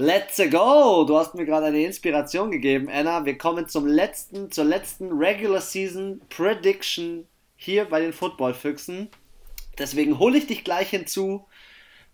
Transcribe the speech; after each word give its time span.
Let's 0.00 0.36
go! 0.52 1.02
Du 1.02 1.18
hast 1.18 1.34
mir 1.34 1.44
gerade 1.44 1.66
eine 1.66 1.82
Inspiration 1.82 2.52
gegeben, 2.52 2.88
Anna. 2.88 3.24
Wir 3.24 3.36
kommen 3.36 3.66
zum 3.66 3.84
letzten, 3.84 4.48
zur 4.52 4.64
letzten 4.64 5.10
Regular 5.10 5.60
Season 5.60 6.20
Prediction 6.28 7.26
hier 7.56 7.84
bei 7.84 7.98
den 7.98 8.12
Football-Füchsen. 8.12 9.08
Deswegen 9.76 10.20
hole 10.20 10.38
ich 10.38 10.46
dich 10.46 10.62
gleich 10.62 10.90
hinzu 10.90 11.48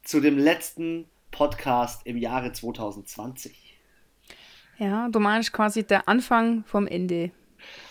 zu 0.02 0.20
dem 0.20 0.38
letzten 0.38 1.10
Podcast 1.30 2.06
im 2.06 2.16
Jahre 2.16 2.52
2020. 2.52 3.76
Ja, 4.78 5.10
du 5.10 5.20
meinst 5.20 5.52
quasi 5.52 5.84
der 5.84 6.08
Anfang 6.08 6.64
vom 6.64 6.86
Ende. 6.86 7.32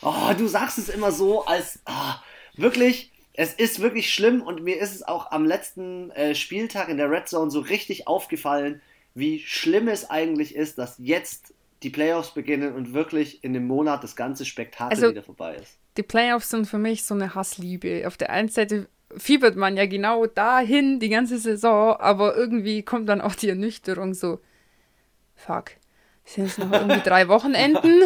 Oh, 0.02 0.34
du 0.36 0.48
sagst 0.48 0.80
es 0.80 0.89
immer 0.89 1.12
so, 1.12 1.46
als 1.46 1.82
oh, 1.86 2.14
wirklich, 2.55 3.12
es 3.34 3.54
ist 3.54 3.80
wirklich 3.80 4.12
schlimm 4.12 4.41
und 4.41 4.64
mir 4.64 4.80
ist 4.80 4.96
es 4.96 5.04
auch 5.04 5.30
am 5.30 5.46
letzten 5.46 6.10
äh, 6.10 6.34
Spieltag 6.34 6.89
in 6.89 6.98
der 6.98 7.12
Red 7.12 7.30
Zone 7.30 7.52
so 7.52 7.60
richtig 7.60 8.07
aufgefallen, 8.07 8.82
wie 9.16 9.39
schlimm 9.39 9.88
es 9.88 10.09
eigentlich 10.09 10.55
ist, 10.55 10.77
dass 10.77 10.96
jetzt 10.98 11.54
die 11.83 11.89
Playoffs 11.89 12.32
beginnen 12.32 12.74
und 12.74 12.93
wirklich 12.93 13.43
in 13.43 13.54
dem 13.54 13.68
Monat 13.68 14.04
das 14.04 14.15
ganze 14.15 14.46
Spektakel 14.46 14.96
also, 14.96 15.10
wieder 15.11 15.24
vorbei 15.24 15.56
ist. 15.56 15.78
Die 15.97 16.04
Playoffs 16.04 16.50
sind 16.50 16.65
für 16.65 16.78
mich 16.78 17.04
so 17.04 17.14
eine 17.14 17.36
Hassliebe. 17.36 18.07
Auf 18.07 18.18
der 18.18 18.29
einen 18.29 18.50
Seite 18.50 18.87
fiebert 19.18 19.56
man 19.56 19.78
ja 19.78 19.86
genau 19.86 20.25
dahin 20.25 21.00
die 21.00 21.10
ganze 21.10 21.37
Saison, 21.37 21.96
aber 21.97 22.36
irgendwie 22.36 22.84
kommt 22.84 23.10
dann 23.10 23.21
auch 23.21 23.36
die 23.36 23.50
Ernüchterung 23.50 24.14
so, 24.14 24.39
fuck, 25.36 25.71
sind 26.25 26.48
es 26.48 26.57
noch 26.57 26.71
irgendwie 26.71 27.01
drei 27.01 27.28
Wochenenden 27.28 28.01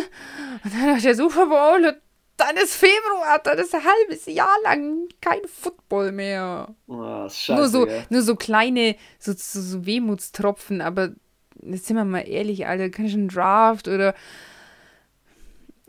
und 0.63 0.73
dann 0.73 0.97
ist 0.97 1.05
der 1.05 1.15
Super 1.15 1.45
Bowl 1.45 2.01
dann 2.37 2.55
ist 2.57 2.75
Februar, 2.75 3.39
dann 3.43 3.57
ist 3.57 3.73
ein 3.73 3.81
halbes 3.83 4.25
Jahr 4.27 4.55
lang 4.63 5.07
kein 5.21 5.41
Football 5.45 6.11
mehr. 6.11 6.73
Oh, 6.87 7.27
scheiße, 7.27 7.55
nur, 7.55 7.67
so, 7.67 7.87
nur 8.09 8.21
so 8.21 8.35
kleine, 8.35 8.95
so, 9.19 9.33
so, 9.35 9.59
so 9.59 9.85
Wehmutstropfen, 9.85 10.81
aber 10.81 11.13
jetzt 11.63 11.87
sind 11.87 11.97
wir 11.97 12.05
mal 12.05 12.21
ehrlich, 12.21 12.67
Alter, 12.67 12.89
kann 12.89 13.05
ich 13.05 13.13
einen 13.13 13.27
Draft 13.27 13.87
oder 13.87 14.13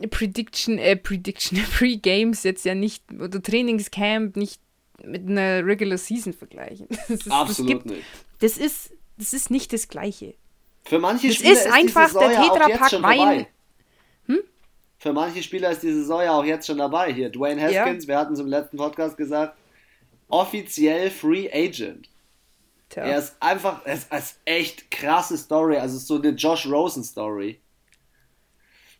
Prediction, 0.09 0.77
äh, 0.77 0.95
Prediction, 0.95 1.59
Pre-Games 1.77 2.43
jetzt 2.43 2.65
ja 2.65 2.73
nicht, 2.73 3.03
oder 3.13 3.41
Trainingscamp 3.41 4.35
nicht 4.35 4.59
mit 5.03 5.27
einer 5.27 5.65
Regular 5.65 5.97
Season 5.97 6.33
vergleichen. 6.33 6.87
Das 7.07 7.09
ist, 7.09 7.31
Absolut 7.31 7.47
das 7.47 7.83
gibt, 7.83 7.85
nicht. 7.85 8.03
Das 8.39 8.57
ist, 8.57 8.91
das 9.17 9.33
ist 9.33 9.51
nicht 9.51 9.71
das 9.73 9.87
Gleiche. 9.87 10.35
Für 10.85 10.99
manche 10.99 11.27
das 11.27 11.37
Spieler 11.37 11.51
ist 11.53 11.71
einfach 11.71 12.11
der 12.13 12.29
Tetrapack 12.29 13.03
Wein. 13.03 13.39
Hm? 13.39 13.45
Für 14.99 15.13
manche 15.13 15.41
Spieler 15.41 15.71
ist 15.71 15.81
die 15.81 15.93
Saison 15.93 16.21
ja 16.21 16.33
auch 16.33 16.43
jetzt 16.43 16.67
schon 16.67 16.77
dabei. 16.77 17.13
Hier, 17.13 17.29
Dwayne 17.29 17.61
Haskins, 17.61 18.03
ja. 18.03 18.09
wir 18.09 18.17
hatten 18.17 18.33
es 18.33 18.39
im 18.39 18.47
letzten 18.47 18.75
Podcast 18.75 19.15
gesagt, 19.15 19.57
offiziell 20.27 21.09
Free 21.09 21.49
Agent. 21.51 22.09
Tja. 22.89 23.03
Er 23.03 23.19
ist 23.19 23.37
einfach, 23.39 23.85
es 23.85 24.03
ist 24.05 24.41
echt 24.43 24.91
krasse 24.91 25.37
Story. 25.37 25.77
Also 25.77 25.97
so 25.97 26.15
eine 26.15 26.31
Josh 26.31 26.67
Rosen 26.67 27.05
Story. 27.05 27.61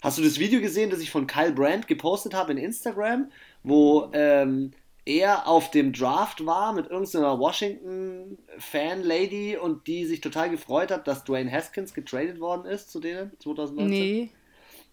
Hast 0.01 0.17
du 0.17 0.23
das 0.23 0.39
Video 0.39 0.61
gesehen, 0.61 0.89
das 0.89 1.01
ich 1.01 1.11
von 1.11 1.27
Kyle 1.27 1.51
Brandt 1.51 1.87
gepostet 1.87 2.33
habe 2.33 2.53
in 2.53 2.57
Instagram, 2.57 3.29
wo 3.63 4.09
ähm, 4.13 4.71
er 5.03 5.49
auf 5.49 5.71
dem 5.71 5.91
Draft 5.91 6.45
war 6.45 6.71
mit 6.71 6.89
irgendeiner 6.89 7.37
Washington-Fan-Lady 7.39 9.57
und 9.57 9.85
die 9.87 10.05
sich 10.05 10.21
total 10.21 10.49
gefreut 10.49 10.91
hat, 10.91 11.09
dass 11.09 11.25
Dwayne 11.25 11.51
Haskins 11.51 11.93
getradet 11.93 12.39
worden 12.39 12.65
ist 12.65 12.89
zu 12.89 13.01
denen 13.01 13.33
2019? 13.39 13.89
Nee. 13.89 14.29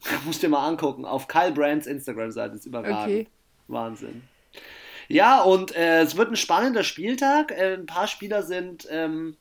Musst 0.25 0.43
dir 0.43 0.49
mal 0.49 0.67
angucken. 0.67 1.05
Auf 1.05 1.29
Kyle 1.29 1.53
Brands 1.53 1.87
Instagram-Seite 1.87 2.57
ist 2.57 2.67
überragend. 2.67 3.03
Okay. 3.03 3.29
Wahnsinn. 3.69 4.23
Ja, 5.09 5.43
und 5.43 5.75
äh, 5.77 6.03
es 6.03 6.17
wird 6.17 6.31
ein 6.31 6.37
spannender 6.37 6.85
Spieltag. 6.85 7.53
Äh, 7.53 7.75
ein 7.75 7.87
paar 7.87 8.07
Spieler 8.07 8.43
sind 8.43 8.87
ähm, 8.91 9.37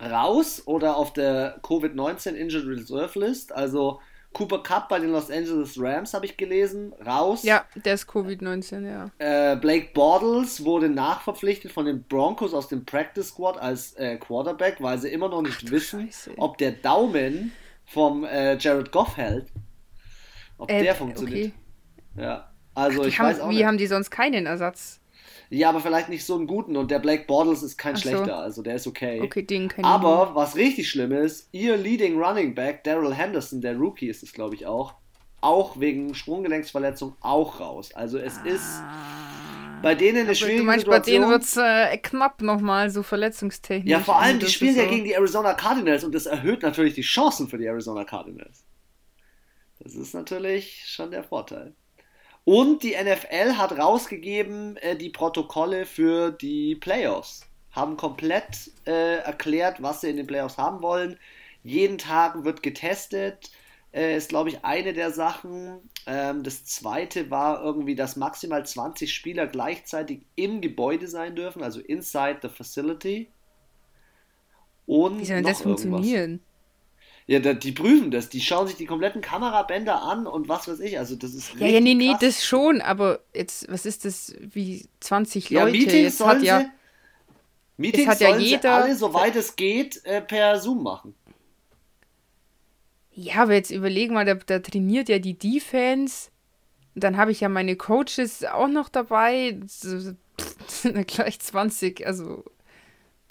raus 0.00 0.62
oder 0.66 0.96
auf 0.96 1.12
der 1.12 1.60
Covid-19 1.62 2.32
Injured 2.32 2.66
Reserve 2.66 3.18
List. 3.18 3.52
Also 3.52 4.00
Cooper 4.32 4.62
Cup 4.62 4.88
bei 4.88 4.98
den 4.98 5.10
Los 5.10 5.30
Angeles 5.30 5.74
Rams 5.78 6.12
habe 6.12 6.26
ich 6.26 6.36
gelesen, 6.36 6.92
raus. 7.04 7.42
Ja, 7.42 7.64
der 7.74 7.94
ist 7.94 8.08
Covid-19, 8.08 8.86
ja. 8.86 9.10
Äh, 9.18 9.56
Blake 9.56 9.88
Bortles 9.94 10.64
wurde 10.64 10.88
nachverpflichtet 10.88 11.72
von 11.72 11.86
den 11.86 12.02
Broncos 12.04 12.52
aus 12.52 12.68
dem 12.68 12.84
Practice 12.84 13.28
Squad 13.28 13.56
als 13.58 13.94
äh, 13.94 14.16
Quarterback, 14.16 14.76
weil 14.80 14.98
sie 14.98 15.08
immer 15.08 15.28
noch 15.28 15.42
nicht 15.42 15.64
Ach, 15.66 15.70
wissen, 15.70 16.06
Scheiße. 16.06 16.32
ob 16.36 16.58
der 16.58 16.72
Daumen 16.72 17.52
vom 17.86 18.24
äh, 18.24 18.56
Jared 18.58 18.92
Goff 18.92 19.16
hält. 19.16 19.46
Ob 20.58 20.70
äh, 20.70 20.82
der 20.82 20.94
funktioniert. 20.94 21.52
Okay. 22.16 22.22
Ja, 22.22 22.50
also 22.74 23.02
Ach, 23.02 23.06
ich 23.06 23.18
haben, 23.18 23.26
weiß 23.26 23.40
auch 23.40 23.50
Wie 23.50 23.56
nicht. 23.56 23.64
haben 23.64 23.78
die 23.78 23.86
sonst 23.86 24.10
keinen 24.10 24.46
Ersatz? 24.46 25.00
Ja, 25.50 25.70
aber 25.70 25.80
vielleicht 25.80 26.10
nicht 26.10 26.24
so 26.26 26.34
einen 26.36 26.46
guten. 26.46 26.76
Und 26.76 26.90
der 26.90 26.98
Blake 26.98 27.24
Bortles 27.26 27.62
ist 27.62 27.78
kein 27.78 27.94
Ach 27.94 27.98
schlechter, 28.00 28.26
so. 28.26 28.32
also 28.34 28.62
der 28.62 28.74
ist 28.74 28.86
okay. 28.86 29.20
Okay, 29.22 29.42
den 29.42 29.68
kann 29.68 29.84
Aber 29.84 30.34
was 30.34 30.56
richtig 30.56 30.90
schlimm 30.90 31.12
ist, 31.12 31.48
ihr 31.52 31.76
Leading 31.76 32.20
Running 32.22 32.54
Back, 32.54 32.84
Daryl 32.84 33.14
Henderson, 33.14 33.60
der 33.62 33.76
Rookie 33.76 34.08
ist 34.08 34.22
es, 34.22 34.32
glaube 34.32 34.54
ich, 34.56 34.66
auch, 34.66 34.94
auch 35.40 35.80
wegen 35.80 36.14
Sprunggelenksverletzung 36.14 37.16
auch 37.20 37.60
raus. 37.60 37.94
Also 37.94 38.18
es 38.18 38.36
Ah. 38.38 38.48
ist 38.48 38.82
bei 39.82 39.94
denen 39.94 40.26
eine 40.26 40.34
schwierige 40.34 40.58
du 40.58 40.64
meinst, 40.64 40.86
bei 40.86 40.96
Situation. 40.96 41.20
denen 41.22 41.30
wird 41.30 41.42
es 41.44 41.56
äh, 41.56 41.96
knapp 41.98 42.42
nochmal, 42.42 42.90
so 42.90 43.02
verletzungstechnisch. 43.04 43.90
ja, 43.90 44.00
vor 44.00 44.18
allem, 44.20 44.34
Und 44.34 44.42
die 44.42 44.50
spielen 44.50 44.76
ja 44.76 44.82
so- 44.84 44.90
gegen 44.90 45.04
die 45.04 45.12
Arizona 45.12 45.54
Cardinals 45.54 46.02
und 46.04 46.14
das 46.14 46.26
erhöht 46.26 46.62
natürlich 46.62 46.94
die 46.94 47.02
Chancen 47.02 47.48
für 47.48 47.56
die 47.58 47.66
Arizona 47.66 48.04
Cardinals. 48.04 48.64
Das 49.88 49.96
ist 49.96 50.12
natürlich 50.12 50.84
schon 50.86 51.10
der 51.10 51.24
Vorteil. 51.24 51.72
Und 52.44 52.82
die 52.82 52.94
NFL 52.94 53.56
hat 53.56 53.72
rausgegeben 53.78 54.76
äh, 54.78 54.96
die 54.96 55.08
Protokolle 55.08 55.86
für 55.86 56.30
die 56.30 56.74
Playoffs. 56.74 57.46
Haben 57.72 57.96
komplett 57.96 58.70
äh, 58.86 59.16
erklärt, 59.18 59.82
was 59.82 60.02
sie 60.02 60.10
in 60.10 60.18
den 60.18 60.26
Playoffs 60.26 60.58
haben 60.58 60.82
wollen. 60.82 61.18
Jeden 61.62 61.96
Tag 61.96 62.44
wird 62.44 62.62
getestet. 62.62 63.50
Äh, 63.92 64.16
ist, 64.18 64.28
glaube 64.28 64.50
ich, 64.50 64.62
eine 64.62 64.92
der 64.92 65.10
Sachen. 65.10 65.78
Ähm, 66.06 66.42
das 66.42 66.66
zweite 66.66 67.30
war 67.30 67.62
irgendwie, 67.62 67.94
dass 67.94 68.16
maximal 68.16 68.66
20 68.66 69.12
Spieler 69.12 69.46
gleichzeitig 69.46 70.20
im 70.36 70.60
Gebäude 70.60 71.08
sein 71.08 71.34
dürfen, 71.34 71.62
also 71.62 71.80
inside 71.80 72.40
the 72.42 72.48
facility. 72.50 73.30
Und 74.84 75.20
Wie 75.20 75.24
soll 75.24 75.36
denn 75.36 75.44
das 75.46 75.60
irgendwas. 75.60 75.82
funktionieren? 75.82 76.40
Ja, 77.30 77.40
da, 77.40 77.52
die 77.52 77.72
prüfen 77.72 78.10
das. 78.10 78.30
Die 78.30 78.40
schauen 78.40 78.66
sich 78.66 78.76
die 78.76 78.86
kompletten 78.86 79.20
Kamerabänder 79.20 80.02
an 80.02 80.26
und 80.26 80.48
was 80.48 80.66
weiß 80.66 80.80
ich. 80.80 80.98
Also, 80.98 81.14
das 81.14 81.34
ist 81.34 81.52
Ja, 81.58 81.66
ja, 81.66 81.78
nee, 81.80 81.92
nee, 81.94 82.08
krass. 82.12 82.20
das 82.20 82.44
schon, 82.44 82.80
aber 82.80 83.20
jetzt, 83.34 83.70
was 83.70 83.84
ist 83.86 84.04
das, 84.06 84.34
wie 84.40 84.88
20 85.00 85.50
Ja, 85.50 85.64
Leute? 85.64 85.72
Meetings 85.72 85.92
jetzt 86.18 86.24
hat 86.26 86.42
ja, 86.42 86.60
sie, 86.60 86.66
Meetings 87.76 88.08
hat 88.08 88.20
ja 88.20 88.36
jeder- 88.36 88.74
alle, 88.84 88.96
soweit 88.96 89.36
es 89.36 89.54
geht, 89.56 90.02
äh, 90.06 90.22
per 90.22 90.58
Zoom 90.58 90.82
machen. 90.82 91.14
ja, 93.12 93.42
aber 93.42 93.54
jetzt 93.54 93.70
überleg 93.70 94.10
mal, 94.10 94.24
da, 94.24 94.34
da 94.34 94.58
trainiert 94.60 95.08
ja 95.08 95.18
die 95.18 95.36
Defense. 95.38 96.30
Und 96.94 97.04
dann 97.04 97.16
habe 97.16 97.30
ich 97.32 97.40
ja 97.40 97.48
meine 97.48 97.76
Coaches 97.76 98.44
auch 98.44 98.68
noch 98.68 98.88
dabei. 98.88 99.58
Pff, 99.66 100.14
sind 100.68 100.96
ja 100.96 101.02
gleich 101.02 101.38
20, 101.40 102.06
also 102.06 102.44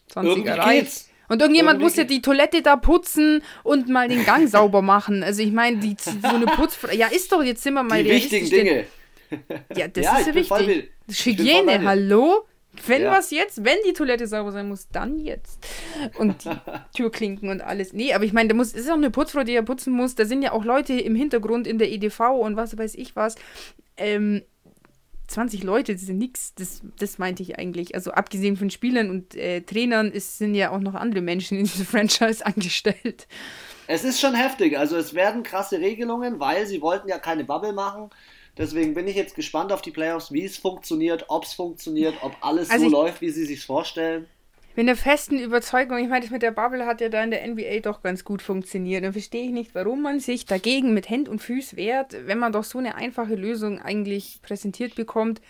20 0.09 0.29
Irgendwie 0.29 0.49
erreicht. 0.49 1.05
Und 1.29 1.41
irgendjemand 1.41 1.75
Irgendwie 1.79 1.83
muss 1.85 1.95
ja 1.97 2.03
die 2.05 2.21
Toilette 2.21 2.61
da 2.61 2.75
putzen 2.77 3.43
und 3.63 3.89
mal 3.89 4.07
den 4.07 4.23
Gang 4.25 4.47
sauber 4.47 4.81
machen. 4.81 5.23
Also 5.23 5.41
ich 5.41 5.51
meine, 5.51 5.77
die 5.77 5.95
so 5.99 6.11
eine 6.27 6.45
Putzfrau. 6.45 6.91
Ja, 6.93 7.07
ist 7.07 7.31
doch, 7.31 7.43
jetzt 7.43 7.63
sind 7.63 7.73
wir 7.73 7.83
mal 7.83 8.03
Die 8.03 8.09
wichtigen 8.09 8.49
Dinge. 8.49 8.85
Ja, 9.75 9.87
das 9.87 10.03
Ja, 10.05 10.17
ist 10.19 10.27
ja 10.27 10.35
wichtig. 10.35 10.89
Hygiene, 11.09 11.83
hallo? 11.83 12.45
Wenn 12.85 13.01
Ja. 13.01 13.11
was 13.11 13.31
jetzt, 13.31 13.65
wenn 13.65 13.77
die 13.87 13.93
Toilette 13.93 14.27
sauber 14.27 14.51
sein 14.51 14.69
muss, 14.69 14.87
dann 14.89 15.17
jetzt. 15.19 15.65
Und 16.19 16.45
die 16.45 16.49
Türklinken 16.95 17.49
und 17.49 17.61
alles. 17.61 17.91
Nee, 17.91 18.13
aber 18.13 18.23
ich 18.23 18.33
meine, 18.33 18.49
da 18.49 18.55
muss, 18.55 18.67
es 18.67 18.81
ist 18.81 18.89
auch 18.89 18.93
eine 18.95 19.09
Putzfrau, 19.09 19.43
die 19.43 19.53
ja 19.53 19.63
putzen 19.63 19.93
muss. 19.93 20.13
Da 20.15 20.25
sind 20.25 20.43
ja 20.43 20.51
auch 20.51 20.63
Leute 20.63 20.93
im 20.93 21.15
Hintergrund 21.15 21.65
in 21.65 21.79
der 21.79 21.91
EDV 21.91 22.19
und 22.39 22.55
was 22.55 22.77
weiß 22.77 22.93
ich 22.95 23.15
was. 23.15 23.35
Ähm, 23.97 24.43
20 25.27 25.63
Leute, 25.63 25.93
das 25.93 26.03
sind 26.03 26.17
nix. 26.17 26.53
Das, 26.55 26.81
das 26.99 27.17
meinte 27.17 27.43
ich 27.43 27.59
eigentlich. 27.59 27.95
Also 27.95 28.11
abgesehen 28.11 28.57
von 28.57 28.69
Spielern 28.69 29.09
und 29.09 29.35
äh, 29.35 29.61
Trainern 29.61 30.11
ist, 30.11 30.37
sind 30.37 30.55
ja 30.55 30.71
auch 30.71 30.79
noch 30.79 30.95
andere 30.95 31.21
Menschen 31.21 31.57
in 31.57 31.65
dieser 31.65 31.85
Franchise 31.85 32.45
angestellt. 32.45 33.27
Es 33.87 34.03
ist 34.03 34.19
schon 34.19 34.35
heftig. 34.35 34.77
Also, 34.77 34.97
es 34.97 35.13
werden 35.13 35.43
krasse 35.43 35.79
Regelungen, 35.79 36.39
weil 36.39 36.67
sie 36.67 36.81
wollten 36.81 37.07
ja 37.07 37.17
keine 37.17 37.45
Bubble 37.45 37.73
machen. 37.73 38.09
Deswegen 38.57 38.93
bin 38.93 39.07
ich 39.07 39.15
jetzt 39.15 39.35
gespannt 39.35 39.71
auf 39.71 39.81
die 39.81 39.91
Playoffs, 39.91 40.31
wie 40.31 40.43
es 40.43 40.57
funktioniert, 40.57 41.25
ob 41.27 41.43
es 41.43 41.53
funktioniert, 41.53 42.15
ob 42.21 42.35
alles 42.41 42.69
Also 42.69 42.85
so 42.85 42.91
läuft, 42.91 43.21
wie 43.21 43.29
sie 43.29 43.45
sich 43.45 43.63
vorstellen. 43.63 44.27
Bin 44.77 44.85
der 44.85 44.95
festen 44.95 45.39
Überzeugung, 45.39 45.97
ich 45.97 46.07
meine, 46.07 46.21
das 46.21 46.29
mit 46.29 46.43
der 46.43 46.51
Bubble 46.51 46.85
hat 46.85 47.01
ja 47.01 47.09
da 47.09 47.23
in 47.23 47.31
der 47.31 47.47
NBA 47.47 47.79
doch 47.81 48.03
ganz 48.03 48.23
gut 48.23 48.43
funktioniert. 48.43 49.03
Dann 49.03 49.11
verstehe 49.11 49.45
ich 49.45 49.49
nicht, 49.49 49.73
warum 49.73 50.03
man 50.03 50.19
sich 50.19 50.45
dagegen 50.45 50.93
mit 50.93 51.09
Händ 51.09 51.27
und 51.27 51.41
Füß 51.41 51.77
wehrt, 51.77 52.15
wenn 52.27 52.37
man 52.37 52.51
doch 52.51 52.63
so 52.63 52.77
eine 52.77 52.93
einfache 52.93 53.33
Lösung 53.33 53.81
eigentlich 53.81 54.39
präsentiert 54.43 54.93
bekommt. 54.93 55.41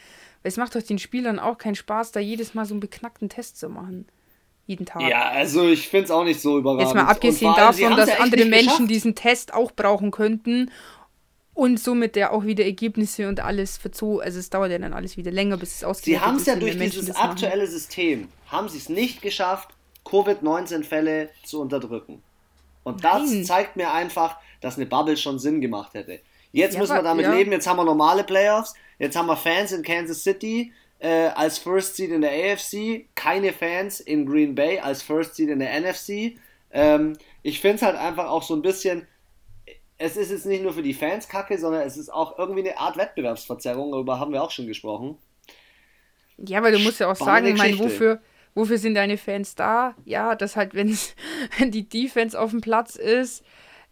Weil 0.44 0.50
es 0.50 0.56
macht 0.56 0.76
doch 0.76 0.82
den 0.82 0.98
Spielern 0.98 1.40
auch 1.40 1.58
keinen 1.58 1.76
Spaß, 1.76 2.14
da 2.14 2.22
jedes 2.22 2.54
Mal 2.54 2.64
so 2.64 2.74
einen 2.74 2.80
beknackten 2.80 3.28
Test 3.28 3.60
zu 3.60 3.68
machen. 3.68 4.08
Jeden 4.66 4.86
Tag. 4.86 5.02
Ja, 5.02 5.30
also 5.32 5.68
ich 5.68 5.90
finde 5.90 6.06
es 6.06 6.12
auch 6.12 6.24
nicht 6.24 6.40
so 6.40 6.60
überragend. 6.60 6.88
Jetzt 6.88 6.96
mal 6.96 7.04
abgesehen 7.12 7.54
davon, 7.54 7.98
dass 7.98 8.08
ja 8.08 8.20
andere 8.20 8.46
Menschen 8.46 8.64
geschafft. 8.64 8.90
diesen 8.92 9.16
Test 9.16 9.54
auch 9.54 9.74
brauchen 9.74 10.12
könnten 10.12 10.72
und 11.57 11.80
somit 11.80 12.15
ja 12.15 12.30
auch 12.31 12.45
wieder 12.45 12.63
Ergebnisse 12.63 13.27
und 13.27 13.39
alles 13.39 13.77
verzo. 13.77 14.19
Also 14.19 14.38
es 14.38 14.51
dauert 14.51 14.69
ja 14.69 14.77
dann 14.77 14.94
alles 14.94 15.18
wieder 15.18 15.31
länger, 15.31 15.57
bis 15.57 15.71
es 15.71 15.80
Sie 15.80 15.86
ausgewertet 15.86 16.27
haben 16.27 16.38
es 16.38 16.45
ja 16.45 16.56
durch 16.56 16.77
dieses 16.77 17.07
das 17.07 17.18
machen. 17.18 17.31
aktuelle 17.31 17.65
System, 17.65 18.27
haben 18.48 18.69
sie 18.69 18.77
es 18.77 18.89
nicht 18.89 19.24
geschafft, 19.24 19.69
Covid-19-Fälle 20.06 21.30
zu 21.44 21.59
unterdrücken. 21.59 22.21
Und 22.83 23.04
das 23.04 23.31
Nein. 23.31 23.44
zeigt 23.44 23.75
mir 23.75 23.92
einfach, 23.92 24.38
dass 24.62 24.75
eine 24.75 24.86
Bubble 24.86 25.18
schon 25.18 25.39
Sinn 25.39 25.59
gemacht 25.59 25.95
hätte. 25.95 26.19
Jetzt 26.51 26.75
ja, 26.75 26.80
müssen 26.80 26.95
wir 26.95 27.01
damit 27.01 27.25
ja. 27.25 27.33
leben, 27.33 27.51
jetzt 27.51 27.65
haben 27.65 27.77
wir 27.77 27.83
normale 27.86 28.24
Playoffs, 28.24 28.75
jetzt 29.00 29.15
haben 29.15 29.25
wir 29.25 29.36
Fans 29.36 29.71
in 29.71 29.81
Kansas 29.81 30.24
City 30.24 30.71
äh, 31.00 31.30
als 31.30 31.57
First 31.57 31.95
Seed 31.95 32.12
in 32.12 32.21
der 32.21 32.31
AFC, 32.31 33.07
keine 33.15 33.51
Fans 33.51 34.00
in 34.00 34.27
Green 34.27 34.54
Bay 34.54 34.77
als 34.77 35.01
First 35.01 35.36
Seed 35.36 35.50
in 35.50 35.57
der 35.57 35.80
NFC. 35.81 36.38
Ähm, 36.71 37.18
ich 37.42 37.59
finde 37.62 37.77
es 37.77 37.81
halt 37.81 37.95
einfach 37.95 38.27
auch 38.30 38.44
so 38.44 38.56
ein 38.56 38.62
bisschen, 38.62 39.07
es 39.98 40.18
ist 40.18 40.32
jetzt 40.32 40.46
nicht 40.46 40.64
nur 40.64 40.74
für 40.74 40.84
die 40.84 40.94
Fans 40.94 41.28
kacke, 41.28 41.58
sondern 41.58 41.82
es 41.82 41.98
ist 41.98 42.10
auch 42.14 42.38
irgendwie 42.38 42.68
eine 42.68 42.78
Art 42.80 42.98
Wettbewerbsverzerrung, 42.98 43.92
darüber 43.92 44.20
haben 44.20 44.32
wir 44.32 44.44
auch 44.44 44.52
schon 44.52 44.68
gesprochen. 44.68 45.18
Ja, 46.38 46.60
aber 46.60 46.72
du 46.72 46.80
musst 46.80 47.00
ja 47.00 47.10
auch 47.10 47.16
sagen, 47.16 47.48
ich 47.48 47.58
meine, 47.58 47.80
wofür, 47.80 48.22
wofür 48.54 48.78
sind 48.78 48.94
deine 48.94 49.18
Fans 49.18 49.56
da? 49.56 49.96
Ja, 50.06 50.36
dass 50.36 50.56
halt, 50.56 50.74
wenn 50.76 51.72
die 51.72 51.90
Defense 51.90 52.40
auf 52.40 52.52
dem 52.52 52.62
Platz 52.62 52.96
ist, 52.96 53.44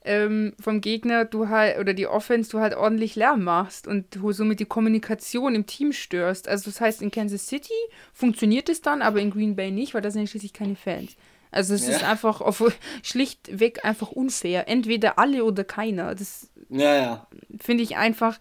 ähm, 0.03 0.53
vom 0.59 0.81
Gegner 0.81 1.25
du 1.25 1.49
halt, 1.49 1.79
oder 1.79 1.95
die 1.95 2.05
Offense, 2.05 2.51
du 2.51 2.59
halt 2.59 2.75
ordentlich 2.75 3.15
Lärm 3.15 3.43
machst 3.43 3.87
und 3.87 4.15
du 4.15 4.31
somit 4.31 4.59
die 4.59 4.65
Kommunikation 4.65 5.55
im 5.55 5.65
Team 5.65 5.91
störst. 5.91 6.47
Also 6.47 6.69
das 6.69 6.79
heißt, 6.79 7.01
in 7.01 7.09
Kansas 7.09 7.47
City 7.47 7.73
funktioniert 8.13 8.69
es 8.69 8.81
dann, 8.81 9.01
aber 9.01 9.19
in 9.19 9.31
Green 9.31 9.55
Bay 9.55 9.71
nicht, 9.71 9.95
weil 9.95 10.03
da 10.03 10.11
sind 10.11 10.21
ja 10.21 10.27
schließlich 10.27 10.53
keine 10.53 10.75
Fans. 10.75 11.17
Also 11.55 11.73
es 11.73 11.87
ja. 11.87 11.95
ist 11.95 12.03
einfach 12.03 12.41
auf, 12.41 12.63
schlichtweg 13.01 13.85
einfach 13.85 14.11
unfair. 14.11 14.67
Entweder 14.67 15.17
alle 15.17 15.45
oder 15.45 15.63
keiner. 15.63 16.13
Das 16.13 16.51
ja, 16.69 16.95
ja. 16.95 17.27
finde 17.61 17.83
ich 17.83 17.95
einfach 17.95 18.39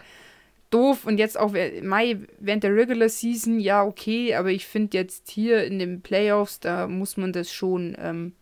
doof. 0.70 1.06
Und 1.06 1.18
jetzt 1.18 1.38
auch 1.38 1.52
Mai 1.82 2.18
während 2.40 2.64
der 2.64 2.74
Regular 2.74 3.08
Season, 3.08 3.60
ja, 3.60 3.84
okay, 3.84 4.34
aber 4.34 4.50
ich 4.50 4.66
finde 4.66 4.98
jetzt 4.98 5.30
hier 5.30 5.64
in 5.64 5.78
den 5.78 6.02
Playoffs, 6.02 6.58
da 6.58 6.88
muss 6.88 7.16
man 7.16 7.32
das 7.32 7.52
schon 7.52 7.94
ähm, 7.98 8.32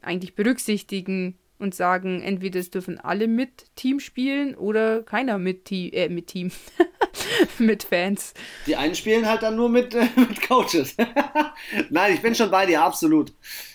eigentlich 0.00 0.36
berücksichtigen 0.36 1.36
und 1.58 1.74
sagen, 1.74 2.22
entweder 2.22 2.60
es 2.60 2.70
dürfen 2.70 3.00
alle 3.00 3.26
mit 3.26 3.64
Team 3.74 3.98
spielen 3.98 4.54
oder 4.54 5.02
keiner 5.02 5.38
mit, 5.38 5.64
Team, 5.64 5.90
äh, 5.92 6.08
mit 6.08 6.28
Team, 6.28 6.52
mit 7.58 7.84
Fans. 7.84 8.34
Die 8.66 8.76
einen 8.76 8.94
spielen 8.94 9.28
halt 9.28 9.42
dann 9.42 9.56
nur 9.56 9.68
mit, 9.68 9.94
äh, 9.94 10.08
mit 10.16 10.46
Coaches. 10.46 10.96
Nein, 11.90 12.14
ich 12.14 12.22
bin 12.22 12.34
schon 12.34 12.50
bei 12.50 12.66
dir, 12.66 12.82
absolut. 12.82 13.32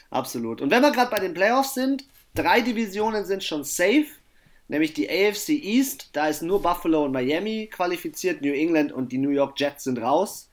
Absolut. 0.10 0.62
Und 0.62 0.72
wenn 0.72 0.81
wir 0.81 0.92
gerade 0.92 1.12
bei 1.12 1.19
den 1.19 1.34
Playoffs 1.34 1.75
sind, 1.75 2.06
drei 2.34 2.62
Divisionen 2.62 3.25
sind 3.25 3.44
schon 3.44 3.63
safe, 3.63 4.07
nämlich 4.68 4.94
die 4.94 5.10
AFC 5.10 5.50
East, 5.50 6.10
da 6.13 6.28
ist 6.28 6.42
nur 6.42 6.62
Buffalo 6.62 7.06
und 7.06 7.12
Miami 7.12 7.69
qualifiziert, 7.72 8.42
New 8.42 8.54
England 8.54 8.92
und 8.92 9.12
die 9.12 9.18
New 9.18 9.30
York 9.30 9.60
Jets 9.60 9.84
sind 9.84 10.00
raus. 10.00 10.50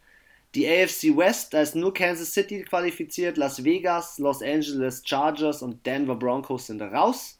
Die 0.55 0.67
AFC 0.67 1.17
West, 1.17 1.53
da 1.53 1.61
ist 1.61 1.75
nur 1.75 1.93
Kansas 1.93 2.33
City 2.33 2.63
qualifiziert, 2.63 3.37
Las 3.37 3.63
Vegas, 3.63 4.19
Los 4.19 4.43
Angeles 4.43 5.03
Chargers 5.05 5.63
und 5.63 5.85
Denver 5.85 6.17
Broncos 6.17 6.69
sind 6.69 6.81
raus. 6.81 7.39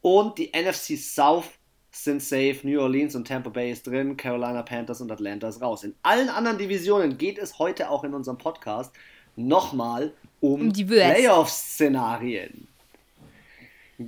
Und 0.00 0.38
die 0.38 0.50
NFC 0.52 0.96
South 0.98 1.46
sind 1.90 2.22
safe, 2.22 2.60
New 2.62 2.80
Orleans 2.80 3.14
und 3.14 3.26
Tampa 3.26 3.50
Bay 3.50 3.72
ist 3.72 3.86
drin, 3.86 4.16
Carolina 4.16 4.62
Panthers 4.62 5.00
und 5.00 5.10
Atlanta 5.10 5.48
ist 5.48 5.60
raus. 5.60 5.84
In 5.84 5.94
allen 6.02 6.28
anderen 6.28 6.58
Divisionen 6.58 7.18
geht 7.18 7.38
es 7.38 7.58
heute 7.58 7.90
auch 7.90 8.04
in 8.04 8.14
unserem 8.14 8.38
Podcast 8.38 8.94
nochmal 9.36 10.12
um, 10.40 10.60
um 10.60 10.72
die 10.72 10.84
Playoff-Szenarien. 10.84 12.68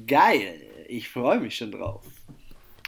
Geil, 0.06 0.60
ich 0.88 1.08
freue 1.08 1.40
mich 1.40 1.56
schon 1.56 1.72
drauf. 1.72 2.04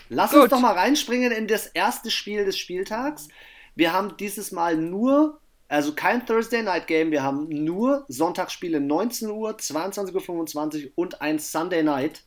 Lass 0.09 0.31
Gut. 0.31 0.43
uns 0.43 0.51
doch 0.51 0.61
mal 0.61 0.75
reinspringen 0.75 1.33
in 1.33 1.47
das 1.47 1.67
erste 1.67 2.11
Spiel 2.11 2.45
des 2.45 2.59
Spieltags. 2.59 3.29
Wir 3.75 3.93
haben 3.93 4.17
dieses 4.17 4.53
Mal 4.53 4.77
nur 4.77 5.41
also 5.69 5.95
kein 5.95 6.25
Thursday 6.25 6.63
Night 6.63 6.87
Game. 6.87 7.11
Wir 7.11 7.23
haben 7.23 7.49
nur 7.49 8.05
Sonntagsspiele 8.09 8.81
19 8.81 9.31
Uhr, 9.31 9.57
22.25 9.57 10.85
Uhr 10.85 10.93
und 10.95 11.21
ein 11.21 11.39
Sunday 11.39 11.83
Night, 11.83 12.23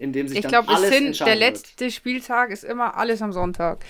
in 0.00 0.14
dem 0.14 0.28
sich 0.28 0.38
ich 0.38 0.42
dann 0.42 0.64
glaub, 0.64 0.68
alles 0.68 0.90
sind, 0.90 1.20
Der 1.20 1.36
letzte 1.36 1.84
wird. 1.84 1.92
Spieltag 1.92 2.50
ist 2.50 2.64
immer 2.64 2.96
alles 2.96 3.20
am 3.20 3.32
Sonntag. 3.32 3.84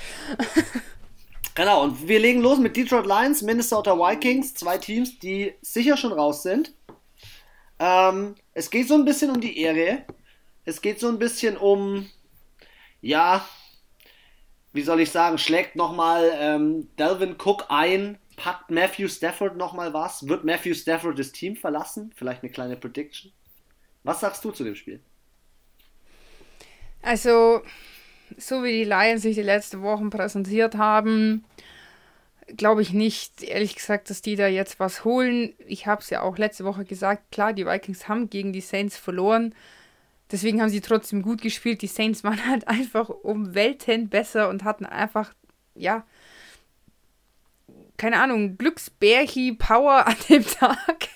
genau, 1.55 1.85
und 1.85 2.09
wir 2.09 2.19
legen 2.19 2.41
los 2.41 2.59
mit 2.59 2.77
Detroit 2.77 3.07
Lions, 3.07 3.43
Minnesota 3.43 3.97
Vikings, 3.97 4.55
zwei 4.55 4.77
Teams, 4.77 5.21
die 5.21 5.55
sicher 5.63 5.97
schon 5.97 6.13
raus 6.13 6.43
sind. 6.43 6.75
Ähm, 7.79 8.35
es 8.55 8.71
geht 8.71 8.89
so 8.89 8.95
ein 8.95 9.05
bisschen 9.05 9.31
um 9.31 9.41
die 9.41 9.57
Ehre. 9.61 10.03
Es 10.65 10.83
geht 10.83 10.99
so 10.99 11.07
ein 11.07 11.21
bisschen 11.21 11.57
um, 11.57 12.11
ja, 13.01 13.47
wie 14.73 14.83
soll 14.83 15.01
ich 15.01 15.13
sagen, 15.13 15.39
schlägt 15.39 15.77
nochmal 15.77 16.29
ähm, 16.35 16.89
Delvin 16.99 17.37
Cook 17.39 17.67
ein 17.69 18.19
Packt 18.35 18.71
Matthew 18.71 19.07
Stafford 19.09 19.57
nochmal 19.57 19.95
was? 19.95 20.27
Wird 20.27 20.45
Matthew 20.45 20.75
Stafford 20.75 21.21
das 21.21 21.31
Team 21.31 21.55
verlassen? 21.55 22.13
Vielleicht 22.17 22.43
eine 22.43 22.51
kleine 22.51 22.77
Prediction. 22.77 23.31
Was 24.03 24.21
sagst 24.21 24.45
du 24.45 24.51
zu 24.51 24.65
dem 24.65 24.75
Spiel? 24.75 25.01
Also, 27.03 27.63
so 28.37 28.63
wie 28.63 28.73
die 28.73 28.85
Lions 28.85 29.23
sich 29.23 29.37
die 29.37 29.43
letzten 29.43 29.83
Wochen 29.83 30.11
präsentiert 30.11 30.77
haben, 30.77 31.45
glaube 32.57 32.83
ich 32.83 32.93
nicht, 32.93 33.43
ehrlich 33.43 33.75
gesagt, 33.75 34.11
dass 34.11 34.23
die 34.23 34.37
da 34.37 34.47
jetzt 34.47 34.81
was 34.81 35.05
holen. 35.05 35.55
Ich 35.67 35.87
habe 35.87 36.03
es 36.03 36.11
ja 36.11 36.23
auch 36.23 36.39
letzte 36.39 36.65
Woche 36.65 36.85
gesagt, 36.85 37.31
klar, 37.33 37.53
die 37.53 37.67
Vikings 37.67 38.09
haben 38.09 38.29
gegen 38.31 38.53
die 38.53 38.61
Saints 38.61 38.97
verloren. 38.97 39.55
Deswegen 40.31 40.61
haben 40.61 40.69
sie 40.69 40.81
trotzdem 40.81 41.23
gut 41.23 41.43
gespielt. 41.43 41.83
Die 41.83 41.87
Saints 41.87 42.25
waren 42.25 42.47
halt 42.47 42.69
einfach 42.69 43.09
um 43.09 43.55
Welten 43.55 44.09
besser 44.09 44.49
und 44.49 44.65
hatten 44.65 44.87
einfach, 44.87 45.33
ja, 45.75 46.05
keine 48.01 48.19
Ahnung, 48.19 48.57
Glücksbärchi-Power 48.57 50.07
an 50.07 50.17
dem 50.31 50.47
Tag. 50.47 51.09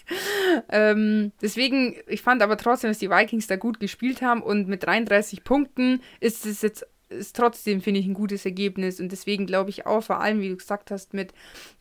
ähm, 0.68 1.32
deswegen, 1.40 1.96
ich 2.06 2.20
fand 2.20 2.42
aber 2.42 2.58
trotzdem, 2.58 2.90
dass 2.90 2.98
die 2.98 3.10
Vikings 3.10 3.46
da 3.46 3.56
gut 3.56 3.80
gespielt 3.80 4.20
haben 4.20 4.42
und 4.42 4.68
mit 4.68 4.84
33 4.84 5.44
Punkten 5.44 6.02
ist 6.20 6.44
es 6.44 6.60
jetzt 6.62 6.86
ist 7.08 7.36
trotzdem, 7.36 7.80
finde 7.80 8.00
ich, 8.00 8.06
ein 8.06 8.14
gutes 8.14 8.44
Ergebnis. 8.44 8.98
Und 8.98 9.12
deswegen 9.12 9.46
glaube 9.46 9.70
ich 9.70 9.86
auch, 9.86 10.02
vor 10.02 10.20
allem, 10.20 10.40
wie 10.40 10.48
du 10.48 10.56
gesagt 10.56 10.90
hast, 10.90 11.14
mit 11.14 11.32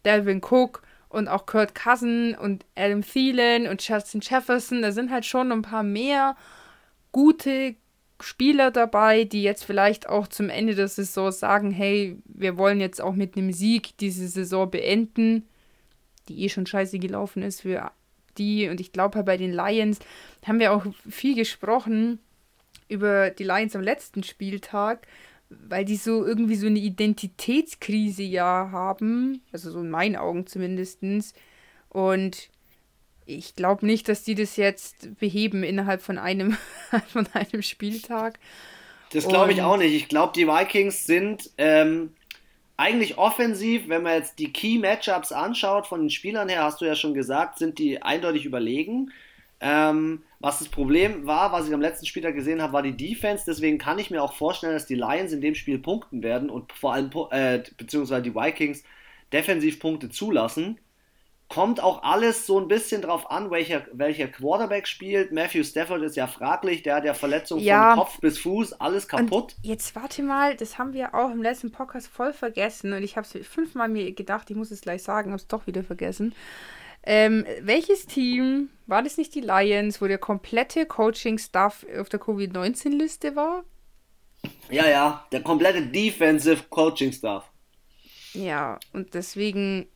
Delvin 0.05 0.41
Cook 0.43 0.83
und 1.09 1.27
auch 1.27 1.45
Kurt 1.45 1.73
Cousin 1.73 2.35
und 2.35 2.65
Adam 2.75 3.01
Thielen 3.01 3.67
und 3.67 3.85
Justin 3.87 4.21
Jefferson, 4.21 4.81
da 4.81 4.91
sind 4.91 5.09
halt 5.09 5.25
schon 5.25 5.51
ein 5.51 5.63
paar 5.63 5.81
mehr 5.81 6.35
gute 7.11 7.75
Spieler 8.23 8.71
dabei, 8.71 9.23
die 9.25 9.43
jetzt 9.43 9.65
vielleicht 9.65 10.07
auch 10.07 10.27
zum 10.27 10.49
Ende 10.49 10.75
der 10.75 10.87
Saison 10.87 11.31
sagen, 11.31 11.71
hey, 11.71 12.17
wir 12.25 12.57
wollen 12.57 12.79
jetzt 12.79 13.01
auch 13.01 13.13
mit 13.13 13.37
einem 13.37 13.51
Sieg 13.51 13.97
diese 13.97 14.27
Saison 14.27 14.69
beenden, 14.69 15.47
die 16.27 16.43
eh 16.43 16.49
schon 16.49 16.65
scheiße 16.65 16.99
gelaufen 16.99 17.43
ist 17.43 17.61
für 17.61 17.91
die. 18.37 18.69
Und 18.69 18.79
ich 18.79 18.91
glaube, 18.91 19.23
bei 19.23 19.37
den 19.37 19.51
Lions 19.51 19.99
haben 20.45 20.59
wir 20.59 20.73
auch 20.73 20.85
viel 21.09 21.35
gesprochen 21.35 22.19
über 22.87 23.29
die 23.29 23.43
Lions 23.43 23.75
am 23.75 23.81
letzten 23.81 24.23
Spieltag, 24.23 25.07
weil 25.49 25.85
die 25.85 25.97
so 25.97 26.25
irgendwie 26.25 26.55
so 26.55 26.67
eine 26.67 26.79
Identitätskrise 26.79 28.23
ja 28.23 28.69
haben, 28.71 29.41
also 29.51 29.71
so 29.71 29.81
in 29.81 29.89
meinen 29.89 30.15
Augen 30.15 30.47
zumindest. 30.47 30.99
Und 31.89 32.49
ich 33.25 33.55
glaube 33.55 33.85
nicht, 33.85 34.09
dass 34.09 34.23
die 34.23 34.35
das 34.35 34.57
jetzt 34.57 35.19
beheben 35.19 35.63
innerhalb 35.63 36.01
von 36.01 36.17
einem, 36.17 36.57
von 37.07 37.27
einem 37.33 37.61
Spieltag. 37.61 38.39
Das 39.11 39.27
glaube 39.27 39.51
ich 39.53 39.61
auch 39.61 39.77
nicht. 39.77 39.93
Ich 39.93 40.07
glaube, 40.07 40.33
die 40.35 40.47
Vikings 40.47 41.05
sind 41.05 41.51
ähm, 41.57 42.13
eigentlich 42.77 43.17
offensiv, 43.17 43.87
wenn 43.87 44.03
man 44.03 44.15
jetzt 44.15 44.39
die 44.39 44.51
Key-Matchups 44.51 45.31
anschaut, 45.31 45.87
von 45.87 46.01
den 46.01 46.09
Spielern 46.09 46.49
her, 46.49 46.63
hast 46.63 46.81
du 46.81 46.85
ja 46.85 46.95
schon 46.95 47.13
gesagt, 47.13 47.59
sind 47.59 47.77
die 47.77 48.01
eindeutig 48.01 48.45
überlegen. 48.45 49.11
Ähm, 49.59 50.23
was 50.39 50.59
das 50.59 50.67
Problem 50.67 51.25
war, 51.25 51.53
was 51.53 51.67
ich 51.67 51.73
am 51.73 51.79
letzten 51.79 52.05
Spieltag 52.05 52.35
gesehen 52.35 52.61
habe, 52.61 52.73
war 52.73 52.81
die 52.81 52.97
Defense. 52.97 53.45
Deswegen 53.47 53.77
kann 53.77 53.99
ich 53.99 54.11
mir 54.11 54.21
auch 54.21 54.33
vorstellen, 54.33 54.73
dass 54.73 54.87
die 54.87 54.95
Lions 54.95 55.31
in 55.31 55.39
dem 55.39 55.55
Spiel 55.55 55.79
punkten 55.79 56.23
werden 56.23 56.49
und 56.49 56.73
vor 56.73 56.93
allem, 56.93 57.11
äh, 57.31 57.63
beziehungsweise 57.77 58.23
die 58.23 58.35
Vikings 58.35 58.83
defensiv 59.31 59.79
Punkte 59.79 60.09
zulassen. 60.09 60.79
Kommt 61.53 61.83
auch 61.83 62.01
alles 62.01 62.47
so 62.47 62.59
ein 62.59 62.67
bisschen 62.67 63.03
drauf 63.03 63.29
an, 63.29 63.51
welcher, 63.51 63.85
welcher 63.91 64.27
Quarterback 64.27 64.87
spielt. 64.87 65.31
Matthew 65.31 65.63
Stafford 65.63 66.01
ist 66.01 66.15
ja 66.15 66.25
fraglich, 66.25 66.81
der 66.81 66.95
hat 66.95 67.05
ja 67.05 67.13
Verletzungen 67.13 67.61
ja. 67.61 67.93
von 67.93 68.03
Kopf 68.05 68.19
bis 68.19 68.39
Fuß, 68.39 68.73
alles 68.81 69.07
kaputt. 69.07 69.55
Und 69.57 69.57
jetzt 69.61 69.95
warte 69.95 70.23
mal, 70.23 70.55
das 70.55 70.79
haben 70.79 70.93
wir 70.93 71.13
auch 71.13 71.29
im 71.29 71.43
letzten 71.43 71.71
Podcast 71.71 72.07
voll 72.07 72.33
vergessen 72.33 72.93
und 72.93 73.03
ich 73.03 73.17
habe 73.17 73.27
es 73.31 73.47
fünfmal 73.47 73.87
mir 73.87 74.11
gedacht, 74.13 74.49
ich 74.49 74.55
muss 74.55 74.71
es 74.71 74.81
gleich 74.81 75.03
sagen, 75.03 75.29
habe 75.29 75.39
es 75.39 75.47
doch 75.47 75.67
wieder 75.67 75.83
vergessen. 75.83 76.33
Ähm, 77.03 77.45
welches 77.61 78.07
Team, 78.07 78.69
war 78.87 79.03
das 79.03 79.17
nicht 79.17 79.35
die 79.35 79.41
Lions, 79.41 80.01
wo 80.01 80.07
der 80.07 80.17
komplette 80.17 80.87
Coaching-Staff 80.87 81.85
auf 81.99 82.09
der 82.09 82.19
Covid-19-Liste 82.19 83.35
war? 83.35 83.63
Ja, 84.71 84.87
ja, 84.87 85.27
der 85.31 85.43
komplette 85.43 85.83
Defensive 85.83 86.63
Coaching-Staff. 86.71 87.43
Ja, 88.33 88.79
und 88.91 89.13
deswegen 89.13 89.87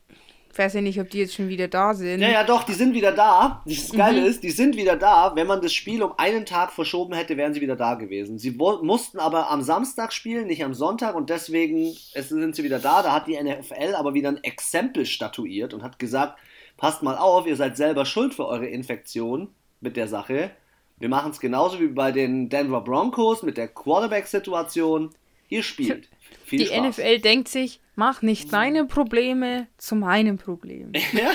weiß 0.57 0.73
ja 0.73 0.81
nicht, 0.81 0.99
ob 0.99 1.09
die 1.09 1.19
jetzt 1.19 1.35
schon 1.35 1.49
wieder 1.49 1.67
da 1.67 1.93
sind. 1.93 2.21
Ja, 2.21 2.29
ja, 2.29 2.43
doch, 2.43 2.63
die 2.63 2.73
sind 2.73 2.93
wieder 2.93 3.11
da. 3.11 3.61
Das 3.65 3.91
Geile 3.91 4.21
mhm. 4.21 4.27
ist, 4.27 4.43
die 4.43 4.51
sind 4.51 4.75
wieder 4.75 4.95
da. 4.95 5.35
Wenn 5.35 5.47
man 5.47 5.61
das 5.61 5.73
Spiel 5.73 6.03
um 6.03 6.13
einen 6.17 6.45
Tag 6.45 6.71
verschoben 6.71 7.13
hätte, 7.13 7.37
wären 7.37 7.53
sie 7.53 7.61
wieder 7.61 7.75
da 7.75 7.95
gewesen. 7.95 8.37
Sie 8.37 8.51
mussten 8.51 9.19
aber 9.19 9.49
am 9.51 9.61
Samstag 9.61 10.13
spielen, 10.13 10.47
nicht 10.47 10.63
am 10.63 10.73
Sonntag 10.73 11.15
und 11.15 11.29
deswegen 11.29 11.95
sind 12.13 12.55
sie 12.55 12.63
wieder 12.63 12.79
da. 12.79 13.03
Da 13.03 13.13
hat 13.13 13.27
die 13.27 13.41
NFL 13.41 13.95
aber 13.95 14.13
wieder 14.13 14.29
ein 14.29 14.43
Exempel 14.43 15.05
statuiert 15.05 15.73
und 15.73 15.83
hat 15.83 15.99
gesagt, 15.99 16.37
passt 16.77 17.03
mal 17.03 17.17
auf, 17.17 17.47
ihr 17.47 17.55
seid 17.55 17.77
selber 17.77 18.05
schuld 18.05 18.33
für 18.33 18.47
eure 18.47 18.67
Infektion 18.67 19.49
mit 19.81 19.97
der 19.97 20.07
Sache. 20.07 20.51
Wir 20.99 21.09
machen 21.09 21.31
es 21.31 21.39
genauso 21.39 21.79
wie 21.79 21.87
bei 21.87 22.11
den 22.11 22.49
Denver 22.49 22.81
Broncos 22.81 23.43
mit 23.43 23.57
der 23.57 23.67
Quarterback-Situation. 23.67 25.11
Ihr 25.49 25.63
spielt. 25.63 26.09
Viel 26.47 26.59
Die 26.59 26.67
Spaß. 26.67 26.97
NFL 26.97 27.19
denkt 27.19 27.49
sich, 27.49 27.81
mach 27.95 28.21
nicht 28.21 28.53
deine 28.53 28.85
Probleme 28.85 29.67
zu 29.77 29.95
meinem 29.95 30.37
Problem. 30.37 30.93
Ja, 31.11 31.31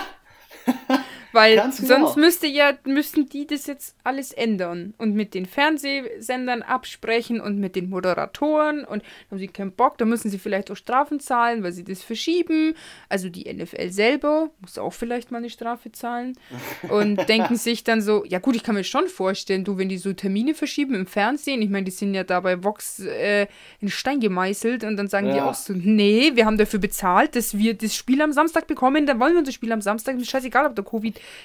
Weil 1.33 1.57
Ganz 1.57 1.81
genau. 1.81 1.89
sonst 2.07 2.17
müsste 2.17 2.47
ja, 2.47 2.73
müssten 2.85 3.29
die 3.29 3.47
das 3.47 3.67
jetzt 3.67 3.97
alles 4.05 4.33
ändern 4.33 4.95
und 4.99 5.15
mit 5.15 5.35
den 5.35 5.47
Fernsehsendern 5.47 6.63
absprechen 6.63 7.41
und 7.41 7.59
mit 7.59 7.77
den 7.77 7.89
Moderatoren 7.91 8.85
und 8.85 9.03
haben 9.31 9.39
sie 9.39 9.49
keinen 9.49 9.73
Bock, 9.73 9.99
da 9.99 10.05
müssen 10.05 10.31
sie 10.31 10.39
vielleicht 10.39 10.71
auch 10.71 10.77
Strafen 10.77 11.21
zahlen, 11.21 11.63
weil 11.63 11.73
sie 11.73 11.85
das 11.85 12.03
verschieben. 12.03 12.75
Also 13.09 13.29
die 13.29 13.53
NFL 13.53 13.91
selber 13.91 14.51
muss 14.61 14.79
auch 14.79 14.93
vielleicht 14.93 15.31
mal 15.31 15.39
eine 15.39 15.51
Strafe 15.51 15.93
zahlen 15.93 16.35
und 16.89 17.29
denken 17.29 17.57
sich 17.57 17.85
dann 17.85 18.01
so, 18.03 18.25
ja 18.27 18.39
gut, 18.39 18.57
ich 18.57 18.63
kann 18.63 18.75
mir 18.75 18.85
schon 18.85 19.09
vorstellen, 19.09 19.65
du, 19.65 19.79
wenn 19.79 19.89
die 19.89 19.99
so 19.99 20.13
Termine 20.13 20.55
verschieben 20.55 20.95
im 20.95 21.07
Fernsehen, 21.07 21.63
ich 21.63 21.71
meine, 21.71 21.85
die 21.85 21.91
sind 21.91 22.15
ja 22.15 22.25
da 22.25 22.41
bei 22.41 22.63
Vox 22.63 23.01
äh, 23.01 23.47
in 23.81 23.89
Stein 23.89 24.21
gemeißelt 24.21 24.85
und 24.85 24.97
dann 24.97 25.09
sagen 25.09 25.31
die 25.31 25.37
Ja. 25.39 25.49
auch 25.51 25.55
so, 25.55 25.73
nee, 25.73 26.33
wir 26.35 26.47
haben 26.47 26.59
dafür 26.59 26.79
bezahlt, 26.81 27.37
dass 27.37 27.57
wir 27.57 27.75
das 27.75 27.95
Spiel 27.95 28.21
am 28.23 28.33
Samstag 28.33 28.67
bekommen, 28.67 29.07
dann 29.07 29.19
wollen 29.21 29.33
wir 29.33 29.39
unser 29.41 29.53
Spiel 29.53 29.73
am 29.73 29.81
Samstag. 29.81 30.17
Ist 30.17 30.31
scheißegal, 30.31 30.67
ob 30.67 30.77
da 30.77 30.83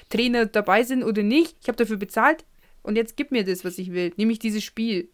Covid-Trainer 0.08 0.46
dabei 0.46 0.82
sind 0.82 1.02
oder 1.02 1.22
nicht. 1.22 1.56
Ich 1.60 1.68
habe 1.68 1.76
dafür 1.76 1.96
bezahlt 1.96 2.44
und 2.82 2.96
jetzt 2.96 3.16
gib 3.16 3.30
mir 3.30 3.44
das, 3.44 3.64
was 3.64 3.78
ich 3.78 3.92
will, 3.92 4.12
nämlich 4.16 4.38
dieses 4.38 4.64
Spiel. 4.64 5.08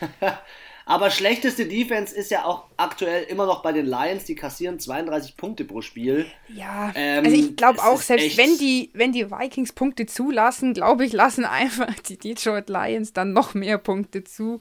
aber 0.86 1.10
schlechteste 1.10 1.66
Defense 1.66 2.14
ist 2.14 2.30
ja 2.30 2.44
auch 2.44 2.64
aktuell 2.76 3.24
immer 3.24 3.46
noch 3.46 3.62
bei 3.62 3.72
den 3.72 3.86
Lions. 3.86 4.24
Die 4.24 4.34
kassieren 4.34 4.78
32 4.78 5.36
Punkte 5.36 5.64
pro 5.64 5.80
Spiel. 5.80 6.26
Ja, 6.48 6.92
Ähm, 6.94 7.24
also 7.24 7.36
ich 7.36 7.56
glaube 7.56 7.82
auch, 7.82 8.00
selbst 8.00 8.36
wenn 8.36 8.56
die, 8.58 8.90
wenn 8.94 9.12
die 9.12 9.30
Vikings 9.30 9.72
Punkte 9.72 10.06
zulassen, 10.06 10.74
glaube 10.74 11.04
ich, 11.04 11.12
lassen 11.12 11.44
einfach 11.44 11.92
die 12.00 12.18
Detroit 12.18 12.68
Lions 12.68 13.12
dann 13.12 13.32
noch 13.32 13.54
mehr 13.54 13.78
Punkte 13.78 14.24
zu. 14.24 14.60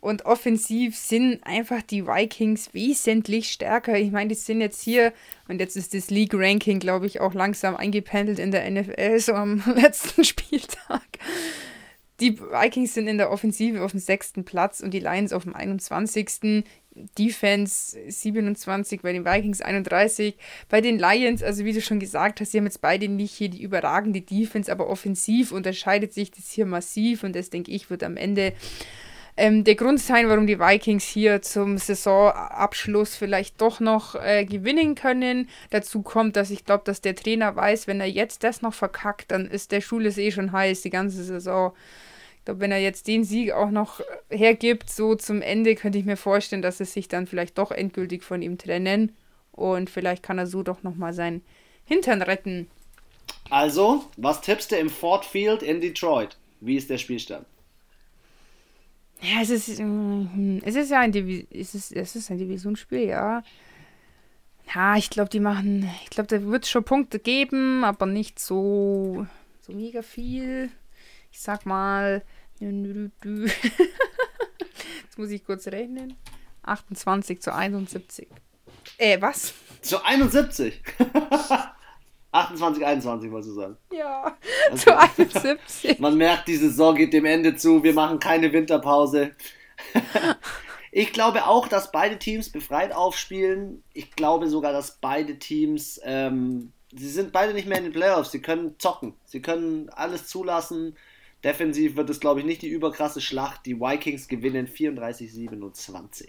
Und 0.00 0.26
offensiv 0.26 0.96
sind 0.96 1.40
einfach 1.44 1.82
die 1.82 2.06
Vikings 2.06 2.72
wesentlich 2.74 3.50
stärker. 3.50 3.98
Ich 3.98 4.10
meine, 4.10 4.28
die 4.28 4.34
sind 4.34 4.60
jetzt 4.60 4.82
hier, 4.82 5.12
und 5.48 5.60
jetzt 5.60 5.76
ist 5.76 5.94
das 5.94 6.10
League-Ranking, 6.10 6.78
glaube 6.78 7.06
ich, 7.06 7.20
auch 7.20 7.34
langsam 7.34 7.76
eingependelt 7.76 8.38
in 8.38 8.50
der 8.50 8.70
NFL, 8.70 9.18
so 9.18 9.34
am 9.34 9.62
letzten 9.74 10.24
Spieltag. 10.24 11.02
Die 12.20 12.40
Vikings 12.40 12.94
sind 12.94 13.06
in 13.06 13.18
der 13.18 13.30
Offensive 13.30 13.82
auf 13.82 13.92
dem 13.92 14.00
sechsten 14.00 14.44
Platz 14.44 14.80
und 14.80 14.92
die 14.92 14.98
Lions 14.98 15.32
auf 15.32 15.44
dem 15.44 15.54
21. 15.54 16.64
Defense 17.16 17.96
27, 18.08 19.02
bei 19.02 19.12
den 19.12 19.24
Vikings 19.24 19.60
31. 19.60 20.36
Bei 20.68 20.80
den 20.80 20.98
Lions, 20.98 21.44
also 21.44 21.64
wie 21.64 21.72
du 21.72 21.80
schon 21.80 22.00
gesagt 22.00 22.40
hast, 22.40 22.50
sie 22.50 22.58
haben 22.58 22.64
jetzt 22.64 22.80
beide 22.80 23.08
nicht 23.08 23.34
hier 23.34 23.48
die 23.48 23.62
überragende 23.62 24.20
Defense, 24.20 24.70
aber 24.70 24.88
offensiv 24.88 25.52
unterscheidet 25.52 26.12
sich 26.12 26.32
das 26.32 26.50
hier 26.50 26.66
massiv 26.66 27.22
und 27.22 27.36
das, 27.36 27.50
denke 27.50 27.70
ich, 27.70 27.88
wird 27.88 28.02
am 28.02 28.16
Ende 28.16 28.52
ähm, 29.38 29.62
der 29.62 29.76
Grund 29.76 30.00
sein, 30.00 30.28
warum 30.28 30.46
die 30.48 30.58
Vikings 30.58 31.04
hier 31.04 31.40
zum 31.42 31.78
Saisonabschluss 31.78 33.14
vielleicht 33.14 33.60
doch 33.60 33.78
noch 33.78 34.16
äh, 34.16 34.44
gewinnen 34.44 34.96
können. 34.96 35.48
Dazu 35.70 36.02
kommt, 36.02 36.34
dass 36.34 36.50
ich 36.50 36.64
glaube, 36.64 36.82
dass 36.84 37.00
der 37.00 37.14
Trainer 37.14 37.54
weiß, 37.54 37.86
wenn 37.86 38.00
er 38.00 38.08
jetzt 38.08 38.42
das 38.42 38.62
noch 38.62 38.74
verkackt, 38.74 39.30
dann 39.30 39.46
ist 39.46 39.70
der 39.70 39.80
Schule 39.80 40.08
eh 40.08 40.32
schon 40.32 40.50
heiß 40.50 40.82
die 40.82 40.90
ganze 40.90 41.22
Saison. 41.22 41.72
Ich 42.38 42.44
glaube, 42.46 42.60
wenn 42.60 42.72
er 42.72 42.80
jetzt 42.80 43.06
den 43.06 43.22
Sieg 43.22 43.52
auch 43.52 43.70
noch 43.70 44.00
hergibt, 44.28 44.90
so 44.90 45.14
zum 45.14 45.40
Ende, 45.40 45.76
könnte 45.76 45.98
ich 45.98 46.04
mir 46.04 46.16
vorstellen, 46.16 46.62
dass 46.62 46.80
es 46.80 46.92
sich 46.92 47.06
dann 47.06 47.28
vielleicht 47.28 47.58
doch 47.58 47.70
endgültig 47.70 48.24
von 48.24 48.42
ihm 48.42 48.58
trennen. 48.58 49.14
Und 49.52 49.88
vielleicht 49.88 50.22
kann 50.24 50.38
er 50.38 50.46
so 50.48 50.64
doch 50.64 50.82
nochmal 50.82 51.12
seinen 51.12 51.42
Hintern 51.84 52.22
retten. 52.22 52.68
Also, 53.50 54.04
was 54.16 54.40
tippst 54.40 54.72
du 54.72 54.76
im 54.76 54.90
Ford 54.90 55.24
Field 55.24 55.62
in 55.62 55.80
Detroit? 55.80 56.36
Wie 56.60 56.76
ist 56.76 56.90
der 56.90 56.98
Spielstand? 56.98 57.46
Ja, 59.20 59.42
es 59.42 59.50
ist, 59.50 59.80
mm, 59.80 60.58
es 60.62 60.76
ist 60.76 60.90
ja 60.90 61.00
ein, 61.00 61.12
Divi 61.12 61.46
es 61.50 61.74
ist, 61.74 61.92
es 61.92 62.16
ist 62.16 62.30
ein 62.30 62.38
Divisionsspiel, 62.38 63.08
ja. 63.08 63.42
Ja, 64.74 64.96
ich 64.96 65.10
glaube, 65.10 65.30
die 65.30 65.40
machen, 65.40 65.88
ich 66.04 66.10
glaube, 66.10 66.28
da 66.28 66.44
wird 66.44 66.64
es 66.64 66.70
schon 66.70 66.84
Punkte 66.84 67.18
geben, 67.18 67.84
aber 67.84 68.06
nicht 68.06 68.38
so, 68.38 69.26
so 69.60 69.72
mega 69.72 70.02
viel. 70.02 70.70
Ich 71.32 71.40
sag 71.40 71.64
mal, 71.66 72.22
jetzt 72.60 73.18
muss 75.16 75.30
ich 75.30 75.44
kurz 75.44 75.66
rechnen. 75.68 76.14
28 76.62 77.40
zu 77.40 77.54
71. 77.54 78.28
Äh, 78.98 79.20
was? 79.20 79.54
Zu 79.80 80.04
71. 80.04 80.82
28, 82.38 82.84
21, 82.84 83.30
wolltest 83.30 83.50
du 83.50 83.54
sagen. 83.54 83.76
Ja, 83.92 84.36
zu 84.74 84.96
71. 84.96 85.98
Man 85.98 86.16
merkt, 86.16 86.48
die 86.48 86.56
Saison 86.56 86.94
geht 86.94 87.12
dem 87.12 87.24
Ende 87.24 87.56
zu. 87.56 87.82
Wir 87.82 87.94
machen 87.94 88.18
keine 88.18 88.52
Winterpause. 88.52 89.32
ich 90.92 91.12
glaube 91.12 91.46
auch, 91.46 91.68
dass 91.68 91.92
beide 91.92 92.18
Teams 92.18 92.50
befreit 92.50 92.92
aufspielen. 92.92 93.82
Ich 93.92 94.12
glaube 94.12 94.48
sogar, 94.48 94.72
dass 94.72 94.98
beide 95.00 95.38
Teams, 95.38 96.00
ähm, 96.04 96.72
sie 96.92 97.08
sind 97.08 97.32
beide 97.32 97.54
nicht 97.54 97.68
mehr 97.68 97.78
in 97.78 97.84
den 97.84 97.92
Playoffs. 97.92 98.32
Sie 98.32 98.40
können 98.40 98.76
zocken. 98.78 99.14
Sie 99.24 99.42
können 99.42 99.88
alles 99.90 100.26
zulassen. 100.26 100.96
Defensiv 101.44 101.96
wird 101.96 102.10
es, 102.10 102.20
glaube 102.20 102.40
ich, 102.40 102.46
nicht 102.46 102.62
die 102.62 102.68
überkrasse 102.68 103.20
Schlacht. 103.20 103.66
Die 103.66 103.80
Vikings 103.80 104.26
gewinnen 104.28 104.66
34-27. 104.66 106.28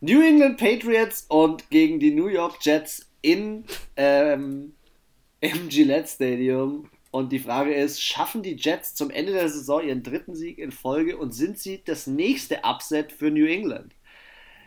New 0.00 0.22
England 0.22 0.58
Patriots 0.58 1.26
und 1.28 1.68
gegen 1.70 2.00
die 2.00 2.14
New 2.14 2.28
York 2.28 2.58
Jets 2.62 3.09
in 3.22 3.64
ähm, 3.96 4.74
im 5.40 5.68
Gillette 5.68 6.08
Stadium. 6.08 6.90
Und 7.10 7.32
die 7.32 7.40
Frage 7.40 7.74
ist, 7.74 8.00
schaffen 8.00 8.42
die 8.42 8.54
Jets 8.54 8.94
zum 8.94 9.10
Ende 9.10 9.32
der 9.32 9.48
Saison 9.48 9.82
ihren 9.82 10.04
dritten 10.04 10.36
Sieg 10.36 10.58
in 10.58 10.70
Folge 10.70 11.16
und 11.16 11.32
sind 11.32 11.58
sie 11.58 11.82
das 11.84 12.06
nächste 12.06 12.62
Upset 12.62 13.10
für 13.10 13.30
New 13.30 13.46
England? 13.46 13.94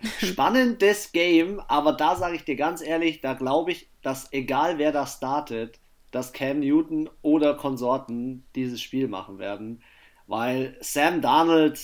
Spannendes 0.22 1.14
Game, 1.14 1.62
aber 1.62 1.94
da 1.94 2.18
sage 2.18 2.36
ich 2.36 2.44
dir 2.44 2.58
ganz 2.58 2.82
ehrlich, 2.82 3.22
da 3.22 3.34
glaube 3.34 3.72
ich, 3.72 3.88
dass 4.02 4.34
egal 4.34 4.78
wer 4.78 4.92
da 4.92 5.08
startet, 5.08 5.80
dass 6.12 6.34
Cam 6.34 6.60
Newton 6.60 7.10
oder 7.22 7.56
Konsorten 7.56 8.46
dieses 8.56 8.82
Spiel 8.82 9.08
machen 9.08 9.40
werden, 9.40 9.82
weil 10.28 10.78
Sam 10.82 11.22
Darnold, 11.22 11.80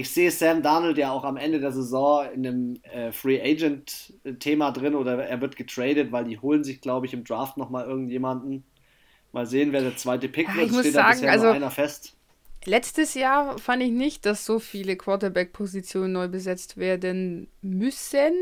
ich 0.00 0.10
sehe 0.10 0.30
Sam 0.30 0.62
Darnold 0.62 0.98
ja 0.98 1.10
auch 1.12 1.24
am 1.24 1.36
Ende 1.36 1.60
der 1.60 1.72
Saison 1.72 2.26
in 2.34 2.46
einem 2.46 2.76
äh, 2.82 3.12
Free 3.12 3.40
Agent 3.40 4.12
Thema 4.40 4.70
drin 4.72 4.94
oder 4.94 5.24
er 5.24 5.40
wird 5.40 5.56
getradet, 5.56 6.12
weil 6.12 6.24
die 6.24 6.38
holen 6.38 6.64
sich, 6.64 6.80
glaube 6.80 7.06
ich, 7.06 7.14
im 7.14 7.24
Draft 7.24 7.56
nochmal 7.56 7.86
irgendjemanden. 7.86 8.64
Mal 9.32 9.46
sehen, 9.46 9.72
wer 9.72 9.82
der 9.82 9.96
zweite 9.96 10.28
Pick 10.28 10.48
Ja, 10.48 10.54
wird. 10.56 10.66
ich 10.66 10.72
muss 10.72 10.80
steht 10.82 10.94
da 10.94 11.00
sagen, 11.02 11.12
bisher 11.12 11.32
also- 11.32 11.44
nur 11.46 11.54
einer 11.54 11.70
fest. 11.70 12.14
Letztes 12.64 13.14
Jahr 13.14 13.56
fand 13.58 13.82
ich 13.82 13.90
nicht, 13.92 14.26
dass 14.26 14.44
so 14.44 14.58
viele 14.58 14.96
Quarterback-Positionen 14.96 16.12
neu 16.12 16.28
besetzt 16.28 16.76
werden 16.76 17.46
müssen. 17.62 18.32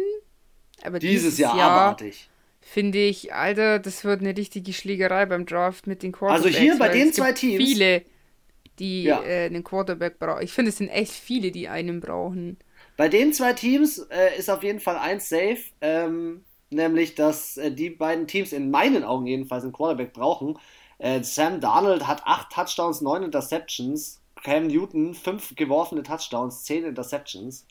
Aber 0.83 0.99
Dieses, 0.99 1.39
Jahr, 1.39 1.53
abartig. 1.55 2.29
finde 2.61 2.99
ich, 2.99 3.35
Alter, 3.35 3.79
das 3.79 4.05
wird 4.05 4.21
eine 4.23 4.37
richtige 4.37 4.73
Schlägerei 4.73 5.27
beim 5.27 5.45
Draft 5.47 5.87
mit 5.87 6.03
den 6.03 6.13
Quarterbacks. 6.13 6.47
Also 6.47 6.59
hier 6.59 6.79
bei 6.79 6.89
den 6.89 7.13
zwei 7.13 7.33
Teams- 7.33 7.63
Viele, 7.63 8.03
die 8.79 9.05
Ja. 9.05 9.23
äh, 9.23 9.47
einen 9.47 9.65
Quarterback 9.65 10.19
brauchen. 10.19 10.43
Ich 10.43 10.53
finde, 10.53 10.71
es 10.71 10.79
sind 10.79 10.89
echt 10.89 11.13
viele, 11.13 11.51
die 11.51 11.69
einen 11.69 12.01
brauchen. 12.01 12.59
Bei 12.97 13.09
den 13.09 13.33
zwei 13.33 13.53
Teams 13.53 13.99
äh, 14.11 14.39
ist 14.39 14.49
auf 14.51 14.63
jeden 14.63 14.81
Fall 14.81 14.97
eins 14.97 15.29
safe, 15.29 15.59
ähm, 15.81 16.45
nämlich 16.71 17.15
dass 17.15 17.57
äh, 17.57 17.71
die 17.71 17.91
beiden 17.91 18.27
Teams 18.27 18.53
in 18.53 18.71
meinen 18.71 19.05
Augen 19.05 19.27
jedenfalls 19.27 19.65
einen 19.65 19.73
Quarterback 19.73 20.13
brauchen. 20.13 20.59
Äh, 20.99 21.23
Sam 21.23 21.61
Darnold 21.61 22.07
hat 22.07 22.23
acht 22.25 22.51
Touchdowns, 22.53 23.01
neun 23.03 23.23
Interceptions. 23.23 24.21
Cam 24.43 24.67
Newton 24.69 25.15
fünf 25.15 25.55
geworfene 25.57 26.03
Touchdowns, 26.03 26.65
zehn 26.65 26.85
Interceptions. 26.85 27.67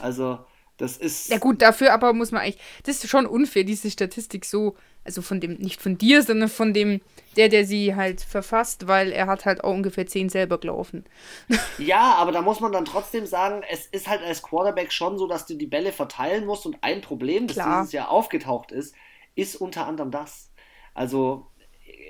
Also 0.00 0.38
das 0.80 0.96
ist 0.96 1.30
Ja 1.30 1.38
gut, 1.38 1.62
dafür 1.62 1.92
aber 1.92 2.12
muss 2.12 2.32
man 2.32 2.42
eigentlich, 2.42 2.60
das 2.84 3.02
ist 3.02 3.10
schon 3.10 3.26
unfair, 3.26 3.64
diese 3.64 3.90
Statistik 3.90 4.44
so, 4.44 4.76
also 5.04 5.22
von 5.22 5.40
dem, 5.40 5.54
nicht 5.54 5.80
von 5.80 5.98
dir, 5.98 6.22
sondern 6.22 6.48
von 6.48 6.72
dem, 6.72 7.00
der, 7.36 7.48
der 7.48 7.64
sie 7.64 7.94
halt 7.94 8.20
verfasst, 8.20 8.86
weil 8.88 9.12
er 9.12 9.26
hat 9.26 9.44
halt 9.44 9.62
auch 9.64 9.72
ungefähr 9.72 10.06
zehn 10.06 10.28
selber 10.28 10.58
gelaufen. 10.58 11.04
Ja, 11.78 12.14
aber 12.14 12.32
da 12.32 12.42
muss 12.42 12.60
man 12.60 12.72
dann 12.72 12.84
trotzdem 12.84 13.26
sagen, 13.26 13.62
es 13.70 13.86
ist 13.86 14.08
halt 14.08 14.22
als 14.22 14.42
Quarterback 14.42 14.92
schon 14.92 15.18
so, 15.18 15.26
dass 15.26 15.46
du 15.46 15.54
die 15.54 15.66
Bälle 15.66 15.92
verteilen 15.92 16.46
musst 16.46 16.66
und 16.66 16.76
ein 16.82 17.00
Problem, 17.00 17.46
das 17.46 17.56
Klar. 17.56 17.80
dieses 17.80 17.92
Jahr 17.92 18.10
aufgetaucht 18.10 18.70
ist, 18.72 18.94
ist 19.34 19.56
unter 19.56 19.86
anderem 19.86 20.10
das. 20.10 20.50
Also 20.94 21.46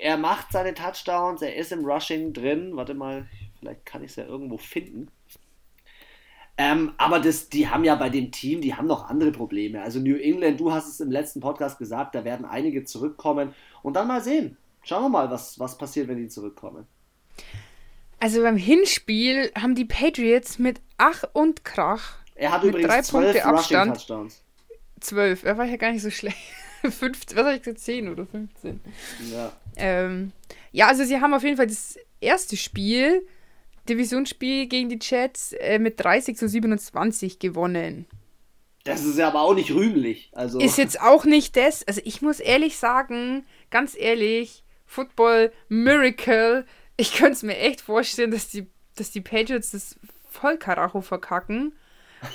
er 0.01 0.17
macht 0.17 0.51
seine 0.51 0.73
Touchdowns, 0.73 1.41
er 1.41 1.55
ist 1.55 1.71
im 1.71 1.85
Rushing 1.85 2.33
drin. 2.33 2.75
Warte 2.75 2.93
mal, 2.93 3.27
vielleicht 3.59 3.85
kann 3.85 4.03
ich 4.03 4.11
es 4.11 4.15
ja 4.17 4.25
irgendwo 4.25 4.57
finden. 4.57 5.09
Ähm, 6.63 6.91
aber 6.97 7.19
das, 7.19 7.49
die 7.49 7.67
haben 7.67 7.83
ja 7.83 7.95
bei 7.95 8.09
dem 8.09 8.31
Team, 8.31 8.61
die 8.61 8.75
haben 8.75 8.85
noch 8.85 9.09
andere 9.09 9.31
Probleme. 9.31 9.81
Also 9.81 9.99
New 9.99 10.15
England, 10.15 10.59
du 10.59 10.71
hast 10.71 10.87
es 10.87 10.99
im 10.99 11.09
letzten 11.09 11.39
Podcast 11.39 11.79
gesagt, 11.79 12.13
da 12.13 12.23
werden 12.23 12.45
einige 12.45 12.83
zurückkommen. 12.83 13.55
Und 13.81 13.95
dann 13.95 14.07
mal 14.07 14.21
sehen. 14.21 14.57
Schauen 14.83 15.03
wir 15.05 15.09
mal, 15.09 15.31
was, 15.31 15.57
was 15.59 15.75
passiert, 15.75 16.07
wenn 16.07 16.17
die 16.17 16.27
zurückkommen. 16.27 16.85
Also 18.19 18.43
beim 18.43 18.57
Hinspiel 18.57 19.51
haben 19.59 19.73
die 19.73 19.85
Patriots 19.85 20.59
mit 20.59 20.81
Ach 20.97 21.23
und 21.33 21.65
Krach 21.65 22.17
Er 22.35 22.51
hat 22.51 22.63
Mit 22.63 22.75
übrigens 22.75 22.93
drei 22.93 23.01
zwölf 23.01 23.41
Punkte 23.41 23.45
Abstand. 23.45 24.33
Zwölf. 24.99 25.43
Er 25.43 25.57
war 25.57 25.65
ja 25.65 25.77
gar 25.77 25.91
nicht 25.91 26.03
so 26.03 26.11
schlecht. 26.11 26.37
15, 26.83 27.37
was 27.37 27.45
habe 27.45 27.55
ich 27.55 27.63
gesagt? 27.63 27.79
10 27.79 28.07
oder 28.07 28.27
15. 28.27 28.79
Ja. 29.31 29.51
Ähm, 29.77 30.31
Ja, 30.71 30.89
also 30.89 31.05
sie 31.05 31.19
haben 31.19 31.33
auf 31.33 31.43
jeden 31.43 31.57
Fall 31.57 31.67
das 31.67 31.97
erste 32.19 32.55
Spiel, 32.55 33.25
Divisionsspiel 33.91 34.67
gegen 34.67 34.89
die 34.89 34.99
Jets, 35.01 35.53
äh, 35.53 35.79
mit 35.79 35.99
30 36.03 36.37
zu 36.37 36.47
27 36.47 37.39
gewonnen. 37.39 38.07
Das 38.83 39.05
ist 39.05 39.17
ja 39.17 39.27
aber 39.27 39.41
auch 39.41 39.53
nicht 39.53 39.71
rühmlich. 39.71 40.31
Also. 40.33 40.59
Ist 40.59 40.77
jetzt 40.77 41.01
auch 41.01 41.25
nicht 41.25 41.55
das. 41.55 41.87
Also 41.87 42.01
ich 42.03 42.21
muss 42.21 42.39
ehrlich 42.39 42.77
sagen, 42.77 43.45
ganz 43.69 43.95
ehrlich, 43.97 44.63
Football 44.85 45.51
Miracle. 45.69 46.65
Ich 46.97 47.13
könnte 47.13 47.33
es 47.33 47.43
mir 47.43 47.57
echt 47.57 47.81
vorstellen, 47.81 48.31
dass 48.31 48.49
die, 48.49 48.67
dass 48.95 49.11
die 49.11 49.21
Patriots 49.21 49.71
das 49.71 49.99
voll 50.29 50.57
Karacho 50.57 51.01
verkacken. 51.01 51.73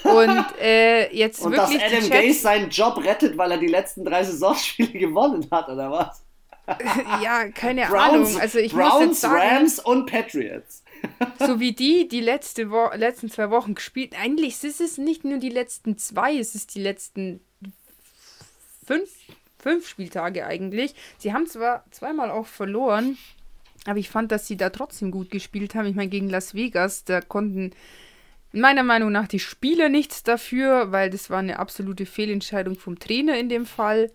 Und 0.05 0.45
äh, 0.61 1.15
jetzt 1.15 1.43
Und 1.43 1.53
wirklich. 1.53 1.81
dass 1.81 1.93
Adam 1.93 2.11
Gase 2.11 2.41
seinen 2.41 2.71
Job 2.71 2.99
rettet, 3.05 3.37
weil 3.37 3.51
er 3.51 3.59
die 3.59 3.67
letzten 3.67 4.05
drei 4.05 4.23
Saisonspiele 4.23 4.93
gewonnen 4.99 5.47
hat, 5.51 5.69
oder 5.69 5.91
was? 5.91 6.26
ja, 7.23 7.49
keine 7.49 7.87
Browns, 7.87 8.29
Ahnung. 8.29 8.41
Also 8.41 8.59
ich 8.59 8.73
muss 8.73 8.89
Browns 8.89 9.05
jetzt 9.05 9.21
sagen, 9.21 9.35
Rams 9.37 9.79
und 9.79 10.07
Patriots. 10.11 10.83
so 11.39 11.61
wie 11.61 11.73
die 11.73 12.09
die 12.09 12.21
letzte 12.21 12.71
Wo 12.71 12.91
letzten 12.95 13.31
zwei 13.31 13.51
Wochen 13.51 13.75
gespielt, 13.75 14.15
eigentlich 14.21 14.63
ist 14.65 14.81
es 14.81 14.99
nicht 14.99 15.25
nur 15.25 15.39
die 15.39 15.51
letzten 15.51 15.99
zwei, 15.99 16.37
es 16.37 16.55
ist 16.55 16.75
die 16.75 16.83
letzten 16.83 17.41
fünf, 18.85 19.11
fünf 19.59 19.89
Spieltage 19.89 20.47
eigentlich. 20.47 20.95
Sie 21.19 21.33
haben 21.33 21.47
zwar 21.47 21.85
zweimal 21.91 22.31
auch 22.31 22.47
verloren, 22.47 23.17
aber 23.85 23.99
ich 23.99 24.09
fand, 24.09 24.33
dass 24.33 24.47
sie 24.47 24.57
da 24.57 24.71
trotzdem 24.71 25.11
gut 25.11 25.31
gespielt 25.31 25.75
haben. 25.75 25.87
Ich 25.87 25.95
meine, 25.97 26.11
gegen 26.11 26.29
Las 26.29 26.55
Vegas, 26.55 27.05
da 27.05 27.21
konnten 27.21 27.73
meiner 28.53 28.83
Meinung 28.83 29.13
nach 29.13 29.29
die 29.29 29.39
Spieler 29.39 29.89
nichts 29.89 30.23
dafür, 30.23 30.91
weil 30.93 31.11
das 31.11 31.31
war 31.31 31.39
eine 31.39 31.59
absolute 31.59 32.07
Fehlentscheidung 32.07 32.77
vom 32.77 32.99
Trainer 32.99 33.39
in 33.39 33.49
dem 33.49 33.67
Fall. 33.67 34.11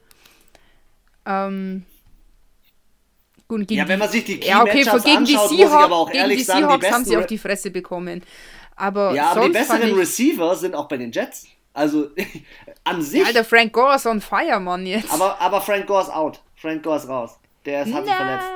Ähm, 1.25 1.85
gut, 3.57 3.67
gegen 3.67 3.79
Ja, 3.79 3.87
wenn 3.87 3.95
die- 3.95 3.99
man 3.99 4.09
sich 4.09 4.23
die 4.23 4.39
ja, 4.39 4.61
okay, 4.61 4.71
Key-Matchups 4.83 5.03
gegen 5.03 5.25
die 5.25 5.35
anschaut, 5.35 5.51
muss 5.51 5.51
ich 5.51 5.57
Seahawks, 5.67 5.83
aber 5.85 5.95
auch 5.97 6.11
ehrlich 6.11 6.37
die 6.39 6.43
sagen, 6.43 6.59
die 6.59 6.63
Seahawks 6.65 6.85
haben 6.85 6.91
besten 7.03 7.09
sie 7.09 7.17
auf 7.17 7.25
die 7.27 7.37
Fresse 7.37 7.71
bekommen. 7.71 8.23
Aber 8.75 9.13
Ja, 9.13 9.31
aber 9.31 9.45
die 9.45 9.49
besseren 9.51 9.93
Receiver 9.93 10.55
sind 10.55 10.73
auch 10.75 10.87
bei 10.87 10.97
den 10.97 11.11
Jets. 11.11 11.45
Also 11.73 12.09
an 12.83 13.01
sich. 13.01 13.25
Alter, 13.25 13.43
Frank 13.45 13.71
Gore 13.73 13.95
ist 13.95 14.05
on 14.05 14.19
fire, 14.21 14.59
Mann, 14.59 14.85
jetzt. 14.85 15.11
aber, 15.13 15.39
aber 15.39 15.61
Frank 15.61 15.85
Gore 15.87 16.01
ist 16.03 16.09
out. 16.13 16.41
Frank 16.55 16.83
Gore 16.83 16.97
ist 16.97 17.07
raus. 17.07 17.37
Der 17.65 17.83
ist, 17.83 17.93
hat 17.93 18.05
sich 18.05 18.13
verletzt. 18.15 18.47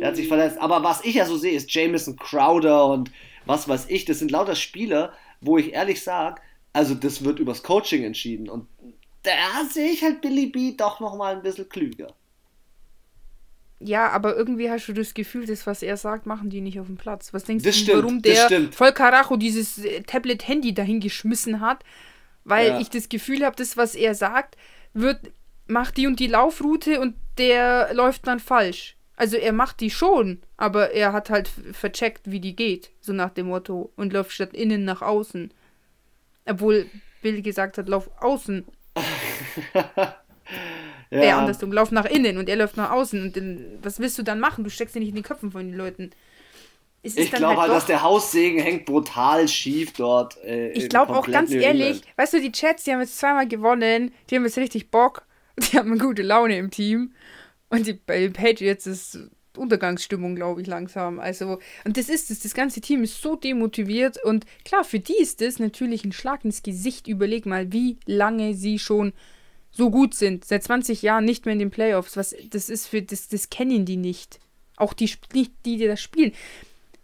Der 0.00 0.08
hat 0.08 0.16
sich 0.16 0.28
verletzt. 0.28 0.58
Aber 0.60 0.82
was 0.84 1.02
ich 1.04 1.14
ja 1.14 1.24
so 1.24 1.36
sehe, 1.38 1.52
ist 1.52 1.72
Jamison 1.72 2.16
Crowder 2.16 2.86
und 2.86 3.10
was 3.46 3.68
weiß 3.68 3.86
ich. 3.88 4.04
Das 4.04 4.18
sind 4.18 4.30
lauter 4.30 4.54
Spieler, 4.54 5.12
wo 5.40 5.56
ich 5.56 5.72
ehrlich 5.72 6.02
sage, 6.02 6.40
also 6.74 6.94
das 6.94 7.24
wird 7.24 7.38
übers 7.38 7.62
Coaching 7.62 8.04
entschieden. 8.04 8.48
Und 8.50 8.66
da 9.22 9.30
sehe 9.70 9.90
ich 9.90 10.02
halt 10.02 10.20
Billy 10.20 10.46
B 10.46 10.72
doch 10.76 11.00
nochmal 11.00 11.36
ein 11.36 11.42
bisschen 11.42 11.68
klüger. 11.68 12.12
Ja, 13.82 14.10
aber 14.10 14.36
irgendwie 14.36 14.70
hast 14.70 14.86
du 14.88 14.92
das 14.92 15.14
Gefühl, 15.14 15.46
das, 15.46 15.66
was 15.66 15.82
er 15.82 15.96
sagt, 15.96 16.26
machen 16.26 16.50
die 16.50 16.60
nicht 16.60 16.78
auf 16.78 16.86
dem 16.86 16.96
Platz. 16.96 17.32
Was 17.32 17.44
denkst 17.44 17.64
Das 17.64 17.74
du, 17.76 17.82
stimmt, 17.82 18.02
warum 18.02 18.20
der 18.22 18.70
voll 18.72 18.92
Karacho 18.92 19.36
dieses 19.36 19.78
äh, 19.78 20.02
Tablet-Handy 20.02 20.74
dahin 20.74 21.00
geschmissen 21.00 21.60
hat? 21.60 21.82
Weil 22.44 22.68
Ja. 22.68 22.80
ich 22.80 22.90
das 22.90 23.08
Gefühl 23.08 23.44
habe, 23.44 23.56
das, 23.56 23.76
was 23.78 23.94
er 23.94 24.14
sagt, 24.14 24.56
wird, 24.92 25.32
macht 25.66 25.96
die 25.96 26.06
und 26.06 26.20
die 26.20 26.26
Laufroute 26.26 27.00
und 27.00 27.14
der 27.38 27.94
läuft 27.94 28.26
dann 28.26 28.38
falsch. 28.40 28.96
Also 29.16 29.36
er 29.36 29.52
macht 29.52 29.80
die 29.80 29.90
schon, 29.90 30.40
aber 30.56 30.92
er 30.92 31.12
hat 31.12 31.30
halt 31.30 31.50
vercheckt, 31.72 32.30
wie 32.30 32.40
die 32.40 32.56
geht, 32.56 32.90
so 33.00 33.12
nach 33.12 33.30
dem 33.30 33.46
Motto, 33.48 33.92
und 33.96 34.12
läuft 34.12 34.32
statt 34.32 34.54
innen 34.54 34.84
nach 34.84 35.02
außen. 35.02 35.52
Obwohl 36.46 36.86
Bill 37.22 37.42
gesagt 37.42 37.78
hat, 37.78 37.88
lauf 37.88 38.10
außen. 38.20 38.64
Ja. 41.10 41.20
Äh, 41.22 41.30
andersrum, 41.32 41.72
lauf 41.72 41.90
nach 41.90 42.04
innen 42.04 42.38
und 42.38 42.48
er 42.48 42.56
läuft 42.56 42.76
nach 42.76 42.90
außen. 42.92 43.20
Und 43.22 43.36
dann, 43.36 43.64
was 43.82 43.98
willst 43.98 44.16
du 44.18 44.22
dann 44.22 44.38
machen? 44.40 44.62
Du 44.64 44.70
steckst 44.70 44.94
ja 44.94 45.00
nicht 45.00 45.08
in 45.10 45.16
die 45.16 45.22
Köpfen 45.22 45.50
von 45.50 45.66
den 45.68 45.76
Leuten. 45.76 46.10
Ich 47.02 47.32
glaube 47.32 47.56
halt, 47.58 47.70
doch- 47.70 47.74
dass 47.76 47.86
der 47.86 48.02
Haussegen 48.02 48.60
hängt 48.60 48.84
brutal 48.84 49.48
schief 49.48 49.92
dort. 49.94 50.36
Äh, 50.44 50.72
Ich 50.72 50.88
glaube 50.88 51.16
auch 51.16 51.26
ganz 51.26 51.50
ehrlich, 51.50 51.86
England. 51.86 52.04
weißt 52.16 52.34
du, 52.34 52.40
die 52.40 52.52
Chats, 52.52 52.84
die 52.84 52.92
haben 52.92 53.00
jetzt 53.00 53.18
zweimal 53.18 53.48
gewonnen, 53.48 54.12
die 54.28 54.36
haben 54.36 54.44
jetzt 54.44 54.58
richtig 54.58 54.90
Bock, 54.90 55.22
die 55.58 55.78
haben 55.78 55.90
eine 55.92 56.00
gute 56.00 56.22
Laune 56.22 56.58
im 56.58 56.70
Team. 56.70 57.12
Und 57.70 57.86
die, 57.86 57.94
bei 57.94 58.20
den 58.20 58.32
Patriots 58.32 58.86
ist 58.86 59.18
Untergangsstimmung, 59.56 60.36
glaube 60.36 60.60
ich, 60.60 60.66
langsam. 60.66 61.18
Also, 61.20 61.58
und 61.84 61.96
das 61.96 62.08
ist 62.08 62.30
es, 62.30 62.40
das 62.40 62.54
ganze 62.54 62.80
Team 62.80 63.02
ist 63.02 63.20
so 63.22 63.34
demotiviert 63.34 64.22
und 64.22 64.44
klar, 64.64 64.84
für 64.84 65.00
die 65.00 65.16
ist 65.18 65.40
das 65.40 65.58
natürlich 65.58 66.04
ein 66.04 66.12
Schlag 66.12 66.44
ins 66.44 66.62
Gesicht. 66.62 67.08
Überleg 67.08 67.46
mal, 67.46 67.72
wie 67.72 67.96
lange 68.06 68.54
sie 68.54 68.78
schon 68.78 69.12
so 69.70 69.90
gut 69.90 70.14
sind. 70.14 70.44
Seit 70.44 70.62
20 70.62 71.02
Jahren 71.02 71.24
nicht 71.24 71.46
mehr 71.46 71.52
in 71.52 71.58
den 71.58 71.70
Playoffs. 71.70 72.16
Was, 72.16 72.34
das 72.50 72.68
ist 72.68 72.86
für, 72.86 73.02
das, 73.02 73.28
das 73.28 73.50
kennen 73.50 73.84
die 73.84 73.96
nicht. 73.96 74.40
Auch 74.76 74.92
die, 74.92 75.10
die, 75.34 75.50
die 75.64 75.78
das 75.86 76.00
spielen. 76.00 76.32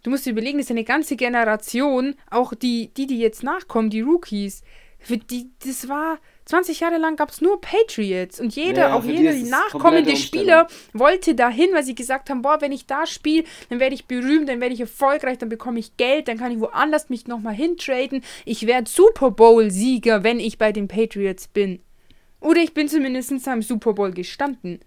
Du 0.02 0.10
musst 0.10 0.24
dir 0.24 0.30
überlegen, 0.30 0.58
das 0.58 0.66
ist 0.66 0.70
eine 0.70 0.84
ganze 0.84 1.16
Generation, 1.16 2.14
auch 2.30 2.54
die, 2.54 2.92
die, 2.96 3.06
die 3.06 3.18
jetzt 3.18 3.42
nachkommen, 3.42 3.90
die 3.90 4.02
Rookies. 4.02 4.62
Für 4.98 5.18
die, 5.18 5.50
das 5.64 5.88
war 5.88 6.18
20 6.46 6.80
Jahre 6.80 6.98
lang 6.98 7.16
gab 7.16 7.30
es 7.30 7.40
nur 7.40 7.60
Patriots 7.60 8.40
und 8.40 8.54
jeder, 8.54 8.88
Ja, 8.88 8.94
auch 8.94 9.04
jeder, 9.04 9.32
die 9.32 9.42
nachkommende 9.42 10.16
Spieler 10.16 10.68
wollte 10.92 11.34
dahin, 11.34 11.70
weil 11.72 11.82
sie 11.82 11.96
gesagt 11.96 12.30
haben, 12.30 12.42
boah, 12.42 12.60
wenn 12.60 12.72
ich 12.72 12.86
da 12.86 13.04
spiele, 13.04 13.44
dann 13.68 13.80
werde 13.80 13.96
ich 13.96 14.06
berühmt, 14.06 14.48
dann 14.48 14.60
werde 14.60 14.74
ich 14.74 14.80
erfolgreich, 14.80 15.38
dann 15.38 15.48
bekomme 15.48 15.80
ich 15.80 15.96
Geld, 15.96 16.28
dann 16.28 16.38
kann 16.38 16.52
ich 16.52 16.60
woanders 16.60 17.08
mich 17.08 17.26
nochmal 17.26 17.54
hintraden. 17.54 18.22
Ich 18.44 18.66
werde 18.66 18.88
Super 18.88 19.32
Bowl-Sieger, 19.32 20.22
wenn 20.22 20.38
ich 20.38 20.56
bei 20.56 20.70
den 20.70 20.86
Patriots 20.86 21.48
bin. 21.48 21.80
Oder 22.46 22.62
ich 22.62 22.74
bin 22.74 22.88
zumindest 22.88 23.48
am 23.48 23.60
Super 23.62 23.92
Bowl 23.92 24.12
gestanden. 24.12 24.80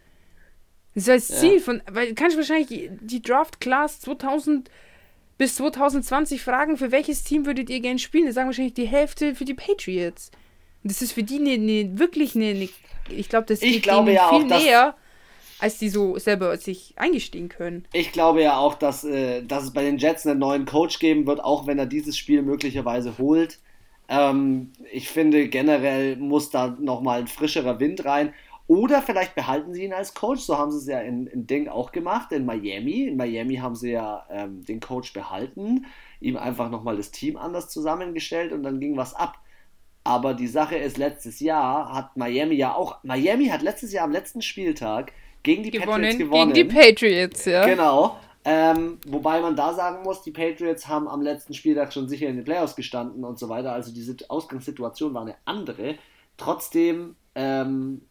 Das 0.95 1.07
war 1.07 1.15
das 1.15 1.29
Ja. 1.29 1.35
Ziel 1.35 1.59
von, 1.59 1.81
weil 1.91 2.09
du 2.09 2.15
kannst 2.15 2.37
wahrscheinlich 2.37 2.89
die, 3.01 3.21
Draft 3.21 3.59
Class 3.59 3.99
2000 3.99 4.69
bis 5.37 5.55
2020 5.55 6.41
fragen, 6.41 6.77
für 6.77 6.91
welches 6.91 7.23
Team 7.23 7.45
würdet 7.45 7.69
ihr 7.69 7.79
gerne 7.79 7.99
spielen? 7.99 8.25
Da 8.25 8.31
sagen 8.33 8.47
wahrscheinlich 8.47 8.73
die 8.73 8.87
Hälfte 8.87 9.35
für 9.35 9.45
die 9.45 9.53
Patriots. 9.53 10.31
Und 10.83 10.91
das 10.91 11.01
ist 11.01 11.11
für 11.13 11.23
die 11.23 11.37
eine, 11.37 11.51
eine 11.51 11.99
wirklich 11.99 12.35
eine, 12.35 12.49
eine 12.49 12.69
ich 13.09 13.29
glaube, 13.29 13.45
das 13.47 13.61
Ich 13.61 13.73
geht 13.73 13.83
glaube 13.83 14.13
ja 14.13 14.29
viel 14.29 14.51
auch, 14.51 14.59
näher, 14.59 14.95
als 15.59 15.77
die 15.79 15.89
so 15.89 16.17
selber 16.17 16.55
sich 16.57 16.93
eingestehen 16.97 17.49
können. 17.49 17.85
Ich 17.93 18.11
glaube 18.11 18.41
ja 18.41 18.57
auch, 18.57 18.75
dass, 18.75 19.03
äh, 19.03 19.43
dass 19.43 19.65
es 19.65 19.73
bei 19.73 19.83
den 19.83 19.97
Jets 19.97 20.25
einen 20.25 20.39
neuen 20.39 20.65
Coach 20.65 20.99
geben 20.99 21.27
wird, 21.27 21.43
auch 21.43 21.67
wenn 21.67 21.79
er 21.79 21.85
dieses 21.85 22.17
Spiel 22.17 22.41
möglicherweise 22.41 23.17
holt. 23.17 23.59
Ähm, 24.09 24.71
ich 24.91 25.07
finde 25.07 25.47
generell 25.47 26.17
muss 26.17 26.49
da 26.49 26.75
nochmal 26.79 27.21
ein 27.21 27.27
frischerer 27.27 27.79
Wind 27.79 28.03
rein. 28.05 28.33
Oder 28.67 29.01
vielleicht 29.01 29.33
behalten 29.33 29.73
sie 29.73 29.85
ihn 29.85 29.93
als 29.93 30.13
Coach. 30.13 30.41
So 30.41 30.57
haben 30.57 30.71
sie 30.71 30.77
es 30.77 30.87
ja 30.87 30.99
in, 30.99 31.27
in 31.27 31.47
Ding 31.47 31.67
auch 31.67 31.91
gemacht, 31.91 32.31
in 32.31 32.45
Miami. 32.45 33.03
In 33.03 33.17
Miami 33.17 33.55
haben 33.55 33.75
sie 33.75 33.91
ja 33.91 34.25
ähm, 34.29 34.63
den 34.63 34.79
Coach 34.79 35.13
behalten, 35.13 35.85
ihm 36.19 36.37
einfach 36.37 36.69
nochmal 36.69 36.97
das 36.97 37.09
Team 37.11 37.37
anders 37.37 37.69
zusammengestellt 37.69 38.51
und 38.51 38.63
dann 38.63 38.79
ging 38.79 38.97
was 38.97 39.15
ab. 39.15 39.39
Aber 40.03 40.33
die 40.33 40.47
Sache 40.47 40.75
ist, 40.75 40.97
letztes 40.97 41.39
Jahr 41.39 41.93
hat 41.93 42.15
Miami 42.15 42.55
ja 42.55 42.73
auch, 42.73 43.03
Miami 43.03 43.47
hat 43.47 43.61
letztes 43.61 43.91
Jahr 43.91 44.05
am 44.05 44.11
letzten 44.11 44.41
Spieltag 44.41 45.13
gegen 45.43 45.63
die 45.63 45.71
Patriots 45.71 46.17
Gewonnen, 46.17 46.17
gewonnen. 46.17 46.53
gegen 46.53 46.69
die 46.69 46.75
Patriots, 46.75 47.45
ja. 47.45 47.65
Genau. 47.65 48.17
Ähm, 48.45 48.99
wobei 49.05 49.41
man 49.41 49.55
da 49.55 49.73
sagen 49.73 50.03
muss, 50.03 50.21
die 50.21 50.31
Patriots 50.31 50.87
haben 50.87 51.07
am 51.07 51.21
letzten 51.21 51.53
Spieltag 51.53 51.93
schon 51.93 52.07
sicher 52.07 52.27
in 52.27 52.37
den 52.37 52.45
Playoffs 52.45 52.75
gestanden 52.75 53.23
und 53.25 53.37
so 53.37 53.49
weiter. 53.49 53.73
Also 53.73 53.91
diese 53.93 54.15
Ausgangssituation 54.29 55.13
war 55.13 55.23
eine 55.23 55.35
andere. 55.45 55.97
Trotzdem, 56.37 57.15
ähm, 57.35 58.01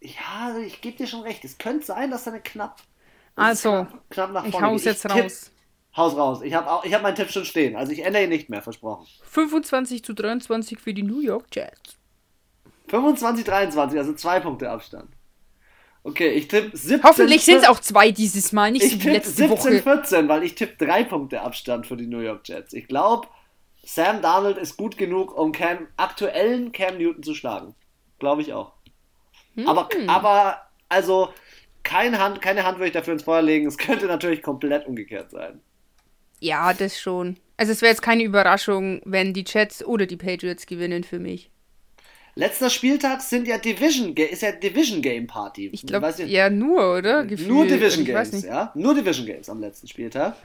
ja, 0.00 0.56
ich 0.64 0.80
gebe 0.80 0.96
dir 0.96 1.06
schon 1.06 1.22
recht. 1.22 1.44
Es 1.44 1.58
könnte 1.58 1.84
sein, 1.86 2.10
dass 2.10 2.24
da 2.24 2.30
eine 2.30 2.40
knapp, 2.40 2.80
Also, 3.34 3.70
knapp, 3.70 4.10
knapp 4.10 4.32
nach 4.32 4.44
Ich 4.44 4.52
vorne 4.52 4.68
hau's 4.68 4.82
geht. 4.84 4.92
jetzt 4.92 5.02
tipp- 5.02 5.12
raus. 5.24 5.50
Haus 5.96 6.16
raus. 6.16 6.40
Ich 6.42 6.54
habe 6.54 6.86
ich 6.86 6.94
hab 6.94 7.02
meinen 7.02 7.16
Tipp 7.16 7.30
schon 7.30 7.44
stehen. 7.44 7.74
Also 7.74 7.90
ich 7.90 8.04
ändere 8.04 8.22
ihn 8.22 8.28
nicht 8.28 8.48
mehr, 8.48 8.62
versprochen. 8.62 9.08
25 9.24 10.04
zu 10.04 10.14
23 10.14 10.78
für 10.78 10.94
die 10.94 11.02
New 11.02 11.20
York 11.20 11.46
Jets. 11.52 11.98
25, 12.86 13.44
23, 13.44 13.98
also 13.98 14.14
zwei 14.14 14.38
Punkte 14.38 14.70
Abstand. 14.70 15.08
Okay, 16.02 16.30
ich 16.30 16.48
tippe 16.48 16.76
17. 16.76 17.02
Hoffentlich 17.02 17.44
sind 17.44 17.58
es 17.58 17.68
auch 17.68 17.78
zwei 17.80 18.10
dieses 18.10 18.52
Mal, 18.52 18.72
nicht 18.72 18.88
so 18.88 18.96
Ich 18.96 19.04
wie 19.04 19.10
letzte 19.10 19.32
17, 19.32 19.50
Woche. 19.50 19.82
14, 19.82 20.28
weil 20.28 20.42
ich 20.44 20.54
tippe 20.54 20.82
drei 20.84 21.04
Punkte 21.04 21.42
Abstand 21.42 21.86
für 21.86 21.96
die 21.96 22.06
New 22.06 22.20
York 22.20 22.48
Jets. 22.48 22.72
Ich 22.72 22.86
glaube, 22.88 23.28
Sam 23.84 24.22
Darnold 24.22 24.56
ist 24.56 24.76
gut 24.76 24.96
genug, 24.96 25.36
um 25.36 25.52
Cam, 25.52 25.86
aktuellen 25.96 26.72
Cam 26.72 26.96
Newton 26.98 27.22
zu 27.22 27.34
schlagen. 27.34 27.74
Glaube 28.18 28.40
ich 28.42 28.52
auch. 28.54 28.72
Aber, 29.66 29.88
Hm. 29.92 30.08
aber, 30.08 30.62
also, 30.88 31.30
kein 31.82 32.18
Hand, 32.18 32.40
keine 32.40 32.64
Hand 32.64 32.78
würde 32.78 32.86
ich 32.88 32.92
dafür 32.92 33.12
ins 33.14 33.24
Feuer 33.24 33.42
legen. 33.42 33.66
Es 33.66 33.76
könnte 33.76 34.06
natürlich 34.06 34.42
komplett 34.42 34.86
umgekehrt 34.86 35.30
sein. 35.30 35.60
Ja, 36.40 36.72
das 36.72 36.98
schon. 36.98 37.36
Also 37.58 37.72
es 37.72 37.82
wäre 37.82 37.90
jetzt 37.90 38.00
keine 38.02 38.22
Überraschung, 38.22 39.02
wenn 39.04 39.34
die 39.34 39.44
Jets 39.46 39.84
oder 39.84 40.06
die 40.06 40.16
Patriots 40.16 40.64
gewinnen 40.64 41.04
für 41.04 41.18
mich. 41.18 41.50
Letzter 42.34 42.70
Spieltag 42.70 43.20
sind 43.22 43.46
ja 43.48 43.58
Division, 43.58 44.14
ist 44.16 44.42
ja 44.42 44.52
Division 44.52 45.02
Game 45.02 45.26
Party. 45.26 45.68
Ich 45.72 45.84
glaube, 45.84 46.12
ja 46.26 46.48
nur, 46.48 46.98
oder? 46.98 47.24
Gefühl, 47.24 47.48
Nur 47.48 47.66
Division 47.66 48.04
Games, 48.04 48.42
ja. 48.44 48.70
Nur 48.74 48.94
Division 48.94 49.26
Games 49.26 49.48
am 49.48 49.60
letzten 49.60 49.88
Spieltag. 49.88 50.36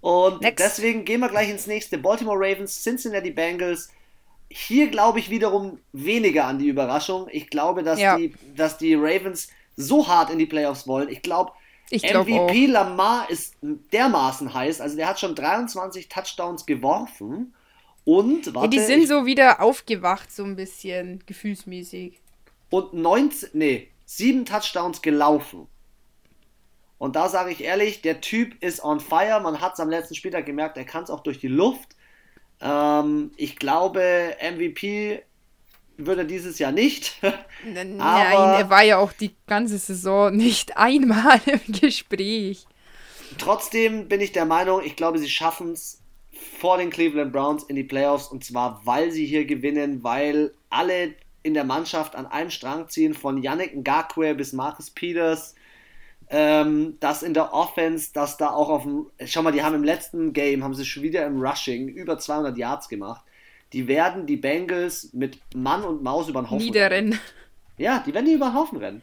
Und 0.00 0.40
Next. 0.42 0.64
deswegen 0.64 1.04
gehen 1.04 1.20
wir 1.20 1.28
gleich 1.28 1.48
ins 1.50 1.66
nächste. 1.66 1.98
Baltimore 1.98 2.38
Ravens, 2.38 2.82
Cincinnati 2.82 3.30
Bengals. 3.30 3.90
Hier 4.50 4.88
glaube 4.88 5.18
ich 5.18 5.30
wiederum 5.30 5.78
weniger 5.92 6.46
an 6.46 6.58
die 6.58 6.68
Überraschung. 6.68 7.26
Ich 7.30 7.50
glaube, 7.50 7.82
dass, 7.82 8.00
Ja. 8.00 8.16
die, 8.16 8.32
dass 8.56 8.78
die 8.78 8.94
Ravens 8.94 9.48
so 9.76 10.08
hart 10.08 10.30
in 10.30 10.38
die 10.38 10.46
Playoffs 10.46 10.86
wollen. 10.86 11.08
Ich 11.08 11.22
glaube, 11.22 11.52
Ich 11.90 12.02
glaube 12.02 12.30
auch. 12.32 12.48
MVP 12.48 12.66
Lamar 12.66 13.28
ist 13.30 13.54
dermaßen 13.62 14.52
heiß, 14.52 14.80
also 14.80 14.96
der 14.96 15.08
hat 15.08 15.20
schon 15.20 15.34
23 15.34 16.08
Touchdowns 16.08 16.66
geworfen 16.66 17.54
und 18.08 18.54
warte, 18.54 18.74
Ja, 18.76 18.82
die 18.82 18.86
sind 18.86 19.02
ich- 19.02 19.08
so 19.08 19.26
wieder 19.26 19.60
aufgewacht, 19.60 20.32
so 20.32 20.42
ein 20.44 20.56
bisschen 20.56 21.22
gefühlsmäßig. 21.26 22.18
und 22.70 22.94
19, 22.94 23.50
nee, 23.52 23.88
7 24.06 24.44
Touchdowns 24.46 25.02
gelaufen. 25.02 25.66
Und 26.96 27.14
da 27.16 27.28
sage 27.28 27.50
ich 27.52 27.62
ehrlich, 27.62 28.00
der 28.02 28.20
Typ 28.20 28.60
ist 28.62 28.82
on 28.82 28.98
fire. 29.00 29.40
Man 29.40 29.60
hat 29.60 29.74
es 29.74 29.80
am 29.80 29.88
letzten 29.90 30.14
Spieltag 30.14 30.46
gemerkt, 30.46 30.76
er 30.78 30.84
kann 30.84 31.04
es 31.04 31.10
auch 31.10 31.20
durch 31.20 31.38
die 31.38 31.48
Luft. 31.48 31.94
Ähm, 32.60 33.30
ich 33.36 33.56
glaube, 33.56 34.34
MVP 34.40 35.22
wird 35.96 36.18
er 36.18 36.24
dieses 36.24 36.58
Jahr 36.58 36.72
nicht. 36.72 37.16
Nein, 37.64 38.00
er 38.00 38.68
war 38.70 38.82
ja 38.82 38.98
auch 38.98 39.12
die 39.12 39.34
ganze 39.46 39.78
Saison 39.78 40.34
nicht 40.34 40.76
einmal 40.78 41.40
im 41.46 41.60
Gespräch. 41.80 42.66
Trotzdem 43.36 44.08
bin 44.08 44.20
ich 44.20 44.32
der 44.32 44.44
Meinung, 44.46 44.82
ich 44.84 44.96
glaube, 44.96 45.18
sie 45.18 45.28
schaffen 45.28 45.72
es 45.72 46.00
vor 46.58 46.78
den 46.78 46.90
Cleveland 46.90 47.32
Browns 47.32 47.64
in 47.64 47.76
die 47.76 47.84
Playoffs 47.84 48.28
und 48.28 48.44
zwar, 48.44 48.80
weil 48.84 49.10
sie 49.10 49.26
hier 49.26 49.44
gewinnen, 49.44 50.02
weil 50.02 50.52
alle 50.70 51.14
in 51.42 51.54
der 51.54 51.64
Mannschaft 51.64 52.14
an 52.16 52.26
einem 52.26 52.50
Strang 52.50 52.88
ziehen, 52.88 53.14
von 53.14 53.42
Yannick 53.42 53.76
Ngakwe 53.76 54.34
bis 54.34 54.52
Marcus 54.52 54.90
Peters, 54.90 55.54
ähm, 56.30 56.96
dass 57.00 57.22
in 57.22 57.32
der 57.32 57.54
Offense, 57.54 58.12
dass 58.12 58.36
da 58.36 58.50
auch 58.50 58.68
auf 58.68 58.82
dem, 58.82 59.06
schau 59.24 59.42
mal, 59.42 59.52
die 59.52 59.62
haben 59.62 59.74
im 59.74 59.84
letzten 59.84 60.32
Game, 60.32 60.62
haben 60.62 60.74
sie 60.74 60.84
schon 60.84 61.02
wieder 61.02 61.24
im 61.26 61.40
Rushing 61.40 61.88
über 61.88 62.18
200 62.18 62.56
Yards 62.58 62.88
gemacht. 62.88 63.24
Die 63.72 63.86
werden 63.86 64.26
die 64.26 64.36
Bengals 64.36 65.12
mit 65.12 65.38
Mann 65.54 65.84
und 65.84 66.02
Maus 66.02 66.28
über 66.28 66.42
den 66.42 66.50
Haufen 66.50 66.58
rennen. 66.58 66.72
Niederrennen. 66.72 67.20
Ja, 67.76 68.02
die 68.04 68.12
werden 68.12 68.26
die 68.26 68.32
über 68.32 68.46
den 68.46 68.54
Haufen 68.54 68.78
rennen. 68.78 69.02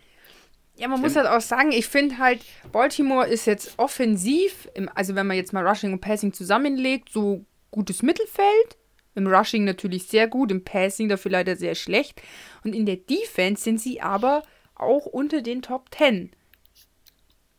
Ja, 0.78 0.88
man 0.90 1.00
muss 1.00 1.16
halt 1.16 1.28
auch 1.28 1.42
sagen, 1.42 1.72
ich 1.72 1.88
finde 1.88 2.18
halt, 2.18 2.42
Baltimore 2.72 3.28
ist 3.28 3.46
jetzt 3.46 3.74
offensiv, 3.78 4.68
im, 4.74 4.90
also 4.94 5.16
wenn 5.16 5.28
man 5.28 5.38
jetzt 5.38 5.54
mal 5.54 5.66
Rushing 5.66 5.94
und 5.94 6.02
Passing 6.02 6.34
zusammenlegt, 6.34 7.10
so 7.10 7.46
gutes 7.72 8.04
Mittelfeld. 8.04 8.78
Im 9.16 9.28
Rushing 9.28 9.64
natürlich 9.64 10.08
sehr 10.08 10.28
gut, 10.28 10.52
im 10.52 10.66
Passing 10.66 11.08
dafür 11.08 11.32
leider 11.32 11.56
sehr 11.56 11.76
schlecht. 11.76 12.22
Und 12.66 12.76
in 12.76 12.86
der 12.86 12.98
Defense 12.98 13.64
sind 13.64 13.80
sie 13.80 14.02
aber 14.02 14.44
auch 14.76 15.06
unter 15.06 15.42
den 15.42 15.62
Top 15.62 15.88
10. 15.96 16.32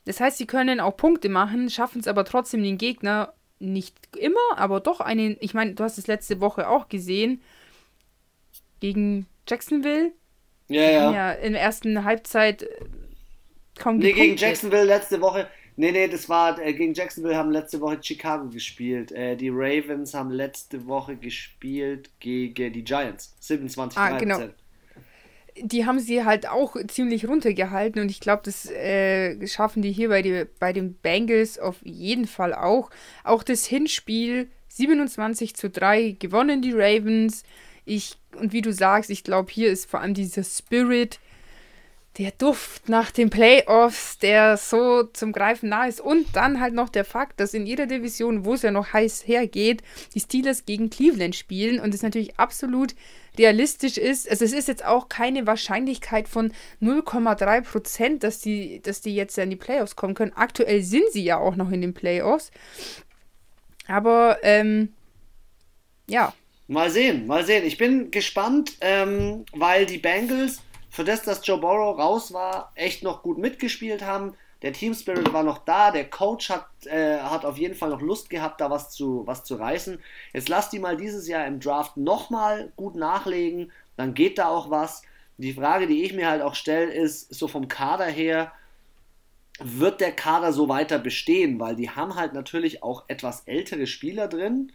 Das 0.04 0.20
heißt, 0.20 0.36
sie 0.36 0.46
können 0.46 0.80
auch 0.80 0.96
Punkte 0.96 1.30
machen, 1.30 1.70
schaffen 1.70 2.00
es 2.00 2.08
aber 2.08 2.24
trotzdem 2.26 2.62
den 2.62 2.76
Gegner 2.76 3.32
nicht 3.58 3.96
immer, 4.16 4.56
aber 4.56 4.80
doch 4.80 5.00
einen, 5.00 5.38
ich 5.40 5.54
meine, 5.54 5.72
du 5.72 5.82
hast 5.82 5.96
es 5.96 6.06
letzte 6.06 6.40
Woche 6.40 6.68
auch 6.68 6.88
gesehen, 6.88 7.40
gegen 8.80 9.26
Jacksonville. 9.48 10.12
Ja, 10.68 10.82
ja. 10.82 11.12
Ja, 11.12 11.32
in 11.32 11.52
der 11.54 11.62
ersten 11.62 12.04
Halbzeit 12.04 12.66
kaum 13.78 13.98
Nee, 13.98 14.12
gegen. 14.12 14.36
Jacksonville 14.36 14.84
letzte 14.84 15.20
Woche. 15.20 15.48
Nee, 15.78 15.92
nee, 15.92 16.08
das 16.08 16.28
war 16.28 16.58
äh, 16.58 16.72
gegen 16.72 16.94
Jacksonville 16.94 17.36
haben 17.36 17.50
letzte 17.50 17.80
Woche 17.80 17.98
Chicago 18.00 18.48
gespielt. 18.48 19.12
Äh, 19.12 19.36
die 19.36 19.50
Ravens 19.50 20.14
haben 20.14 20.30
letzte 20.30 20.86
Woche 20.86 21.16
gespielt 21.16 22.10
gegen 22.18 22.72
die 22.72 22.82
Giants. 22.82 23.34
27 23.40 23.98
Ah, 23.98 24.18
genau. 24.18 24.40
die 25.58 25.84
haben 25.86 25.98
sie 26.00 26.24
halt 26.24 26.48
auch 26.48 26.76
ziemlich 26.88 27.28
runtergehalten 27.28 28.00
und 28.00 28.10
ich 28.10 28.20
glaube, 28.20 28.42
das 28.44 28.70
äh, 28.70 29.46
schaffen 29.46 29.82
die 29.82 29.92
hier 29.92 30.08
bei, 30.08 30.22
die, 30.22 30.46
bei 30.58 30.72
den 30.72 30.94
Bengals 30.94 31.58
auf 31.58 31.76
jeden 31.82 32.26
Fall 32.26 32.54
auch. 32.54 32.90
Auch 33.24 33.42
das 33.42 33.66
Hinspiel 33.66 34.48
27 34.68 35.54
zu 35.54 35.70
3 35.70 36.16
gewonnen 36.18 36.62
die 36.62 36.72
Ravens. 36.72 37.42
Ich, 37.84 38.16
und 38.38 38.52
wie 38.52 38.62
du 38.62 38.72
sagst, 38.72 39.10
ich 39.10 39.24
glaube, 39.24 39.50
hier 39.52 39.70
ist 39.70 39.88
vor 39.90 40.00
allem 40.00 40.14
dieser 40.14 40.42
Spirit, 40.44 41.20
der 42.18 42.30
Duft 42.30 42.88
nach 42.88 43.10
den 43.10 43.28
Playoffs, 43.28 44.18
der 44.18 44.56
so 44.56 45.02
zum 45.02 45.32
Greifen 45.32 45.68
nah 45.68 45.86
ist. 45.86 46.00
Und 46.00 46.34
dann 46.34 46.60
halt 46.60 46.72
noch 46.72 46.88
der 46.88 47.04
Fakt, 47.04 47.40
dass 47.40 47.52
in 47.52 47.66
ihrer 47.66 47.86
Division, 47.86 48.44
wo 48.44 48.54
es 48.54 48.62
ja 48.62 48.70
noch 48.70 48.92
heiß 48.92 49.26
hergeht, 49.26 49.82
die 50.14 50.20
Steelers 50.20 50.64
gegen 50.64 50.88
Cleveland 50.88 51.36
spielen 51.36 51.78
und 51.78 51.94
es 51.94 52.02
natürlich 52.02 52.38
absolut 52.38 52.94
realistisch 53.38 53.98
ist. 53.98 54.28
Also 54.30 54.46
es 54.46 54.54
ist 54.54 54.68
jetzt 54.68 54.84
auch 54.84 55.10
keine 55.10 55.46
Wahrscheinlichkeit 55.46 56.26
von 56.26 56.52
0,3 56.80 57.60
Prozent, 57.60 58.24
dass 58.24 58.40
die, 58.40 58.80
dass 58.80 59.02
die 59.02 59.14
jetzt 59.14 59.36
in 59.36 59.50
die 59.50 59.56
Playoffs 59.56 59.94
kommen 59.94 60.14
können. 60.14 60.32
Aktuell 60.34 60.82
sind 60.82 61.10
sie 61.12 61.24
ja 61.24 61.36
auch 61.36 61.56
noch 61.56 61.70
in 61.70 61.82
den 61.82 61.92
Playoffs. 61.92 62.50
Aber 63.86 64.38
ähm, 64.42 64.94
ja, 66.08 66.32
Mal 66.68 66.90
sehen, 66.90 67.28
mal 67.28 67.46
sehen. 67.46 67.64
Ich 67.64 67.78
bin 67.78 68.10
gespannt, 68.10 68.72
ähm, 68.80 69.44
weil 69.52 69.86
die 69.86 69.98
Bengals, 69.98 70.60
für 70.96 71.04
das, 71.04 71.22
dass 71.22 71.46
Joe 71.46 71.58
Burrow 71.58 71.98
raus 71.98 72.32
war, 72.32 72.72
echt 72.74 73.02
noch 73.02 73.22
gut 73.22 73.36
mitgespielt 73.36 74.02
haben. 74.02 74.32
Der 74.62 74.72
Team 74.72 74.94
Spirit 74.94 75.30
war 75.34 75.42
noch 75.42 75.58
da, 75.58 75.90
der 75.90 76.08
Coach 76.08 76.48
hat, 76.48 76.66
äh, 76.86 77.18
hat 77.18 77.44
auf 77.44 77.58
jeden 77.58 77.74
Fall 77.74 77.90
noch 77.90 78.00
Lust 78.00 78.30
gehabt, 78.30 78.62
da 78.62 78.70
was 78.70 78.90
zu, 78.92 79.26
was 79.26 79.44
zu 79.44 79.56
reißen. 79.56 79.98
Jetzt 80.32 80.48
lass 80.48 80.70
die 80.70 80.78
mal 80.78 80.96
dieses 80.96 81.28
Jahr 81.28 81.46
im 81.46 81.60
Draft 81.60 81.98
nochmal 81.98 82.72
gut 82.76 82.94
nachlegen, 82.94 83.70
dann 83.98 84.14
geht 84.14 84.38
da 84.38 84.48
auch 84.48 84.70
was. 84.70 85.02
Die 85.36 85.52
Frage, 85.52 85.86
die 85.86 86.02
ich 86.02 86.14
mir 86.14 86.30
halt 86.30 86.40
auch 86.40 86.54
stelle, 86.54 86.90
ist 86.90 87.34
so 87.34 87.46
vom 87.46 87.68
Kader 87.68 88.06
her, 88.06 88.50
wird 89.62 90.00
der 90.00 90.12
Kader 90.12 90.54
so 90.54 90.70
weiter 90.70 90.98
bestehen? 90.98 91.60
Weil 91.60 91.76
die 91.76 91.90
haben 91.90 92.14
halt 92.14 92.32
natürlich 92.32 92.82
auch 92.82 93.04
etwas 93.08 93.42
ältere 93.44 93.86
Spieler 93.86 94.28
drin 94.28 94.72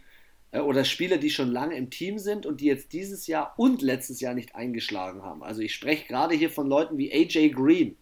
oder 0.60 0.84
Spieler, 0.84 1.16
die 1.16 1.30
schon 1.30 1.50
lange 1.50 1.76
im 1.76 1.90
Team 1.90 2.18
sind 2.18 2.44
und 2.44 2.60
die 2.60 2.66
jetzt 2.66 2.92
dieses 2.92 3.26
Jahr 3.26 3.54
und 3.56 3.80
letztes 3.80 4.20
Jahr 4.20 4.34
nicht 4.34 4.54
eingeschlagen 4.54 5.22
haben. 5.22 5.42
Also 5.42 5.62
ich 5.62 5.74
spreche 5.74 6.06
gerade 6.06 6.34
hier 6.34 6.50
von 6.50 6.68
Leuten 6.68 6.98
wie 6.98 7.12
AJ 7.12 7.50
Green 7.50 7.96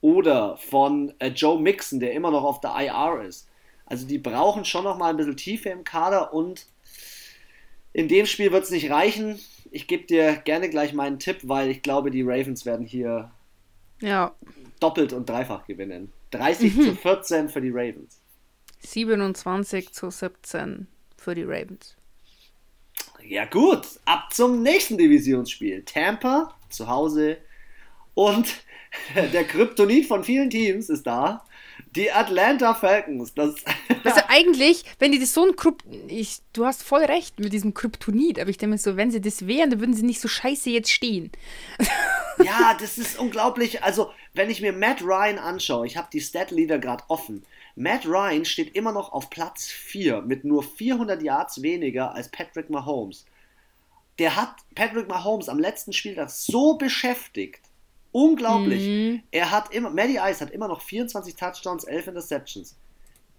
oder 0.00 0.56
von 0.58 1.12
äh, 1.18 1.28
Joe 1.28 1.60
Mixon, 1.60 1.98
der 1.98 2.12
immer 2.12 2.30
noch 2.30 2.44
auf 2.44 2.60
der 2.60 2.74
IR 2.76 3.22
ist. 3.26 3.48
Also 3.84 4.06
die 4.06 4.18
brauchen 4.18 4.64
schon 4.64 4.84
noch 4.84 4.96
mal 4.96 5.10
ein 5.10 5.16
bisschen 5.16 5.36
Tiefe 5.36 5.70
im 5.70 5.82
Kader 5.82 6.32
und 6.32 6.66
in 7.92 8.08
dem 8.08 8.26
Spiel 8.26 8.52
wird 8.52 8.64
es 8.64 8.70
nicht 8.70 8.90
reichen. 8.90 9.38
Ich 9.70 9.86
gebe 9.86 10.06
dir 10.06 10.36
gerne 10.36 10.70
gleich 10.70 10.92
meinen 10.92 11.18
Tipp, 11.18 11.38
weil 11.42 11.70
ich 11.70 11.82
glaube, 11.82 12.10
die 12.10 12.22
Ravens 12.22 12.64
werden 12.64 12.86
hier 12.86 13.30
ja, 14.00 14.34
doppelt 14.80 15.12
und 15.12 15.28
dreifach 15.28 15.66
gewinnen. 15.66 16.12
30 16.30 16.74
zu 16.74 16.94
14 16.94 17.48
für 17.48 17.60
die 17.60 17.70
Ravens. 17.70 18.20
27 18.80 19.92
zu 19.92 20.10
17 20.10 20.86
für 21.22 21.34
die 21.34 21.44
Ravens. 21.44 21.96
Ja 23.24 23.44
gut, 23.44 23.86
ab 24.04 24.32
zum 24.32 24.62
nächsten 24.62 24.98
Divisionsspiel. 24.98 25.84
Tampa 25.84 26.54
zu 26.68 26.88
Hause 26.88 27.38
und 28.14 28.64
der 29.32 29.44
Kryptonit 29.44 30.06
von 30.06 30.24
vielen 30.24 30.50
Teams 30.50 30.88
ist 30.90 31.06
da. 31.06 31.44
Die 31.94 32.10
Atlanta 32.10 32.74
Falcons. 32.74 33.34
Das 33.34 33.54
Also 34.04 34.20
eigentlich, 34.28 34.84
wenn 34.98 35.12
die 35.12 35.18
das 35.18 35.34
so 35.34 35.44
ein 35.44 35.56
Krypt... 35.56 35.84
Ich, 36.08 36.40
du 36.52 36.66
hast 36.66 36.82
voll 36.82 37.04
recht 37.04 37.38
mit 37.38 37.52
diesem 37.52 37.74
Kryptonit, 37.74 38.38
aber 38.38 38.50
ich 38.50 38.58
denke 38.58 38.72
mir 38.72 38.78
so, 38.78 38.96
wenn 38.96 39.10
sie 39.10 39.20
das 39.20 39.46
wären, 39.46 39.70
dann 39.70 39.80
würden 39.80 39.94
sie 39.94 40.02
nicht 40.02 40.20
so 40.20 40.28
scheiße 40.28 40.70
jetzt 40.70 40.90
stehen. 40.90 41.30
ja, 42.44 42.76
das 42.80 42.98
ist 42.98 43.18
unglaublich. 43.18 43.82
Also, 43.82 44.10
wenn 44.34 44.50
ich 44.50 44.60
mir 44.60 44.72
Matt 44.72 45.02
Ryan 45.02 45.38
anschaue, 45.38 45.86
ich 45.86 45.96
habe 45.96 46.08
die 46.12 46.20
Stat-Leader 46.20 46.78
gerade 46.78 47.04
offen. 47.08 47.44
Matt 47.74 48.06
Ryan 48.06 48.44
steht 48.44 48.74
immer 48.74 48.92
noch 48.92 49.12
auf 49.12 49.30
Platz 49.30 49.66
4 49.66 50.22
mit 50.22 50.44
nur 50.44 50.62
400 50.62 51.22
Yards 51.22 51.62
weniger 51.62 52.14
als 52.14 52.28
Patrick 52.30 52.70
Mahomes. 52.70 53.24
Der 54.18 54.36
hat 54.36 54.56
Patrick 54.74 55.08
Mahomes 55.08 55.48
am 55.48 55.58
letzten 55.58 55.92
Spieltag 55.92 56.30
so 56.30 56.76
beschäftigt. 56.76 57.60
Unglaublich. 58.12 58.86
Mhm. 58.86 59.22
Er 59.30 59.50
hat 59.50 59.72
immer, 59.74 59.88
Matty 59.88 60.18
Ice 60.22 60.40
hat 60.40 60.50
immer 60.50 60.68
noch 60.68 60.82
24 60.82 61.34
Touchdowns, 61.34 61.84
11 61.84 62.08
Interceptions. 62.08 62.76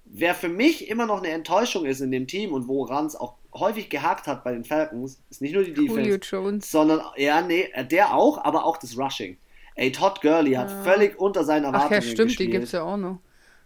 Wer 0.06 0.34
für 0.34 0.50
mich 0.50 0.89
immer 0.89 1.06
noch 1.06 1.19
eine 1.19 1.30
Enttäuschung 1.30 1.86
ist 1.86 2.02
in 2.02 2.12
dem 2.12 2.28
Team 2.28 2.54
und 2.54 2.67
woran 2.67 3.06
es 3.06 3.15
auch 3.15 3.36
häufig 3.54 3.89
gehakt 3.89 4.26
hat 4.26 4.43
bei 4.43 4.52
den 4.52 4.63
Falcons, 4.63 5.19
ist 5.30 5.41
nicht 5.41 5.54
nur 5.54 5.63
die 5.63 5.72
Julio 5.72 6.17
Defense, 6.17 6.19
Jones. 6.30 6.72
sondern, 6.72 7.02
ja, 7.17 7.41
nee, 7.41 7.69
der 7.89 8.15
auch, 8.15 8.43
aber 8.43 8.65
auch 8.65 8.78
das 8.78 8.98
Rushing. 8.98 9.38
Ey, 9.76 9.91
Todd 9.91 10.22
Gurley 10.22 10.54
hat 10.54 10.72
völlig 10.84 11.19
unter 11.19 11.43
seinen 11.43 11.65
Ach 11.65 11.74
Erwartungen 11.74 11.93
ja, 11.93 12.02
stimmt, 12.02 12.19
die 12.19 12.26
gespielt. 12.36 12.52
gibt 12.52 12.63
es 12.65 12.72
ja 12.74 12.84
auch 12.84 12.98
noch. 12.98 13.19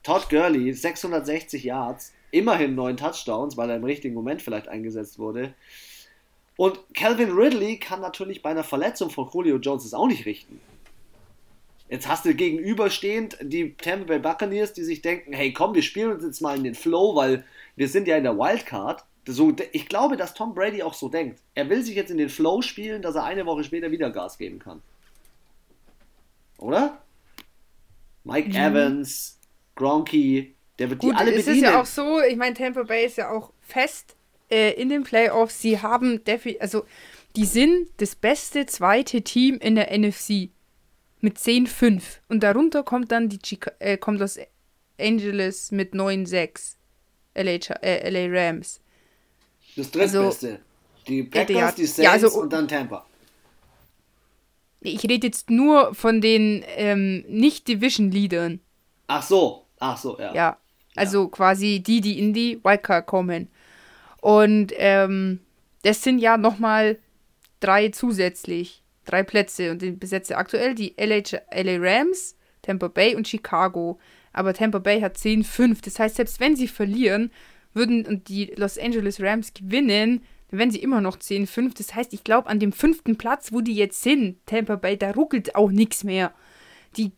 Todd 0.08 0.30
Gurley, 0.30 0.72
660 0.72 1.66
Yards, 1.66 2.14
immerhin 2.32 2.76
neun 2.76 2.96
Touchdowns, 2.96 3.58
weil 3.58 3.70
er 3.70 3.76
im 3.76 3.84
richtigen 3.84 4.16
Moment 4.16 4.42
vielleicht 4.42 4.70
eingesetzt 4.70 5.20
wurde. 5.20 5.54
Und 6.56 6.80
Calvin 6.94 7.34
Ridley 7.34 7.78
kann 7.78 8.00
natürlich 8.00 8.42
bei 8.42 8.52
einer 8.52 8.64
Verletzung 8.64 9.10
von 9.10 9.30
Julio 9.34 9.58
Jones 9.58 9.84
das 9.84 9.94
auch 9.94 10.08
nicht 10.08 10.26
richten. 10.26 10.62
Jetzt 11.90 12.08
hast 12.08 12.24
du 12.24 12.34
gegenüberstehend 12.34 13.38
die 13.42 13.74
Tampa 13.74 14.06
Bay 14.06 14.20
Buccaneers, 14.20 14.72
die 14.72 14.86
sich 14.86 15.02
denken, 15.02 15.34
hey 15.34 15.52
komm, 15.52 15.74
wir 15.76 15.82
spielen 15.82 16.14
uns 16.14 16.24
jetzt 16.24 16.40
mal 16.40 16.56
in 16.56 16.64
den 16.64 16.76
Flow, 16.76 17.14
weil 17.18 17.44
wir 17.76 17.90
sind 17.90 18.08
ja 18.08 18.16
in 18.16 18.24
der 18.24 18.38
Wildcard. 18.38 19.04
So, 19.26 19.54
ich 19.74 19.90
glaube, 19.90 20.16
dass 20.16 20.34
Tom 20.34 20.56
Brady 20.56 20.84
auch 20.84 20.94
so 20.94 21.10
denkt. 21.10 21.42
Er 21.54 21.70
will 21.70 21.84
sich 21.84 21.98
jetzt 21.98 22.12
in 22.12 22.18
den 22.18 22.30
Flow 22.30 22.62
spielen, 22.62 23.02
dass 23.02 23.16
er 23.16 23.26
eine 23.26 23.46
Woche 23.46 23.66
später 23.66 23.92
wieder 23.92 24.10
Gas 24.10 24.38
geben 24.38 24.60
kann. 24.60 24.82
Oder? 26.60 27.02
Mike 28.24 28.58
Evans, 28.58 29.37
Gronky, 29.78 30.56
der 30.80 30.90
wird 30.90 31.00
Gut, 31.00 31.14
die 31.14 31.16
alle 31.16 31.32
es 31.34 31.46
bedienen. 31.46 31.64
ist 31.64 31.72
ja 31.72 31.82
auch 31.82 31.86
so, 31.86 32.20
ich 32.22 32.36
meine, 32.36 32.56
Tampa 32.56 32.84
Bay 32.84 33.06
ist 33.06 33.18
ja 33.18 33.32
auch 33.32 33.54
fest 33.62 34.16
äh, 34.52 34.74
in 34.74 34.90
den 34.90 35.04
Playoffs. 35.04 35.62
Sie 35.62 35.82
haben 35.82 36.24
definitiv, 36.26 36.62
also 36.62 36.86
die 37.36 37.46
sind 37.46 37.88
das 37.98 38.16
beste 38.16 38.66
zweite 38.66 39.22
Team 39.22 39.58
in 39.60 39.76
der 39.76 39.98
NFC 39.98 40.50
mit 41.22 41.38
10-5. 41.38 42.02
Und 42.28 42.44
darunter 42.44 42.84
kommt 42.84 43.12
dann 43.12 43.30
die 43.30 43.40
Chica 43.40 43.72
äh, 43.80 43.98
kommt 43.98 44.20
das 44.20 44.38
Angeles 45.00 45.72
mit 45.72 45.94
9-6. 45.94 46.76
LA, 47.36 47.52
äh, 47.84 48.10
LA 48.10 48.40
Rams. 48.40 48.82
Das 49.76 49.92
drittbeste. 49.92 50.60
die 51.08 51.22
Packers, 51.22 51.56
ja, 51.56 51.72
die 51.72 51.86
Saints 51.86 51.98
ja, 51.98 52.12
also- 52.12 52.42
und 52.42 52.52
dann 52.52 52.68
Tampa. 52.68 53.06
Ich 54.82 55.04
rede 55.04 55.28
jetzt 55.28 55.50
nur 55.50 55.94
von 55.94 56.22
den 56.22 56.64
ähm, 56.76 57.26
Nicht-Division-Leadern. 57.28 58.60
Ach 59.08 59.22
so, 59.24 59.67
ach 59.80 59.98
so, 59.98 60.18
ja. 60.20 60.34
Ja. 60.34 60.58
Also 60.96 61.28
quasi 61.28 61.80
die, 61.80 62.02
die 62.02 62.20
in 62.20 62.34
die 62.34 62.60
Wildcard 62.64 63.06
kommen. 63.06 63.50
Und 64.22 64.74
ähm, 64.78 65.40
das 65.84 66.04
sind 66.04 66.20
ja 66.20 66.38
nochmal 66.38 66.98
drei 67.60 67.90
zusätzlich. 67.90 68.84
Drei 69.06 69.24
Plätze. 69.24 69.72
Und 69.72 69.82
den 69.82 70.00
besetze 70.00 70.38
aktuell 70.38 70.76
die 70.76 70.96
LA, 70.98 71.18
Ch- 71.18 71.42
LA 71.52 71.78
Rams, 71.80 72.36
Tampa 72.62 72.88
Bay 72.88 73.16
und 73.16 73.28
Chicago. 73.28 74.00
Aber 74.34 74.54
Tampa 74.54 74.80
Bay 74.80 75.02
hat 75.02 75.18
10-5. 75.18 75.80
Das 75.84 76.00
heißt, 76.00 76.16
selbst 76.16 76.40
wenn 76.40 76.56
sie 76.56 76.68
verlieren, 76.68 77.32
würden 77.74 78.06
und 78.06 78.28
die 78.28 78.46
Los 78.56 78.78
Angeles 78.78 79.22
Rams 79.22 79.54
gewinnen, 79.54 80.24
dann 80.50 80.60
wären 80.60 80.72
sie 80.72 80.82
immer 80.82 81.00
noch 81.00 81.18
10-5. 81.18 81.78
Das 81.78 81.94
heißt, 81.94 82.12
ich 82.14 82.24
glaube, 82.24 82.50
an 82.50 82.60
dem 82.60 82.72
fünften 82.72 83.18
Platz, 83.18 83.52
wo 83.54 83.62
die 83.62 83.76
jetzt 83.76 84.02
sind, 84.02 84.38
Tampa 84.46 84.76
Bay, 84.76 84.98
da 84.98 85.12
ruckelt 85.12 85.56
auch 85.56 85.70
nichts 85.70 86.04
mehr. 86.04 86.34
Die, 86.98 87.12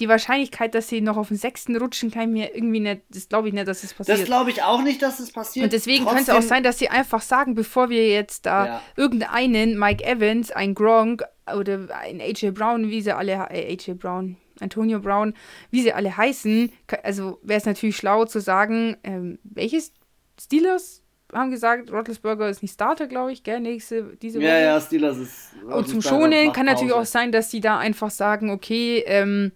die 0.00 0.08
Wahrscheinlichkeit, 0.08 0.74
dass 0.74 0.88
sie 0.88 1.00
noch 1.00 1.16
auf 1.16 1.28
den 1.28 1.36
sechsten 1.36 1.76
rutschen, 1.76 2.10
kann 2.10 2.22
ich 2.22 2.28
mir 2.28 2.54
irgendwie 2.54 2.80
nicht, 2.80 3.02
das 3.10 3.28
glaube 3.28 3.48
ich 3.48 3.54
nicht, 3.54 3.68
dass 3.68 3.82
das 3.82 3.94
passiert. 3.94 4.18
Das 4.18 4.24
glaube 4.26 4.50
ich 4.50 4.62
auch 4.62 4.82
nicht, 4.82 5.00
dass 5.02 5.18
das 5.18 5.30
passiert. 5.30 5.64
Und 5.64 5.72
deswegen 5.72 6.04
könnte 6.06 6.22
es 6.22 6.28
auch 6.30 6.34
Trotzdem- 6.34 6.48
sein, 6.48 6.62
dass 6.62 6.78
sie 6.78 6.88
einfach 6.88 7.22
sagen, 7.22 7.54
bevor 7.54 7.90
wir 7.90 8.08
jetzt 8.08 8.46
da 8.46 8.66
Ja. 8.66 8.82
irgendeinen 8.96 9.78
Mike 9.78 10.04
Evans, 10.04 10.50
ein 10.50 10.74
Gronk 10.74 11.22
oder 11.56 11.88
ein 12.00 12.20
AJ 12.20 12.50
Brown, 12.52 12.88
wie 12.90 13.02
sie 13.02 13.12
alle, 13.12 13.32
äh, 13.50 13.72
AJ 13.72 13.94
Brown, 13.94 14.36
Antonio 14.60 15.00
Brown, 15.00 15.34
wie 15.70 15.82
sie 15.82 15.92
alle 15.92 16.16
heißen, 16.16 16.70
also 17.02 17.38
wäre 17.42 17.58
es 17.58 17.66
natürlich 17.66 17.96
schlau 17.96 18.24
zu 18.24 18.40
sagen, 18.40 18.96
ähm, 19.04 19.38
welches 19.44 19.92
Steelers 20.40 21.02
haben 21.32 21.50
gesagt, 21.52 21.92
Roethlisberger 21.92 22.48
ist 22.48 22.60
nicht 22.62 22.74
Starter, 22.74 23.06
glaube 23.06 23.32
ich, 23.32 23.44
gell, 23.44 23.60
nächste, 23.60 24.16
diese 24.20 24.38
Woche. 24.38 24.48
Ja, 24.48 24.58
ja, 24.58 24.80
Steelers 24.80 25.16
ist. 25.18 25.50
Und 25.62 25.68
zum 25.68 25.72
Roethlisberger 26.00 26.08
Schonen 26.08 26.52
kann 26.52 26.66
natürlich 26.66 26.92
auch 26.92 27.04
sein, 27.04 27.30
dass 27.30 27.50
sie 27.50 27.60
da 27.60 27.78
einfach 27.78 28.10
sagen, 28.10 28.50
okay, 28.50 29.04
ähm, 29.06 29.52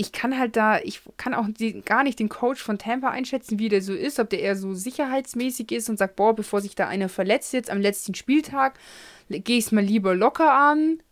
ich 0.00 0.12
kann 0.12 0.38
halt 0.38 0.56
da, 0.56 0.78
ich 0.78 1.02
kann 1.18 1.34
auch 1.34 1.44
die, 1.46 1.82
gar 1.82 2.04
nicht 2.04 2.18
den 2.18 2.30
Coach 2.30 2.62
von 2.62 2.78
Tampa 2.78 3.10
einschätzen, 3.10 3.58
wie 3.58 3.68
der 3.68 3.82
so 3.82 3.92
ist, 3.92 4.18
ob 4.18 4.30
der 4.30 4.40
eher 4.40 4.56
so 4.56 4.72
sicherheitsmäßig 4.72 5.70
ist 5.72 5.90
und 5.90 5.98
sagt, 5.98 6.16
boah, 6.16 6.34
bevor 6.34 6.62
sich 6.62 6.74
da 6.74 6.88
einer 6.88 7.10
verletzt 7.10 7.52
jetzt 7.52 7.68
am 7.68 7.82
letzten 7.82 8.14
Spieltag, 8.14 8.78
gehe 9.28 9.58
ich 9.58 9.66
es 9.66 9.72
mal 9.72 9.84
lieber 9.84 10.14
locker 10.14 10.54
an. 10.54 11.02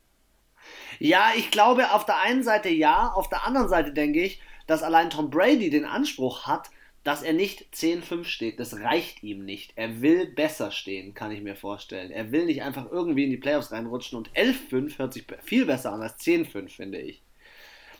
Ja, 1.00 1.32
ich 1.36 1.50
glaube, 1.50 1.92
auf 1.92 2.06
der 2.06 2.18
einen 2.22 2.42
Seite 2.42 2.70
ja, 2.70 3.08
auf 3.08 3.28
der 3.28 3.46
anderen 3.46 3.68
Seite 3.68 3.92
denke 3.92 4.22
ich, 4.22 4.40
dass 4.66 4.82
allein 4.82 5.10
Tom 5.10 5.28
Brady 5.28 5.68
den 5.68 5.84
Anspruch 5.84 6.46
hat, 6.46 6.70
dass 7.04 7.22
er 7.22 7.34
nicht 7.34 7.66
10-5 7.74 8.24
steht. 8.24 8.58
Das 8.58 8.74
reicht 8.80 9.22
ihm 9.22 9.44
nicht. 9.44 9.74
Er 9.76 10.00
will 10.00 10.24
besser 10.24 10.70
stehen, 10.70 11.12
kann 11.12 11.30
ich 11.30 11.42
mir 11.42 11.56
vorstellen. 11.56 12.10
Er 12.10 12.32
will 12.32 12.46
nicht 12.46 12.62
einfach 12.62 12.90
irgendwie 12.90 13.24
in 13.24 13.30
die 13.30 13.36
Playoffs 13.36 13.70
reinrutschen 13.70 14.16
und 14.16 14.30
11-5 14.30 14.96
hört 14.98 15.12
sich 15.12 15.26
viel 15.42 15.66
besser 15.66 15.92
an 15.92 16.00
als 16.00 16.18
10-5, 16.20 16.70
finde 16.70 17.00
ich. 17.00 17.20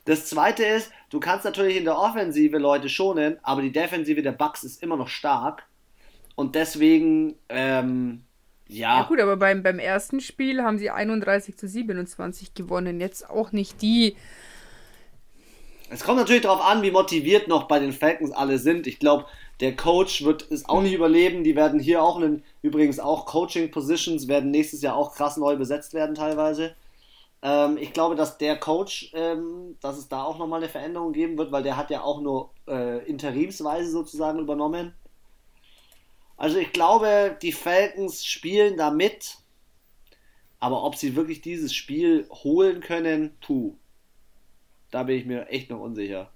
Das 0.08 0.24
zweite 0.24 0.64
ist, 0.64 0.90
du 1.10 1.20
kannst 1.20 1.44
natürlich 1.44 1.76
in 1.76 1.84
der 1.84 1.98
Offensive 1.98 2.56
Leute 2.56 2.88
schonen, 2.88 3.36
aber 3.42 3.60
die 3.60 3.72
Defensive 3.72 4.22
der 4.22 4.32
Bucks 4.32 4.64
ist 4.64 4.82
immer 4.82 4.96
noch 4.96 5.08
stark. 5.08 5.66
Und 6.34 6.54
deswegen, 6.54 7.34
ähm, 7.50 8.24
Ja 8.68 9.02
gut, 9.02 9.20
aber 9.20 9.36
beim, 9.36 9.62
beim 9.62 9.78
ersten 9.78 10.20
Spiel 10.20 10.62
haben 10.62 10.78
sie 10.78 10.90
31 10.90 11.58
zu 11.58 11.68
27 11.68 12.54
gewonnen. 12.54 13.00
Jetzt 13.02 13.28
auch 13.28 13.52
nicht 13.52 13.82
die, 13.82 14.16
Es 15.90 16.04
kommt 16.04 16.18
natürlich 16.18 16.42
darauf 16.42 16.62
an, 16.62 16.82
wie 16.82 16.90
motiviert 16.90 17.46
noch 17.48 17.64
bei 17.68 17.78
den 17.78 17.92
Falcons 17.92 18.32
alle 18.32 18.58
sind. 18.58 18.86
Ich 18.86 18.98
glaube, 18.98 19.26
der 19.60 19.76
Coach 19.76 20.24
wird 20.24 20.50
es 20.50 20.66
auch 20.68 20.80
nicht 20.82 20.94
überleben. 20.94 21.44
Die 21.44 21.54
werden 21.56 21.80
hier 21.80 22.02
auch, 22.02 22.16
einen, 22.16 22.44
übrigens 22.62 22.98
auch 22.98 23.26
Coaching-Positions, 23.26 24.28
werden 24.28 24.50
nächstes 24.50 24.80
Jahr 24.82 24.96
auch 24.96 25.14
krass 25.14 25.36
neu 25.36 25.56
besetzt 25.56 25.92
werden 25.94 26.14
teilweise. 26.14 26.74
Ähm, 27.42 27.76
ich 27.76 27.92
glaube, 27.92 28.16
dass 28.16 28.38
der 28.38 28.58
Coach, 28.58 29.10
ähm, 29.14 29.76
dass 29.80 29.96
es 29.96 30.08
da 30.08 30.24
auch 30.24 30.38
nochmal 30.38 30.60
eine 30.60 30.68
Veränderung 30.68 31.12
geben 31.12 31.38
wird, 31.38 31.52
weil 31.52 31.62
der 31.62 31.76
hat 31.76 31.90
ja 31.90 32.02
auch 32.02 32.20
nur 32.20 32.50
äh, 32.66 33.04
interimsweise 33.06 33.90
sozusagen 33.90 34.38
übernommen. 34.38 34.94
Also 36.36 36.58
ich 36.58 36.72
glaube, 36.72 37.36
die 37.42 37.52
Falcons 37.52 38.24
spielen 38.24 38.76
da 38.76 38.90
mit. 38.90 39.38
Aber 40.60 40.82
ob 40.82 40.96
sie 40.96 41.14
wirklich 41.14 41.40
dieses 41.40 41.74
Spiel 41.74 42.28
holen 42.30 42.80
können, 42.80 43.36
puh. 43.40 43.76
Da 44.90 45.04
bin 45.04 45.18
ich 45.18 45.26
mir 45.26 45.48
echt 45.48 45.70
noch 45.70 45.80
unsicher. 45.80 46.30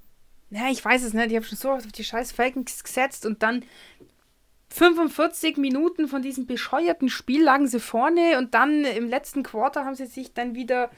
Ja, 0.50 0.68
ich 0.70 0.84
weiß 0.84 1.02
es 1.02 1.14
nicht. 1.14 1.30
Ich 1.30 1.36
habe 1.36 1.46
schon 1.46 1.58
so 1.58 1.70
oft 1.70 1.86
auf 1.86 1.92
die 1.92 2.04
scheiß 2.04 2.30
Falcons 2.30 2.84
gesetzt 2.84 3.24
und 3.24 3.42
dann 3.42 3.64
45 4.74 5.56
Minuten 5.56 6.08
von 6.08 6.22
diesem 6.22 6.46
bescheuerten 6.46 7.08
Spiel 7.08 7.42
lagen 7.42 7.66
sie 7.66 7.80
vorne 7.80 8.38
und 8.38 8.54
dann 8.54 8.84
im 8.84 9.08
letzten 9.08 9.42
Quarter 9.42 9.84
haben 9.84 9.94
sie 9.94 10.06
sich 10.06 10.32
dann 10.32 10.54
wieder, 10.54 10.90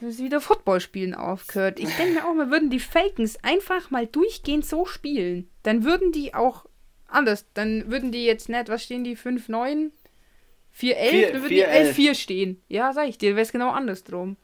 sie 0.00 0.24
wieder 0.24 0.40
Football 0.40 0.80
spielen 0.80 1.14
aufgehört. 1.14 1.78
Ich 1.80 1.94
denke 1.96 2.14
mir 2.14 2.24
auch 2.26 2.34
mal, 2.34 2.50
würden 2.50 2.70
die 2.70 2.80
Falcons 2.80 3.42
einfach 3.44 3.90
mal 3.90 4.06
durchgehend 4.06 4.64
so 4.64 4.86
spielen, 4.86 5.48
dann 5.62 5.84
würden 5.84 6.12
die 6.12 6.34
auch 6.34 6.66
anders. 7.08 7.46
Dann 7.54 7.90
würden 7.90 8.12
die 8.12 8.24
jetzt 8.24 8.48
nicht, 8.48 8.68
was 8.68 8.84
stehen 8.84 9.04
die, 9.04 9.16
5-9? 9.16 9.90
4-11? 9.90 9.90
Vier- 10.72 11.32
Dann 11.32 11.42
würden 11.42 11.48
die 11.48 11.64
4-11. 11.64 11.94
11-4 11.94 12.14
stehen. 12.14 12.62
Ja, 12.68 12.92
sag 12.92 13.08
ich 13.08 13.18
dir, 13.18 13.30
wäre 13.30 13.42
es 13.42 13.52
genau 13.52 13.70
andersrum. 13.70 14.36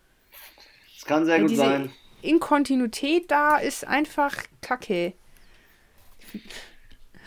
Das 0.95 1.05
kann 1.05 1.25
sehr 1.25 1.37
Weil 1.39 1.47
gut 1.47 1.57
sein. 1.57 1.91
Inkontinuität 2.23 3.31
da 3.31 3.59
ist 3.59 3.87
einfach 3.87 4.37
kacke. 4.61 5.13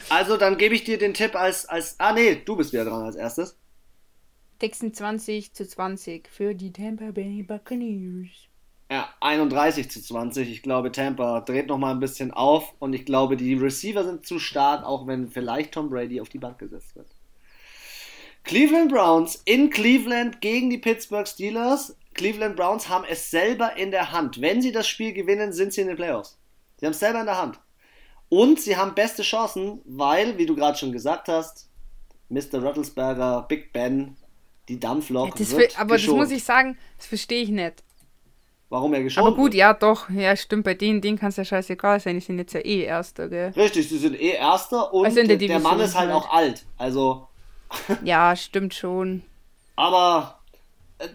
Also 0.07 0.37
dann 0.37 0.57
gebe 0.57 0.75
ich 0.75 0.83
dir 0.83 0.97
den 0.97 1.13
Tipp 1.13 1.35
als, 1.35 1.65
als. 1.65 1.99
Ah 1.99 2.13
nee, 2.13 2.41
du 2.43 2.55
bist 2.55 2.73
wieder 2.73 2.85
dran 2.85 3.03
als 3.03 3.15
erstes. 3.15 3.57
26 4.61 5.53
zu 5.53 5.67
20 5.67 6.27
für 6.27 6.53
die 6.53 6.71
Tampa 6.71 7.11
Bay 7.11 7.43
Buccaneers. 7.43 8.49
Ja, 8.91 9.07
31 9.19 9.91
zu 9.91 10.01
20. 10.01 10.49
Ich 10.49 10.63
glaube, 10.63 10.91
Tampa 10.91 11.41
dreht 11.41 11.67
noch 11.67 11.77
mal 11.77 11.91
ein 11.91 11.99
bisschen 11.99 12.31
auf 12.31 12.73
und 12.79 12.93
ich 12.93 13.05
glaube, 13.05 13.37
die 13.37 13.53
Receiver 13.53 14.03
sind 14.03 14.25
zu 14.25 14.39
stark, 14.39 14.83
auch 14.83 15.05
wenn 15.05 15.29
vielleicht 15.29 15.73
Tom 15.73 15.89
Brady 15.89 16.19
auf 16.19 16.29
die 16.29 16.39
Bank 16.39 16.57
gesetzt 16.57 16.95
wird. 16.95 17.07
Cleveland 18.43 18.91
Browns 18.91 19.41
in 19.45 19.69
Cleveland 19.69 20.41
gegen 20.41 20.71
die 20.71 20.79
Pittsburgh 20.79 21.27
Steelers. 21.27 21.95
Cleveland 22.15 22.55
Browns 22.55 22.89
haben 22.89 23.05
es 23.07 23.29
selber 23.29 23.77
in 23.77 23.91
der 23.91 24.11
Hand. 24.11 24.41
Wenn 24.41 24.61
sie 24.61 24.71
das 24.71 24.87
Spiel 24.87 25.13
gewinnen, 25.13 25.53
sind 25.53 25.71
sie 25.71 25.81
in 25.81 25.87
den 25.87 25.95
Playoffs. 25.95 26.37
Sie 26.77 26.85
haben 26.85 26.93
es 26.93 26.99
selber 26.99 27.19
in 27.19 27.27
der 27.27 27.39
Hand. 27.39 27.59
Und 28.29 28.59
sie 28.61 28.77
haben 28.77 28.93
beste 28.93 29.23
Chancen, 29.23 29.81
weil, 29.85 30.37
wie 30.37 30.45
du 30.45 30.55
gerade 30.55 30.77
schon 30.77 30.91
gesagt 30.91 31.27
hast, 31.27 31.69
Mr. 32.29 32.61
Rattlesberger, 32.63 33.45
Big 33.47 33.73
Ben, 33.73 34.15
die 34.67 34.79
Dampflok 34.79 35.35
Das 35.35 35.55
wird 35.57 35.79
aber 35.79 35.95
das 35.95 36.01
geschont. 36.03 36.19
muss 36.19 36.31
ich 36.31 36.43
sagen, 36.43 36.77
das 36.97 37.07
verstehe 37.07 37.41
ich 37.41 37.49
nicht. 37.49 37.83
Warum 38.71 38.93
er 38.93 39.01
geschont 39.01 39.25
Aber 39.25 39.35
gut, 39.35 39.45
wird. 39.53 39.55
ja, 39.55 39.73
doch. 39.73 40.11
Ja, 40.11 40.35
stimmt. 40.35 40.63
Bei 40.63 40.75
denen, 40.75 41.01
denen 41.01 41.17
kann 41.17 41.29
es 41.29 41.37
ja 41.37 41.43
scheißegal 41.43 41.99
sein. 41.99 42.13
Die 42.15 42.21
sind 42.21 42.37
jetzt 42.37 42.53
ja 42.53 42.59
eh 42.59 42.83
Erster, 42.83 43.27
gell? 43.27 43.49
Richtig, 43.55 43.89
sie 43.89 43.97
sind 43.97 44.13
eh 44.21 44.33
Erster 44.33 44.93
und 44.93 45.05
Also 45.05 45.23
der 45.23 45.37
der, 45.37 45.59
Mann 45.59 45.79
ist 45.79 45.95
halt 45.95 46.11
halt. 46.11 46.23
auch 46.23 46.31
alt. 46.31 46.65
Also, 46.77 47.27
Ja, 48.03 48.35
stimmt 48.35 48.75
schon. 48.75 49.23
aber 49.75 50.39
äh, 50.99 51.07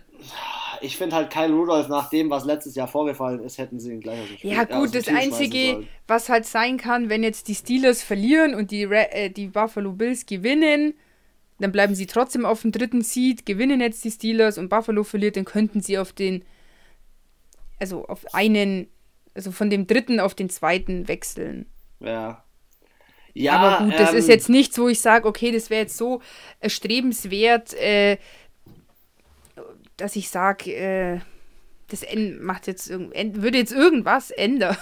ich 0.84 0.96
finde 0.96 1.16
halt 1.16 1.30
Kyle 1.30 1.52
Rudolph 1.52 1.88
nach 1.88 2.10
dem, 2.10 2.30
was 2.30 2.44
letztes 2.44 2.74
Jahr 2.74 2.88
vorgefallen 2.88 3.40
ist, 3.40 3.58
hätten 3.58 3.80
sie 3.80 3.92
ihn 3.92 4.00
gleich 4.00 4.20
aus 4.20 4.28
dem 4.28 4.38
Spiel 4.38 4.52
Ja, 4.52 4.62
äh, 4.62 4.66
gut, 4.66 4.94
dem 4.94 5.02
das 5.02 5.08
Einzige, 5.08 5.86
was 6.06 6.28
halt 6.28 6.44
sein 6.46 6.76
kann, 6.76 7.08
wenn 7.08 7.22
jetzt 7.22 7.48
die 7.48 7.54
Steelers 7.54 8.02
verlieren 8.02 8.54
und 8.54 8.70
die, 8.70 8.84
Ra 8.84 9.02
äh, 9.10 9.30
die 9.30 9.48
Buffalo 9.48 9.92
Bills 9.92 10.26
gewinnen, 10.26 10.94
dann 11.58 11.72
bleiben 11.72 11.94
sie 11.94 12.06
trotzdem 12.06 12.44
auf 12.44 12.62
dem 12.62 12.72
dritten 12.72 13.02
Seed, 13.02 13.46
gewinnen 13.46 13.80
jetzt 13.80 14.04
die 14.04 14.10
Steelers 14.10 14.58
und 14.58 14.68
Buffalo 14.68 15.04
verliert, 15.04 15.36
dann 15.36 15.44
könnten 15.44 15.80
sie 15.80 15.98
auf 15.98 16.12
den, 16.12 16.44
also 17.80 18.06
auf 18.06 18.34
einen, 18.34 18.88
also 19.34 19.52
von 19.52 19.70
dem 19.70 19.86
dritten 19.86 20.20
auf 20.20 20.34
den 20.34 20.50
zweiten 20.50 21.08
wechseln. 21.08 21.66
Ja. 22.00 22.44
Ja, 23.36 23.56
Aber 23.56 23.84
gut, 23.84 23.98
das 23.98 24.12
ähm, 24.12 24.18
ist 24.18 24.28
jetzt 24.28 24.48
nichts, 24.48 24.78
wo 24.78 24.86
ich 24.86 25.00
sage, 25.00 25.26
okay, 25.26 25.50
das 25.50 25.68
wäre 25.68 25.82
jetzt 25.82 25.96
so 25.96 26.22
erstrebenswert, 26.60 27.74
äh, 27.74 28.16
dass 29.96 30.16
ich 30.16 30.28
sage, 30.28 30.72
äh, 30.74 31.20
das 31.88 32.04
macht 32.40 32.66
jetzt 32.66 32.90
würde 32.90 33.58
jetzt 33.58 33.72
irgendwas 33.72 34.30
ändern. 34.30 34.76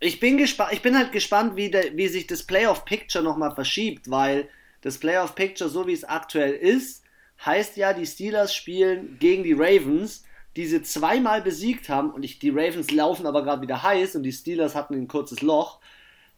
Ich 0.00 0.18
bin 0.18 0.36
gespannt, 0.36 0.72
ich 0.72 0.82
bin 0.82 0.96
halt 0.96 1.12
gespannt, 1.12 1.54
wie, 1.54 1.70
der, 1.70 1.96
wie 1.96 2.08
sich 2.08 2.26
das 2.26 2.42
Playoff-Picture 2.42 3.22
nochmal 3.22 3.54
verschiebt, 3.54 4.10
weil 4.10 4.48
das 4.80 4.98
Playoff-Picture, 4.98 5.70
so 5.70 5.86
wie 5.86 5.92
es 5.92 6.02
aktuell 6.02 6.54
ist, 6.54 7.04
heißt 7.44 7.76
ja, 7.76 7.92
die 7.92 8.06
Steelers 8.06 8.52
spielen 8.52 9.16
gegen 9.20 9.44
die 9.44 9.52
Ravens, 9.52 10.24
die 10.56 10.66
sie 10.66 10.82
zweimal 10.82 11.40
besiegt 11.40 11.88
haben 11.88 12.10
und 12.10 12.24
ich, 12.24 12.38
die 12.38 12.50
Ravens 12.50 12.90
laufen 12.90 13.26
aber 13.26 13.42
gerade 13.42 13.62
wieder 13.62 13.82
heiß 13.82 14.16
und 14.16 14.24
die 14.24 14.32
Steelers 14.32 14.74
hatten 14.74 14.94
ein 14.94 15.08
kurzes 15.08 15.40
Loch. 15.40 15.80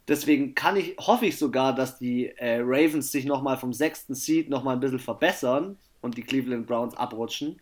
Deswegen 0.07 0.55
kann 0.55 0.77
ich, 0.77 0.97
hoffe 0.99 1.27
ich 1.27 1.39
sogar, 1.39 1.75
dass 1.75 1.99
die 1.99 2.29
äh, 2.37 2.61
Ravens 2.61 3.11
sich 3.11 3.25
nochmal 3.25 3.57
vom 3.57 3.73
sechsten 3.73 4.15
Seed 4.15 4.51
nochmal 4.51 4.77
ein 4.77 4.81
bisschen 4.81 4.99
verbessern 4.99 5.79
und 6.03 6.19
die 6.19 6.23
Cleveland 6.23 6.67
Browns 6.67 6.95
abrutschen. 6.95 7.61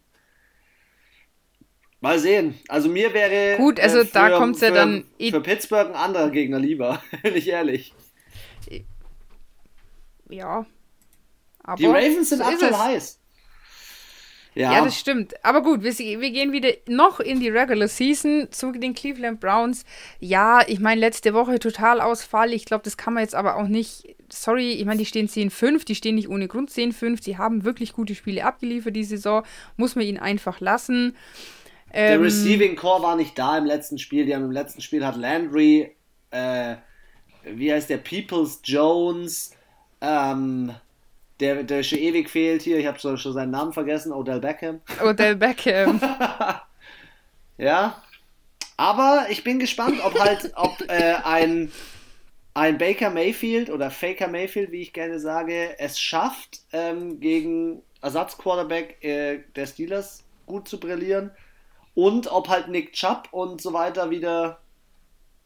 Mal 2.02 2.18
sehen. 2.18 2.58
Also 2.68 2.88
mir 2.88 3.14
wäre. 3.14 3.56
Gut, 3.58 3.78
also 3.78 4.00
äh, 4.00 4.06
da 4.12 4.36
kommt's 4.36 4.60
ja 4.60 4.68
für, 4.68 4.74
dann 4.74 5.04
Für 5.18 5.40
Pittsburgh 5.40 5.88
ein 5.90 5.94
anderer 5.94 6.30
Gegner 6.30 6.58
lieber, 6.58 7.00
bin 7.22 7.36
ich 7.36 7.48
ehrlich. 7.48 7.94
Ja. 10.28 10.66
Aber 11.62 11.76
Die 11.76 11.86
Ravens 11.86 12.30
sind 12.30 12.38
so 12.38 12.44
aktuell 12.44 12.72
es. 12.72 12.78
heiß. 12.78 13.18
Ja, 14.54 14.72
Ja, 14.72 14.84
das 14.84 14.98
stimmt. 14.98 15.32
Aber 15.44 15.62
gut, 15.62 15.84
wir, 15.84 15.96
wir 15.96 16.30
gehen 16.32 16.50
wieder 16.50 16.70
noch 16.88 17.20
in 17.20 17.38
die 17.38 17.48
Regular 17.48 17.86
Season 17.86 18.48
zu 18.50 18.72
den 18.72 18.94
Cleveland 18.94 19.38
Browns. 19.38 19.84
Ja, 20.18 20.60
ich 20.66 20.80
meine, 20.80 21.00
letzte 21.00 21.34
Woche 21.34 21.60
Totalausfall. 21.60 22.52
Ich 22.52 22.64
glaube, 22.64 22.82
das 22.82 22.96
kann 22.96 23.14
man 23.14 23.22
jetzt 23.22 23.36
aber 23.36 23.56
auch 23.56 23.68
nicht. 23.68 24.16
Sorry, 24.28 24.72
ich 24.72 24.84
meine, 24.84 24.98
die 24.98 25.06
stehen 25.06 25.28
10-5, 25.28 25.84
die 25.84 25.94
stehen 25.94 26.16
nicht 26.16 26.28
ohne 26.28 26.48
Grund 26.48 26.68
10-5. 26.70 27.22
Sie 27.22 27.38
haben 27.38 27.64
wirklich 27.64 27.92
gute 27.92 28.16
Spiele 28.16 28.44
abgeliefert 28.44 28.96
die 28.96 29.04
Saison. 29.04 29.44
Muss 29.76 29.94
man 29.94 30.04
ihnen 30.04 30.18
einfach 30.18 30.58
lassen. 30.58 31.16
Der 31.94 32.14
Ähm, 32.14 32.22
Receiving 32.22 32.76
Core 32.76 33.02
war 33.02 33.16
nicht 33.16 33.38
da 33.38 33.58
im 33.58 33.64
letzten 33.64 33.98
Spiel. 33.98 34.24
Die 34.26 34.34
haben 34.34 34.44
im 34.44 34.52
letzten 34.52 34.80
Spiel 34.80 35.04
hat 35.04 35.16
Landry, 35.16 35.94
äh, 36.30 36.76
wie 37.44 37.72
heißt 37.72 37.90
der, 37.90 37.98
Peoples 37.98 38.60
Jones, 38.64 39.52
ähm, 40.00 40.74
der, 41.40 41.62
der 41.64 41.82
schon 41.82 41.98
ewig 41.98 42.30
fehlt 42.30 42.62
hier. 42.62 42.78
Ich 42.78 42.86
habe 42.86 42.98
schon, 42.98 43.18
schon 43.18 43.32
seinen 43.32 43.50
Namen 43.50 43.72
vergessen, 43.72 44.12
Odell 44.12 44.40
Beckham. 44.40 44.80
Odell 45.02 45.36
Beckham. 45.36 46.00
Ja. 47.58 48.02
Aber 48.76 49.26
ich 49.30 49.44
bin 49.44 49.58
gespannt, 49.60 50.00
ob 50.04 50.18
halt, 50.18 50.52
ob 50.56 50.80
äh, 50.88 51.14
ein, 51.22 51.70
ein 52.54 52.78
Baker 52.78 53.10
Mayfield 53.10 53.70
oder 53.70 53.90
Faker 53.90 54.26
Mayfield, 54.26 54.72
wie 54.72 54.82
ich 54.82 54.92
gerne 54.92 55.20
sage, 55.20 55.78
es 55.78 56.00
schafft, 56.00 56.60
ähm, 56.72 57.20
gegen 57.20 57.82
Ersatzquarterback 58.00 59.04
äh, 59.04 59.40
der 59.54 59.66
Steelers 59.66 60.24
gut 60.46 60.66
zu 60.66 60.80
brillieren. 60.80 61.30
Und 61.94 62.30
ob 62.30 62.48
halt 62.48 62.68
Nick 62.68 62.92
Chubb 62.92 63.28
und 63.32 63.60
so 63.60 63.72
weiter 63.72 64.10
wieder, 64.10 64.60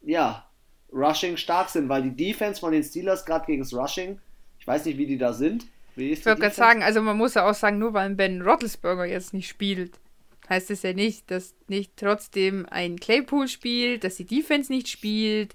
ja, 0.01 0.45
Rushing 0.91 1.37
stark 1.37 1.69
sind, 1.69 1.89
weil 1.89 2.03
die 2.03 2.15
Defense 2.15 2.59
von 2.59 2.71
den 2.71 2.83
Steelers 2.83 3.25
gerade 3.25 3.45
gegen 3.45 3.61
das 3.61 3.73
Rushing, 3.73 4.19
ich 4.59 4.65
weiß 4.65 4.85
nicht, 4.85 4.97
wie 4.97 5.05
die 5.05 5.17
da 5.17 5.33
sind. 5.33 5.65
Ich 5.95 6.25
wollte 6.25 6.41
gerade 6.41 6.55
sagen, 6.55 6.83
also 6.83 7.01
man 7.01 7.17
muss 7.17 7.33
ja 7.33 7.49
auch 7.49 7.55
sagen, 7.55 7.79
nur 7.79 7.93
weil 7.93 8.09
Ben 8.11 8.41
Roethlisberger 8.41 9.05
jetzt 9.05 9.33
nicht 9.33 9.49
spielt, 9.49 9.99
heißt 10.47 10.71
es 10.71 10.83
ja 10.83 10.93
nicht, 10.93 11.29
dass 11.31 11.55
nicht 11.67 11.93
trotzdem 11.97 12.65
ein 12.69 12.99
Claypool 12.99 13.47
spielt, 13.47 14.03
dass 14.03 14.15
die 14.15 14.25
Defense 14.25 14.71
nicht 14.71 14.87
spielt. 14.87 15.53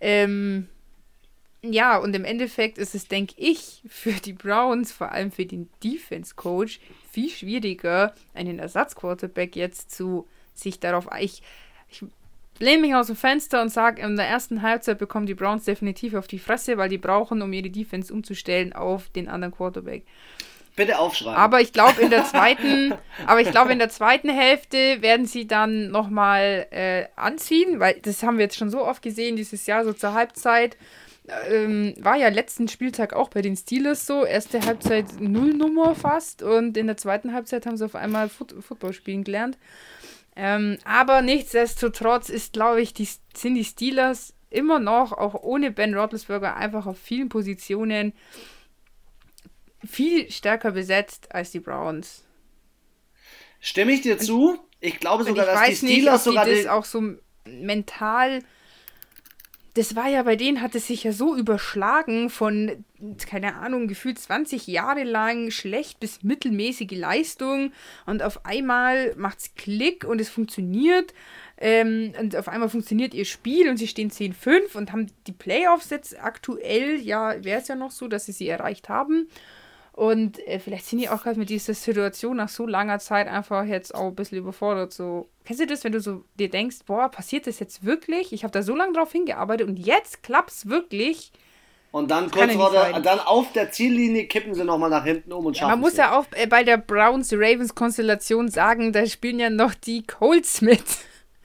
Ähm, 0.00 0.68
ja, 1.62 1.98
und 1.98 2.16
im 2.16 2.24
Endeffekt 2.24 2.78
ist 2.78 2.94
es, 2.94 3.06
denke 3.08 3.34
ich, 3.36 3.82
für 3.86 4.12
die 4.12 4.32
Browns, 4.32 4.92
vor 4.92 5.12
allem 5.12 5.30
für 5.30 5.44
den 5.44 5.68
Defense-Coach, 5.84 6.80
viel 7.10 7.28
schwieriger, 7.28 8.14
einen 8.34 8.58
Ersatzquarterback 8.58 9.56
jetzt 9.56 9.90
zu 9.90 10.26
sich 10.54 10.80
darauf. 10.80 11.08
Ich, 11.18 11.42
ich 11.90 12.04
lehne 12.58 12.82
mich 12.82 12.94
aus 12.94 13.08
dem 13.08 13.16
Fenster 13.16 13.60
und 13.60 13.68
sage, 13.70 14.02
in 14.02 14.16
der 14.16 14.26
ersten 14.26 14.62
Halbzeit 14.62 14.98
bekommen 14.98 15.26
die 15.26 15.34
Browns 15.34 15.64
definitiv 15.64 16.14
auf 16.14 16.28
die 16.28 16.38
Fresse, 16.38 16.78
weil 16.78 16.88
die 16.88 16.98
brauchen, 16.98 17.42
um 17.42 17.52
ihre 17.52 17.70
Defense 17.70 18.12
umzustellen 18.12 18.72
auf 18.72 19.08
den 19.10 19.28
anderen 19.28 19.54
Quarterback. 19.54 20.04
Bitte 20.76 20.98
aufschreiben. 20.98 21.34
Aber 21.34 21.60
ich 21.60 21.72
glaube 21.72 22.00
in 22.00 22.10
der 22.10 22.24
zweiten, 22.24 22.94
aber 23.26 23.40
ich 23.40 23.50
glaube 23.50 23.72
in 23.72 23.78
der 23.78 23.90
zweiten 23.90 24.30
Hälfte 24.30 25.02
werden 25.02 25.26
sie 25.26 25.46
dann 25.46 25.90
noch 25.90 26.08
mal 26.08 26.66
äh, 26.70 27.06
anziehen, 27.16 27.80
weil 27.80 28.00
das 28.00 28.22
haben 28.22 28.38
wir 28.38 28.44
jetzt 28.44 28.56
schon 28.56 28.70
so 28.70 28.86
oft 28.86 29.02
gesehen 29.02 29.36
dieses 29.36 29.66
Jahr 29.66 29.84
so 29.84 29.92
zur 29.92 30.14
Halbzeit. 30.14 30.76
Ähm, 31.48 31.94
war 31.98 32.16
ja 32.16 32.28
letzten 32.28 32.68
Spieltag 32.68 33.12
auch 33.12 33.28
bei 33.28 33.42
den 33.42 33.56
Steelers 33.56 34.06
so. 34.06 34.24
Erste 34.24 34.64
Halbzeit 34.64 35.20
Nullnummer 35.20 35.94
fast 35.94 36.42
und 36.42 36.76
in 36.76 36.86
der 36.86 36.96
zweiten 36.96 37.32
Halbzeit 37.32 37.66
haben 37.66 37.76
sie 37.76 37.84
auf 37.84 37.94
einmal 37.94 38.28
Foot 38.28 38.54
Football 38.60 38.92
spielen 38.92 39.24
gelernt. 39.24 39.58
Ähm, 40.36 40.78
aber 40.84 41.22
nichtsdestotrotz 41.22 42.28
ist, 42.28 42.52
glaube 42.52 42.80
ich, 42.80 42.94
die, 42.94 43.08
sind 43.34 43.54
die 43.54 43.64
Steelers 43.64 44.34
immer 44.48 44.78
noch, 44.78 45.12
auch 45.12 45.34
ohne 45.34 45.70
Ben 45.70 45.94
Roethlisberger, 45.94 46.56
einfach 46.56 46.86
auf 46.86 46.98
vielen 46.98 47.28
Positionen 47.28 48.12
viel 49.84 50.30
stärker 50.30 50.72
besetzt 50.72 51.34
als 51.34 51.50
die 51.50 51.60
Browns. 51.60 52.24
Stimme 53.60 53.92
ich 53.92 54.02
dir 54.02 54.18
zu? 54.18 54.58
Ich 54.80 54.98
glaube 54.98 55.24
sogar, 55.24 55.46
ich 55.46 55.52
dass 55.52 55.60
die 55.60 55.70
weiß 55.70 55.82
nicht, 55.82 55.92
Steelers 55.92 56.26
ob 56.26 56.32
die 56.32 56.38
sogar 56.38 56.54
das 56.54 56.66
auch 56.66 56.84
so 56.84 57.14
mental. 57.44 58.42
Das 59.74 59.94
war 59.94 60.08
ja 60.08 60.24
bei 60.24 60.34
denen, 60.34 60.60
hat 60.60 60.74
es 60.74 60.88
sich 60.88 61.04
ja 61.04 61.12
so 61.12 61.36
überschlagen 61.36 62.28
von, 62.28 62.84
keine 63.26 63.54
Ahnung, 63.54 63.86
gefühlt 63.86 64.18
20 64.18 64.66
Jahre 64.66 65.04
lang 65.04 65.52
schlecht 65.52 66.00
bis 66.00 66.24
mittelmäßige 66.24 66.90
Leistung 66.92 67.72
und 68.04 68.22
auf 68.22 68.44
einmal 68.44 69.14
macht's 69.16 69.54
Klick 69.54 70.04
und 70.04 70.20
es 70.20 70.28
funktioniert. 70.28 71.14
Ähm, 71.58 72.14
und 72.18 72.34
auf 72.36 72.48
einmal 72.48 72.68
funktioniert 72.68 73.14
ihr 73.14 73.26
Spiel 73.26 73.68
und 73.68 73.76
sie 73.76 73.86
stehen 73.86 74.10
10-5 74.10 74.76
und 74.76 74.92
haben 74.92 75.06
die 75.26 75.32
Playoffs 75.32 75.90
jetzt 75.90 76.18
aktuell, 76.20 76.98
ja, 77.00 77.44
wäre 77.44 77.60
es 77.60 77.68
ja 77.68 77.76
noch 77.76 77.90
so, 77.90 78.08
dass 78.08 78.26
sie 78.26 78.32
sie 78.32 78.48
erreicht 78.48 78.88
haben. 78.88 79.28
Und 80.00 80.38
äh, 80.48 80.58
vielleicht 80.58 80.86
sind 80.86 81.00
die 81.00 81.10
auch 81.10 81.22
gerade 81.24 81.38
mit 81.38 81.50
dieser 81.50 81.74
Situation 81.74 82.38
nach 82.38 82.48
so 82.48 82.66
langer 82.66 83.00
Zeit 83.00 83.28
einfach 83.28 83.66
jetzt 83.66 83.94
auch 83.94 84.06
ein 84.08 84.14
bisschen 84.14 84.38
überfordert. 84.38 84.94
So, 84.94 85.28
kennst 85.44 85.60
du 85.60 85.66
das, 85.66 85.84
wenn 85.84 85.92
du 85.92 86.00
so 86.00 86.24
dir 86.38 86.48
denkst, 86.48 86.78
boah, 86.86 87.10
passiert 87.10 87.46
das 87.46 87.58
jetzt 87.60 87.84
wirklich? 87.84 88.32
Ich 88.32 88.42
habe 88.42 88.50
da 88.52 88.62
so 88.62 88.74
lange 88.74 88.94
drauf 88.94 89.12
hingearbeitet 89.12 89.68
und 89.68 89.76
jetzt 89.78 90.22
klappt's 90.22 90.68
wirklich. 90.70 91.32
und 91.90 92.10
dann 92.10 92.30
kurz 92.30 92.52
ja 92.54 92.58
vor 92.58 92.70
der, 92.70 92.92
sein. 92.92 93.02
dann 93.02 93.20
auf 93.20 93.52
der 93.52 93.72
Ziellinie 93.72 94.26
kippen 94.26 94.54
sie 94.54 94.64
nochmal 94.64 94.88
nach 94.88 95.04
hinten 95.04 95.34
um 95.34 95.44
und 95.44 95.54
Ja, 95.56 95.60
schaffen 95.60 95.70
man 95.72 95.80
muss 95.80 95.90
es 95.92 95.98
ja 95.98 96.18
auch 96.18 96.24
äh, 96.32 96.46
bei 96.46 96.64
der 96.64 96.78
Browns-Ravens-Konstellation 96.78 98.48
sagen, 98.48 98.92
da 98.94 99.04
spielen 99.06 99.38
ja 99.38 99.50
noch 99.50 99.74
die 99.74 100.06
Colts 100.06 100.60
mit. 100.62 100.82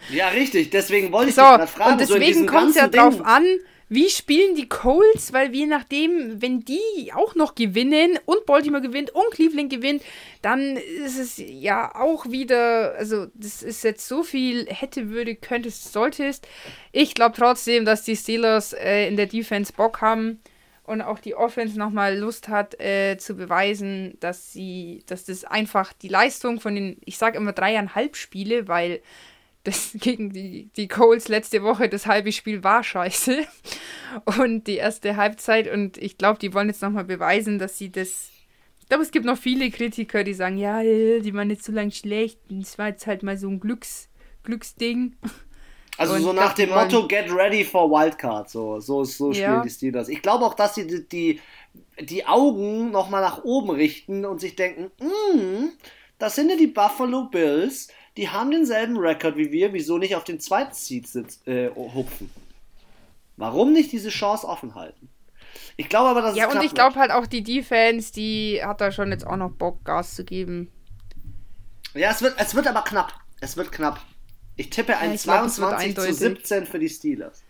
Ja, 0.10 0.30
richtig. 0.30 0.70
Deswegen 0.70 1.12
wollte 1.12 1.30
ich 1.30 1.36
So, 1.36 1.42
dich 1.42 1.50
gerade 1.50 1.68
fragen. 1.68 1.92
und 2.00 2.08
so 2.08 2.14
deswegen 2.14 2.26
diesem 2.32 2.48
kommt 2.48 2.70
es 2.70 2.76
ja 2.76 2.88
ganzen 2.88 3.00
drauf 3.00 3.16
Ding- 3.16 3.26
an, 3.26 3.46
wie 3.88 4.10
spielen 4.10 4.56
die 4.56 4.68
Colts, 4.68 5.32
weil 5.32 5.54
je 5.54 5.68
nachdem, 5.68 6.42
wenn 6.42 6.66
die 6.66 7.12
auch 7.14 7.36
noch 7.36 7.54
gewinnen 7.54 8.18
und 8.26 8.46
Baltimore 8.46 8.82
gewinnt 8.82 9.12
und 9.14 9.32
Cleveland 9.32 9.70
gewinnt, 9.70 10.04
dann 10.42 10.78
ist 10.78 11.20
es 11.20 11.36
ja 11.38 11.94
auch 11.94 12.30
wieder, 12.30 12.96
also 12.96 13.28
das 13.36 13.62
ist 13.62 13.84
jetzt 13.84 14.08
so 14.08 14.24
viel 14.24 14.66
hätte, 14.68 15.10
würde, 15.10 15.36
könntest, 15.36 15.94
solltest. 15.94 16.48
Ich 16.92 17.14
glaube 17.14 17.36
trotzdem, 17.38 17.86
dass 17.86 18.04
die 18.04 18.16
Steelers 18.16 18.74
äh, 18.74 19.08
in 19.08 19.18
der 19.18 19.28
Defense 19.28 19.72
Bock 19.72 20.02
haben 20.02 20.40
und 20.84 21.02
auch 21.02 21.20
die 21.20 21.36
Offense 21.36 21.78
nochmal 21.78 22.18
Lust 22.18 22.48
hat 22.48 22.80
äh, 22.80 23.18
zu 23.18 23.36
beweisen, 23.36 24.18
dass 24.20 24.52
sie, 24.52 25.04
dass 25.08 25.26
das 25.26 25.44
einfach 25.44 25.94
die 25.94 26.08
Leistung 26.08 26.60
von 26.60 26.76
den, 26.76 26.98
ich 27.06 27.18
sage 27.18 27.38
immer 27.38 27.54
dreieinhalb 27.54 28.16
Spiele, 28.16 28.68
weil 28.68 29.02
das 29.66 29.92
gegen 30.00 30.32
die, 30.32 30.70
die 30.78 30.88
Coles 30.88 31.28
letzte 31.28 31.62
Woche, 31.64 31.90
das 31.90 32.06
halbe 32.08 32.32
Spiel 32.32 32.64
war 32.64 32.84
scheiße. 32.84 33.46
Und 34.40 34.68
die 34.68 34.78
erste 34.78 35.18
Halbzeit. 35.18 35.68
Und 35.72 35.98
ich 35.98 36.18
glaube, 36.18 36.40
die 36.40 36.54
wollen 36.54 36.70
jetzt 36.70 36.82
nochmal 36.82 37.04
beweisen, 37.04 37.60
dass 37.60 37.78
sie 37.78 37.92
das. 37.92 38.30
Ich 38.80 38.88
glaube, 38.88 39.04
es 39.04 39.12
gibt 39.12 39.26
noch 39.26 39.38
viele 39.38 39.70
Kritiker, 39.72 40.24
die 40.24 40.34
sagen, 40.36 40.58
ja, 40.58 40.82
äh, 40.82 41.20
die 41.20 41.34
waren 41.34 41.50
jetzt 41.50 41.66
so 41.66 41.72
lange 41.72 41.92
schlecht. 41.92 42.40
Es 42.62 42.78
war 42.78 42.88
jetzt 42.90 43.08
halt 43.08 43.24
mal 43.24 43.38
so 43.38 43.50
ein 43.50 43.60
Glücks, 43.60 44.08
Glücksding. 44.44 45.16
Also 45.98 46.14
Und 46.14 46.22
so 46.22 46.34
nach 46.34 46.54
dem 46.54 46.70
Motto 46.70 46.98
wollen- 47.00 47.08
Get 47.08 47.32
ready 47.32 47.64
for 47.64 47.90
Wildcard. 47.90 48.50
So, 48.50 48.80
so, 48.80 49.04
so 49.04 49.34
spielen 49.34 49.54
Ja. 49.54 49.62
die 49.64 49.70
Steelers. 49.70 50.08
Ich 50.10 50.22
glaube 50.22 50.46
auch, 50.46 50.54
dass 50.54 50.76
sie 50.76 50.86
die, 50.86 51.08
die, 51.10 51.40
die 52.00 52.26
Augen 52.28 52.92
nochmal 52.92 53.22
nach 53.22 53.44
oben 53.44 53.72
richten 53.72 54.24
und 54.26 54.40
sich 54.40 54.56
denken, 54.56 54.92
"Mm, 55.04 55.70
das 56.20 56.36
sind 56.36 56.50
ja 56.50 56.56
die 56.58 56.68
Buffalo 56.68 57.26
Bills, 57.26 57.88
die 58.18 58.30
haben 58.30 58.52
denselben 58.52 58.98
Rekord 58.98 59.38
wie 59.38 59.52
wir, 59.52 59.74
wieso 59.74 59.98
nicht 59.98 60.16
auf 60.16 60.24
den 60.24 60.40
zweiten 60.40 60.74
Seed 60.74 61.08
sitz, 61.08 61.40
äh, 61.46 61.70
hupfen? 61.70 62.30
Warum 63.38 63.74
nicht 63.74 63.92
diese 63.92 64.10
Chance 64.10 64.48
offen 64.48 64.76
halten? 64.76 65.10
Ich 65.78 65.90
glaube 65.90 66.10
aber, 66.10 66.22
dass 66.22 66.36
Ja, 66.38 66.44
es 66.46 66.48
und 66.48 66.54
knapp 66.54 66.66
ich 66.66 66.74
glaube 66.74 66.96
halt 67.00 67.12
auch 67.12 67.28
die 67.28 67.44
Defense, 67.44 68.14
die 68.14 68.62
hat 68.64 68.80
da 68.80 68.92
schon 68.92 69.12
jetzt 69.12 69.28
auch 69.28 69.36
noch 69.36 69.52
Bock, 69.52 69.84
Gas 69.84 70.16
zu 70.16 70.24
geben. 70.24 70.72
Ja, 71.94 72.12
es 72.12 72.22
wird, 72.22 72.36
es 72.38 72.56
wird 72.56 72.68
aber 72.68 72.82
knapp. 72.84 73.14
Es 73.42 73.58
wird 73.58 73.72
knapp. 73.72 74.00
Ich 74.56 74.70
tippe 74.70 74.98
ein 74.98 75.14
ich 75.14 75.24
glaub, 75.24 75.46
es 75.46 75.60
wird 75.60 75.70
22 75.72 75.96
zu 75.96 76.02
eindeutig. 76.02 76.18
17 76.18 76.66
für 76.66 76.80
die 76.80 76.90
Steelers. 76.90 77.44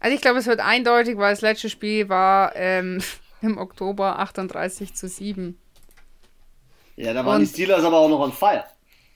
Also 0.00 0.14
ich 0.16 0.22
glaube, 0.22 0.38
es 0.38 0.46
wird 0.46 0.60
eindeutig, 0.60 1.16
weil 1.18 1.32
das 1.32 1.42
letzte 1.42 1.68
Spiel 1.68 2.08
war 2.08 2.56
ähm, 2.56 3.02
im 3.42 3.58
Oktober 3.58 4.18
38 4.18 4.94
zu 4.94 5.06
7. 5.08 5.58
Ja, 6.96 7.12
da 7.12 7.24
waren 7.24 7.36
Und- 7.36 7.42
die 7.42 7.46
Steelers 7.52 7.84
aber 7.84 7.98
auch 7.98 8.08
noch 8.08 8.20
on 8.20 8.32
fire. 8.32 8.64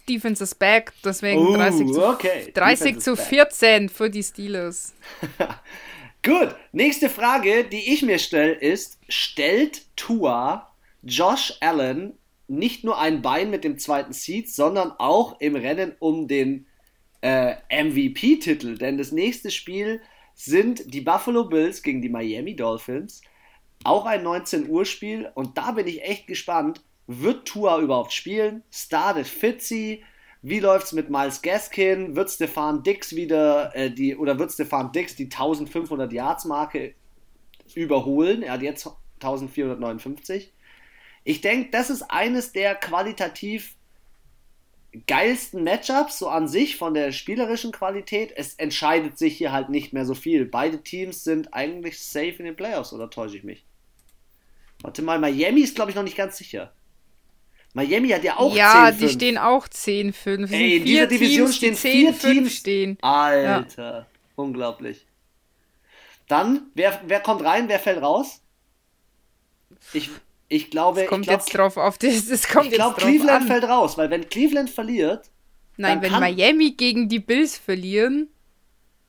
Defense 0.08 0.42
is 0.42 0.54
back, 0.54 0.92
deswegen 1.04 1.40
Oh, 1.40 1.54
30 1.54 1.92
zu, 1.92 2.06
okay. 2.06 2.52
30 2.52 2.84
Defense 2.84 3.04
zu 3.04 3.12
is 3.12 3.18
back. 3.18 3.28
14 3.28 3.88
für 3.88 4.10
die 4.10 4.22
Steelers. 4.22 4.94
Gut, 6.22 6.54
nächste 6.72 7.08
Frage, 7.08 7.64
die 7.64 7.92
ich 7.92 8.02
mir 8.02 8.18
stelle, 8.18 8.52
ist: 8.52 8.98
Stellt 9.08 9.82
Tua 9.96 10.72
Josh 11.02 11.54
Allen 11.60 12.18
nicht 12.48 12.84
nur 12.84 12.98
ein 12.98 13.22
Bein 13.22 13.50
mit 13.50 13.64
dem 13.64 13.78
zweiten 13.78 14.12
Seed, 14.12 14.50
sondern 14.50 14.92
auch 14.98 15.40
im 15.40 15.56
Rennen 15.56 15.94
um 15.98 16.28
den 16.28 16.66
äh, 17.20 17.54
MVP-Titel? 17.70 18.76
Denn 18.76 18.98
das 18.98 19.12
nächste 19.12 19.50
Spiel 19.50 20.00
sind 20.34 20.92
die 20.92 21.00
Buffalo 21.00 21.44
Bills 21.44 21.82
gegen 21.82 22.02
die 22.02 22.08
Miami 22.08 22.54
Dolphins. 22.54 23.22
Auch 23.84 24.06
ein 24.06 24.22
19 24.22 24.68
Uhr 24.68 24.84
Spiel 24.84 25.30
und 25.34 25.56
da 25.58 25.72
bin 25.72 25.86
ich 25.86 26.02
echt 26.02 26.26
gespannt. 26.26 26.82
Wird 27.06 27.46
Tua 27.46 27.80
überhaupt 27.80 28.12
spielen? 28.12 28.62
Startet 28.70 29.26
Fitzy? 29.26 30.02
Wie 30.42 30.60
läuft 30.60 30.86
es 30.86 30.92
mit 30.92 31.10
Miles 31.10 31.42
Gaskin? 31.42 32.14
Wird 32.16 32.30
Stefan 32.30 32.82
Dix 32.82 33.14
wieder 33.14 33.74
äh, 33.74 33.90
die 33.90 34.16
oder 34.16 34.38
wird 34.38 34.52
Stefan 34.52 34.92
Dix 34.92 35.16
die 35.16 35.24
1500 35.24 36.12
Yards 36.12 36.44
Marke 36.44 36.94
überholen? 37.74 38.42
Er 38.42 38.52
hat 38.52 38.62
jetzt 38.62 38.86
1459. 39.20 40.52
Ich 41.24 41.40
denke, 41.40 41.70
das 41.70 41.90
ist 41.90 42.02
eines 42.02 42.52
der 42.52 42.74
qualitativ 42.74 43.74
geilsten 45.06 45.64
Matchups, 45.64 46.18
so 46.18 46.28
an 46.28 46.48
sich 46.48 46.76
von 46.76 46.94
der 46.94 47.12
spielerischen 47.12 47.72
Qualität. 47.72 48.32
Es 48.36 48.54
entscheidet 48.54 49.18
sich 49.18 49.36
hier 49.36 49.52
halt 49.52 49.68
nicht 49.68 49.92
mehr 49.92 50.04
so 50.06 50.14
viel. 50.14 50.46
Beide 50.46 50.82
Teams 50.82 51.24
sind 51.24 51.52
eigentlich 51.52 51.98
safe 51.98 52.36
in 52.38 52.44
den 52.44 52.56
Playoffs, 52.56 52.92
oder 52.92 53.10
täusche 53.10 53.36
ich 53.36 53.44
mich? 53.44 53.64
Warte 54.82 55.02
mal, 55.02 55.18
Miami 55.18 55.62
ist, 55.62 55.74
glaube 55.74 55.90
ich, 55.90 55.96
noch 55.96 56.02
nicht 56.02 56.16
ganz 56.16 56.36
sicher. 56.36 56.72
Miami 57.76 58.08
hat 58.08 58.24
ja 58.24 58.38
auch 58.38 58.56
ja, 58.56 58.72
10 58.72 58.80
Ja, 58.80 58.90
die 58.92 59.08
stehen 59.10 59.36
auch 59.36 59.68
10-5. 59.68 60.50
Ey, 60.50 60.78
in 60.78 60.84
dieser 60.86 61.06
Division 61.06 61.50
Teams, 61.50 61.56
stehen 61.56 61.76
vier 61.76 62.18
Teams. 62.18 62.54
Stehen. 62.54 62.98
Alter, 63.02 63.98
ja. 63.98 64.06
unglaublich. 64.34 65.04
Dann, 66.26 66.70
wer, 66.72 66.98
wer 67.06 67.20
kommt 67.20 67.44
rein, 67.44 67.68
wer 67.68 67.78
fällt 67.78 68.00
raus? 68.00 68.40
Ich, 69.92 70.08
ich 70.48 70.70
glaube. 70.70 71.02
Es 71.02 71.08
kommt 71.08 71.24
glaub, 71.26 71.36
jetzt 71.38 71.54
drauf 71.54 71.76
auf 71.76 71.98
das. 71.98 72.26
Es 72.30 72.48
kommt 72.48 72.68
ich 72.68 72.72
glaube, 72.72 72.98
Cleveland 72.98 73.42
an. 73.42 73.46
fällt 73.46 73.64
raus, 73.64 73.98
weil 73.98 74.08
wenn 74.08 74.26
Cleveland 74.26 74.70
verliert. 74.70 75.30
Nein, 75.76 76.00
wenn 76.00 76.12
Miami 76.12 76.70
gegen 76.70 77.10
die 77.10 77.20
Bills 77.20 77.58
verlieren, 77.58 78.30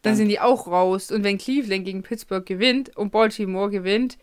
dann, 0.01 0.11
dann 0.11 0.15
sind 0.17 0.27
die 0.27 0.41
auch 0.41 0.67
raus. 0.67 1.09
Und 1.09 1.23
wenn 1.23 1.37
Cleveland 1.37 1.85
gegen 1.85 2.03
Pittsburgh 2.03 2.45
gewinnt 2.45 2.97
und 2.97 3.13
Baltimore 3.13 3.69
gewinnt 3.69 4.17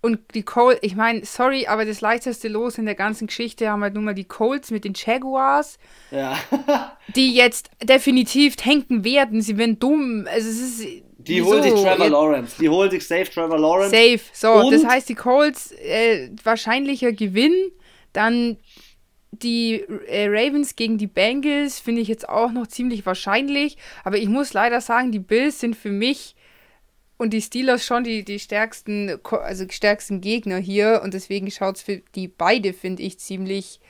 und 0.00 0.20
die 0.34 0.42
Colts, 0.42 0.78
ich 0.82 0.94
meine, 0.94 1.24
sorry, 1.24 1.66
aber 1.66 1.84
das 1.84 2.00
leichteste 2.00 2.48
Los 2.48 2.78
in 2.78 2.86
der 2.86 2.94
ganzen 2.94 3.26
Geschichte 3.26 3.68
haben 3.68 3.82
halt 3.82 3.94
nun 3.94 4.04
mal 4.04 4.14
die 4.14 4.24
Colts 4.24 4.70
mit 4.70 4.84
den 4.84 4.94
Jaguars, 4.94 5.78
ja. 6.10 6.38
die 7.16 7.34
jetzt 7.34 7.70
definitiv 7.82 8.54
tanken 8.56 9.02
werden. 9.02 9.42
Sie 9.42 9.58
werden 9.58 9.78
dumm. 9.78 10.26
Also 10.30 10.48
es 10.48 10.60
ist 10.60 10.86
die 11.18 11.42
holt 11.42 11.64
sich 11.64 11.72
Trevor 11.72 12.08
Lawrence. 12.08 12.56
Die 12.60 12.68
holt 12.68 12.92
sich 12.92 13.06
safe 13.06 13.28
Trevor 13.30 13.58
Lawrence. 13.58 13.90
Safe. 13.90 14.20
So, 14.32 14.52
Und 14.52 14.72
das 14.72 14.84
heißt, 14.84 15.08
die 15.08 15.14
Colts 15.14 15.72
äh, 15.72 16.30
wahrscheinlicher 16.42 17.12
Gewinn. 17.12 17.72
Dann 18.12 18.56
die 19.30 19.84
äh, 20.06 20.26
Ravens 20.28 20.76
gegen 20.76 20.96
die 20.96 21.06
Bengals 21.06 21.80
finde 21.80 22.00
ich 22.00 22.08
jetzt 22.08 22.28
auch 22.28 22.52
noch 22.52 22.68
ziemlich 22.68 23.04
wahrscheinlich. 23.04 23.76
Aber 24.04 24.16
ich 24.16 24.28
muss 24.28 24.52
leider 24.52 24.80
sagen, 24.80 25.12
die 25.12 25.18
Bills 25.18 25.60
sind 25.60 25.76
für 25.76 25.90
mich 25.90 26.34
und 27.18 27.30
die 27.30 27.42
Steelers 27.42 27.84
schon 27.84 28.04
die, 28.04 28.24
die 28.24 28.38
stärksten, 28.38 29.18
also 29.24 29.66
stärksten 29.68 30.20
Gegner 30.20 30.58
hier. 30.58 31.00
Und 31.02 31.14
deswegen 31.14 31.50
schaut 31.50 31.76
es 31.76 31.82
für 31.82 32.00
die 32.14 32.28
beide, 32.28 32.72
finde 32.72 33.02
ich, 33.02 33.18
ziemlich 33.18 33.80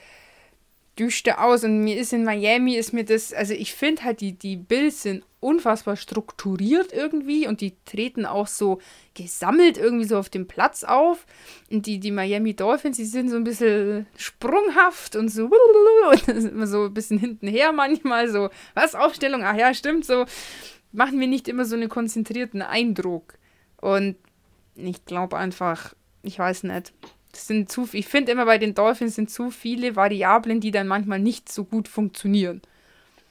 düster 0.99 1.45
aus. 1.45 1.62
Und 1.62 1.85
mir 1.85 1.99
ist 1.99 2.14
in 2.14 2.24
Miami, 2.24 2.74
ist 2.74 2.93
mir 2.93 3.05
das, 3.05 3.35
also 3.35 3.53
ich 3.53 3.74
finde 3.74 4.05
halt, 4.05 4.22
die, 4.22 4.33
die 4.33 4.57
Bills 4.57 5.03
sind 5.03 5.24
unfassbar 5.41 5.97
strukturiert 5.97 6.93
irgendwie 6.93 7.47
und 7.47 7.61
die 7.61 7.74
treten 7.85 8.26
auch 8.26 8.49
so 8.49 8.81
gesammelt 9.14 9.79
irgendwie 9.79 10.07
so 10.07 10.18
auf 10.18 10.31
dem 10.31 10.49
Platz 10.49 10.83
auf. 10.83 11.26
Und 11.70 11.85
die, 11.85 12.01
die 12.01 12.11
Miami 12.11 12.55
Dolphins, 12.55 12.97
die 12.97 13.05
sind 13.05 13.29
so 13.29 13.37
ein 13.37 13.45
bisschen 13.45 14.07
sprunghaft 14.16 15.16
und 15.16 15.29
so, 15.29 15.45
und 16.24 16.66
so 16.66 16.85
ein 16.87 16.95
bisschen 16.95 17.18
hintenher 17.18 17.72
manchmal, 17.72 18.31
so, 18.31 18.49
was, 18.74 18.95
Aufstellung? 18.95 19.43
Ach 19.45 19.57
ja, 19.57 19.74
stimmt, 19.74 20.07
so 20.07 20.24
machen 20.93 21.20
wir 21.20 21.26
nicht 21.26 21.49
immer 21.49 21.64
so 21.64 21.76
einen 21.76 21.89
konzentrierten 21.89 22.62
Eindruck. 22.62 23.34
Und 23.80 24.16
ich 24.76 25.05
glaube 25.05 25.36
einfach, 25.36 25.95
ich 26.22 26.39
weiß 26.39 26.64
nicht, 26.64 26.93
das 27.32 27.47
sind 27.47 27.70
zu, 27.70 27.89
ich 27.93 28.07
finde 28.07 28.32
immer 28.32 28.47
bei 28.47 28.59
den 28.59 28.74
Dolphins 28.74 29.14
sind 29.14 29.30
zu 29.30 29.51
viele 29.51 29.97
Variablen, 29.97 30.61
die 30.61 30.70
dann 30.70 30.89
manchmal 30.89 31.18
nicht 31.18 31.51
so 31.51 31.64
gut 31.64 31.89
funktionieren. 31.89 32.62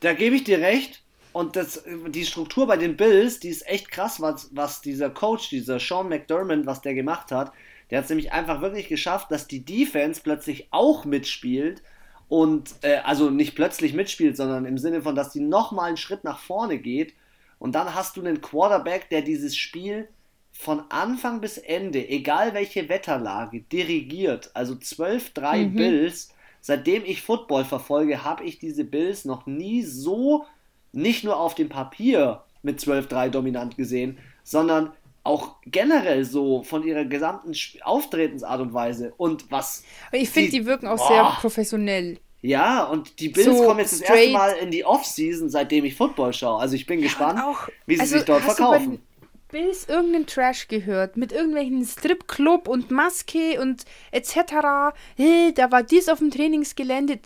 Da 0.02 0.14
gebe 0.14 0.36
ich 0.36 0.44
dir 0.44 0.60
recht. 0.60 1.04
Und 1.34 1.56
das, 1.56 1.84
die 2.08 2.26
Struktur 2.26 2.66
bei 2.66 2.78
den 2.78 2.98
Bills, 2.98 3.40
die 3.40 3.50
ist 3.50 3.68
echt 3.68 3.92
krass, 3.92 4.20
was, 4.20 4.50
was 4.54 4.82
dieser 4.82 5.12
Coach, 5.12 5.50
dieser 5.50 5.80
Sean 5.80 6.10
McDermott, 6.10 6.66
was 6.66 6.82
der 6.82 6.96
gemacht 6.96 7.32
hat. 7.32 7.52
Der 7.90 8.00
hat 8.00 8.06
es 8.06 8.10
nämlich 8.10 8.32
einfach 8.34 8.62
wirklich 8.62 8.88
geschafft, 8.88 9.30
dass 9.30 9.48
die 9.48 9.64
Defense 9.64 10.22
plötzlich 10.24 10.68
auch 10.72 11.06
mitspielt 11.06 11.84
und 12.28 12.74
äh, 12.82 12.98
also 13.04 13.30
nicht 13.30 13.56
plötzlich 13.56 13.94
mitspielt, 13.94 14.36
sondern 14.36 14.66
im 14.66 14.80
Sinne 14.80 15.04
von, 15.04 15.16
dass 15.16 15.32
die 15.32 15.40
nochmal 15.40 15.90
einen 15.90 15.98
Schritt 15.98 16.24
nach 16.24 16.40
vorne 16.40 16.80
geht. 16.80 17.14
Und 17.60 17.74
dann 17.74 17.96
hast 17.96 18.18
du 18.18 18.22
einen 18.22 18.42
Quarterback, 18.42 19.10
der 19.10 19.22
dieses 19.22 19.56
Spiel 19.56 20.08
von 20.52 20.84
Anfang 20.90 21.40
bis 21.40 21.58
Ende, 21.58 22.08
egal 22.08 22.54
welche 22.54 22.90
Wetterlage, 22.90 23.62
dirigiert. 23.62 24.52
Also 24.54 24.74
12-3 24.74 25.58
mhm. 25.58 25.76
Bills. 25.76 26.34
Seitdem 26.62 27.06
ich 27.06 27.22
Football 27.22 27.64
verfolge, 27.66 28.24
habe 28.24 28.44
ich 28.44 28.60
diese 28.60 28.84
Bills 28.84 29.24
noch 29.24 29.46
nie 29.46 29.84
so, 29.84 30.46
nicht 30.92 31.24
nur 31.24 31.40
auf 31.40 31.56
dem 31.56 31.70
Papier 31.70 32.44
mit 32.64 32.80
12-3 32.80 33.30
dominant 33.30 33.78
gesehen, 33.78 34.18
sondern 34.44 34.92
auch 35.24 35.58
generell 35.66 36.26
so 36.26 36.64
von 36.64 36.84
ihrer 36.84 37.06
gesamten 37.06 37.54
Auftretensart 37.84 38.62
und 38.62 38.74
Weise. 38.74 39.14
Und 39.18 39.52
was. 39.52 39.84
Ich 40.12 40.30
finde, 40.30 40.52
die 40.52 40.66
wirken 40.66 40.88
auch 40.88 40.98
boah, 40.98 41.08
sehr 41.08 41.24
professionell. 41.40 42.20
Ja, 42.42 42.84
und 42.84 43.20
die 43.20 43.30
Bills 43.30 43.58
so 43.58 43.66
kommen 43.66 43.80
jetzt 43.80 43.94
das 43.94 44.02
erste 44.02 44.32
Mal 44.32 44.52
in 44.58 44.72
die 44.72 44.86
Offseason, 44.86 45.50
seitem 45.50 45.86
ich 45.86 45.96
Football 45.96 46.34
schaue. 46.34 46.60
Also 46.60 46.76
ich 46.76 46.86
bin 46.86 47.00
ja, 47.00 47.06
gespannt, 47.06 47.40
auch, 47.44 47.68
wie 47.86 47.96
sie 47.96 48.02
also 48.02 48.16
sich 48.16 48.26
dort 48.26 48.44
verkaufen. 48.44 49.02
Bills 49.50 49.88
irgendeinen 49.88 50.28
Trash 50.28 50.68
gehört, 50.68 51.16
mit 51.16 51.32
irgendwelchen 51.32 51.84
Stripclub 51.86 52.68
und 52.68 52.92
Maske 52.92 53.62
und 53.62 53.86
etc. 54.12 54.94
Hey, 55.16 55.54
da 55.54 55.72
war 55.72 55.84
dies 55.84 56.10
auf 56.10 56.20
dem 56.20 56.32
Trainingsgelände. 56.32 57.20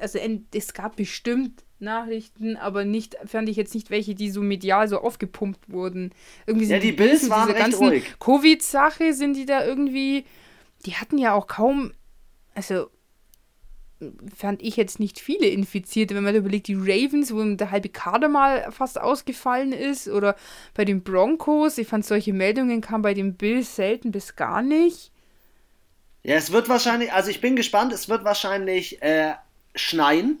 Also 0.00 0.18
es 0.54 0.72
gab 0.72 0.96
bestimmt 0.96 1.62
Nachrichten, 1.78 2.56
aber 2.56 2.84
nicht, 2.84 3.16
fand 3.26 3.48
ich 3.48 3.56
jetzt 3.56 3.74
nicht 3.74 3.90
welche, 3.90 4.14
die 4.14 4.30
so 4.30 4.40
medial 4.40 4.88
so 4.88 4.98
aufgepumpt 4.98 5.70
wurden. 5.70 6.12
Irgendwie 6.46 6.66
ja, 6.66 6.78
die 6.78 6.92
Bills, 6.92 7.20
Bills 7.20 7.30
waren 7.30 7.48
diese 7.48 7.58
ganzen 7.58 8.02
Covid-Sache 8.18 9.12
sind 9.12 9.34
die 9.34 9.46
da 9.46 9.64
irgendwie, 9.64 10.24
die 10.86 10.94
hatten 10.94 11.18
ja 11.18 11.34
auch 11.34 11.46
kaum, 11.46 11.92
also 12.54 12.88
fand 14.34 14.62
ich 14.62 14.76
jetzt 14.76 15.00
nicht 15.00 15.18
viele 15.18 15.46
Infizierte, 15.46 16.14
wenn 16.14 16.22
man 16.22 16.34
überlegt, 16.34 16.68
die 16.68 16.74
Ravens, 16.74 17.34
wo 17.34 17.42
der 17.42 17.70
halbe 17.70 17.88
Kader 17.88 18.28
mal 18.28 18.70
fast 18.70 19.00
ausgefallen 19.00 19.72
ist, 19.72 20.08
oder 20.08 20.36
bei 20.74 20.84
den 20.84 21.02
Broncos, 21.02 21.78
ich 21.78 21.88
fand 21.88 22.04
solche 22.04 22.32
Meldungen 22.32 22.80
kamen 22.80 23.02
bei 23.02 23.14
den 23.14 23.34
Bills 23.34 23.74
selten 23.76 24.12
bis 24.12 24.36
gar 24.36 24.62
nicht. 24.62 25.10
Ja, 26.22 26.36
es 26.36 26.52
wird 26.52 26.68
wahrscheinlich, 26.68 27.12
also 27.12 27.30
ich 27.30 27.40
bin 27.40 27.56
gespannt, 27.56 27.92
es 27.92 28.08
wird 28.08 28.24
wahrscheinlich 28.24 29.02
äh, 29.02 29.34
schneien. 29.74 30.38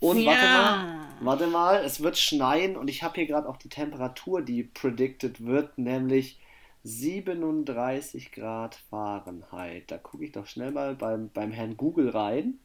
Und 0.00 0.18
ja. 0.18 0.30
warte 0.30 0.46
mal, 0.46 0.98
warte 1.20 1.46
mal, 1.46 1.84
es 1.84 2.02
wird 2.02 2.16
schneien 2.16 2.76
und 2.76 2.88
ich 2.88 3.02
habe 3.02 3.16
hier 3.16 3.26
gerade 3.26 3.48
auch 3.48 3.58
die 3.58 3.68
Temperatur, 3.68 4.40
die 4.42 4.62
predicted 4.62 5.44
wird, 5.44 5.76
nämlich 5.76 6.38
37 6.84 8.32
Grad 8.32 8.74
Fahrenheit. 8.88 9.90
Da 9.90 9.98
gucke 9.98 10.24
ich 10.24 10.32
doch 10.32 10.46
schnell 10.46 10.70
mal 10.70 10.94
beim, 10.94 11.30
beim 11.30 11.52
Herrn 11.52 11.76
Google 11.76 12.10
rein. 12.10 12.58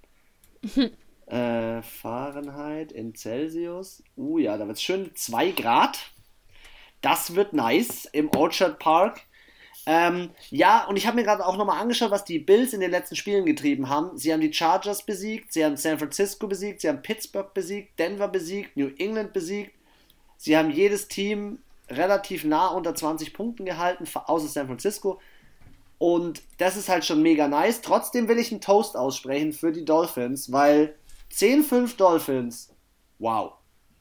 äh, 1.27 1.81
Fahrenheit 1.81 2.91
in 2.91 3.15
Celsius. 3.15 4.03
Uh 4.15 4.39
ja, 4.39 4.57
da 4.57 4.67
wird 4.67 4.77
es 4.77 4.83
schön 4.83 5.11
2 5.13 5.51
Grad. 5.51 6.11
Das 7.01 7.35
wird 7.35 7.53
nice 7.53 8.05
im 8.05 8.29
Orchard 8.35 8.79
Park. 8.79 9.21
Ähm, 9.87 10.31
ja, 10.49 10.85
und 10.85 10.95
ich 10.95 11.05
habe 11.05 11.17
mir 11.17 11.23
gerade 11.23 11.45
auch 11.45 11.57
nochmal 11.57 11.79
angeschaut, 11.79 12.09
was 12.09 12.25
die 12.25 12.39
Bills 12.39 12.73
in 12.73 12.79
den 12.79 12.89
letzten 12.89 13.15
Spielen 13.15 13.45
getrieben 13.45 13.89
haben. 13.89 14.17
Sie 14.17 14.33
haben 14.33 14.41
die 14.41 14.51
Chargers 14.51 15.05
besiegt, 15.05 15.53
sie 15.53 15.63
haben 15.63 15.77
San 15.77 15.99
Francisco 15.99 16.47
besiegt, 16.47 16.81
sie 16.81 16.89
haben 16.89 17.03
Pittsburgh 17.03 17.53
besiegt, 17.53 17.99
Denver 17.99 18.27
besiegt, 18.27 18.75
New 18.75 18.89
England 18.97 19.33
besiegt. 19.33 19.73
Sie 20.37 20.57
haben 20.57 20.71
jedes 20.71 21.07
Team 21.07 21.59
relativ 21.89 22.43
nah 22.43 22.67
unter 22.67 22.95
20 22.95 23.33
Punkten 23.33 23.65
gehalten, 23.65 24.05
außer 24.13 24.47
San 24.47 24.67
Francisco. 24.67 25.19
Und 25.97 26.41
das 26.57 26.75
ist 26.75 26.89
halt 26.89 27.05
schon 27.05 27.21
mega 27.21 27.47
nice. 27.47 27.81
Trotzdem 27.81 28.27
will 28.27 28.37
ich 28.37 28.51
einen 28.51 28.61
Toast 28.61 28.97
aussprechen 28.97 29.53
für 29.53 29.71
die 29.71 29.85
Dolphins, 29.85 30.51
weil 30.51 30.95
10-5 31.31 31.95
Dolphins, 31.97 32.73
wow. 33.19 33.53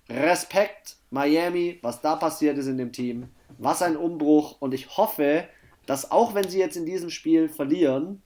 Respekt, 0.08 0.96
Miami, 1.10 1.78
was 1.82 2.00
da 2.00 2.16
passiert 2.16 2.58
ist 2.58 2.66
in 2.66 2.78
dem 2.78 2.92
Team. 2.92 3.28
Was 3.58 3.82
ein 3.82 3.96
Umbruch. 3.96 4.60
Und 4.60 4.74
ich 4.74 4.96
hoffe, 4.96 5.48
dass 5.86 6.10
auch 6.10 6.34
wenn 6.34 6.48
sie 6.48 6.58
jetzt 6.58 6.76
in 6.76 6.86
diesem 6.86 7.10
Spiel 7.10 7.48
verlieren, 7.48 8.22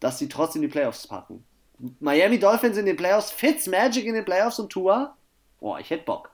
dass 0.00 0.18
sie 0.18 0.28
trotzdem 0.28 0.62
die 0.62 0.68
Playoffs 0.68 1.06
packen. 1.06 1.44
Miami 2.00 2.38
Dolphins 2.38 2.76
in 2.76 2.86
den 2.86 2.96
Playoffs, 2.96 3.30
Fitz 3.30 3.66
Magic 3.66 4.06
in 4.06 4.14
den 4.14 4.24
Playoffs 4.24 4.58
und 4.58 4.70
Tour. 4.70 5.16
Boah, 5.60 5.78
ich 5.78 5.90
hätte 5.90 6.04
Bock. 6.04 6.30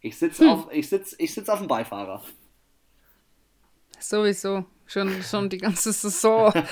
Ich 0.00 0.18
sitze 0.18 0.44
hm. 0.44 0.50
auf, 0.50 0.72
ich 0.72 0.88
sitz, 0.88 1.14
ich 1.18 1.32
sitz 1.32 1.48
auf 1.48 1.58
dem 1.58 1.68
Beifahrer. 1.68 2.22
Sowieso. 3.98 4.64
Schon, 4.86 5.22
schon 5.22 5.48
die 5.48 5.58
ganze 5.58 5.92
Saison. 5.92 6.52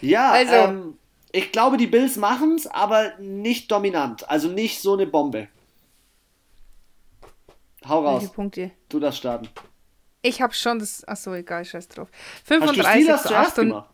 ja, 0.00 0.32
also, 0.32 0.54
ähm, 0.54 0.98
ich 1.32 1.52
glaube, 1.52 1.76
die 1.76 1.86
Bills 1.86 2.16
machen 2.16 2.54
es, 2.54 2.66
aber 2.66 3.18
nicht 3.18 3.70
dominant. 3.70 4.28
Also 4.30 4.48
nicht 4.48 4.80
so 4.80 4.94
eine 4.94 5.06
Bombe. 5.06 5.48
Hau 7.86 8.04
raus. 8.04 8.22
Welche 8.22 8.34
Punkte? 8.34 8.70
Du 8.88 9.00
das 9.00 9.18
starten. 9.18 9.48
Ich 10.22 10.40
habe 10.40 10.54
schon 10.54 10.78
das. 10.78 11.06
Achso, 11.06 11.34
egal, 11.34 11.64
scheiß 11.64 11.88
drauf. 11.88 12.08
35 12.44 13.16
zu 13.16 13.36
8. 13.36 13.58
Und, 13.58 13.84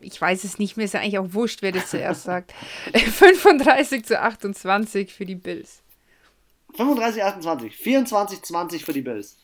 ich 0.00 0.20
weiß 0.20 0.42
es 0.42 0.58
nicht 0.58 0.76
mehr, 0.76 0.86
ist 0.86 0.94
ja 0.94 1.00
eigentlich 1.00 1.18
auch 1.18 1.32
wurscht, 1.32 1.62
wer 1.62 1.70
das 1.70 1.90
zuerst 1.90 2.24
sagt. 2.24 2.52
35 2.92 4.04
zu 4.04 4.20
28 4.20 5.14
für 5.14 5.24
die 5.24 5.36
Bills. 5.36 5.83
35, 6.76 7.22
28. 7.22 7.76
24, 7.76 8.42
20 8.42 8.84
für 8.84 8.92
die 8.92 9.02
Bills. 9.02 9.36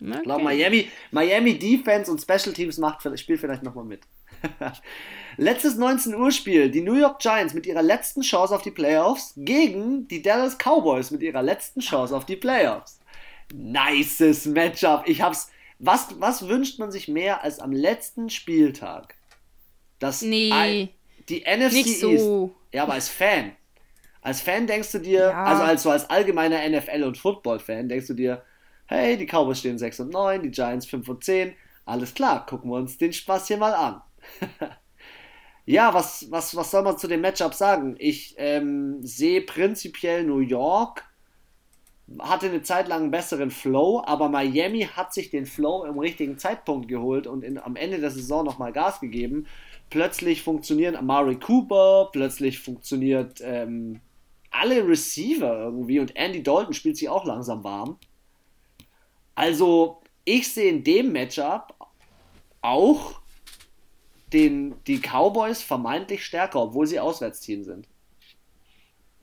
Okay. 0.00 0.14
Ich 0.16 0.22
glaube, 0.22 0.44
Miami, 0.44 0.88
Miami 1.10 1.58
Defense 1.58 2.10
und 2.10 2.20
Special 2.20 2.54
Teams 2.54 2.78
macht, 2.78 3.02
spielt 3.18 3.40
vielleicht 3.40 3.62
nochmal 3.62 3.84
mit. 3.84 4.02
Letztes 5.36 5.76
19 5.76 6.14
Uhr 6.14 6.30
Spiel. 6.30 6.70
Die 6.70 6.80
New 6.80 6.94
York 6.94 7.18
Giants 7.20 7.52
mit 7.52 7.66
ihrer 7.66 7.82
letzten 7.82 8.22
Chance 8.22 8.54
auf 8.54 8.62
die 8.62 8.70
Playoffs 8.70 9.34
gegen 9.36 10.08
die 10.08 10.22
Dallas 10.22 10.56
Cowboys 10.56 11.10
mit 11.10 11.22
ihrer 11.22 11.42
letzten 11.42 11.80
Chance 11.80 12.16
auf 12.16 12.24
die 12.24 12.36
Playoffs. 12.36 13.00
Nices 13.52 14.46
Matchup. 14.46 15.04
Ich 15.06 15.22
hab's. 15.22 15.50
Was, 15.82 16.20
was 16.20 16.46
wünscht 16.46 16.78
man 16.78 16.92
sich 16.92 17.08
mehr 17.08 17.42
als 17.42 17.58
am 17.58 17.72
letzten 17.72 18.28
Spieltag? 18.28 19.14
Das 19.98 20.20
nee, 20.20 20.90
die 21.30 21.40
NFC 21.40 21.72
nicht 21.72 22.00
so. 22.00 22.10
East. 22.10 22.74
Ja, 22.74 22.82
aber 22.82 22.94
als 22.94 23.08
Fan. 23.08 23.52
Als 24.22 24.40
Fan 24.40 24.66
denkst 24.66 24.92
du 24.92 24.98
dir, 24.98 25.20
ja. 25.20 25.44
also 25.44 25.62
als, 25.62 25.82
so 25.82 25.90
als 25.90 26.08
allgemeiner 26.10 26.58
NFL- 26.58 27.04
und 27.04 27.18
Football-Fan, 27.18 27.88
denkst 27.88 28.08
du 28.08 28.14
dir, 28.14 28.42
hey, 28.86 29.16
die 29.16 29.26
Cowboys 29.26 29.60
stehen 29.60 29.78
6 29.78 30.00
und 30.00 30.12
9, 30.12 30.42
die 30.42 30.50
Giants 30.50 30.86
5 30.86 31.08
und 31.08 31.24
10. 31.24 31.54
Alles 31.86 32.12
klar, 32.12 32.44
gucken 32.44 32.70
wir 32.70 32.76
uns 32.76 32.98
den 32.98 33.12
Spaß 33.12 33.48
hier 33.48 33.56
mal 33.56 33.72
an. 33.72 34.02
ja, 35.66 35.94
was, 35.94 36.30
was, 36.30 36.54
was 36.54 36.70
soll 36.70 36.82
man 36.82 36.98
zu 36.98 37.08
dem 37.08 37.22
Matchup 37.22 37.54
sagen? 37.54 37.96
Ich 37.98 38.34
ähm, 38.38 38.98
sehe 39.02 39.40
prinzipiell 39.40 40.24
New 40.24 40.40
York 40.40 41.04
hatte 42.18 42.46
eine 42.46 42.62
Zeit 42.62 42.88
lang 42.88 43.02
einen 43.02 43.10
besseren 43.10 43.50
Flow, 43.50 44.02
aber 44.04 44.28
Miami 44.28 44.82
hat 44.82 45.14
sich 45.14 45.30
den 45.30 45.46
Flow 45.46 45.84
im 45.84 45.98
richtigen 45.98 46.38
Zeitpunkt 46.38 46.88
geholt 46.88 47.26
und 47.26 47.44
in, 47.44 47.58
am 47.58 47.76
Ende 47.76 48.00
der 48.00 48.10
Saison 48.10 48.44
nochmal 48.44 48.72
Gas 48.72 49.00
gegeben. 49.00 49.46
Plötzlich 49.90 50.42
funktionieren 50.42 50.96
Amari 50.96 51.36
Cooper, 51.36 52.10
plötzlich 52.12 52.58
funktioniert 52.58 53.40
ähm, 53.42 54.00
alle 54.50 54.86
Receiver 54.86 55.64
irgendwie 55.64 56.00
und 56.00 56.14
Andy 56.16 56.42
Dalton 56.42 56.74
spielt 56.74 56.96
sich 56.96 57.08
auch 57.08 57.24
langsam 57.24 57.64
warm. 57.64 57.98
Also, 59.34 60.02
ich 60.24 60.52
sehe 60.52 60.70
in 60.70 60.84
dem 60.84 61.12
Matchup 61.12 61.74
auch 62.60 63.20
den, 64.32 64.74
die 64.84 65.00
Cowboys 65.00 65.62
vermeintlich 65.62 66.24
stärker, 66.24 66.62
obwohl 66.62 66.86
sie 66.86 67.00
Auswärtsteam 67.00 67.64
sind. 67.64 67.88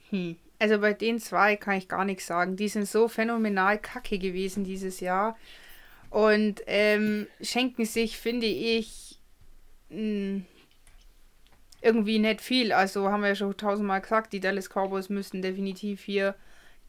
Hm. 0.09 0.37
Also 0.59 0.79
bei 0.79 0.93
den 0.93 1.19
zwei 1.19 1.55
kann 1.55 1.77
ich 1.77 1.87
gar 1.87 2.03
nichts 2.03 2.25
sagen. 2.25 2.55
Die 2.55 2.67
sind 2.67 2.87
so 2.87 3.07
phänomenal 3.07 3.77
kacke 3.79 4.17
gewesen 4.17 4.63
dieses 4.63 4.99
Jahr. 4.99 5.37
Und 6.09 6.61
ähm, 6.65 7.27
schenken 7.41 7.85
sich, 7.85 8.17
finde 8.17 8.47
ich, 8.47 9.19
mh, 9.89 10.41
irgendwie 11.81 12.19
nicht 12.19 12.41
viel. 12.41 12.71
Also 12.71 13.09
haben 13.09 13.21
wir 13.21 13.29
ja 13.29 13.35
schon 13.35 13.55
tausendmal 13.55 14.01
gesagt, 14.01 14.33
die 14.33 14.39
Dallas 14.39 14.69
Cowboys 14.69 15.09
müssten 15.09 15.41
definitiv 15.41 16.01
hier 16.03 16.35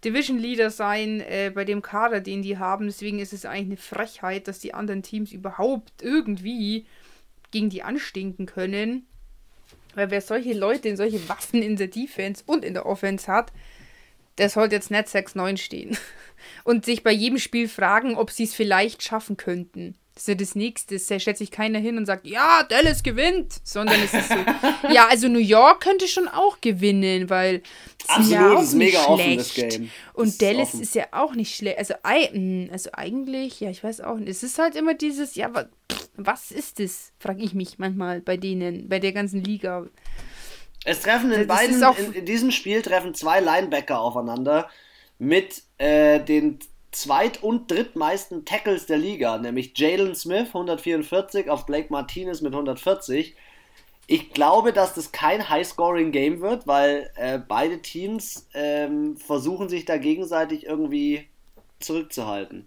Division 0.04 0.38
Leader 0.38 0.70
sein 0.70 1.20
äh, 1.20 1.50
bei 1.54 1.64
dem 1.64 1.82
Kader, 1.82 2.20
den 2.20 2.42
die 2.42 2.58
haben. 2.58 2.86
Deswegen 2.86 3.18
ist 3.18 3.32
es 3.32 3.44
eigentlich 3.44 3.66
eine 3.66 3.76
Frechheit, 3.76 4.48
dass 4.48 4.60
die 4.60 4.74
anderen 4.74 5.02
Teams 5.02 5.32
überhaupt 5.32 6.02
irgendwie 6.02 6.86
gegen 7.50 7.70
die 7.70 7.82
anstinken 7.82 8.46
können. 8.46 9.06
Weil 9.94 10.10
wer 10.10 10.20
solche 10.20 10.52
Leute, 10.52 10.96
solche 10.96 11.28
Waffen 11.28 11.62
in 11.62 11.76
der 11.76 11.88
Defense 11.88 12.42
und 12.46 12.64
in 12.64 12.74
der 12.74 12.86
Offense 12.86 13.30
hat, 13.30 13.52
der 14.38 14.48
sollte 14.48 14.76
jetzt 14.76 14.90
nicht 14.90 15.08
6-9 15.08 15.56
stehen. 15.56 15.96
Und 16.64 16.84
sich 16.84 17.02
bei 17.02 17.10
jedem 17.10 17.38
Spiel 17.38 17.68
fragen, 17.68 18.14
ob 18.14 18.30
sie 18.30 18.44
es 18.44 18.54
vielleicht 18.54 19.02
schaffen 19.02 19.36
könnten. 19.36 19.96
Das 20.18 20.24
ist 20.24 20.28
ja 20.30 20.34
das 20.34 20.54
Nächste. 20.56 20.98
Da 20.98 21.20
stellt 21.20 21.38
sich 21.38 21.52
keiner 21.52 21.78
hin 21.78 21.96
und 21.96 22.04
sagt, 22.04 22.26
ja, 22.26 22.64
Dallas 22.64 23.04
gewinnt. 23.04 23.60
Sondern 23.62 24.02
es 24.02 24.12
ist 24.12 24.28
so, 24.28 24.34
ja, 24.92 25.06
also 25.06 25.28
New 25.28 25.38
York 25.38 25.80
könnte 25.80 26.08
schon 26.08 26.26
auch 26.26 26.60
gewinnen, 26.60 27.30
weil 27.30 27.62
Absolut, 28.08 28.30
ja 28.32 28.52
auch 28.52 28.62
ist 28.64 28.74
mega 28.74 28.98
schlecht. 28.98 29.08
offen, 29.08 29.36
das 29.36 29.54
Game. 29.54 29.90
Und 30.14 30.26
das 30.26 30.38
Dallas 30.38 30.74
ist, 30.74 30.80
ist, 30.80 30.94
ja 30.96 31.04
auch 31.12 31.36
nicht 31.36 31.54
schlecht. 31.54 31.78
Also, 31.78 31.94
hm, 32.02 32.68
also 32.72 32.90
eigentlich, 32.94 33.60
ja, 33.60 33.70
ich 33.70 33.84
weiß 33.84 34.00
auch 34.00 34.16
nicht. 34.16 34.28
Es 34.28 34.42
ist 34.42 34.58
halt 34.58 34.74
immer 34.74 34.94
dieses, 34.94 35.36
ja, 35.36 35.52
was, 36.16 36.50
ist 36.50 36.80
es, 36.80 37.12
frage 37.20 37.44
ich 37.44 37.54
mich 37.54 37.78
manchmal 37.78 38.20
bei 38.20 38.36
denen, 38.36 38.88
bei 38.88 38.98
der 38.98 39.12
ganzen 39.12 39.44
Liga. 39.44 39.86
Es 40.84 41.02
treffen 41.02 41.30
in 41.30 41.46
beiden, 41.46 41.80
in, 41.80 42.12
in, 42.12 42.24
diesem 42.24 42.50
Spiel 42.50 42.82
treffen 42.82 43.14
zwei 43.14 43.38
Linebacker 43.38 44.00
aufeinander 44.00 44.68
mit 45.20 45.62
äh, 45.78 46.18
den 46.18 46.58
zweit- 46.90 47.42
und 47.42 47.70
drittmeisten 47.70 48.44
Tackles 48.44 48.86
der 48.86 48.98
Liga, 48.98 49.38
nämlich 49.38 49.72
Jalen 49.76 50.14
Smith 50.14 50.48
144 50.48 51.50
auf 51.50 51.66
Blake 51.66 51.88
Martinez 51.90 52.40
mit 52.40 52.52
140. 52.52 53.34
Ich 54.06 54.30
glaube, 54.30 54.72
dass 54.72 54.94
das 54.94 55.12
kein 55.12 55.48
High-Scoring-Game 55.48 56.40
wird, 56.40 56.66
weil 56.66 57.10
äh, 57.16 57.38
beide 57.38 57.82
Teams 57.82 58.48
ähm, 58.54 59.18
versuchen 59.18 59.68
sich 59.68 59.84
da 59.84 59.98
gegenseitig 59.98 60.64
irgendwie 60.64 61.26
zurückzuhalten. 61.78 62.66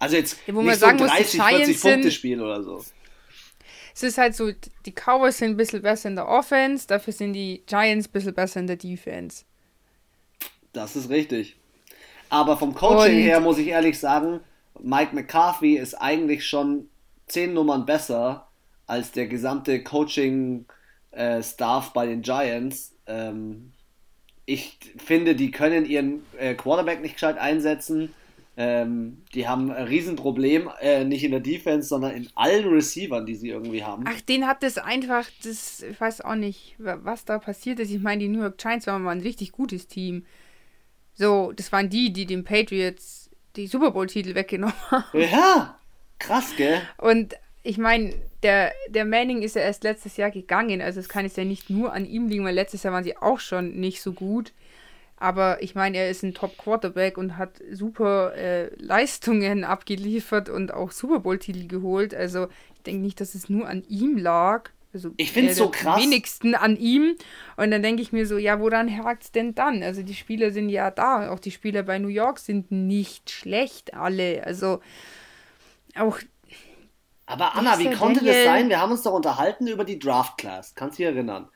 Also 0.00 0.16
jetzt 0.16 0.38
ja, 0.46 0.52
nicht 0.52 0.80
so 0.80 0.86
ein 0.86 0.98
30, 0.98 1.40
40 1.40 1.80
Punkte 1.80 2.10
Spiel 2.10 2.42
oder 2.42 2.62
so. 2.62 2.84
Es 3.94 4.02
ist 4.02 4.18
halt 4.18 4.34
so, 4.36 4.52
die 4.86 4.92
Cowboys 4.92 5.38
sind 5.38 5.50
ein 5.50 5.56
bisschen 5.56 5.82
besser 5.82 6.08
in 6.08 6.16
der 6.16 6.28
Offense, 6.28 6.86
dafür 6.86 7.12
sind 7.12 7.32
die 7.32 7.62
Giants 7.66 8.08
ein 8.08 8.12
bisschen 8.12 8.34
besser 8.34 8.60
in 8.60 8.68
der 8.68 8.76
Defense. 8.76 9.44
Das 10.72 10.94
ist 10.94 11.08
richtig. 11.08 11.56
Aber 12.30 12.56
vom 12.56 12.74
Coaching 12.74 13.16
Und 13.16 13.22
her 13.22 13.40
muss 13.40 13.58
ich 13.58 13.68
ehrlich 13.68 13.98
sagen, 13.98 14.40
Mike 14.80 15.14
McCarthy 15.14 15.76
ist 15.76 15.94
eigentlich 15.94 16.46
schon 16.46 16.88
zehn 17.26 17.54
Nummern 17.54 17.86
besser 17.86 18.48
als 18.86 19.12
der 19.12 19.26
gesamte 19.26 19.82
Coaching-Staff 19.82 21.88
äh, 21.88 21.90
bei 21.94 22.06
den 22.06 22.22
Giants. 22.22 22.94
Ähm, 23.06 23.72
ich 24.46 24.78
finde, 24.96 25.34
die 25.34 25.50
können 25.50 25.84
ihren 25.84 26.22
äh, 26.38 26.54
Quarterback 26.54 27.02
nicht 27.02 27.14
gescheit 27.14 27.38
einsetzen. 27.38 28.14
Ähm, 28.56 29.22
die 29.34 29.46
haben 29.46 29.70
ein 29.70 29.86
Riesenproblem, 29.86 30.68
äh, 30.80 31.04
nicht 31.04 31.22
in 31.22 31.30
der 31.30 31.40
Defense, 31.40 31.88
sondern 31.88 32.12
in 32.12 32.28
allen 32.34 32.66
Receivern, 32.66 33.24
die 33.24 33.36
sie 33.36 33.50
irgendwie 33.50 33.84
haben. 33.84 34.04
Ach, 34.08 34.20
den 34.22 34.48
hat 34.48 34.64
das 34.64 34.78
einfach, 34.78 35.26
das, 35.44 35.82
ich 35.82 36.00
weiß 36.00 36.22
auch 36.22 36.34
nicht, 36.34 36.74
was 36.78 37.24
da 37.24 37.38
passiert 37.38 37.78
ist. 37.78 37.92
Ich 37.92 38.00
meine, 38.00 38.22
die 38.22 38.28
New 38.28 38.40
York 38.40 38.58
Giants 38.58 38.88
waren 38.88 39.02
mal 39.02 39.12
ein 39.12 39.20
richtig 39.20 39.52
gutes 39.52 39.86
Team. 39.86 40.24
So, 41.18 41.52
das 41.52 41.72
waren 41.72 41.90
die, 41.90 42.12
die 42.12 42.26
den 42.26 42.44
Patriots 42.44 43.28
die 43.56 43.66
Super 43.66 43.90
Bowl-Titel 43.90 44.36
weggenommen 44.36 44.74
haben. 44.90 45.20
Ja, 45.20 45.76
krass, 46.20 46.54
gell? 46.56 46.80
Und 46.96 47.34
ich 47.64 47.76
meine, 47.76 48.14
der, 48.44 48.72
der 48.88 49.04
Manning 49.04 49.42
ist 49.42 49.56
ja 49.56 49.62
erst 49.62 49.82
letztes 49.82 50.16
Jahr 50.16 50.30
gegangen, 50.30 50.80
also 50.80 51.00
es 51.00 51.08
kann 51.08 51.24
jetzt 51.24 51.36
ja 51.36 51.44
nicht 51.44 51.70
nur 51.70 51.92
an 51.92 52.06
ihm 52.06 52.28
liegen, 52.28 52.44
weil 52.44 52.54
letztes 52.54 52.84
Jahr 52.84 52.94
waren 52.94 53.02
sie 53.02 53.16
auch 53.16 53.40
schon 53.40 53.80
nicht 53.80 54.00
so 54.00 54.12
gut. 54.12 54.52
Aber 55.16 55.60
ich 55.60 55.74
meine, 55.74 55.98
er 55.98 56.08
ist 56.08 56.22
ein 56.22 56.34
Top-Quarterback 56.34 57.18
und 57.18 57.36
hat 57.36 57.60
super 57.72 58.36
äh, 58.36 58.72
Leistungen 58.76 59.64
abgeliefert 59.64 60.48
und 60.48 60.72
auch 60.72 60.92
Super 60.92 61.18
Bowl-Titel 61.18 61.66
geholt. 61.66 62.14
Also 62.14 62.46
ich 62.76 62.82
denke 62.82 63.02
nicht, 63.02 63.20
dass 63.20 63.34
es 63.34 63.48
nur 63.48 63.68
an 63.68 63.82
ihm 63.88 64.16
lag. 64.16 64.70
Also 64.92 65.10
ich 65.18 65.32
finde 65.32 65.50
es 65.50 65.58
so 65.58 65.68
krass. 65.70 66.00
wenigsten 66.00 66.54
an 66.54 66.76
ihm. 66.76 67.16
Und 67.56 67.70
dann 67.70 67.82
denke 67.82 68.00
ich 68.02 68.12
mir 68.12 68.26
so, 68.26 68.38
ja, 68.38 68.58
woran 68.60 68.90
hakt 68.96 69.24
es 69.24 69.32
denn 69.32 69.54
dann? 69.54 69.82
Also 69.82 70.02
die 70.02 70.14
Spieler 70.14 70.50
sind 70.50 70.70
ja 70.70 70.90
da. 70.90 71.30
Auch 71.30 71.38
die 71.38 71.50
Spieler 71.50 71.82
bei 71.82 71.98
New 71.98 72.08
York 72.08 72.38
sind 72.38 72.70
nicht 72.70 73.30
schlecht 73.30 73.94
alle. 73.94 74.44
Also 74.44 74.80
auch. 75.94 76.18
Aber 77.26 77.54
Anna, 77.54 77.78
wie 77.78 77.92
konnte 77.92 78.20
Daniel... 78.20 78.34
das 78.34 78.44
sein? 78.44 78.68
Wir 78.70 78.80
haben 78.80 78.92
uns 78.92 79.02
doch 79.02 79.12
unterhalten 79.12 79.66
über 79.66 79.84
die 79.84 79.98
Draft 79.98 80.38
Class. 80.38 80.74
Kannst 80.74 80.98
du 80.98 81.02
dich 81.02 81.12
erinnern? 81.14 81.48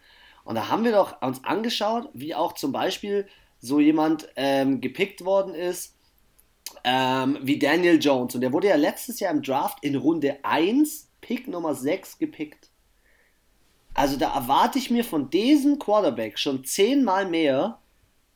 Und 0.45 0.57
da 0.57 0.69
haben 0.69 0.85
wir 0.85 0.93
doch 0.93 1.23
uns 1.23 1.43
angeschaut, 1.45 2.11
wie 2.13 2.35
auch 2.35 2.53
zum 2.53 2.73
Beispiel 2.73 3.27
so 3.59 3.81
jemand 3.81 4.29
ähm, 4.37 4.81
gepickt 4.81 5.25
worden 5.25 5.55
ist, 5.55 5.97
ähm, 6.85 7.39
wie 7.43 7.59
Daniel 7.59 7.99
Jones. 8.03 8.35
Und 8.35 8.41
der 8.43 8.53
wurde 8.53 8.69
ja 8.69 8.77
letztes 8.77 9.21
Jahr 9.21 9.33
im 9.33 9.41
Draft 9.41 9.79
in 9.83 9.95
Runde 9.95 10.39
1, 10.43 11.11
Pick 11.21 11.49
Nummer 11.49 11.75
6 11.75 12.19
gepickt. 12.19 12.72
Also 13.95 14.17
da 14.17 14.35
erwarte 14.35 14.79
ich 14.79 14.91
mir 14.91 15.05
von 15.05 15.31
diesem 15.31 15.79
Quarterback 15.79 16.39
schon 16.39 16.65
zehnmal 16.65 17.27
mehr, 17.27 17.79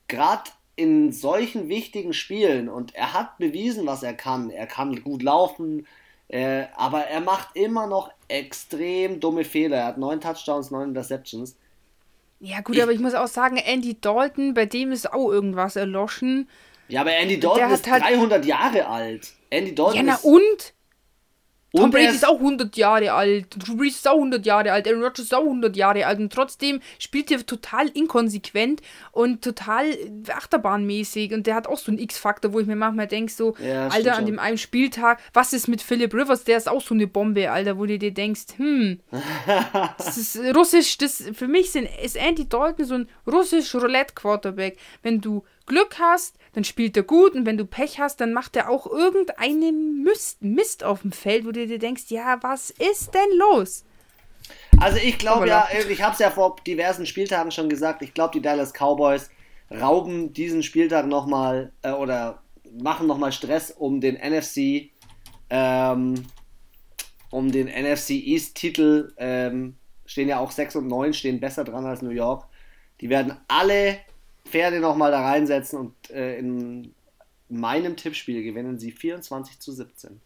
gerade 0.09 0.51
in 0.77 1.11
solchen 1.13 1.69
wichtigen 1.69 2.13
Spielen. 2.13 2.69
Und 2.69 2.95
er 2.95 3.15
hat 3.15 3.39
bewiesen, 3.39 3.87
was 3.87 4.03
er 4.03 4.15
kann. 4.15 4.51
Er 4.51 4.67
kann 4.67 5.03
gut 5.03 5.23
laufen, 5.23 5.87
äh, 6.29 6.65
aber 6.77 7.05
er 7.05 7.21
macht 7.21 7.57
immer 7.57 7.87
noch 7.87 8.11
extrem 8.29 9.21
dumme 9.21 9.45
Fehler. 9.45 9.79
Er 9.79 9.87
hat 9.87 9.99
neun 9.99 10.21
Touchdowns, 10.21 10.71
neun 10.71 10.91
Interceptions. 10.91 11.57
Ja, 12.41 12.61
gut, 12.61 12.77
ich, 12.77 12.83
aber 12.83 12.93
ich 12.93 13.01
muss 13.01 13.15
auch 13.15 13.29
sagen, 13.29 13.57
Andy 13.57 13.99
Dalton, 13.99 14.53
bei 14.53 14.67
dem 14.67 14.93
ist 14.93 15.11
auch 15.11 15.31
irgendwas 15.31 15.77
erloschen. 15.77 16.49
Ja, 16.89 17.01
aber 17.01 17.15
Andy 17.15 17.41
Dalton 17.41 17.71
ist 17.71 17.91
halt 17.91 18.03
300 18.03 18.45
Jahre 18.45 18.87
alt. 18.87 19.33
Andy 19.51 19.75
Dalton 19.75 19.97
ja, 19.97 20.03
na 20.03 20.19
und? 20.23 20.75
Tom 21.75 21.91
Brady 21.91 22.07
ist 22.15 22.27
auch 22.27 22.37
100 22.37 22.77
Jahre 22.77 23.13
alt, 23.13 23.47
Drew 23.59 23.77
Brees 23.77 23.97
ist 23.97 24.09
auch 24.09 24.15
100 24.15 24.47
Jahre 24.47 24.73
alt, 24.73 24.87
Aaron 24.87 25.03
Rodgers 25.03 25.27
ist 25.27 25.35
auch 25.35 25.43
100 25.43 25.77
Jahre 25.77 26.07
alt. 26.07 26.19
Und 26.19 26.33
trotzdem 26.33 26.81
spielt 26.99 27.31
er 27.31 27.45
total 27.45 27.89
inkonsequent 27.89 28.81
und 29.13 29.43
total 29.43 29.85
achterbahnmäßig. 30.29 31.33
Und 31.35 31.47
der 31.47 31.55
hat 31.55 31.67
auch 31.67 31.79
so 31.79 31.91
einen 31.91 31.99
X-Faktor, 31.99 32.53
wo 32.53 32.61
ich 32.61 32.67
mir 32.67 32.77
manchmal 32.77 33.07
denke, 33.07 33.33
so, 33.33 33.55
Ja, 33.59 33.89
Alter, 33.89 34.13
an 34.13 34.17
schon. 34.19 34.27
dem 34.27 34.39
einen 34.39 34.59
Spieltag, 34.59 35.21
was 35.33 35.53
ist 35.53 35.69
mit 35.69 35.83
Philip 35.83 36.15
Rivers, 36.15 36.45
der 36.45 36.57
ist 36.57 36.69
auch 36.69 36.81
so 36.81 36.95
eine 36.95 37.07
Bombe, 37.07 37.51
Alter, 37.51 37.79
wo 37.79 37.87
du 37.87 37.99
dir 37.99 38.13
denkst, 38.15 38.57
hm, 38.57 39.01
das 39.99 40.17
ist 40.17 40.39
russisch, 40.55 40.99
das 40.99 41.25
für 41.33 41.49
mich 41.49 41.73
sind, 41.73 41.89
ist 42.03 42.17
Andy 42.17 42.49
Dalton 42.49 42.85
so 42.87 42.95
ein 42.95 43.09
russisch 43.27 43.75
Roulette-Quarterback. 43.75 44.79
Wenn 45.03 45.21
du 45.21 45.45
Glück 45.67 45.97
hast, 45.99 46.37
dann 46.57 46.65
spielt 46.65 46.97
er 46.97 47.03
gut 47.03 47.35
und 47.35 47.45
wenn 47.45 47.59
du 47.59 47.67
Pech 47.67 48.01
hast, 48.01 48.19
dann 48.19 48.33
macht 48.33 48.57
er 48.57 48.71
auch 48.71 48.87
irgendeinen 48.87 50.03
Mist, 50.03 50.41
Mist 50.41 50.85
auf 50.85 51.03
dem 51.03 51.13
Feld, 51.13 51.45
wo 51.45 51.53
du 51.53 51.67
dir 51.67 51.79
denkst, 51.79 52.05
ja, 52.09 52.39
was 52.41 52.71
ist 52.71 53.13
denn 53.13 53.37
los? 53.37 53.85
Also 54.79 54.97
ich 54.97 55.19
glaube 55.19 55.49
ja, 55.49 55.69
ich 55.91 56.01
habe 56.01 56.15
es 56.15 56.19
ja 56.19 56.31
vor 56.31 56.57
diversen 56.67 57.05
Spieltagen 57.05 57.51
schon 57.51 57.69
gesagt, 57.69 58.01
ich 58.01 58.15
glaube, 58.15 58.33
die 58.33 58.41
Dallas 58.41 58.73
Cowboys 58.73 59.29
rauben 59.71 60.33
diesen 60.33 60.63
Spieltag 60.63 61.07
nochmal 61.07 61.73
äh, 61.83 61.91
oder 61.91 62.43
machen 62.73 63.07
nochmal 63.07 63.33
Stress 63.33 63.71
um 63.71 64.01
den 64.01 64.15
NFC, 64.15 64.93
ähm, 65.51 66.25
um 67.31 67.53
den 67.53 67.67
NFC 67.67 68.13
East-Titel. 68.13 69.13
Ähm, 69.19 69.77
stehen 70.07 70.29
ja 70.29 70.39
auch 70.39 70.53
6 70.53 70.77
und 70.77 70.87
9, 70.87 71.13
stehen 71.13 71.39
besser 71.39 71.65
dran 71.65 71.85
als 71.85 72.01
New 72.01 72.09
York. 72.09 72.47
Die 73.03 73.11
werden 73.11 73.37
alle 73.47 73.99
Pferde 74.47 74.81
nochmal 74.81 75.11
da 75.11 75.23
reinsetzen 75.23 75.79
und 75.79 76.11
äh, 76.11 76.39
in 76.39 76.95
meinem 77.49 77.97
Tippspiel 77.97 78.43
gewinnen 78.43 78.79
sie 78.79 78.93
24 78.93 79.59
zu 79.59 79.73
17. 79.73 80.21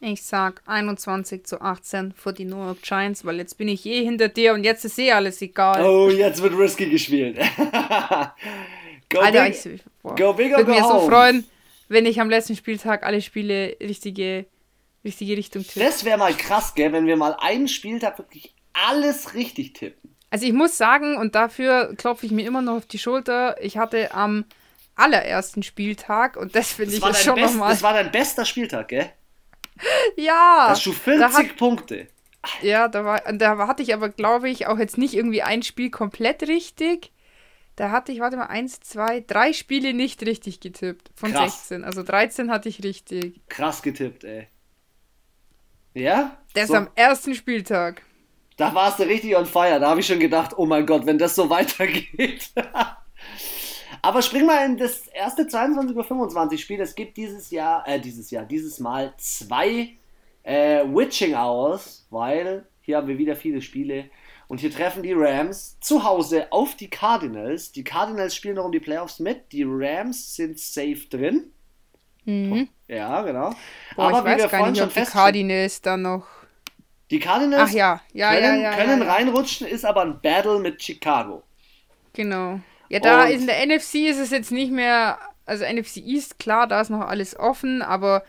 Ich 0.00 0.22
sag 0.22 0.62
21 0.66 1.44
zu 1.44 1.60
18 1.60 2.12
für 2.12 2.32
die 2.32 2.44
New 2.44 2.58
York 2.58 2.82
Giants, 2.82 3.24
weil 3.24 3.38
jetzt 3.38 3.56
bin 3.56 3.68
ich 3.68 3.86
eh 3.86 4.04
hinter 4.04 4.28
dir 4.28 4.52
und 4.52 4.62
jetzt 4.62 4.84
ist 4.84 4.98
eh 4.98 5.12
alles 5.12 5.40
egal. 5.40 5.82
Oh, 5.84 6.10
jetzt 6.10 6.42
wird 6.42 6.52
risky 6.58 6.90
gespielt. 6.90 7.38
go 9.08 9.20
Alter, 9.20 9.44
big, 9.44 9.66
ich 9.66 9.82
boah, 10.02 10.14
go 10.14 10.32
big 10.34 10.52
or 10.52 10.58
würde 10.58 10.64
go 10.64 10.72
mir 10.72 10.82
so 10.82 10.94
home. 10.94 11.08
freuen, 11.08 11.44
wenn 11.88 12.04
ich 12.04 12.20
am 12.20 12.28
letzten 12.28 12.56
Spieltag 12.56 13.04
alle 13.04 13.22
Spiele 13.22 13.76
richtige, 13.80 14.44
richtige 15.02 15.34
Richtung 15.36 15.62
tippe. 15.62 15.80
Das 15.80 16.04
wäre 16.04 16.18
mal 16.18 16.34
krass, 16.34 16.74
gell, 16.74 16.92
wenn 16.92 17.06
wir 17.06 17.16
mal 17.16 17.34
einen 17.40 17.68
Spieltag 17.68 18.18
wirklich 18.18 18.54
alles 18.74 19.32
richtig 19.32 19.72
tippen. 19.72 20.15
Also 20.30 20.46
ich 20.46 20.52
muss 20.52 20.76
sagen, 20.76 21.16
und 21.16 21.34
dafür 21.34 21.94
klopfe 21.96 22.26
ich 22.26 22.32
mir 22.32 22.46
immer 22.46 22.62
noch 22.62 22.76
auf 22.76 22.86
die 22.86 22.98
Schulter, 22.98 23.56
ich 23.62 23.78
hatte 23.78 24.12
am 24.12 24.44
allerersten 24.96 25.62
Spieltag, 25.62 26.36
und 26.36 26.54
das 26.56 26.72
finde 26.72 26.96
ich 26.96 27.02
jetzt 27.02 27.22
schon 27.22 27.38
nochmal. 27.40 27.70
das 27.70 27.82
war 27.82 27.92
dein 27.92 28.10
bester 28.10 28.44
Spieltag, 28.44 28.88
gell? 28.88 29.10
Ja, 30.16 30.66
Hast 30.68 30.86
du 30.86 30.92
da 31.18 31.28
40 31.28 31.34
hat, 31.34 31.56
Punkte. 31.56 32.08
ja, 32.62 32.88
da, 32.88 33.04
war, 33.04 33.20
da 33.20 33.66
hatte 33.66 33.82
ich 33.82 33.92
aber, 33.94 34.08
glaube 34.08 34.48
ich, 34.48 34.66
auch 34.66 34.78
jetzt 34.78 34.98
nicht 34.98 35.14
irgendwie 35.14 35.42
ein 35.42 35.62
Spiel 35.62 35.90
komplett 35.90 36.42
richtig. 36.48 37.12
Da 37.76 37.90
hatte 37.90 38.10
ich, 38.10 38.20
warte 38.20 38.38
mal, 38.38 38.46
eins, 38.46 38.80
zwei, 38.80 39.20
drei 39.20 39.52
Spiele 39.52 39.92
nicht 39.92 40.22
richtig 40.22 40.60
getippt. 40.60 41.10
Von 41.14 41.32
Krass. 41.32 41.68
16. 41.68 41.84
Also 41.84 42.02
13 42.02 42.50
hatte 42.50 42.70
ich 42.70 42.82
richtig. 42.82 43.42
Krass 43.50 43.82
getippt, 43.82 44.24
ey. 44.24 44.48
Ja? 45.92 46.38
Das 46.54 46.68
So, 46.68 46.74
am 46.74 46.88
ersten 46.94 47.34
Spieltag. 47.34 48.02
Da 48.56 48.74
warst 48.74 48.98
du 48.98 49.04
richtig 49.04 49.36
on 49.36 49.46
fire. 49.46 49.78
Da 49.78 49.90
habe 49.90 50.00
ich 50.00 50.06
schon 50.06 50.18
gedacht, 50.18 50.52
oh 50.56 50.66
mein 50.66 50.86
Gott, 50.86 51.06
wenn 51.06 51.18
das 51.18 51.34
so 51.34 51.48
weitergeht. 51.50 52.50
Aber 54.02 54.22
spring 54.22 54.46
mal 54.46 54.64
in 54.64 54.76
das 54.76 55.06
erste 55.08 55.46
22 55.46 55.96
Uhr 55.96 56.04
25 56.04 56.60
Spiel. 56.60 56.80
Es 56.80 56.94
gibt 56.94 57.16
dieses 57.16 57.50
Jahr, 57.50 57.86
äh, 57.86 58.00
dieses 58.00 58.30
Jahr, 58.30 58.44
dieses 58.44 58.78
Mal 58.78 59.12
zwei 59.18 59.96
äh, 60.42 60.84
Witching 60.84 61.34
Hours, 61.34 62.06
weil 62.10 62.66
hier 62.80 62.98
haben 62.98 63.08
wir 63.08 63.18
wieder 63.18 63.36
viele 63.36 63.60
Spiele. 63.60 64.10
Und 64.48 64.60
hier 64.60 64.70
treffen 64.70 65.02
die 65.02 65.12
Rams 65.12 65.76
zu 65.80 66.04
Hause 66.04 66.52
auf 66.52 66.76
die 66.76 66.88
Cardinals. 66.88 67.72
Die 67.72 67.82
Cardinals 67.82 68.34
spielen 68.34 68.54
noch 68.54 68.64
um 68.64 68.72
die 68.72 68.80
Playoffs 68.80 69.18
mit. 69.18 69.50
Die 69.50 69.64
Rams 69.66 70.36
sind 70.36 70.58
safe 70.58 71.08
drin. 71.10 71.50
Mhm. 72.24 72.68
Ja, 72.86 73.22
genau. 73.22 73.50
Boah, 73.96 74.08
Aber 74.08 74.18
ich 74.18 74.24
weiß 74.24 74.42
wir 74.42 74.48
gar 74.48 74.70
nicht, 74.70 74.82
ob 74.82 74.94
die 74.94 75.00
Cardinals 75.00 75.80
dann 75.80 76.02
noch. 76.02 76.26
Die 77.10 77.20
Cardinals 77.20 77.72
ja, 77.72 78.00
ja, 78.12 78.34
können, 78.34 78.62
ja. 78.62 78.74
können 78.74 79.02
reinrutschen, 79.02 79.66
ist 79.66 79.84
aber 79.84 80.02
ein 80.02 80.20
Battle 80.20 80.58
mit 80.58 80.82
Chicago. 80.82 81.42
Genau. 82.12 82.60
Ja, 82.88 83.00
da 83.00 83.24
Und- 83.24 83.30
in 83.30 83.46
der 83.46 83.64
NFC 83.66 84.08
ist 84.08 84.18
es 84.18 84.30
jetzt 84.30 84.50
nicht 84.52 84.72
mehr, 84.72 85.18
also 85.44 85.64
NFC 85.64 85.98
East, 85.98 86.38
klar, 86.38 86.66
da 86.66 86.80
ist 86.80 86.90
noch 86.90 87.00
alles 87.00 87.38
offen, 87.38 87.82
aber 87.82 88.24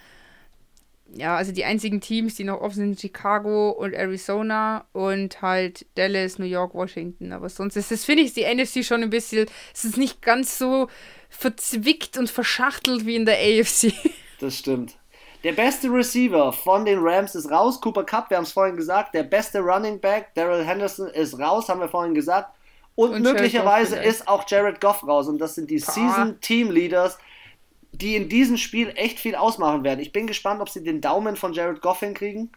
ja, 1.14 1.38
also 1.38 1.52
die 1.54 1.64
einzigen 1.64 2.02
Teams, 2.02 2.36
die 2.36 2.44
noch 2.44 2.60
offen 2.60 2.76
sind, 2.76 3.00
Chicago 3.00 3.70
und 3.70 3.94
Arizona 3.94 4.86
und 4.92 5.42
halt 5.42 5.86
Dallas, 5.96 6.38
New 6.38 6.46
York, 6.46 6.74
Washington. 6.74 7.32
Aber 7.32 7.48
sonst 7.50 7.78
ist 7.78 7.92
das, 7.92 8.04
finde 8.04 8.24
ich, 8.24 8.34
die 8.34 8.44
NFC 8.44 8.84
schon 8.84 9.04
ein 9.04 9.10
bisschen, 9.10 9.48
es 9.74 9.86
ist 9.86 9.98
nicht 9.98 10.22
ganz 10.22 10.58
so 10.58 10.90
verzwickt 11.30 12.18
und 12.18 12.30
verschachtelt 12.30 13.06
wie 13.06 13.16
in 13.16 13.26
der 13.26 13.38
AFC. 13.38 13.94
Das 14.40 14.58
stimmt. 14.58 14.98
Der 15.48 15.54
beste 15.54 15.90
Receiver 15.90 16.52
von 16.52 16.84
den 16.84 17.00
Rams 17.00 17.34
ist 17.34 17.50
raus. 17.50 17.80
Cooper 17.80 18.04
Cup, 18.04 18.30
wir 18.30 18.36
haben 18.36 18.44
es 18.44 18.52
vorhin 18.52 18.76
gesagt. 18.76 19.14
Der 19.14 19.24
beste 19.24 19.62
Running 19.62 19.98
Back, 19.98 20.34
Daryl 20.36 20.66
Henderson, 20.66 21.08
ist 21.08 21.40
raus, 21.40 21.70
haben 21.70 21.80
wir 21.80 21.88
vorhin 21.88 22.14
gesagt. 22.14 22.54
Und, 22.96 23.12
Und 23.12 23.22
möglicherweise 23.22 23.96
ist 23.96 24.28
auch 24.28 24.44
Jared 24.46 24.82
Goff 24.82 25.08
raus. 25.08 25.30
Und 25.30 25.38
das 25.38 25.56
sind 25.56 25.70
die 25.70 25.78
Boah. 25.78 25.90
Season 25.94 26.42
Team 26.42 26.70
Leaders, 26.70 27.18
die 27.94 28.18
in 28.18 28.28
diesem 28.28 28.58
Spiel 28.58 28.92
echt 28.98 29.22
viel 29.22 29.36
ausmachen 29.36 29.86
werden. 29.86 30.02
Ich 30.02 30.12
bin 30.12 30.28
gespannt, 30.28 30.60
ob 30.60 30.68
sie 30.68 30.84
den 30.84 31.00
Daumen 31.00 31.38
von 31.38 31.54
Jared 31.54 31.80
Goff 31.80 32.02
hinkriegen. 32.02 32.52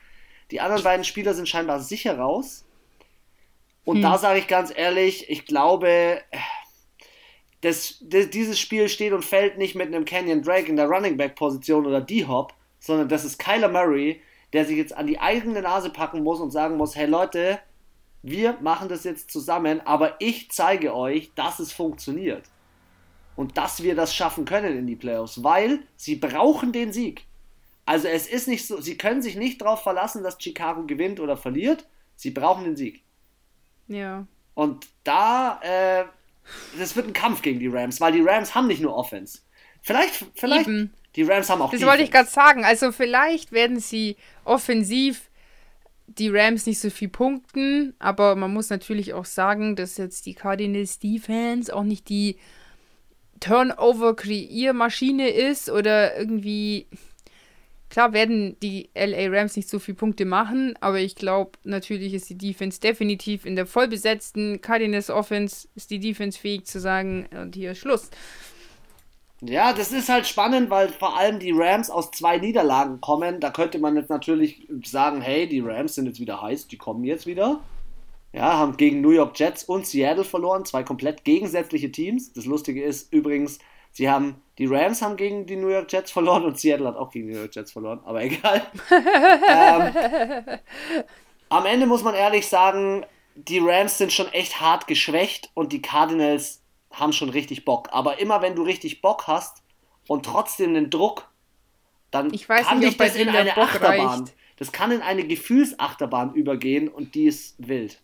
Die 0.51 0.61
anderen 0.61 0.83
beiden 0.83 1.05
Spieler 1.05 1.33
sind 1.35 1.49
scheinbar 1.49 1.79
sicher 1.79 2.19
raus. 2.19 2.65
Und 3.85 3.99
Hm. 3.99 4.03
da 4.03 4.19
sage 4.19 4.41
ich 4.41 4.49
ganz 4.49 4.73
ehrlich, 4.77 5.31
ich 5.31 5.47
glaube, 5.47 6.23
das, 7.61 7.99
das, 8.03 8.31
dieses 8.31 8.59
Spiel 8.59 8.89
steht 8.89 9.13
und 9.13 9.25
fällt 9.25 9.59
nicht 9.59 9.77
mit 9.77 9.87
einem 9.87 10.05
Canyon 10.05 10.43
Drake 10.43 10.67
in 10.67 10.75
der 10.75 10.89
Running 10.89 11.17
Back 11.17 11.37
Position 11.37 11.87
oder 11.87 12.01
D-Hop, 12.01 12.53
sondern 12.81 13.09
das 13.09 13.25
ist 13.25 13.39
Kyler 13.39 13.69
Murray, 13.69 14.21
der 14.53 14.65
sich 14.65 14.77
jetzt 14.77 14.97
an 14.97 15.07
die 15.07 15.21
eigene 15.21 15.63
Nase 15.63 15.91
packen 15.91 16.25
muss 16.25 16.41
und 16.41 16.51
sagen 16.51 16.77
muss, 16.77 16.97
hey 16.97 17.07
Leute, 17.07 17.61
wir 18.23 18.59
machen 18.61 18.89
das 18.89 19.05
jetzt 19.05 19.31
zusammen, 19.31 19.81
aber 19.85 20.17
ich 20.19 20.51
zeige 20.51 20.95
euch, 20.95 21.33
dass 21.35 21.59
es 21.59 21.73
funktioniert. 21.73 22.45
Und 23.37 23.57
dass 23.57 23.83
wir 23.83 23.95
das 23.95 24.15
schaffen 24.15 24.45
können 24.45 24.77
in 24.77 24.87
die 24.87 24.97
Playoffs, 24.97 25.43
weil 25.43 25.81
sie 25.97 26.17
brauchen 26.17 26.73
den 26.73 26.93
Sieg. 26.93 27.25
Also 27.87 28.09
es 28.09 28.27
ist 28.27 28.49
nicht 28.49 28.67
so, 28.67 28.81
sie 28.81 28.99
können 28.99 29.23
sich 29.23 29.37
nicht 29.37 29.63
darauf 29.63 29.83
verlassen, 29.83 30.23
dass 30.23 30.41
Chicago 30.41 30.85
gewinnt 30.85 31.21
oder 31.21 31.37
verliert. 31.37 31.87
Sie 32.17 32.31
brauchen 32.31 32.65
den 32.65 32.77
Sieg. 32.77 33.03
ja. 33.89 34.27
Und 34.55 34.89
da, 35.05 35.59
äh, 35.63 36.05
das 36.79 36.95
wird 36.95 37.07
ein 37.07 37.13
Kampf 37.15 37.41
gegen 37.41 37.61
die 37.61 37.69
Rams, 37.69 38.01
weil 38.01 38.13
die 38.13 38.21
Rams 38.21 38.55
haben 38.55 38.67
nicht 38.67 38.83
nur 38.83 38.95
Offense. 38.95 39.39
Vielleicht, 39.81 40.27
vielleicht, 40.35 40.69
Eben. 40.69 40.93
Die 41.17 41.23
Rams 41.23 41.51
haben 41.51 41.63
auch 41.63 41.73
Das 41.73 41.83
wollte 41.83 42.03
ich 42.03 42.11
gerade 42.11 42.29
sagen. 42.29 42.65
Also 42.65 42.93
vielleicht 42.93 43.53
werden 43.53 43.81
sie 43.81 44.17
offensiv 44.45 45.31
die 46.07 46.29
Rams 46.29 46.67
nicht 46.67 46.81
so 46.81 46.91
viel 46.91 47.09
punkten, 47.09 47.95
aber 47.99 48.35
man 48.35 48.53
muss 48.53 48.71
natürlich 48.71 49.15
auch 49.15 49.25
sagen, 49.25 49.77
dass 49.77 49.97
jetzt 49.97 50.27
die 50.27 50.35
Cardinals 50.35 50.99
Defense 50.99 51.75
auch 51.75 51.85
nicht 51.85 52.09
die 52.09 52.37
Turnover-Kreiermaschine 53.41 55.31
ist 55.31 55.71
oder 55.71 56.17
irgendwie. 56.17 56.87
Klar 57.89 58.13
werden 58.13 58.57
die 58.63 58.89
LA 58.95 59.37
Rams 59.37 59.57
nicht 59.57 59.69
so 59.69 59.81
viele 59.81 59.97
Punkte 59.97 60.25
machen, 60.25 60.77
aber 60.81 61.01
ich 61.01 61.17
glaube, 61.17 61.59
natürlich 61.65 62.15
ist 62.15 62.31
die 62.31 62.39
Defense 62.39 62.79
definitiv 62.79 63.45
in 63.45 63.57
der 63.57 63.67
vollbesetzten 63.67 64.61
Cardinals 64.61 65.11
Offense 65.11 65.67
ist 65.75 65.91
die 65.91 65.99
Defense 65.99 66.39
fähig 66.39 66.67
zu 66.67 66.79
sagen, 66.79 67.29
und 67.33 67.57
hier 67.57 67.73
ist 67.73 67.79
Schluss. 67.79 68.11
Ja, 69.43 69.73
das 69.73 69.91
ist 69.93 70.11
halt 70.11 70.27
spannend, 70.27 70.69
weil 70.69 70.91
vor 70.91 71.17
allem 71.17 71.39
die 71.39 71.53
Rams 71.53 71.89
aus 71.91 72.11
zwei 72.11 72.37
Niederlagen 72.39 73.01
kommen. 73.01 73.41
Da 73.41 73.51
könnte 73.51 73.79
man 73.79 73.97
jetzt 73.97 74.11
natürlich 74.11 74.69
sagen, 74.85 75.23
hey, 75.23 75.49
die 75.49 75.61
Rams 75.61 75.95
sind 75.95 76.07
jetzt 76.07 76.21
wieder 76.21 76.43
heiß, 76.43 76.69
die 76.69 76.77
kommen 76.77 77.05
jetzt 77.05 77.27
wieder. 77.27 77.61
Ja, 78.33 78.59
haben 78.59 78.77
gegen 78.77 79.01
New 79.01 79.11
York 79.11 79.39
Jets 79.39 79.65
und 79.65 79.87
Seattle 79.87 80.25
verloren, 80.25 80.65
zwei 80.65 80.83
komplett 80.83 81.25
gegensätzliche 81.25 81.91
Teams. 81.91 82.33
Das 82.33 82.45
Lustige 82.45 82.83
ist 82.83 83.13
übrigens, 83.13 83.59
sie 83.93 84.11
haben, 84.11 84.41
die 84.59 84.67
Rams 84.67 85.03
haben 85.03 85.17
gegen 85.17 85.47
die 85.47 85.57
New 85.57 85.69
York 85.69 85.91
Jets 85.91 86.13
verloren 86.13 86.45
und 86.45 86.59
Seattle 86.59 86.87
hat 86.87 86.97
auch 86.97 87.11
gegen 87.11 87.29
die 87.29 87.33
New 87.33 87.41
York 87.41 87.55
Jets 87.55 87.73
verloren, 87.73 88.01
aber 88.05 88.23
egal. 88.23 88.63
ähm, 88.91 90.59
am 91.49 91.67
Ende 91.67 91.87
muss 91.87 92.05
man 92.05 92.15
ehrlich 92.15 92.47
sagen, 92.47 93.05
die 93.35 93.59
Rams 93.59 93.99
sind 93.99 94.13
schon 94.13 94.29
echt 94.29 94.61
hart 94.61 94.87
geschwächt 94.87 95.51
und 95.55 95.73
die 95.73 95.83
Cardinals 95.83 96.63
haben 96.91 97.13
schon 97.13 97.31
richtig 97.31 97.65
Bock. 97.65 97.89
Aber 97.93 98.19
immer 98.21 98.43
wenn 98.43 98.55
du 98.55 98.63
richtig 98.63 99.01
Bock 99.03 99.27
hast 99.27 99.63
und 100.09 100.25
trotzdem 100.27 100.75
den 100.75 100.91
Druck, 100.91 101.29
dann 102.11 102.33
Ich 102.33 102.49
weiß 102.49 102.67
kann 102.67 102.79
nicht, 102.81 102.99
dich 103.01 103.09
das 103.09 103.17
in 103.17 103.29
eine 103.29 103.53
Bock 103.53 103.65
Achterbahn. 103.65 104.21
reicht. 104.21 104.35
Das 104.57 104.73
kann 104.73 104.91
in 104.93 105.01
eine 105.01 105.27
Gefühlsachterbahn 105.27 106.35
übergehen 106.35 106.89
und 106.89 107.15
die 107.15 107.25
ist 107.27 107.55
wild. 107.59 108.03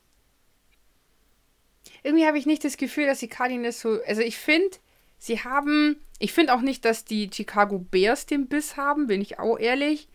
irgendwie 2.03 2.26
habe 2.26 2.39
ich 2.39 2.47
nicht 2.47 2.64
das 2.64 2.76
Gefühl, 2.76 3.07
dass 3.07 3.18
die 3.20 3.28
Cardinals 3.28 3.80
so. 3.80 4.01
Also 4.07 4.22
ich 4.22 4.37
finde, 4.37 4.76
sie 5.18 5.41
haben. 5.43 6.01
Ich 6.18 6.32
finde 6.32 6.55
auch 6.55 6.62
nicht, 6.62 6.84
dass 6.84 7.05
die 7.05 7.28
Chicago 7.32 7.78
Bears 7.78 8.24
den 8.26 8.49
Biss 8.49 8.76
haben, 8.76 9.07
bin 9.07 9.20
ich 9.20 9.39
auch 9.39 9.59
ehrlich. 9.59 10.09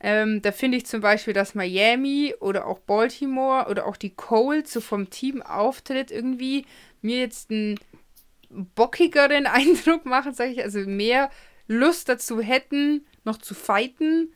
Ähm, 0.00 0.42
da 0.42 0.52
finde 0.52 0.76
ich 0.76 0.86
zum 0.86 1.00
Beispiel, 1.00 1.32
dass 1.32 1.54
Miami 1.54 2.34
oder 2.40 2.66
auch 2.66 2.78
Baltimore 2.80 3.68
oder 3.70 3.86
auch 3.86 3.96
die 3.96 4.14
Colts 4.14 4.72
so 4.72 4.80
vom 4.80 5.08
Teamauftritt 5.08 6.10
irgendwie 6.10 6.66
mir 7.00 7.20
jetzt 7.20 7.50
einen 7.50 7.78
bockigeren 8.50 9.46
Eindruck 9.46 10.04
machen, 10.04 10.34
sage 10.34 10.50
ich, 10.50 10.62
also 10.62 10.80
mehr 10.80 11.30
Lust 11.66 12.08
dazu 12.08 12.40
hätten, 12.40 13.06
noch 13.24 13.38
zu 13.38 13.54
fighten. 13.54 14.32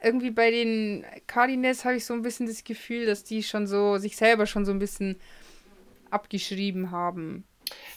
Irgendwie 0.00 0.30
bei 0.30 0.50
den 0.50 1.04
Cardinals 1.26 1.84
habe 1.84 1.96
ich 1.96 2.04
so 2.04 2.14
ein 2.14 2.22
bisschen 2.22 2.46
das 2.46 2.62
Gefühl, 2.62 3.06
dass 3.06 3.24
die 3.24 3.42
schon 3.42 3.66
so 3.66 3.98
sich 3.98 4.16
selber 4.16 4.46
schon 4.46 4.64
so 4.64 4.72
ein 4.72 4.78
bisschen 4.78 5.18
abgeschrieben 6.10 6.90
haben. 6.90 7.44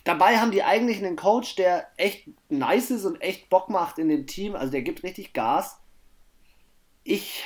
Dabei 0.04 0.38
haben 0.38 0.52
die 0.52 0.64
eigentlich 0.64 0.98
einen 0.98 1.16
Coach, 1.16 1.56
der 1.56 1.88
echt 1.98 2.28
nice 2.50 2.92
ist 2.92 3.06
und 3.06 3.22
echt 3.22 3.50
Bock 3.50 3.70
macht 3.70 4.00
in 4.00 4.10
dem 4.10 4.28
Team. 4.28 4.56
Also 4.56 4.72
der 4.72 4.82
gibt 4.82 5.04
richtig 5.04 5.34
Gas. 5.34 5.81
Ich, 7.04 7.44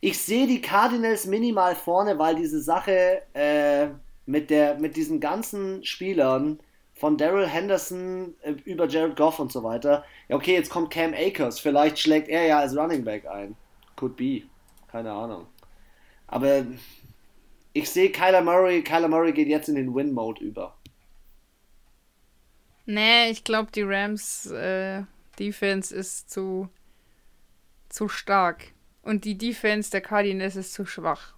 ich 0.00 0.18
sehe 0.18 0.46
die 0.46 0.60
Cardinals 0.60 1.26
minimal 1.26 1.74
vorne, 1.74 2.18
weil 2.18 2.36
diese 2.36 2.60
Sache 2.60 3.22
äh, 3.34 3.88
mit, 4.26 4.50
der, 4.50 4.78
mit 4.78 4.96
diesen 4.96 5.20
ganzen 5.20 5.84
Spielern 5.84 6.60
von 6.94 7.16
Daryl 7.18 7.46
Henderson 7.46 8.34
äh, 8.42 8.52
über 8.64 8.86
Jared 8.88 9.16
Goff 9.16 9.38
und 9.38 9.52
so 9.52 9.62
weiter. 9.62 10.04
Ja, 10.28 10.36
okay, 10.36 10.54
jetzt 10.54 10.70
kommt 10.70 10.90
Cam 10.90 11.12
Akers. 11.14 11.60
Vielleicht 11.60 11.98
schlägt 11.98 12.28
er 12.28 12.46
ja 12.46 12.58
als 12.58 12.76
Running 12.76 13.04
Back 13.04 13.26
ein. 13.26 13.54
Could 13.96 14.16
be. 14.16 14.42
Keine 14.88 15.12
Ahnung. 15.12 15.46
Aber 16.26 16.66
ich 17.72 17.90
sehe 17.90 18.10
Kyler 18.10 18.42
Murray. 18.42 18.82
Kyler 18.82 19.08
Murray 19.08 19.32
geht 19.32 19.48
jetzt 19.48 19.68
in 19.68 19.74
den 19.74 19.94
Win-Mode 19.94 20.42
über. 20.42 20.74
Nee, 22.86 23.30
ich 23.30 23.44
glaube, 23.44 23.70
die 23.72 23.82
Rams 23.82 24.46
äh, 24.46 25.02
Defense 25.38 25.94
ist 25.94 26.30
zu, 26.30 26.68
zu 27.96 28.08
stark. 28.08 28.72
Und 29.02 29.24
die 29.24 29.38
Defense 29.38 29.90
der 29.90 30.02
Cardinals 30.02 30.54
ist 30.56 30.74
zu 30.74 30.84
schwach. 30.84 31.34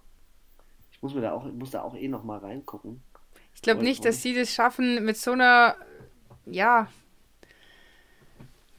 Ich 0.91 1.01
muss, 1.01 1.13
mir 1.13 1.21
da, 1.21 1.31
auch, 1.31 1.45
muss 1.45 1.71
da 1.71 1.81
auch 1.81 1.95
eh 1.95 2.09
noch 2.09 2.23
mal 2.23 2.39
reingucken. 2.39 3.01
Ich 3.55 3.61
glaube 3.61 3.83
nicht, 3.83 4.03
dass 4.03 4.21
sie 4.21 4.35
das 4.35 4.53
schaffen 4.53 5.05
mit 5.05 5.17
so 5.17 5.31
einer, 5.31 5.75
ja. 6.45 6.89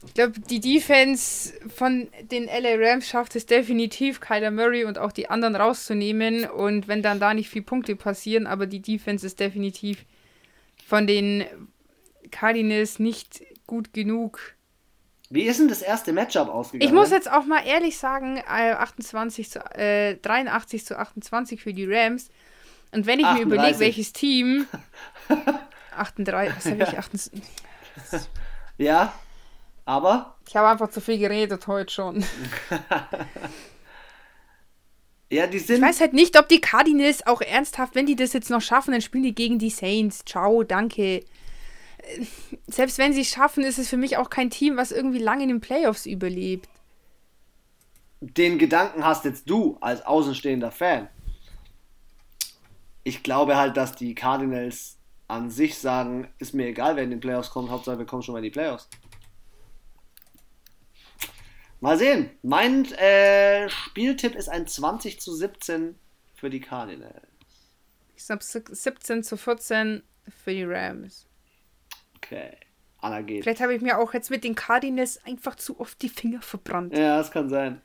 Ich 0.05 0.13
glaube, 0.13 0.39
die 0.39 0.59
Defense 0.59 1.53
von 1.69 2.07
den 2.21 2.45
LA 2.45 2.75
Rams 2.77 3.07
schafft 3.07 3.35
es 3.35 3.45
definitiv, 3.45 4.19
Kyler 4.19 4.51
Murray 4.51 4.85
und 4.85 4.97
auch 4.97 5.11
die 5.11 5.29
anderen 5.29 5.55
rauszunehmen. 5.55 6.45
Und 6.45 6.87
wenn 6.87 7.01
dann 7.01 7.19
da 7.19 7.33
nicht 7.33 7.49
viel 7.49 7.61
Punkte 7.63 7.95
passieren, 7.95 8.45
aber 8.45 8.67
die 8.67 8.81
Defense 8.81 9.25
ist 9.25 9.39
definitiv 9.39 10.05
von 10.85 11.07
den 11.07 11.45
Cardinals 12.29 12.99
nicht 12.99 13.43
gut 13.65 13.93
genug. 13.93 14.55
Wie 15.31 15.43
ist 15.43 15.61
denn 15.61 15.69
das 15.69 15.81
erste 15.81 16.11
Matchup 16.11 16.49
ausgegangen? 16.49 16.89
Ich 16.89 16.93
muss 16.93 17.09
jetzt 17.09 17.31
auch 17.31 17.45
mal 17.45 17.65
ehrlich 17.65 17.97
sagen, 17.97 18.43
28 18.45 19.49
zu, 19.49 19.59
äh, 19.75 20.17
83 20.17 20.85
zu 20.85 20.99
28 20.99 21.61
für 21.61 21.73
die 21.73 21.85
Rams. 21.85 22.29
Und 22.91 23.05
wenn 23.05 23.19
ich 23.19 23.25
38. 23.25 23.47
mir 23.47 23.55
überlege, 23.55 23.79
welches 23.79 24.11
Team. 24.11 24.67
38, 25.95 26.57
was 26.57 26.65
habe 26.65 26.83
ich? 26.83 26.97
28. 26.97 27.41
Ja, 28.77 29.13
aber. 29.85 30.37
Ich 30.47 30.55
habe 30.55 30.69
einfach 30.69 30.89
zu 30.89 31.01
viel 31.01 31.19
geredet 31.19 31.67
heute 31.67 31.93
schon. 31.93 32.25
ja, 35.29 35.45
die 35.45 35.59
sind. 35.59 35.75
Ich 35.75 35.81
weiß 35.81 36.01
halt 36.01 36.13
nicht, 36.13 36.39
ob 36.39 36.49
die 36.49 36.61
Cardinals 36.61 37.27
auch 37.27 37.41
ernsthaft, 37.41 37.93
wenn 37.93 38.07
die 38.07 38.15
das 38.15 38.33
jetzt 38.33 38.49
noch 38.49 38.61
schaffen, 38.61 38.91
dann 38.91 39.01
spielen 39.01 39.23
die 39.23 39.35
gegen 39.35 39.59
die 39.59 39.69
Saints. 39.69 40.25
Ciao, 40.25 40.63
danke. 40.63 41.23
Selbst 42.67 42.97
wenn 42.97 43.13
sie 43.13 43.21
es 43.21 43.29
schaffen, 43.29 43.63
ist 43.63 43.77
es 43.77 43.89
für 43.89 43.97
mich 43.97 44.17
auch 44.17 44.29
kein 44.29 44.49
Team, 44.49 44.77
was 44.77 44.91
irgendwie 44.91 45.19
lange 45.19 45.43
in 45.43 45.49
den 45.49 45.61
Playoffs 45.61 46.05
überlebt. 46.05 46.69
Den 48.21 48.59
Gedanken 48.59 49.03
hast 49.03 49.25
jetzt 49.25 49.49
du 49.49 49.77
als 49.81 50.05
außenstehender 50.05 50.71
Fan 50.71 51.09
ich 53.03 53.23
glaube 53.23 53.57
halt, 53.57 53.77
dass 53.77 53.95
die 53.95 54.15
Cardinals 54.15 54.97
an 55.27 55.49
sich 55.49 55.77
sagen, 55.77 56.27
ist 56.39 56.53
mir 56.53 56.67
egal, 56.67 56.95
wer 56.95 57.03
in 57.03 57.09
den 57.09 57.19
Playoffs 57.19 57.49
kommt, 57.49 57.69
Hauptsache 57.69 57.97
wir 57.97 58.05
kommen 58.05 58.21
schon 58.21 58.33
mal 58.33 58.39
in 58.39 58.45
die 58.45 58.49
Playoffs. 58.51 58.87
Mal 61.79 61.97
sehen. 61.97 62.29
Mein 62.43 62.85
äh, 62.93 63.67
Spieltipp 63.69 64.35
ist 64.35 64.49
ein 64.49 64.67
20 64.67 65.19
zu 65.19 65.33
17 65.33 65.95
für 66.35 66.49
die 66.49 66.59
Cardinals. 66.59 67.25
Ich 68.15 68.23
sag 68.23 68.43
17 68.43 69.23
zu 69.23 69.35
14 69.35 70.03
für 70.43 70.51
die 70.51 70.63
Rams. 70.63 71.25
Okay. 72.23 72.51
Anna 72.99 73.21
geht. 73.21 73.43
Vielleicht 73.43 73.61
habe 73.61 73.73
ich 73.73 73.81
mir 73.81 73.97
auch 73.97 74.13
jetzt 74.13 74.29
mit 74.29 74.43
den 74.43 74.55
Cardinals 74.55 75.19
einfach 75.25 75.55
zu 75.55 75.79
oft 75.79 76.01
die 76.01 76.09
Finger 76.09 76.41
verbrannt. 76.41 76.95
Ja, 76.95 77.17
das 77.17 77.31
kann 77.31 77.49
sein. 77.49 77.81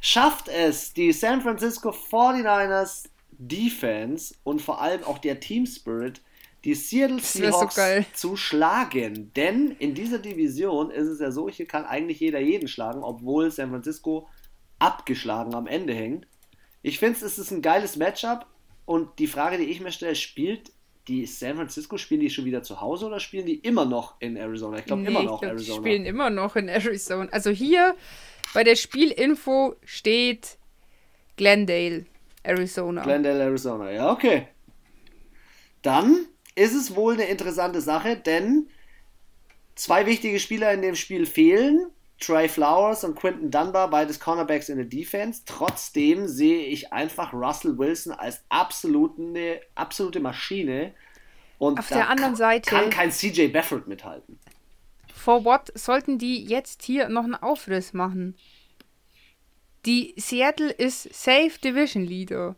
Schafft 0.00 0.48
es 0.48 0.92
die 0.92 1.12
San 1.12 1.40
Francisco 1.42 1.90
49ers 1.90 3.08
Defense 3.30 4.34
und 4.42 4.60
vor 4.60 4.80
allem 4.80 5.04
auch 5.04 5.18
der 5.18 5.40
Team 5.40 5.64
Spirit, 5.64 6.20
die 6.64 6.74
Seattle 6.74 7.20
Seahawks 7.20 7.76
so 7.76 8.30
zu 8.30 8.36
schlagen. 8.36 9.32
Denn 9.34 9.76
in 9.78 9.94
dieser 9.94 10.18
Division 10.18 10.90
ist 10.90 11.06
es 11.06 11.20
ja 11.20 11.30
so, 11.30 11.48
hier 11.48 11.66
kann 11.66 11.84
eigentlich 11.84 12.20
jeder 12.20 12.40
jeden 12.40 12.68
schlagen, 12.68 13.02
obwohl 13.02 13.50
San 13.50 13.70
Francisco 13.70 14.28
abgeschlagen 14.80 15.54
am 15.54 15.66
Ende 15.66 15.94
hängt. 15.94 16.26
Ich 16.82 16.98
finde, 16.98 17.24
es 17.24 17.38
ist 17.38 17.50
ein 17.50 17.62
geiles 17.62 17.96
Matchup 17.96 18.46
und 18.86 19.18
die 19.18 19.26
Frage, 19.26 19.58
die 19.58 19.64
ich 19.64 19.80
mir 19.80 19.92
stelle, 19.92 20.14
spielt 20.14 20.72
die 21.08 21.26
San 21.26 21.56
Francisco, 21.56 21.96
spielen 21.96 22.20
die 22.20 22.30
schon 22.30 22.44
wieder 22.44 22.62
zu 22.62 22.80
Hause 22.80 23.06
oder 23.06 23.18
spielen 23.18 23.46
die 23.46 23.56
immer 23.56 23.84
noch 23.84 24.14
in 24.20 24.36
Arizona? 24.36 24.78
Ich 24.78 24.84
glaube 24.84 25.02
nee, 25.02 25.08
immer 25.08 25.22
noch 25.22 25.40
glaub, 25.40 25.52
Arizona. 25.52 25.80
Die 25.80 25.88
spielen 25.88 26.04
immer 26.04 26.30
noch 26.30 26.56
in 26.56 26.68
Arizona. 26.68 27.28
Also 27.32 27.50
hier 27.50 27.96
bei 28.54 28.64
der 28.64 28.76
Spielinfo 28.76 29.76
steht 29.84 30.58
Glendale. 31.36 32.06
Arizona. 32.42 33.02
Glendale, 33.02 33.44
Arizona, 33.44 33.90
ja, 33.90 34.12
okay. 34.12 34.48
Dann 35.82 36.26
ist 36.54 36.74
es 36.74 36.94
wohl 36.94 37.14
eine 37.14 37.24
interessante 37.24 37.80
Sache, 37.80 38.16
denn 38.16 38.68
zwei 39.74 40.06
wichtige 40.06 40.38
Spieler 40.40 40.72
in 40.72 40.82
dem 40.82 40.94
Spiel 40.94 41.26
fehlen. 41.26 41.90
Trey 42.20 42.48
Flowers 42.48 43.04
und 43.04 43.14
Quinton 43.14 43.50
Dunbar, 43.50 43.90
beides 43.90 44.18
Cornerbacks 44.18 44.68
in 44.68 44.76
der 44.76 44.86
Defense. 44.86 45.42
Trotzdem 45.46 46.26
sehe 46.26 46.64
ich 46.66 46.92
einfach 46.92 47.32
Russell 47.32 47.78
Wilson 47.78 48.12
als 48.12 48.42
absolute, 48.48 49.60
absolute 49.74 50.20
Maschine. 50.20 50.94
Und 51.58 51.78
auf 51.78 51.88
der 51.88 52.08
anderen 52.08 52.36
Seite 52.36 52.68
kann 52.68 52.90
kein 52.90 53.12
CJ 53.12 53.48
Beathard 53.48 53.86
mithalten. 53.86 54.38
For 55.14 55.44
what 55.44 55.72
sollten 55.76 56.18
die 56.18 56.44
jetzt 56.44 56.82
hier 56.82 57.08
noch 57.08 57.24
einen 57.24 57.34
Aufriss 57.34 57.92
machen? 57.92 58.36
Die 59.86 60.14
Seattle 60.16 60.70
ist 60.70 61.12
Safe 61.14 61.52
Division 61.62 62.04
Leader. 62.04 62.56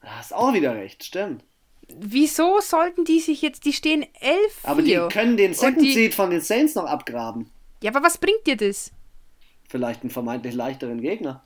Hast 0.00 0.34
auch 0.34 0.52
wieder 0.52 0.74
recht, 0.74 1.04
stimmt. 1.04 1.44
Wieso 1.88 2.60
sollten 2.60 3.04
die 3.04 3.20
sich 3.20 3.42
jetzt, 3.42 3.64
die 3.66 3.72
stehen 3.72 4.06
11 4.20 4.38
Aber 4.62 4.82
die 4.82 4.98
können 5.10 5.36
den 5.36 5.54
Second 5.54 5.82
Seed 5.82 6.14
von 6.14 6.30
den 6.30 6.40
Saints 6.40 6.74
noch 6.74 6.86
abgraben. 6.86 7.50
Ja, 7.82 7.90
aber 7.90 8.02
was 8.02 8.18
bringt 8.18 8.46
dir 8.46 8.56
das? 8.56 8.92
Vielleicht 9.68 10.02
einen 10.02 10.10
vermeintlich 10.10 10.54
leichteren 10.54 11.00
Gegner. 11.00 11.44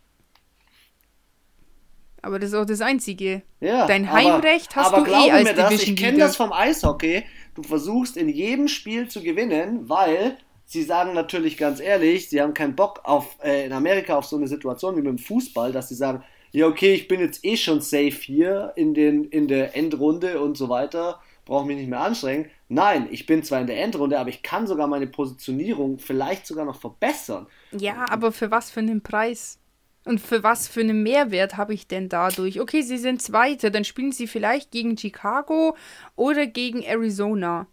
Aber 2.22 2.38
das 2.38 2.50
ist 2.50 2.56
auch 2.56 2.66
das 2.66 2.80
Einzige. 2.80 3.42
Ja, 3.60 3.86
Dein 3.86 4.10
Heimrecht 4.10 4.76
aber, 4.76 4.84
hast 4.84 4.94
aber 4.94 5.06
du 5.06 5.12
eh 5.12 5.30
als 5.30 5.44
mir 5.44 5.54
das, 5.54 5.72
Ich 5.82 5.96
kenne 5.96 6.18
das 6.18 6.36
vom 6.36 6.52
Eishockey. 6.52 7.24
Du 7.54 7.62
versuchst 7.62 8.16
in 8.16 8.28
jedem 8.28 8.68
Spiel 8.68 9.08
zu 9.08 9.22
gewinnen, 9.22 9.88
weil 9.88 10.36
sie 10.64 10.82
sagen 10.82 11.14
natürlich 11.14 11.56
ganz 11.56 11.80
ehrlich, 11.80 12.28
sie 12.28 12.42
haben 12.42 12.52
keinen 12.52 12.74
Bock 12.74 13.00
auf 13.04 13.38
äh, 13.42 13.64
in 13.66 13.72
Amerika 13.72 14.16
auf 14.16 14.26
so 14.26 14.36
eine 14.36 14.48
Situation 14.48 14.96
wie 14.96 15.02
mit 15.02 15.06
dem 15.06 15.18
Fußball, 15.18 15.72
dass 15.72 15.88
sie 15.88 15.94
sagen, 15.94 16.24
ja 16.50 16.66
okay, 16.66 16.94
ich 16.94 17.08
bin 17.08 17.20
jetzt 17.20 17.44
eh 17.44 17.56
schon 17.56 17.80
safe 17.80 18.10
hier 18.10 18.72
in, 18.76 18.92
den, 18.92 19.24
in 19.24 19.46
der 19.46 19.76
Endrunde 19.76 20.40
und 20.40 20.56
so 20.56 20.68
weiter, 20.68 21.20
brauche 21.46 21.66
mich 21.66 21.78
nicht 21.78 21.88
mehr 21.88 22.00
anstrengen. 22.00 22.50
Nein, 22.68 23.08
ich 23.10 23.24
bin 23.24 23.42
zwar 23.42 23.60
in 23.60 23.66
der 23.66 23.82
Endrunde, 23.82 24.18
aber 24.18 24.28
ich 24.28 24.42
kann 24.42 24.66
sogar 24.66 24.88
meine 24.88 25.06
Positionierung 25.06 25.98
vielleicht 25.98 26.46
sogar 26.46 26.66
noch 26.66 26.78
verbessern. 26.78 27.46
Ja, 27.72 28.04
aber 28.10 28.32
für 28.32 28.50
was 28.50 28.70
für 28.70 28.80
einen 28.80 29.00
Preis? 29.00 29.58
Und 30.04 30.20
für 30.20 30.42
was 30.42 30.68
für 30.68 30.80
einen 30.80 31.02
Mehrwert 31.02 31.56
habe 31.56 31.74
ich 31.74 31.88
denn 31.88 32.08
dadurch? 32.08 32.60
Okay, 32.60 32.82
sie 32.82 32.98
sind 32.98 33.22
Zweite, 33.22 33.70
dann 33.70 33.84
spielen 33.84 34.12
sie 34.12 34.28
vielleicht 34.28 34.70
gegen 34.70 34.96
Chicago 34.96 35.76
oder 36.14 36.46
gegen 36.46 36.82
Arizona. 36.82 37.66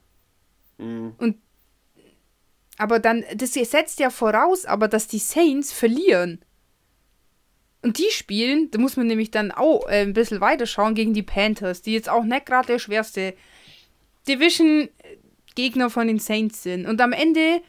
Mhm. 0.77 1.13
Und 1.17 1.37
aber 2.77 2.99
dann, 2.99 3.23
das 3.35 3.53
setzt 3.53 3.99
ja 3.99 4.09
voraus, 4.09 4.65
aber 4.65 4.87
dass 4.87 5.07
die 5.07 5.19
Saints 5.19 5.71
verlieren. 5.71 6.43
Und 7.83 7.99
die 7.99 8.09
spielen, 8.09 8.71
da 8.71 8.79
muss 8.79 8.97
man 8.97 9.07
nämlich 9.07 9.29
dann 9.29 9.51
auch 9.51 9.87
äh, 9.87 10.01
ein 10.01 10.13
bisschen 10.13 10.41
weiter 10.41 10.65
schauen, 10.65 10.95
gegen 10.95 11.13
die 11.13 11.21
Panthers, 11.21 11.81
die 11.81 11.93
jetzt 11.93 12.09
auch 12.09 12.23
nicht 12.23 12.47
gerade 12.47 12.67
der 12.67 12.79
schwerste 12.79 13.35
Division-Gegner 14.27 15.89
von 15.89 16.07
den 16.07 16.19
Saints 16.19 16.63
sind. 16.63 16.85
Und 16.85 17.01
am 17.01 17.13
Ende 17.13 17.61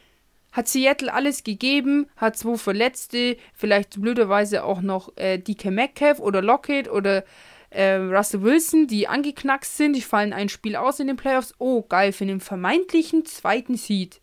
hat 0.55 0.67
Seattle 0.69 1.13
alles 1.13 1.43
gegeben, 1.43 2.07
hat 2.15 2.37
zwei 2.37 2.57
Verletzte, 2.57 3.37
vielleicht 3.53 3.99
blöderweise 4.01 4.63
auch 4.63 4.81
noch 4.81 5.15
äh, 5.17 5.37
DK 5.37 5.65
Metcalf 5.65 6.19
oder 6.19 6.41
Lockett 6.41 6.89
oder 6.89 7.25
äh, 7.71 7.95
Russell 7.95 8.41
Wilson, 8.41 8.87
die 8.87 9.07
angeknackst 9.07 9.75
sind, 9.75 9.93
die 9.93 10.01
fallen 10.01 10.31
ein 10.31 10.47
Spiel 10.47 10.77
aus 10.77 10.99
in 11.01 11.07
den 11.07 11.17
Playoffs. 11.17 11.53
Oh, 11.59 11.81
geil, 11.81 12.13
für 12.13 12.25
den 12.25 12.39
vermeintlichen 12.39 13.25
zweiten 13.25 13.75
Seed. 13.75 14.21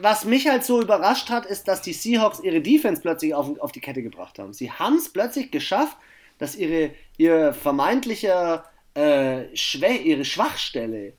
was 0.00 0.26
mich 0.26 0.48
halt 0.48 0.64
so 0.64 0.82
überrascht 0.82 1.30
hat, 1.30 1.46
ist, 1.46 1.66
dass 1.66 1.80
die 1.80 1.94
Seahawks 1.94 2.40
ihre 2.40 2.60
Defense 2.60 3.00
plötzlich 3.00 3.34
auf, 3.34 3.58
auf 3.60 3.72
die 3.72 3.80
Kette 3.80 4.02
gebracht 4.02 4.38
haben. 4.38 4.52
Sie 4.52 4.70
haben 4.70 4.96
es 4.96 5.10
plötzlich 5.10 5.50
geschafft, 5.50 5.96
dass 6.36 6.56
ihre, 6.56 6.90
ihr 7.16 7.54
vermeintlicher 7.54 8.64
äh, 8.94 9.54
Schwä 9.54 9.96
ihre 9.96 10.24
Schwachstelle, 10.24 11.14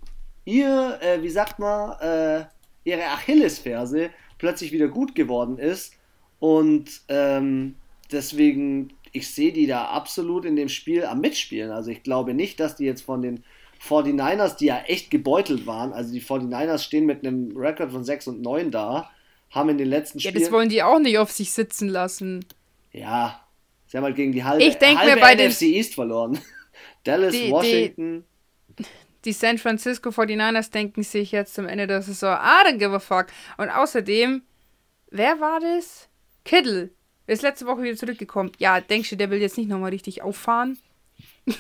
ihr, 0.45 0.99
äh, 1.01 1.21
wie 1.21 1.29
sagt 1.29 1.59
man, 1.59 1.99
äh, 1.99 2.45
ihre 2.83 3.05
Achillesferse 3.07 4.09
plötzlich 4.37 4.71
wieder 4.71 4.87
gut 4.87 5.15
geworden 5.15 5.57
ist. 5.57 5.93
Und 6.39 7.01
ähm, 7.09 7.75
deswegen, 8.11 8.93
ich 9.11 9.33
sehe 9.33 9.51
die 9.51 9.67
da 9.67 9.85
absolut 9.85 10.45
in 10.45 10.55
dem 10.55 10.69
Spiel 10.69 11.05
am 11.05 11.21
Mitspielen. 11.21 11.71
Also 11.71 11.91
ich 11.91 12.03
glaube 12.03 12.33
nicht, 12.33 12.59
dass 12.59 12.75
die 12.75 12.85
jetzt 12.85 13.01
von 13.01 13.21
den 13.21 13.43
49ers, 13.87 14.57
die 14.57 14.65
ja 14.65 14.79
echt 14.87 15.11
gebeutelt 15.11 15.67
waren, 15.67 15.93
also 15.93 16.11
die 16.11 16.21
49ers 16.21 16.79
stehen 16.79 17.05
mit 17.05 17.25
einem 17.25 17.55
Rekord 17.55 17.91
von 17.91 18.03
6 18.03 18.27
und 18.27 18.41
9 18.41 18.71
da, 18.71 19.09
haben 19.51 19.69
in 19.69 19.77
den 19.77 19.87
letzten 19.87 20.19
Spielen. 20.19 20.35
Ja, 20.35 20.39
das 20.41 20.51
wollen 20.51 20.69
die 20.69 20.83
auch 20.83 20.99
nicht 20.99 21.17
auf 21.17 21.31
sich 21.31 21.51
sitzen 21.51 21.87
lassen. 21.87 22.45
Ja, 22.91 23.41
sie 23.87 23.97
haben 23.97 24.03
halt 24.03 24.15
gegen 24.15 24.31
die 24.31 24.43
halbe, 24.43 24.63
ich 24.63 24.75
halbe 24.79 25.15
mir 25.15 25.21
bei 25.21 25.35
NFC 25.35 25.63
East 25.63 25.95
verloren. 25.95 26.39
Dallas, 27.03 27.33
die, 27.33 27.51
Washington. 27.51 28.25
Die, 28.77 28.85
die 29.25 29.33
San 29.33 29.57
Francisco 29.57 30.09
49ers 30.09 30.71
denken 30.71 31.03
sich 31.03 31.31
jetzt 31.31 31.53
zum 31.53 31.67
Ende 31.67 31.87
der 31.87 32.01
Saison, 32.01 32.35
I 32.35 32.67
don't 32.67 32.77
give 32.77 32.93
a 32.93 32.99
fuck. 32.99 33.27
Und 33.57 33.69
außerdem, 33.69 34.43
wer 35.11 35.39
war 35.39 35.59
das? 35.59 36.09
Kittle. 36.43 36.91
Ist 37.27 37.41
letzte 37.41 37.65
Woche 37.65 37.81
wieder 37.81 37.97
zurückgekommen. 37.97 38.51
Ja, 38.59 38.79
denkst 38.81 39.09
du, 39.09 39.17
der 39.17 39.29
will 39.31 39.41
jetzt 39.41 39.57
nicht 39.57 39.69
nochmal 39.69 39.89
richtig 39.89 40.21
auffahren? 40.21 40.77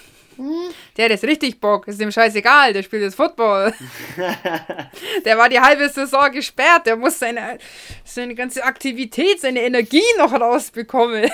Der 0.97 1.05
hat 1.05 1.11
jetzt 1.11 1.23
richtig 1.23 1.61
Bock, 1.61 1.87
ist 1.87 2.01
dem 2.01 2.11
scheißegal, 2.11 2.73
der 2.73 2.83
spielt 2.83 3.03
jetzt 3.03 3.15
Football. 3.15 3.73
der 5.25 5.37
war 5.37 5.47
die 5.47 5.61
halbe 5.61 5.87
Saison 5.87 6.29
gesperrt, 6.29 6.87
der 6.87 6.97
muss 6.97 7.19
seine, 7.19 7.57
seine 8.03 8.35
ganze 8.35 8.63
Aktivität, 8.63 9.39
seine 9.39 9.61
Energie 9.61 10.03
noch 10.17 10.33
rausbekommen. 10.33 11.31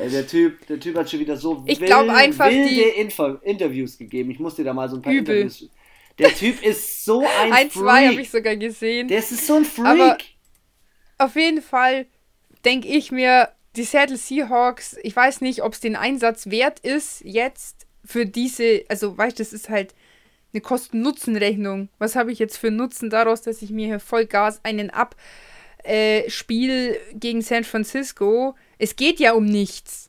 Ey, 0.00 0.10
der, 0.10 0.26
typ, 0.26 0.66
der 0.66 0.78
Typ 0.78 0.96
hat 0.96 1.10
schon 1.10 1.20
wieder 1.20 1.36
so 1.36 1.62
ich 1.66 1.80
wild, 1.80 1.92
einfach 1.92 2.48
wilde 2.48 2.68
die 2.68 2.82
Info 2.82 3.26
Interviews 3.42 3.98
gegeben. 3.98 4.30
Ich 4.30 4.38
muss 4.38 4.54
dir 4.54 4.64
da 4.64 4.72
mal 4.72 4.88
so 4.88 4.96
ein 4.96 5.02
paar 5.02 5.12
Übel. 5.12 5.42
Interviews. 5.42 5.70
Der 6.18 6.34
Typ 6.34 6.62
ist 6.64 7.04
so 7.04 7.20
ein, 7.20 7.52
ein 7.52 7.70
Freak. 7.70 7.84
zwei 7.84 8.08
habe 8.08 8.20
ich 8.20 8.30
sogar 8.30 8.56
gesehen. 8.56 9.08
Der 9.08 9.18
ist 9.18 9.46
so 9.46 9.56
ein 9.56 9.64
Freak. 9.64 9.86
Aber 9.86 10.18
auf 11.18 11.36
jeden 11.36 11.62
Fall 11.62 12.06
denke 12.64 12.88
ich 12.88 13.12
mir, 13.12 13.50
die 13.76 13.84
Seattle 13.84 14.16
Seahawks, 14.16 14.96
ich 15.02 15.14
weiß 15.14 15.40
nicht, 15.40 15.62
ob 15.62 15.74
es 15.74 15.80
den 15.80 15.96
Einsatz 15.96 16.50
wert 16.50 16.80
ist, 16.80 17.22
jetzt 17.24 17.86
für 18.04 18.26
diese, 18.26 18.84
also 18.88 19.16
weißt 19.16 19.38
du, 19.38 19.42
das 19.42 19.52
ist 19.52 19.68
halt 19.68 19.94
eine 20.52 20.60
Kosten-Nutzen-Rechnung. 20.60 21.88
Was 21.98 22.16
habe 22.16 22.32
ich 22.32 22.38
jetzt 22.38 22.56
für 22.56 22.70
Nutzen 22.70 23.10
daraus, 23.10 23.42
dass 23.42 23.62
ich 23.62 23.70
mir 23.70 23.86
hier 23.86 24.00
Vollgas 24.00 24.60
einen 24.64 24.90
abspiel 24.90 25.20
äh, 25.84 27.14
gegen 27.14 27.42
San 27.42 27.64
Francisco? 27.64 28.54
Es 28.78 28.96
geht 28.96 29.20
ja 29.20 29.32
um 29.32 29.44
nichts 29.44 30.08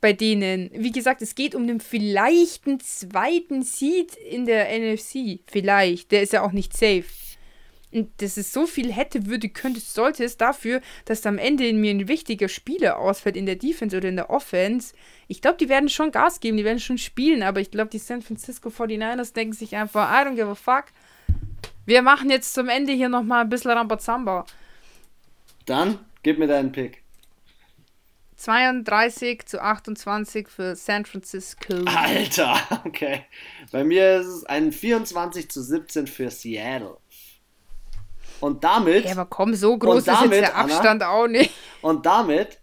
bei 0.00 0.12
denen. 0.12 0.70
Wie 0.74 0.92
gesagt, 0.92 1.22
es 1.22 1.34
geht 1.34 1.54
um 1.54 1.66
den 1.66 1.80
vielleicht 1.80 2.66
einen 2.66 2.80
zweiten 2.80 3.62
Seed 3.62 4.14
in 4.16 4.44
der 4.44 4.68
NFC. 4.78 5.40
Vielleicht. 5.46 6.12
Der 6.12 6.22
ist 6.22 6.34
ja 6.34 6.42
auch 6.42 6.52
nicht 6.52 6.76
safe. 6.76 7.04
Und 7.94 8.10
dass 8.20 8.36
es 8.36 8.52
so 8.52 8.66
viel 8.66 8.92
hätte, 8.92 9.26
würde, 9.26 9.48
könnte, 9.48 9.80
sollte 9.80 10.24
es 10.24 10.36
dafür, 10.36 10.82
dass 11.04 11.24
am 11.26 11.38
Ende 11.38 11.66
in 11.66 11.80
mir 11.80 11.92
ein 11.92 12.08
wichtiger 12.08 12.48
Spieler 12.48 12.98
ausfällt 12.98 13.36
in 13.36 13.46
der 13.46 13.54
Defense 13.54 13.96
oder 13.96 14.08
in 14.08 14.16
der 14.16 14.30
Offense. 14.30 14.94
Ich 15.28 15.40
glaube, 15.40 15.58
die 15.58 15.68
werden 15.68 15.88
schon 15.88 16.10
Gas 16.10 16.40
geben, 16.40 16.56
die 16.56 16.64
werden 16.64 16.80
schon 16.80 16.98
spielen, 16.98 17.44
aber 17.44 17.60
ich 17.60 17.70
glaube, 17.70 17.90
die 17.90 17.98
San 17.98 18.20
Francisco 18.20 18.68
49ers 18.68 19.32
denken 19.32 19.52
sich 19.52 19.76
einfach, 19.76 20.10
I 20.10 20.26
don't 20.26 20.34
give 20.34 20.48
a 20.48 20.56
fuck. 20.56 20.86
Wir 21.86 22.02
machen 22.02 22.30
jetzt 22.30 22.52
zum 22.52 22.68
Ende 22.68 22.92
hier 22.92 23.08
nochmal 23.08 23.42
ein 23.42 23.48
bisschen 23.48 23.70
Rambazamba. 23.70 24.44
Dann 25.64 26.00
gib 26.24 26.38
mir 26.38 26.48
deinen 26.48 26.72
Pick. 26.72 27.03
32 28.44 29.46
zu 29.46 29.62
28 29.62 30.48
für 30.48 30.76
San 30.76 31.06
Francisco. 31.06 31.74
Alter, 31.86 32.58
okay. 32.84 33.24
Bei 33.72 33.84
mir 33.84 34.20
ist 34.20 34.26
es 34.26 34.44
ein 34.44 34.70
24 34.70 35.50
zu 35.50 35.62
17 35.62 36.06
für 36.06 36.30
Seattle. 36.30 36.98
Und 38.40 38.62
damit. 38.62 39.06
Ja, 39.06 39.12
aber 39.12 39.24
komm, 39.24 39.54
so 39.54 39.78
groß 39.78 40.04
damit, 40.04 40.32
ist 40.32 40.40
jetzt 40.40 40.48
der 40.50 40.56
Abstand 40.56 41.02
Anna, 41.02 41.12
auch 41.12 41.26
nicht. 41.26 41.54
Und 41.80 42.04
damit 42.04 42.58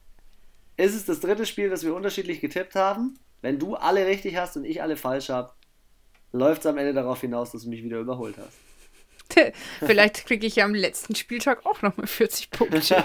ist 0.77 0.93
es 0.93 1.05
das 1.05 1.19
dritte 1.19 1.47
Spiel, 1.47 1.69
das 1.69 1.83
wir 1.83 1.95
unterschiedlich 1.95 2.41
getippt 2.41 2.75
haben. 2.75 3.17
Wenn 3.41 3.57
du 3.57 3.75
alle 3.75 4.05
richtig 4.05 4.35
hast 4.37 4.55
und 4.57 4.65
ich 4.65 4.83
alle 4.83 4.97
falsch 4.97 5.29
habe, 5.29 5.51
läuft 6.31 6.61
es 6.61 6.67
am 6.67 6.77
Ende 6.77 6.93
darauf 6.93 7.21
hinaus, 7.21 7.51
dass 7.51 7.63
du 7.63 7.69
mich 7.69 7.83
wieder 7.83 7.97
überholt 7.97 8.35
hast. 8.37 8.57
Vielleicht 9.79 10.25
kriege 10.25 10.47
ich 10.47 10.57
ja 10.57 10.65
am 10.65 10.75
letzten 10.75 11.15
Spieltag 11.15 11.65
auch 11.65 11.81
nochmal 11.81 12.07
40 12.07 12.51
Punkte. 12.51 12.81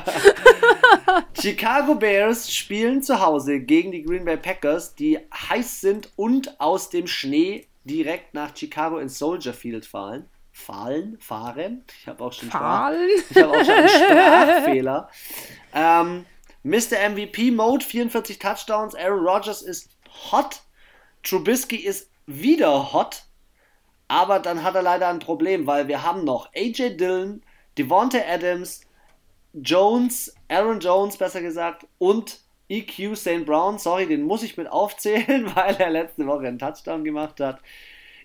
Chicago 1.41 1.95
Bears 1.95 2.53
spielen 2.53 3.03
zu 3.03 3.21
Hause 3.21 3.61
gegen 3.61 3.93
die 3.93 4.03
Green 4.03 4.25
Bay 4.25 4.37
Packers, 4.37 4.95
die 4.95 5.19
heiß 5.33 5.81
sind 5.81 6.11
und 6.17 6.61
aus 6.61 6.91
dem 6.91 7.07
Schnee 7.07 7.67
direkt 7.85 8.35
nach 8.35 8.57
Chicago 8.57 8.99
ins 8.99 9.19
Soldier 9.19 9.55
Field 9.55 9.87
fallen 9.87 10.29
fallen, 10.57 11.19
fahren. 11.21 11.85
Ich 12.01 12.09
habe 12.09 12.25
auch 12.25 12.33
schon, 12.33 12.49
Sprach, 12.49 12.91
ich 13.31 13.37
hab 13.37 13.51
auch 13.51 13.65
schon 13.65 13.75
einen 13.75 13.89
Sprachfehler. 13.89 15.11
Ähm, 15.75 16.25
Mr. 16.63 17.11
MVP 17.11 17.51
Mode, 17.51 17.85
44 17.85 18.39
Touchdowns. 18.39 18.95
Aaron 18.95 19.25
Rodgers 19.25 19.63
ist 19.63 19.91
hot. 20.33 20.63
Trubisky 21.23 21.77
ist 21.77 22.11
wieder 22.27 22.93
hot. 22.93 23.26
Aber 24.09 24.39
dann 24.39 24.63
hat 24.63 24.75
er 24.75 24.83
leider 24.83 25.09
ein 25.09 25.19
Problem, 25.19 25.67
weil 25.67 25.89
wir 25.89 26.03
haben 26.03 26.25
noch 26.25 26.51
AJ 26.55 26.97
Dillon, 26.97 27.43
Devonta 27.77 28.19
Adams, 28.29 28.83
Jones, 29.53 30.35
Aaron 30.49 30.81
Jones 30.81 31.17
besser 31.17 31.41
gesagt 31.41 31.87
und 31.99 32.41
EQ 32.69 33.17
St. 33.17 33.45
Brown. 33.45 33.79
Sorry, 33.79 34.07
den 34.07 34.23
muss 34.23 34.43
ich 34.43 34.57
mit 34.57 34.69
aufzählen, 34.69 35.51
weil 35.55 35.77
er 35.77 35.91
letzte 35.91 36.27
Woche 36.27 36.47
einen 36.47 36.59
Touchdown 36.59 37.05
gemacht 37.05 37.41
hat. 37.41 37.61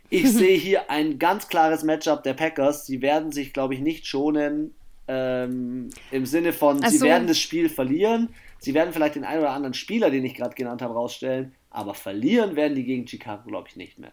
Ich 0.09 0.32
sehe 0.32 0.57
hier 0.57 0.89
ein 0.89 1.19
ganz 1.19 1.47
klares 1.47 1.84
Matchup 1.84 2.23
der 2.23 2.34
Packers. 2.34 2.86
Sie 2.86 3.01
werden 3.01 3.32
sich, 3.32 3.53
glaube 3.53 3.73
ich, 3.73 3.79
nicht 3.79 4.05
schonen. 4.05 4.73
Ähm, 5.07 5.89
Im 6.11 6.25
Sinne 6.25 6.53
von, 6.53 6.84
also, 6.84 6.97
sie 6.97 7.03
werden 7.03 7.27
das 7.27 7.39
Spiel 7.39 7.69
verlieren. 7.69 8.29
Sie 8.59 8.73
werden 8.73 8.93
vielleicht 8.93 9.15
den 9.15 9.23
einen 9.23 9.41
oder 9.41 9.51
anderen 9.51 9.73
Spieler, 9.73 10.11
den 10.11 10.23
ich 10.23 10.36
gerade 10.36 10.53
genannt 10.53 10.82
habe, 10.82 10.93
rausstellen. 10.93 11.55
Aber 11.69 11.93
verlieren 11.93 12.55
werden 12.55 12.75
die 12.75 12.84
gegen 12.84 13.07
Chicago, 13.07 13.47
glaube 13.47 13.69
ich, 13.69 13.75
nicht 13.75 13.97
mehr. 13.97 14.11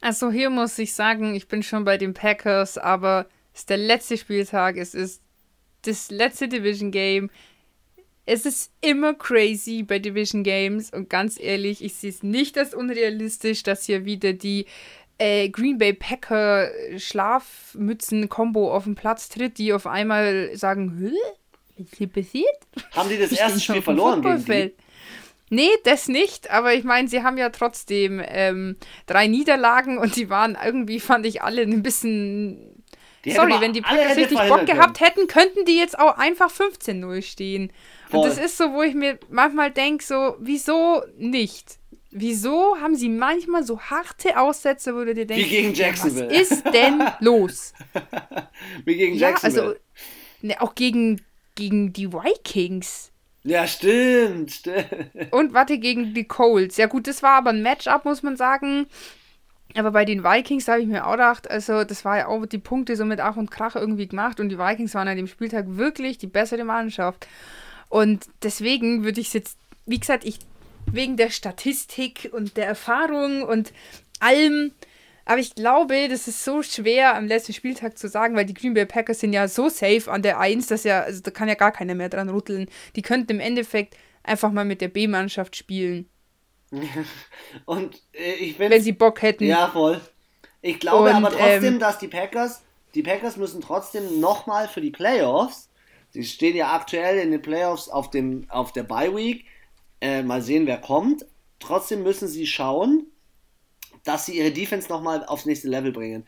Also 0.00 0.30
hier 0.30 0.50
muss 0.50 0.78
ich 0.78 0.94
sagen, 0.94 1.34
ich 1.34 1.48
bin 1.48 1.62
schon 1.62 1.84
bei 1.84 1.96
den 1.98 2.14
Packers, 2.14 2.78
aber 2.78 3.26
es 3.52 3.60
ist 3.60 3.70
der 3.70 3.78
letzte 3.78 4.16
Spieltag. 4.16 4.76
Es 4.76 4.94
ist 4.94 5.22
das 5.82 6.10
letzte 6.10 6.48
Division 6.48 6.90
Game. 6.90 7.30
Es 8.26 8.44
ist 8.44 8.72
immer 8.80 9.14
crazy 9.14 9.84
bei 9.84 9.98
Division 9.98 10.42
Games 10.42 10.90
und 10.90 11.08
ganz 11.08 11.38
ehrlich, 11.38 11.82
ich 11.82 11.94
sehe 11.94 12.10
es 12.10 12.24
nicht 12.24 12.58
als 12.58 12.74
unrealistisch, 12.74 13.62
dass 13.62 13.84
hier 13.84 14.04
wieder 14.04 14.32
die 14.32 14.66
äh, 15.18 15.48
Green 15.48 15.78
Bay 15.78 15.92
Packer 15.92 16.70
Schlafmützen-Kombo 16.96 18.72
auf 18.72 18.84
den 18.84 18.96
Platz 18.96 19.28
tritt, 19.28 19.58
die 19.58 19.72
auf 19.72 19.86
einmal 19.86 20.50
sagen? 20.56 21.12
Was 21.76 21.86
ist 21.86 21.96
hier 21.96 22.08
passiert? 22.08 22.56
Haben 22.92 23.08
die 23.08 23.18
das 23.18 23.32
erste 23.32 23.60
Spiel 23.60 23.82
verloren 23.82 24.22
gegen 24.22 24.44
die? 24.44 24.74
Nee, 25.48 25.70
das 25.84 26.08
nicht, 26.08 26.50
aber 26.50 26.74
ich 26.74 26.82
meine, 26.82 27.08
sie 27.08 27.22
haben 27.22 27.38
ja 27.38 27.50
trotzdem 27.50 28.20
ähm, 28.26 28.76
drei 29.06 29.28
Niederlagen 29.28 29.98
und 29.98 30.16
die 30.16 30.28
waren 30.28 30.58
irgendwie, 30.62 30.98
fand 30.98 31.24
ich 31.24 31.42
alle 31.42 31.62
ein 31.62 31.82
bisschen. 31.82 32.82
Die 33.24 33.32
Sorry, 33.32 33.60
wenn 33.60 33.72
die 33.72 33.80
Packers 33.80 34.16
richtig 34.16 34.38
Bock 34.48 34.66
gehabt 34.66 35.00
hätten, 35.00 35.26
könnten 35.26 35.64
die 35.64 35.76
jetzt 35.76 35.98
auch 35.98 36.16
einfach 36.16 36.48
15-0 36.50 37.22
stehen. 37.22 37.72
Voll. 38.08 38.20
Und 38.20 38.28
das 38.28 38.38
ist 38.38 38.56
so, 38.56 38.72
wo 38.72 38.82
ich 38.82 38.94
mir 38.94 39.18
manchmal 39.28 39.72
denke, 39.72 40.04
so, 40.04 40.36
wieso 40.38 41.02
nicht? 41.16 41.78
Wieso 42.12 42.76
haben 42.80 42.94
sie 42.94 43.08
manchmal 43.08 43.64
so 43.64 43.80
harte 43.80 44.38
Aussätze, 44.38 44.94
wo 44.94 45.04
du 45.04 45.12
dir 45.12 45.26
denkst, 45.26 45.44
Wie 45.44 45.48
gegen 45.48 45.74
Jacksonville. 45.74 46.30
was 46.30 46.50
ist 46.50 46.64
denn 46.72 47.02
los? 47.20 47.72
Wie 48.84 48.96
gegen 48.96 49.16
Jacksonville. 49.16 49.62
Ja, 49.62 49.68
also, 49.68 49.80
ne, 50.42 50.60
auch 50.60 50.74
gegen, 50.74 51.20
gegen 51.56 51.92
die 51.92 52.12
Vikings. 52.12 53.10
Ja, 53.46 53.66
stimmt, 53.68 54.50
stimmt. 54.50 54.86
Und 55.30 55.54
warte, 55.54 55.78
gegen 55.78 56.14
die 56.14 56.24
Colts. 56.24 56.76
Ja, 56.76 56.86
gut, 56.86 57.06
das 57.06 57.22
war 57.22 57.38
aber 57.38 57.50
ein 57.50 57.62
Matchup, 57.62 58.04
muss 58.04 58.24
man 58.24 58.36
sagen. 58.36 58.86
Aber 59.76 59.92
bei 59.92 60.04
den 60.04 60.24
Vikings 60.24 60.66
habe 60.66 60.80
ich 60.80 60.88
mir 60.88 61.06
auch 61.06 61.12
gedacht, 61.12 61.48
also 61.48 61.84
das 61.84 62.04
war 62.04 62.18
ja 62.18 62.26
auch 62.26 62.44
die 62.46 62.58
Punkte 62.58 62.96
so 62.96 63.04
mit 63.04 63.20
Ach 63.20 63.36
und 63.36 63.50
Krach 63.50 63.76
irgendwie 63.76 64.08
gemacht 64.08 64.40
und 64.40 64.48
die 64.48 64.58
Vikings 64.58 64.94
waren 64.94 65.06
an 65.06 65.16
dem 65.16 65.28
Spieltag 65.28 65.66
wirklich 65.68 66.18
die 66.18 66.26
bessere 66.26 66.64
Mannschaft. 66.64 67.28
Und 67.88 68.26
deswegen 68.42 69.04
würde 69.04 69.20
ich 69.20 69.28
es 69.28 69.32
jetzt, 69.34 69.58
wie 69.84 70.00
gesagt, 70.00 70.24
ich 70.24 70.38
wegen 70.90 71.16
der 71.16 71.30
Statistik 71.30 72.30
und 72.32 72.56
der 72.56 72.66
Erfahrung 72.66 73.42
und 73.42 73.72
allem. 74.18 74.72
Aber 75.26 75.38
ich 75.38 75.54
glaube, 75.54 76.08
das 76.08 76.28
ist 76.28 76.42
so 76.42 76.62
schwer 76.62 77.14
am 77.14 77.26
letzten 77.26 77.52
Spieltag 77.52 77.98
zu 77.98 78.08
sagen, 78.08 78.34
weil 78.34 78.46
die 78.46 78.54
Green 78.54 78.72
Bay 78.72 78.86
Packers 78.86 79.20
sind 79.20 79.34
ja 79.34 79.48
so 79.48 79.68
safe 79.68 80.10
an 80.10 80.22
der 80.22 80.40
1, 80.40 80.68
dass 80.68 80.84
ja, 80.84 81.02
also 81.02 81.20
da 81.20 81.30
kann 81.30 81.48
ja 81.48 81.54
gar 81.54 81.72
keiner 81.72 81.94
mehr 81.94 82.08
dran 82.08 82.30
rütteln. 82.30 82.68
Die 82.94 83.02
könnten 83.02 83.32
im 83.32 83.40
Endeffekt 83.40 83.96
einfach 84.22 84.50
mal 84.50 84.64
mit 84.64 84.80
der 84.80 84.88
B-Mannschaft 84.88 85.56
spielen. 85.56 86.08
Und 87.66 88.02
äh, 88.12 88.34
ich 88.34 88.56
bin. 88.56 88.70
Wenn 88.70 88.82
sie 88.82 88.92
Bock 88.92 89.20
hätten. 89.20 89.44
Ja, 89.44 89.68
voll. 89.68 90.00
Ich 90.62 90.80
glaube 90.80 91.10
und, 91.10 91.16
aber 91.16 91.30
trotzdem, 91.30 91.74
ähm, 91.74 91.78
dass 91.78 91.98
die 91.98 92.08
Packers 92.08 92.62
die 92.96 93.02
Packers 93.02 93.36
müssen 93.36 93.60
trotzdem 93.60 94.20
nochmal 94.20 94.68
für 94.68 94.80
die 94.80 94.90
Playoffs, 94.90 95.68
sie 96.10 96.24
stehen 96.24 96.56
ja 96.56 96.72
aktuell 96.72 97.18
in 97.18 97.30
den 97.30 97.42
Playoffs 97.42 97.90
auf, 97.90 98.10
dem, 98.10 98.46
auf 98.48 98.72
der 98.72 98.84
Bye 98.84 99.14
Week, 99.14 99.44
äh, 100.00 100.22
mal 100.22 100.40
sehen, 100.40 100.66
wer 100.66 100.78
kommt. 100.78 101.26
Trotzdem 101.60 102.02
müssen 102.02 102.26
sie 102.26 102.46
schauen, 102.46 103.06
dass 104.06 104.24
sie 104.24 104.38
ihre 104.38 104.52
Defense 104.52 104.88
nochmal 104.88 105.24
aufs 105.26 105.46
nächste 105.46 105.68
Level 105.68 105.92
bringen. 105.92 106.24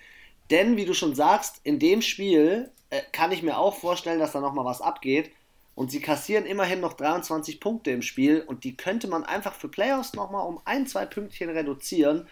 Denn, 0.51 0.76
wie 0.76 0.85
du 0.85 0.95
schon 0.95 1.14
sagst, 1.14 1.61
in 1.62 1.79
dem 1.79 2.03
Spiel 2.03 2.70
äh, 2.91 3.01
kann 3.12 3.33
ich 3.33 3.43
mir 3.43 3.57
auch 3.57 3.76
vorstellen, 3.76 4.18
dass 4.18 4.33
da 4.33 4.41
nochmal 4.41 4.64
was 4.64 4.81
abgeht. 4.81 5.31
Und 5.74 5.93
sie 5.93 6.01
kassieren 6.01 6.45
immerhin 6.45 6.81
noch 6.81 6.95
23 6.95 7.61
Punkte 7.61 7.93
im 7.93 8.03
Spiel 8.03 8.43
und 8.45 8.64
die 8.64 8.76
könnte 8.76 9.07
man 9.07 9.22
einfach 9.22 9.55
für 9.55 9.68
Playoffs 9.68 10.12
nochmal 10.14 10.45
um 10.45 10.61
ein, 10.64 10.89
zwei 10.89 11.07
Pünktchen 11.07 11.51
reduzieren. 11.51 12.26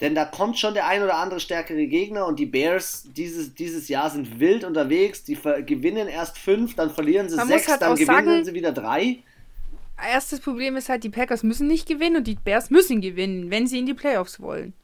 Denn 0.00 0.16
da 0.16 0.24
kommt 0.24 0.58
schon 0.58 0.74
der 0.74 0.88
ein 0.88 1.02
oder 1.02 1.14
andere 1.14 1.38
stärkere 1.38 1.86
Gegner 1.86 2.26
und 2.26 2.40
die 2.40 2.46
Bears 2.46 3.04
dieses, 3.12 3.54
dieses 3.54 3.88
Jahr 3.88 4.10
sind 4.10 4.40
wild 4.40 4.64
unterwegs. 4.64 5.22
Die 5.22 5.38
gewinnen 5.64 6.08
erst 6.08 6.38
fünf, 6.38 6.74
dann 6.74 6.90
verlieren 6.90 7.28
sie 7.28 7.36
man 7.36 7.46
sechs, 7.46 7.68
halt 7.68 7.82
dann 7.82 7.94
gewinnen 7.94 8.26
sagen, 8.26 8.44
sie 8.44 8.54
wieder 8.54 8.72
drei. 8.72 9.22
Erstes 10.02 10.40
Problem 10.40 10.76
ist 10.76 10.88
halt, 10.88 11.04
die 11.04 11.10
Packers 11.10 11.42
müssen 11.42 11.68
nicht 11.68 11.88
gewinnen 11.88 12.16
und 12.16 12.26
die 12.26 12.36
Bears 12.36 12.70
müssen 12.70 13.00
gewinnen, 13.00 13.50
wenn 13.50 13.66
sie 13.66 13.78
in 13.78 13.86
die 13.86 13.94
Playoffs 13.94 14.40
wollen. 14.40 14.74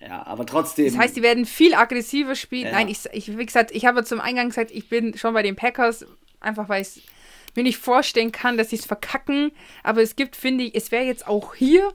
Ja, 0.00 0.26
aber 0.26 0.46
trotzdem. 0.46 0.86
Das 0.86 0.96
heißt, 0.96 1.16
die 1.16 1.22
werden 1.22 1.44
viel 1.44 1.74
aggressiver 1.74 2.34
spielen. 2.34 2.66
Ja. 2.66 2.72
Nein, 2.72 2.88
ich, 2.88 3.00
ich, 3.12 3.36
wie 3.36 3.44
gesagt, 3.44 3.70
ich 3.72 3.84
habe 3.84 4.02
zum 4.04 4.20
Eingang 4.20 4.48
gesagt, 4.48 4.70
ich 4.70 4.88
bin 4.88 5.16
schon 5.16 5.34
bei 5.34 5.42
den 5.42 5.56
Packers, 5.56 6.06
einfach 6.40 6.68
weil 6.70 6.82
ich 6.82 7.06
mir 7.54 7.64
nicht 7.64 7.78
vorstellen 7.78 8.32
kann, 8.32 8.56
dass 8.56 8.70
sie 8.70 8.76
es 8.76 8.86
verkacken. 8.86 9.52
Aber 9.82 10.00
es 10.00 10.16
gibt, 10.16 10.36
finde 10.36 10.64
ich, 10.64 10.74
es 10.74 10.90
wäre 10.90 11.04
jetzt 11.04 11.26
auch 11.26 11.54
hier 11.54 11.92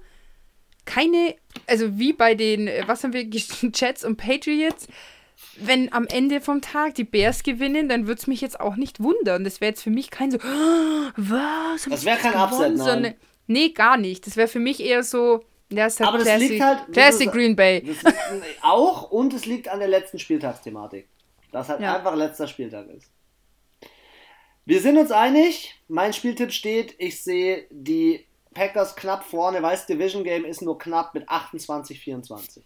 keine, 0.86 1.36
also 1.66 1.98
wie 1.98 2.14
bei 2.14 2.36
den, 2.36 2.68
äh, 2.68 2.84
was 2.86 3.04
haben 3.04 3.14
wir, 3.14 3.24
Jets 3.74 4.06
und 4.06 4.18
Patriots, 4.18 4.88
wenn 5.60 5.92
am 5.94 6.06
Ende 6.08 6.42
vom 6.42 6.62
Tag 6.62 6.96
die 6.96 7.04
Bears 7.04 7.44
gewinnen, 7.44 7.90
dann 7.90 8.08
würde 8.08 8.20
es 8.20 8.28
mich 8.28 8.42
jetzt 8.42 8.60
auch 8.60 8.76
nicht 8.76 9.02
wundern. 9.02 9.44
Das 9.44 9.62
wäre 9.62 9.72
jetzt 9.72 9.84
für 9.84 9.90
mich 9.90 10.12
kein 10.12 10.32
so, 10.32 10.38
oh, 10.38 11.12
was? 11.16 11.84
Das 11.90 12.06
wäre 12.06 12.18
kein 12.18 12.36
Upset, 12.36 12.76
nein. 12.76 13.16
nee, 13.48 13.70
gar 13.70 13.98
nicht. 13.98 14.26
Das 14.28 14.38
wäre 14.38 14.48
für 14.48 14.60
mich 14.60 14.80
eher 14.80 15.04
so, 15.04 15.44
ja, 15.70 15.88
ist 15.88 16.00
halt 16.00 16.10
Aber 16.10 16.20
Classic, 16.20 16.42
das 16.42 16.50
liegt 16.50 16.64
halt. 16.64 16.94
Classic 16.94 17.32
Green 17.32 17.56
Bay. 17.56 17.82
Das 17.82 18.14
auch 18.62 19.12
und 19.12 19.34
es 19.34 19.46
liegt 19.46 19.68
an 19.68 19.80
der 19.80 19.88
letzten 19.88 20.20
Spieltagsthematik. 20.20 21.08
Dass 21.52 21.70
halt 21.70 21.82
ja. 21.82 21.96
einfach 21.96 22.16
letzter 22.16 22.48
Spieltag 22.48 22.90
ist. 22.90 23.10
Wir 24.66 24.82
sind 24.82 24.98
uns 24.98 25.12
einig. 25.12 25.76
Mein 25.88 26.12
Spieltipp 26.12 26.52
steht, 26.52 26.96
ich 26.98 27.24
sehe 27.24 27.68
die 27.70 28.26
Packers 28.54 28.96
knapp 28.96 29.24
vorne, 29.24 29.62
weil 29.62 29.76
das 29.76 29.86
Division 29.86 30.24
Game 30.24 30.44
ist 30.44 30.62
nur 30.62 30.78
knapp 30.78 31.14
mit 31.14 31.30
28, 31.30 32.00
24. 32.00 32.64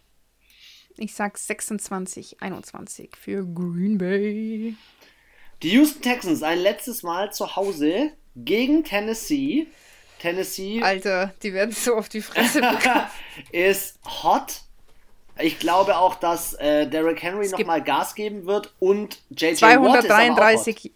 Ich 0.96 1.14
sag 1.14 1.38
26, 1.38 2.42
21 2.42 3.16
für 3.16 3.44
Green 3.44 3.98
Bay. 3.98 4.74
Die 5.62 5.70
Houston 5.70 6.02
Texans 6.02 6.42
ein 6.42 6.58
letztes 6.58 7.02
Mal 7.02 7.32
zu 7.32 7.56
Hause 7.56 8.12
gegen 8.36 8.84
Tennessee. 8.84 9.66
Tennessee. 10.18 10.82
Alter, 10.82 11.32
die 11.42 11.52
werden 11.54 11.72
so 11.72 11.94
auf 11.94 12.08
die 12.08 12.20
Fresse 12.20 12.60
bekommen. 12.60 13.06
ist 13.52 13.98
hot. 14.04 14.62
Ich 15.38 15.58
glaube 15.58 15.96
auch, 15.96 16.16
dass 16.16 16.54
äh, 16.54 16.86
Derrick 16.86 17.22
Henry 17.22 17.48
nochmal 17.48 17.82
Gas 17.82 18.14
geben 18.14 18.46
wird 18.46 18.74
und 18.78 19.22
JJ 19.30 19.54
233, 19.54 20.92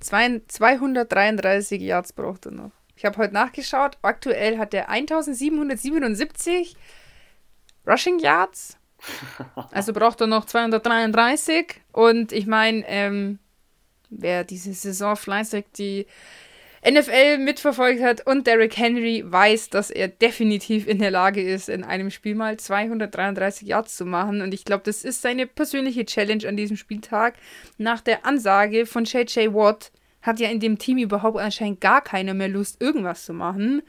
Watt 0.00 0.42
233 0.48 1.82
Yards 1.82 2.12
braucht 2.14 2.46
er 2.46 2.52
noch. 2.52 2.70
Ich 2.96 3.04
habe 3.04 3.18
heute 3.18 3.34
nachgeschaut. 3.34 3.98
Aktuell 4.02 4.58
hat 4.58 4.72
er 4.72 4.88
1777 4.88 6.76
Rushing 7.86 8.18
Yards. 8.18 8.77
Also 9.70 9.92
braucht 9.92 10.20
er 10.20 10.26
noch 10.26 10.44
233. 10.44 11.80
Und 11.92 12.32
ich 12.32 12.46
meine, 12.46 12.84
ähm, 12.86 13.38
wer 14.10 14.44
diese 14.44 14.72
Saison 14.72 15.16
fleißig 15.16 15.66
die 15.76 16.06
NFL 16.88 17.38
mitverfolgt 17.38 18.02
hat 18.02 18.26
und 18.26 18.46
Derrick 18.46 18.76
Henry 18.76 19.24
weiß, 19.26 19.70
dass 19.70 19.90
er 19.90 20.08
definitiv 20.08 20.86
in 20.86 21.00
der 21.00 21.10
Lage 21.10 21.42
ist, 21.42 21.68
in 21.68 21.82
einem 21.82 22.10
Spiel 22.10 22.34
mal 22.34 22.56
233 22.56 23.66
Yards 23.66 23.96
zu 23.96 24.04
machen. 24.04 24.42
Und 24.42 24.54
ich 24.54 24.64
glaube, 24.64 24.84
das 24.84 25.04
ist 25.04 25.22
seine 25.22 25.46
persönliche 25.46 26.04
Challenge 26.04 26.46
an 26.46 26.56
diesem 26.56 26.76
Spieltag. 26.76 27.34
Nach 27.78 28.00
der 28.00 28.24
Ansage 28.24 28.86
von 28.86 29.04
JJ 29.04 29.52
Watt 29.52 29.90
hat 30.22 30.38
ja 30.40 30.48
in 30.48 30.60
dem 30.60 30.78
Team 30.78 30.98
überhaupt 30.98 31.38
anscheinend 31.38 31.80
gar 31.80 32.00
keiner 32.00 32.34
mehr 32.34 32.48
Lust, 32.48 32.80
irgendwas 32.80 33.24
zu 33.24 33.32
machen. 33.32 33.82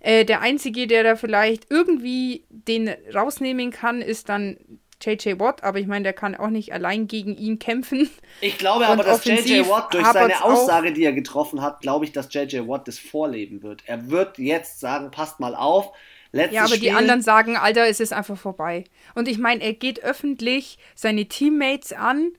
Äh, 0.00 0.24
der 0.24 0.40
Einzige, 0.40 0.86
der 0.86 1.04
da 1.04 1.16
vielleicht 1.16 1.70
irgendwie 1.70 2.44
den 2.48 2.88
rausnehmen 3.14 3.70
kann, 3.70 4.00
ist 4.02 4.28
dann 4.28 4.56
JJ 5.02 5.38
Watt, 5.38 5.62
aber 5.64 5.78
ich 5.78 5.86
meine, 5.86 6.02
der 6.02 6.12
kann 6.12 6.34
auch 6.34 6.48
nicht 6.48 6.72
allein 6.72 7.06
gegen 7.06 7.36
ihn 7.36 7.58
kämpfen. 7.58 8.10
Ich 8.42 8.58
glaube 8.58 8.86
aber, 8.86 9.02
dass 9.02 9.24
JJ 9.24 9.68
Watt 9.68 9.94
durch 9.94 10.06
seine 10.06 10.44
Aussage, 10.44 10.92
die 10.92 11.04
er 11.04 11.12
getroffen 11.12 11.62
hat, 11.62 11.80
glaube 11.80 12.04
ich, 12.04 12.12
dass 12.12 12.32
JJ 12.32 12.68
Watt 12.68 12.88
das 12.88 12.98
vorleben 12.98 13.62
wird. 13.62 13.82
Er 13.86 14.10
wird 14.10 14.38
jetzt 14.38 14.80
sagen, 14.80 15.10
passt 15.10 15.40
mal 15.40 15.54
auf. 15.54 15.92
Letztes 16.32 16.54
ja, 16.54 16.60
aber 16.62 16.74
Spiel. 16.74 16.80
die 16.80 16.92
anderen 16.92 17.22
sagen, 17.22 17.56
Alter, 17.56 17.88
es 17.88 17.98
ist 17.98 18.12
einfach 18.12 18.38
vorbei. 18.38 18.84
Und 19.14 19.26
ich 19.26 19.38
meine, 19.38 19.62
er 19.62 19.72
geht 19.72 20.02
öffentlich 20.04 20.78
seine 20.94 21.26
Teammates 21.26 21.92
an, 21.92 22.32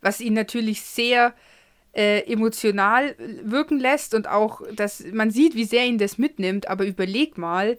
was 0.00 0.20
ihn 0.20 0.34
natürlich 0.34 0.82
sehr 0.82 1.34
äh, 1.98 2.20
emotional 2.32 3.16
wirken 3.42 3.80
lässt 3.80 4.14
und 4.14 4.28
auch, 4.28 4.62
dass 4.72 5.04
man 5.12 5.32
sieht, 5.32 5.56
wie 5.56 5.64
sehr 5.64 5.84
ihn 5.84 5.98
das 5.98 6.16
mitnimmt. 6.16 6.68
Aber 6.68 6.86
überleg 6.86 7.36
mal, 7.36 7.76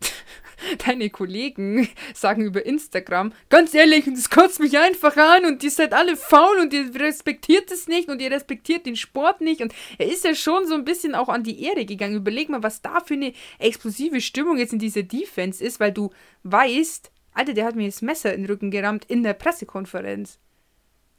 deine 0.86 1.10
Kollegen 1.10 1.86
sagen 2.14 2.42
über 2.42 2.64
Instagram, 2.64 3.34
ganz 3.50 3.74
ehrlich, 3.74 4.06
und 4.06 4.16
das 4.16 4.30
kotzt 4.30 4.60
mich 4.60 4.78
einfach 4.78 5.14
an 5.18 5.44
und 5.44 5.62
ihr 5.62 5.70
seid 5.70 5.92
alle 5.92 6.16
faul 6.16 6.58
und 6.58 6.72
ihr 6.72 6.94
respektiert 6.94 7.70
es 7.70 7.86
nicht 7.86 8.08
und 8.08 8.22
ihr 8.22 8.30
respektiert 8.30 8.86
den 8.86 8.96
Sport 8.96 9.42
nicht. 9.42 9.60
Und 9.60 9.74
er 9.98 10.10
ist 10.10 10.24
ja 10.24 10.34
schon 10.34 10.66
so 10.66 10.74
ein 10.74 10.86
bisschen 10.86 11.14
auch 11.14 11.28
an 11.28 11.44
die 11.44 11.62
Ehre 11.62 11.84
gegangen. 11.84 12.16
Überleg 12.16 12.48
mal, 12.48 12.62
was 12.62 12.80
da 12.80 13.00
für 13.00 13.14
eine 13.14 13.34
explosive 13.58 14.22
Stimmung 14.22 14.56
jetzt 14.56 14.72
in 14.72 14.78
dieser 14.78 15.02
Defense 15.02 15.62
ist, 15.62 15.80
weil 15.80 15.92
du 15.92 16.10
weißt, 16.44 17.12
Alter, 17.34 17.52
der 17.52 17.66
hat 17.66 17.76
mir 17.76 17.86
das 17.86 18.00
Messer 18.00 18.32
in 18.32 18.42
den 18.42 18.50
Rücken 18.50 18.70
gerammt 18.70 19.04
in 19.04 19.22
der 19.22 19.34
Pressekonferenz. 19.34 20.38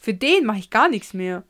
Für 0.01 0.15
den 0.15 0.47
mache 0.47 0.57
ich 0.57 0.71
gar 0.71 0.89
nichts 0.89 1.13
mehr. 1.13 1.43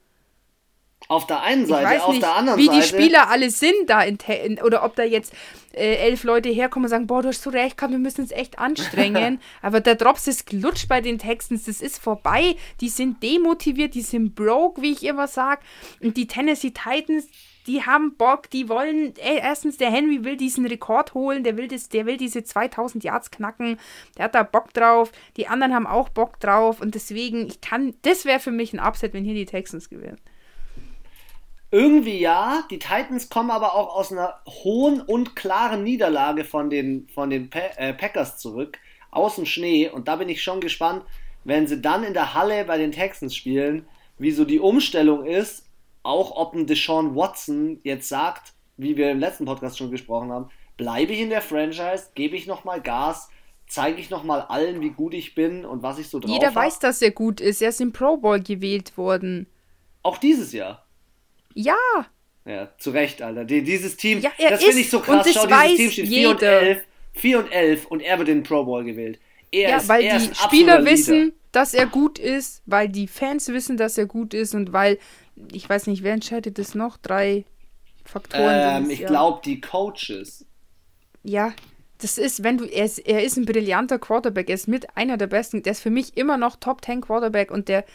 Auf 1.08 1.28
der 1.28 1.41
einen 1.41 1.66
Seite, 1.66 2.04
auf 2.04 2.12
nicht, 2.12 2.22
der 2.22 2.36
anderen 2.36 2.60
wie 2.60 2.68
Seite. 2.68 2.78
Wie 2.78 2.82
die 2.82 2.88
Spieler 2.88 3.30
alle 3.30 3.49
sind 3.49 3.74
da 3.88 4.02
in, 4.02 4.18
in, 4.45 4.62
oder 4.62 4.84
ob 4.84 4.95
da 4.95 5.04
jetzt 5.04 5.34
äh, 5.74 5.95
elf 5.95 6.24
Leute 6.24 6.49
herkommen 6.49 6.86
und 6.86 6.89
sagen, 6.89 7.08
boah, 7.08 7.22
du 7.22 7.30
hast 7.30 7.41
so 7.41 7.49
recht 7.49 7.78
gehabt, 7.78 7.91
wir 7.91 7.99
müssen 7.99 8.22
uns 8.22 8.32
echt 8.32 8.60
anstrengen. 8.60 9.39
Aber 9.62 9.80
der 9.82 9.95
Drops 9.95 10.28
ist 10.28 10.45
glutscht 10.45 10.88
bei 10.88 11.02
den 11.02 11.20
Texans, 11.20 11.66
das 11.66 11.82
ist 11.82 12.02
vorbei. 12.02 12.56
Die 12.80 12.89
sind 12.89 13.22
demotiviert, 13.24 13.93
die 13.93 14.02
sind 14.02 14.36
broke, 14.36 14.82
wie 14.82 14.91
ich 14.91 15.04
immer 15.04 15.28
sage. 15.28 15.62
Und 16.02 16.18
die 16.18 16.28
Tennessee 16.28 16.72
Titans, 16.72 17.28
die 17.68 17.84
haben 17.84 18.16
Bock, 18.16 18.49
die 18.49 18.70
wollen, 18.70 19.14
ey, 19.18 19.39
erstens, 19.41 19.78
der 19.78 19.91
Henry 19.91 20.24
will 20.24 20.38
diesen 20.38 20.66
Rekord 20.66 21.14
holen, 21.14 21.43
der 21.43 21.58
will, 21.58 21.68
das, 21.68 21.89
der 21.89 22.06
will 22.06 22.18
diese 22.18 22.43
2000 22.43 23.04
Yards 23.04 23.32
knacken, 23.32 23.78
der 24.18 24.26
hat 24.26 24.36
da 24.36 24.43
Bock 24.43 24.74
drauf, 24.74 25.12
die 25.38 25.47
anderen 25.47 25.74
haben 25.74 25.88
auch 25.88 26.10
Bock 26.10 26.39
drauf 26.39 26.82
und 26.82 26.95
deswegen, 26.95 27.47
ich 27.47 27.62
kann, 27.62 27.93
das 28.02 28.26
wäre 28.26 28.39
für 28.39 28.52
mich 28.52 28.74
ein 28.74 28.80
Upset, 28.80 29.14
wenn 29.14 29.24
hier 29.24 29.36
die 29.36 29.45
Texans 29.45 29.89
gewinnen. 29.89 30.18
Irgendwie 31.72 32.19
ja, 32.19 32.63
die 32.69 32.80
Titans 32.80 33.30
kommen 33.30 33.49
aber 33.49 33.76
auch 33.76 33.95
aus 33.95 34.11
einer 34.11 34.41
hohen 34.45 35.01
und 35.01 35.38
klaren 35.38 35.84
Niederlage 35.84 36.43
von 36.43 36.69
den, 36.69 37.07
von 37.07 37.30
den 37.30 37.49
pa 37.49 37.59
äh, 37.78 37.93
Packers 37.93 38.38
zurück, 38.38 38.78
aus 39.09 39.36
dem 39.36 39.45
Schnee. 39.45 39.89
Und 39.89 40.09
da 40.09 40.17
bin 40.17 40.28
ich 40.28 40.43
schon 40.43 40.59
gespannt, 40.59 41.03
wenn 41.45 41.67
sie 41.67 41.82
dann 41.82 42.03
in 42.03 42.13
der 42.13 42.34
Halle 42.34 42.65
bei 42.65 42.78
den 42.78 42.91
Texans 42.91 43.36
spielen, 43.36 43.86
wie 44.17 44.32
so 44.32 44.43
die 44.43 44.59
Umstellung 44.59 45.26
ist, 45.26 45.65
auch 46.03 46.36
ob 46.36 46.53
ein 46.53 46.67
Deshaun 46.67 47.15
Watson 47.15 47.80
jetzt 47.84 48.09
sagt, 48.09 48.53
wie 48.78 48.97
wir 48.97 49.09
im 49.09 49.19
letzten 49.19 49.45
Podcast 49.45 49.78
schon 49.78 49.91
gesprochen 49.91 50.32
haben, 50.32 50.49
bleibe 50.76 51.13
ich 51.13 51.22
in 51.22 51.30
der 51.30 51.41
Franchise, 51.41 52.09
gebe 52.15 52.36
ich 52.36 52.47
nochmal 52.47 52.82
Gas, 52.82 53.30
zeige 53.67 54.01
ich 54.01 54.09
nochmal 54.09 54.41
allen, 54.41 54.82
wie 54.82 54.89
gut 54.89 55.13
ich 55.13 55.36
bin 55.36 55.65
und 55.65 55.84
was 55.84 55.99
ich 55.99 56.09
so 56.09 56.19
drauf 56.19 56.30
Jeder 56.30 56.47
hab. 56.47 56.55
weiß, 56.55 56.80
dass 56.80 57.01
er 57.01 57.11
gut 57.11 57.39
ist. 57.39 57.61
Er 57.61 57.69
ist 57.69 57.80
im 57.80 57.93
Pro 57.93 58.17
Bowl 58.17 58.41
gewählt 58.41 58.97
worden. 58.97 59.47
Auch 60.03 60.17
dieses 60.17 60.51
Jahr. 60.51 60.86
Ja. 61.54 61.76
Ja, 62.45 62.70
zu 62.78 62.91
Recht, 62.91 63.22
Alter. 63.22 63.45
Die, 63.45 63.64
dieses 63.64 63.97
Team, 63.97 64.20
ja, 64.20 64.32
das 64.38 64.64
finde 64.64 64.80
ich 64.80 64.89
so 64.89 64.99
krass. 64.99 65.28
Schau, 65.32 65.45
dieses 65.45 65.78
Team 65.78 65.91
steht 65.91 66.08
4 66.08 66.30
und 66.30 66.41
11, 66.41 66.84
4 67.14 67.39
und 67.39 67.52
11 67.52 67.86
und 67.88 67.99
er 68.02 68.18
wird 68.18 68.30
in 68.30 68.39
den 68.39 68.43
Pro 68.43 68.64
Bowl 68.64 68.84
gewählt. 68.84 69.20
Er 69.52 69.70
ja, 69.70 69.78
ist, 69.78 69.89
weil 69.89 70.04
die 70.04 70.36
Spieler 70.36 70.84
wissen, 70.86 71.34
dass 71.52 71.74
er 71.74 71.86
gut 71.86 72.18
ist, 72.18 72.64
weil 72.66 72.89
die 72.89 73.08
Fans 73.08 73.49
wissen, 73.49 73.78
dass 73.78 73.97
er 73.97 74.06
gut 74.06 74.34
ist 74.34 74.56
und 74.56 74.74
weil, 74.74 74.97
ich 75.52 75.70
weiß 75.70 75.88
nicht, 75.88 76.04
wer 76.04 76.14
entscheidet 76.14 76.58
das 76.58 76.74
noch? 76.74 76.97
Drei 76.97 77.45
Faktoren. 78.06 78.84
Ähm, 78.84 78.89
ich 78.89 79.06
glaube, 79.06 79.41
die 79.43 79.62
Coaches. 79.62 80.45
Ja, 81.24 81.54
das 81.99 82.18
ist, 82.18 82.43
wenn 82.43 82.58
du, 82.58 82.66
er 82.66 82.86
ist, 82.86 82.99
er 82.99 83.24
ist 83.24 83.38
ein 83.38 83.45
brillanter 83.45 83.99
Quarterback, 83.99 84.49
er 84.49 84.56
ist 84.56 84.68
mit 84.68 84.97
einer 84.97 85.18
der 85.18 85.28
besten, 85.28 85.62
der 85.62 85.74
ist 85.74 85.82
für 85.82 85.91
mich 85.91 86.18
immer 86.18 86.38
noch 86.38 86.56
Top 86.56 86.84
10 86.84 87.02
Quarterback 87.02 87.52
und 87.52 87.68
der 87.68 87.86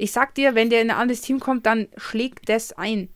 ich 0.00 0.12
sag 0.12 0.34
dir, 0.34 0.54
wenn 0.54 0.70
der 0.70 0.82
in 0.82 0.90
ein 0.90 0.96
anderes 0.96 1.20
Team 1.20 1.40
kommt, 1.40 1.66
dann 1.66 1.88
schlägt 1.96 2.48
das 2.48 2.72
ein. 2.72 3.08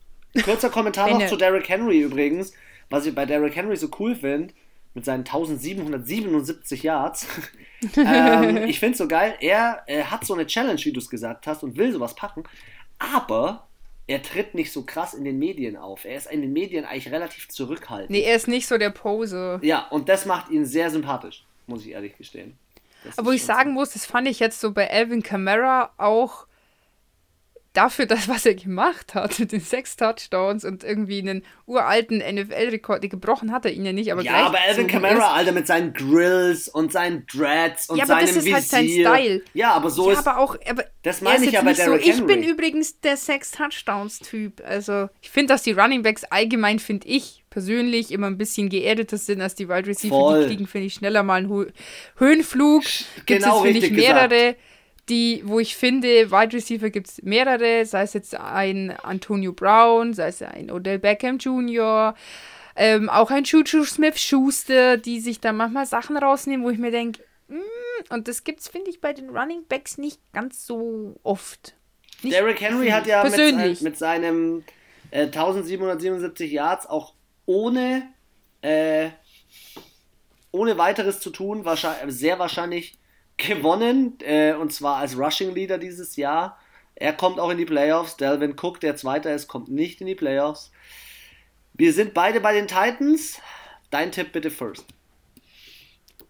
Kurzer 0.45 0.71
Kommentar 0.71 1.11
noch 1.19 1.27
zu 1.27 1.37
Derrick 1.37 1.69
Henry 1.69 2.01
übrigens. 2.01 2.53
Was 2.91 3.07
ich 3.07 3.15
bei 3.15 3.25
Derrick 3.27 3.57
Henry 3.57 3.77
so 3.77 3.89
cool 3.99 4.15
finde, 4.15 4.53
mit 4.95 5.05
seinen 5.05 5.21
1777 5.21 6.83
Yards. 6.83 7.27
ähm, 7.97 8.59
ich 8.69 8.79
finde 8.79 8.93
es 8.93 8.99
so 8.99 9.09
geil, 9.09 9.35
er, 9.41 9.83
er 9.87 10.11
hat 10.11 10.25
so 10.25 10.35
eine 10.35 10.47
Challenge, 10.47 10.81
wie 10.85 10.93
du 10.93 11.01
es 11.01 11.11
gesagt 11.11 11.47
hast, 11.47 11.63
und 11.63 11.77
will 11.77 11.93
sowas 11.93 12.15
packen, 12.15 12.45
aber 12.99 13.67
er 14.07 14.23
tritt 14.23 14.55
nicht 14.55 14.71
so 14.71 14.85
krass 14.85 15.15
in 15.15 15.25
den 15.25 15.39
Medien 15.39 15.77
auf. 15.77 16.05
Er 16.05 16.17
ist 16.17 16.31
in 16.31 16.43
den 16.43 16.53
Medien 16.53 16.85
eigentlich 16.85 17.11
relativ 17.11 17.49
zurückhaltend. 17.49 18.11
Nee, 18.11 18.23
er 18.23 18.37
ist 18.37 18.49
nicht 18.49 18.67
so 18.67 18.79
der 18.79 18.91
Pose. 18.91 19.59
Ja, 19.63 19.89
und 19.89 20.09
das 20.09 20.27
macht 20.27 20.51
ihn 20.51 20.67
sehr 20.67 20.91
sympathisch, 20.91 21.45
muss 21.67 21.85
ich 21.85 21.93
ehrlich 21.93 22.17
gestehen. 22.17 22.57
Das 23.03 23.19
Aber 23.19 23.29
wo 23.29 23.33
ich 23.33 23.45
sagen 23.45 23.73
muss, 23.73 23.91
das 23.91 24.07
fand 24.07 24.29
ich 24.29 24.41
jetzt 24.41 24.61
so 24.61 24.73
bei 24.73 24.91
Alvin 24.91 25.23
Kamara 25.23 25.91
auch 25.97 26.47
dafür, 27.75 28.07
das, 28.07 28.29
was 28.29 28.47
er 28.47 28.55
gemacht 28.55 29.15
hat, 29.15 29.39
mit 29.39 29.53
den 29.53 29.61
sechs 29.61 29.97
Touchdowns 29.97 30.65
und 30.65 30.83
irgendwie 30.83 31.19
einen 31.19 31.45
uralten 31.67 32.19
NFL-Rekord, 32.19 33.03
gebrochen 33.11 33.53
hat 33.53 33.67
er 33.67 33.73
ihn 33.73 33.85
ja 33.85 33.93
nicht, 33.93 34.11
aber 34.11 34.23
Ja, 34.23 34.47
aber 34.47 34.59
Alvin 34.67 34.87
Kamara, 34.87 35.35
Alter, 35.35 35.53
mit 35.53 35.67
seinen 35.67 35.93
Grills 35.93 36.69
und 36.69 36.93
seinen 36.93 37.27
Dreads 37.27 37.91
und 37.91 37.99
ja, 37.99 38.05
aber 38.05 38.15
seinem 38.15 38.27
das 38.27 38.31
ist 38.31 38.45
Visier. 38.45 38.55
halt 38.55 38.65
sein 38.65 38.89
Style. 38.89 39.43
Ja, 39.53 39.73
aber 39.73 39.91
so 39.91 40.11
ja, 40.11 40.19
ist... 40.19 40.27
aber 40.27 40.39
auch, 40.39 40.57
aber 40.67 40.85
das 41.03 41.21
meine 41.21 41.45
ich 41.45 41.53
ja 41.53 41.63
bei 41.63 41.73
nicht 41.73 41.83
so, 41.83 41.91
Derrick 41.91 42.07
ich 42.07 42.25
bin 42.25 42.43
übrigens 42.43 43.01
der 43.01 43.17
sechs 43.17 43.51
Touchdowns-Typ. 43.51 44.63
Also, 44.65 45.09
ich 45.21 45.31
finde, 45.31 45.53
dass 45.53 45.63
die 45.63 45.73
Running 45.73 46.03
Backs 46.03 46.25
allgemein, 46.25 46.79
finde 46.79 47.09
ich 47.09 47.45
persönlich, 47.51 48.11
immer 48.11 48.27
ein 48.27 48.39
bisschen 48.39 48.69
geerdeter 48.69 49.17
sind 49.17 49.41
als 49.41 49.55
die 49.55 49.69
Wide 49.69 49.87
Receiver. 49.87 50.15
Voll. 50.15 50.41
Die 50.41 50.47
kriegen, 50.49 50.67
finde 50.67 50.87
ich, 50.87 50.95
schneller 50.95 51.23
mal 51.23 51.37
einen 51.37 51.49
Ho 51.51 51.67
Höhenflug. 52.17 52.83
Gibt 53.27 53.27
Genau 53.27 53.59
es, 53.59 53.63
finde 53.63 53.79
ich, 53.79 53.85
richtig 53.85 54.07
gesagt. 54.07 54.57
Die, 55.09 55.43
wo 55.45 55.61
ich 55.61 55.77
finde, 55.77 56.31
Wide 56.31 56.57
Receiver 56.57 56.89
gibt 56.89 57.09
es 57.09 57.23
mehrere, 57.23 57.85
sei 57.85 58.03
es 58.03 58.15
jetzt 58.15 58.35
ein 58.35 58.91
Antonio 59.03 59.53
Brown, 59.53 60.15
sei 60.15 60.29
es 60.29 60.41
ein 60.43 60.71
Odell 60.71 60.99
Beckham 60.99 61.39
Jr., 61.39 62.15
ähm, 62.77 63.09
auch 63.09 63.31
ein 63.31 63.45
Juju 63.45 63.85
Smith-Schuster, 63.85 64.97
die 64.97 65.21
sich 65.21 65.41
da 65.41 65.53
manchmal 65.53 65.87
Sachen 65.87 66.17
rausnehmen, 66.17 66.67
wo 66.67 66.71
ich 66.71 66.79
mir 66.79 66.91
denke, 66.91 67.23
und 68.11 68.29
das 68.29 68.45
gibt's, 68.45 68.69
finde 68.69 68.91
ich, 68.91 69.01
bei 69.01 69.13
den 69.13 69.31
Running 69.31 69.65
Backs 69.69 69.99
nicht 69.99 70.21
ganz 70.33 70.67
so 70.67 71.17
oft. 71.23 71.75
Nicht 72.23 72.35
Derrick 72.35 72.61
Henry 72.61 72.89
hat 72.89 73.07
ja 73.07 73.23
mit, 73.25 73.83
mit 73.83 73.99
seinem 73.99 74.65
äh, 75.11 75.23
1777 75.23 76.51
Yards 76.51 76.87
auch 76.87 77.15
ohne, 77.47 78.09
äh, 78.63 79.11
ohne 80.51 80.79
weiteres 80.79 81.21
zu 81.21 81.31
tun, 81.31 81.65
wahrscheinlich, 81.65 82.17
sehr 82.17 82.39
wahrscheinlich 82.39 82.97
gewonnen, 83.37 84.19
äh, 84.21 84.55
und 84.55 84.73
zwar 84.73 84.97
als 84.97 85.19
Rushing 85.19 85.55
Leader 85.55 85.79
dieses 85.79 86.17
Jahr. 86.17 86.59
Er 86.95 87.13
kommt 87.13 87.41
auch 87.41 87.51
in 87.51 87.59
die 87.59 87.65
Playoffs. 87.65 88.17
Delvin 88.17 88.55
Cook, 88.61 88.81
der 88.81 88.97
Zweiter 88.97 89.35
ist, 89.35 89.49
kommt 89.49 89.69
nicht 89.69 90.01
in 90.01 90.07
die 90.07 90.15
Playoffs. 90.15 90.71
Wir 91.73 91.93
sind 91.93 92.15
beide 92.15 92.41
bei 92.41 92.53
den 92.53 92.69
Titans. 92.69 93.41
Dein 93.91 94.13
Tipp 94.13 94.33
bitte 94.33 94.51
first. 94.51 94.85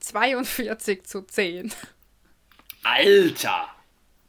42 0.01 1.05
zu 1.05 1.23
10. 1.23 1.73
Alter! 2.83 3.69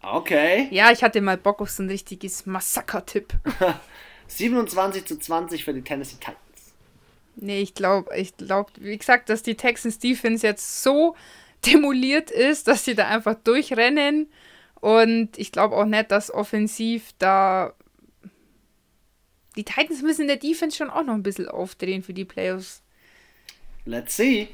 Okay. 0.01 0.67
Ja, 0.71 0.91
ich 0.91 1.03
hatte 1.03 1.19
mal 1.19 1.38
Bock 1.38 1.61
auf 1.61 1.69
so 1.69 1.84
ein 1.84 1.89
richtiges 1.89 2.45
Massaker-Tipp. 2.45 3.34
27 4.28 5.05
zu 5.05 5.19
20 5.19 5.63
für 5.63 5.73
die 5.73 5.82
Tennessee 5.82 6.17
Titans. 6.17 6.38
Nee, 7.36 7.61
ich 7.61 7.73
glaube, 7.73 8.15
ich 8.15 8.38
glaube, 8.38 8.71
wie 8.78 8.97
gesagt, 8.97 9.30
dass 9.30 9.43
die 9.43 9.55
Texans 9.55 9.99
Defense 9.99 10.45
jetzt 10.45 10.84
so 10.84 11.15
demoliert 11.66 12.32
ist, 12.32 12.68
dass 12.68 12.86
sie 12.86 12.95
da 12.95 13.07
einfach 13.07 13.36
durchrennen. 13.36 14.30
Und 14.82 15.38
ich 15.38 15.51
glaube 15.51 15.76
auch 15.76 15.86
nicht, 15.86 16.11
dass 16.11 16.34
offensiv 16.34 17.11
da. 17.18 17.74
Die 19.55 19.63
Titans 19.63 20.01
müssen 20.01 20.24
in 20.24 20.28
der 20.28 20.38
Defense 20.38 20.76
schon 20.76 20.89
auch 20.89 21.03
noch 21.03 21.13
ein 21.13 21.24
bisschen 21.24 21.47
aufdrehen 21.47 22.03
für 22.03 22.13
die 22.13 22.26
Playoffs. 22.26 22.84
Let's 23.86 24.18
see. 24.18 24.49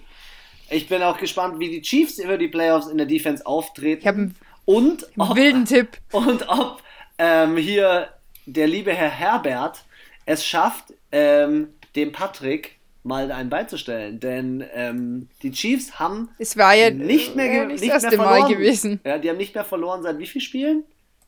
Ich 0.70 0.88
bin 0.88 1.01
auch 1.01 1.18
gespannt, 1.18 1.59
wie 1.59 1.70
die 1.70 1.82
Chiefs 1.82 2.20
über 2.20 2.38
die 2.38 2.47
Playoffs 2.47 2.88
in 2.88 2.97
der 2.97 3.07
Defense 3.07 3.45
auftreten. 3.45 4.01
Ich 4.01 4.07
habe 4.07 4.18
einen 4.20 4.36
und 4.66 5.05
ob, 5.18 5.36
wilden 5.36 5.66
Tipp. 5.66 5.97
und 6.12 6.47
ob 6.47 6.82
ähm, 7.18 7.57
hier 7.57 8.09
der 8.45 8.68
liebe 8.68 8.93
Herr 8.93 9.09
Herbert 9.09 9.84
es 10.26 10.45
schafft, 10.45 10.93
ähm, 11.12 11.74
dem 11.95 12.12
Patrick 12.12 12.80
mal 13.03 13.31
einen 13.31 13.49
beizustellen. 13.49 14.19
Denn 14.19 14.63
ähm, 14.73 15.29
die 15.41 15.51
Chiefs 15.51 15.99
haben 15.99 16.29
Es 16.37 16.55
war 16.57 16.73
ja 16.75 16.89
nicht 16.89 17.35
mehr, 17.35 17.45
äh, 17.45 17.49
ge- 17.49 17.65
nicht 17.67 17.81
nicht 17.81 17.93
das 17.93 18.03
mehr 18.03 18.11
erste 18.11 18.17
verloren. 18.23 18.41
Mal 18.41 18.53
gewesen. 18.53 18.99
Ja, 19.03 19.17
die 19.17 19.29
haben 19.29 19.37
nicht 19.37 19.55
mehr 19.55 19.65
verloren 19.65 20.03
seit 20.03 20.17
wie 20.19 20.27
vielen 20.27 20.41
Spielen? 20.41 20.83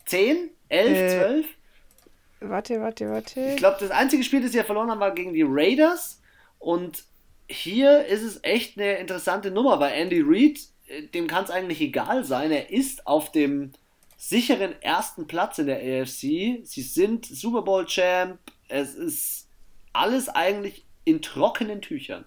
Zehn? 0.05 0.49
Elf? 0.69 0.97
Äh, 0.97 1.19
Zwölf? 1.19 1.45
Warte, 2.41 2.81
warte, 2.81 3.09
warte. 3.09 3.39
Ich 3.51 3.57
glaube, 3.57 3.77
das 3.79 3.91
einzige 3.91 4.23
Spiel, 4.23 4.41
das 4.41 4.51
sie 4.51 4.57
ja 4.57 4.63
verloren 4.65 4.91
haben, 4.91 4.99
war 4.99 5.13
gegen 5.15 5.33
die 5.33 5.45
Raiders. 5.47 6.19
Und 6.59 7.03
hier 7.49 8.05
ist 8.05 8.21
es 8.21 8.39
echt 8.43 8.77
eine 8.77 8.97
interessante 8.97 9.49
Nummer, 9.51 9.79
weil 9.79 9.93
Andy 9.93 10.21
Reid, 10.25 10.59
äh, 10.87 11.03
dem 11.07 11.27
kann 11.27 11.43
es 11.45 11.49
eigentlich 11.51 11.79
egal 11.81 12.23
sein. 12.25 12.51
Er 12.51 12.69
ist 12.69 13.07
auf 13.07 13.31
dem 13.31 13.71
sicheren 14.17 14.73
ersten 14.81 15.25
Platz 15.27 15.57
in 15.57 15.67
der 15.67 15.77
AFC. 15.77 16.61
Sie 16.63 16.81
sind 16.81 17.25
Super 17.25 17.61
Bowl 17.61 17.85
Champ. 17.85 18.39
Es 18.67 18.93
ist 18.95 19.47
alles 19.93 20.27
eigentlich 20.29 20.85
in 21.05 21.21
trockenen 21.21 21.81
Tüchern. 21.81 22.25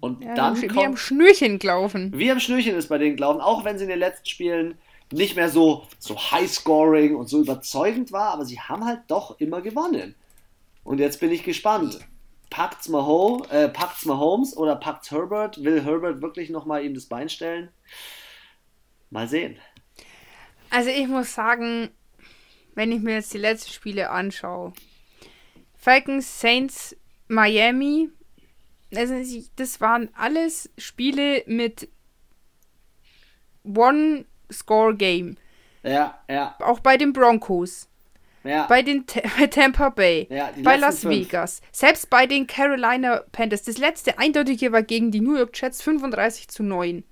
Und 0.00 0.22
Ja, 0.24 0.34
dann 0.34 0.60
wie 0.60 0.68
am 0.68 0.74
kommt 0.74 0.98
Schnürchen 0.98 1.58
gelaufen. 1.58 2.12
wie 2.14 2.30
am 2.30 2.40
Schnürchen 2.40 2.74
ist 2.76 2.88
bei 2.88 2.98
den 2.98 3.16
Glauben, 3.16 3.40
auch 3.40 3.64
wenn 3.64 3.78
sie 3.78 3.84
in 3.84 3.90
den 3.90 3.98
letzten 3.98 4.26
Spielen 4.26 4.78
nicht 5.12 5.36
mehr 5.36 5.50
so, 5.50 5.86
so 5.98 6.16
high-scoring 6.18 7.14
und 7.14 7.28
so 7.28 7.40
überzeugend 7.40 8.12
war, 8.12 8.32
aber 8.32 8.44
sie 8.44 8.58
haben 8.58 8.84
halt 8.84 9.00
doch 9.08 9.38
immer 9.38 9.60
gewonnen. 9.60 10.14
Und 10.84 10.98
jetzt 10.98 11.20
bin 11.20 11.30
ich 11.30 11.44
gespannt. 11.44 12.00
Packt's 12.50 12.88
Mahomes, 12.88 13.48
äh, 13.50 13.68
packt's 13.68 14.04
Mahomes 14.04 14.56
oder 14.56 14.76
packt's 14.76 15.10
Herbert? 15.10 15.62
Will 15.62 15.84
Herbert 15.84 16.20
wirklich 16.22 16.50
nochmal 16.50 16.84
ihm 16.84 16.94
das 16.94 17.06
Bein 17.06 17.28
stellen? 17.28 17.70
Mal 19.10 19.28
sehen. 19.28 19.58
Also 20.70 20.90
ich 20.90 21.06
muss 21.06 21.34
sagen, 21.34 21.90
wenn 22.74 22.92
ich 22.92 23.00
mir 23.00 23.14
jetzt 23.14 23.32
die 23.34 23.38
letzten 23.38 23.70
Spiele 23.72 24.10
anschaue, 24.10 24.72
Falcons, 25.76 26.40
Saints, 26.40 26.96
Miami, 27.32 28.10
also 28.94 29.14
das 29.56 29.80
waren 29.80 30.10
alles 30.14 30.70
Spiele 30.76 31.42
mit 31.46 31.88
One-Score-Game. 33.64 35.36
Ja, 35.82 36.18
ja, 36.28 36.56
Auch 36.60 36.78
bei 36.80 36.96
den 36.96 37.12
Broncos, 37.12 37.88
ja. 38.44 38.66
bei 38.66 38.82
den 38.82 39.04
bei 39.38 39.46
Tampa 39.48 39.88
Bay, 39.88 40.28
Ja, 40.30 40.50
bei 40.62 40.76
Las 40.76 41.00
fünf. 41.00 41.14
Vegas, 41.14 41.60
selbst 41.72 42.08
bei 42.08 42.26
den 42.26 42.46
Carolina 42.46 43.24
Panthers. 43.32 43.62
Das 43.64 43.78
letzte 43.78 44.18
eindeutige 44.18 44.70
war 44.70 44.82
gegen 44.82 45.10
die 45.10 45.20
New 45.20 45.36
York 45.36 45.60
Jets 45.60 45.82
35 45.82 46.48
zu 46.48 46.62
9. 46.62 47.02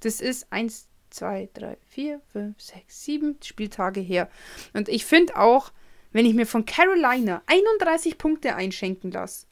Das 0.00 0.20
ist 0.20 0.50
1, 0.52 0.88
2, 1.10 1.50
3, 1.54 1.76
4, 1.86 2.20
5, 2.32 2.60
6, 2.60 3.04
7 3.04 3.36
Spieltage 3.44 4.00
her. 4.00 4.28
Und 4.72 4.88
ich 4.88 5.04
finde 5.04 5.36
auch, 5.36 5.70
wenn 6.12 6.26
ich 6.26 6.34
mir 6.34 6.46
von 6.46 6.64
Carolina 6.64 7.42
31 7.46 8.18
Punkte 8.18 8.56
einschenken 8.56 9.12
lasse, 9.12 9.46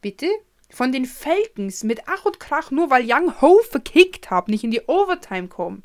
bitte, 0.00 0.28
von 0.70 0.92
den 0.92 1.04
Falcons 1.04 1.84
mit 1.84 2.02
Ach 2.06 2.24
und 2.24 2.40
Krach, 2.40 2.70
nur 2.70 2.90
weil 2.90 3.04
Young 3.04 3.40
Ho 3.40 3.60
verkickt 3.68 4.30
hat, 4.30 4.48
nicht 4.48 4.64
in 4.64 4.70
die 4.70 4.82
Overtime 4.82 5.48
kommen. 5.48 5.82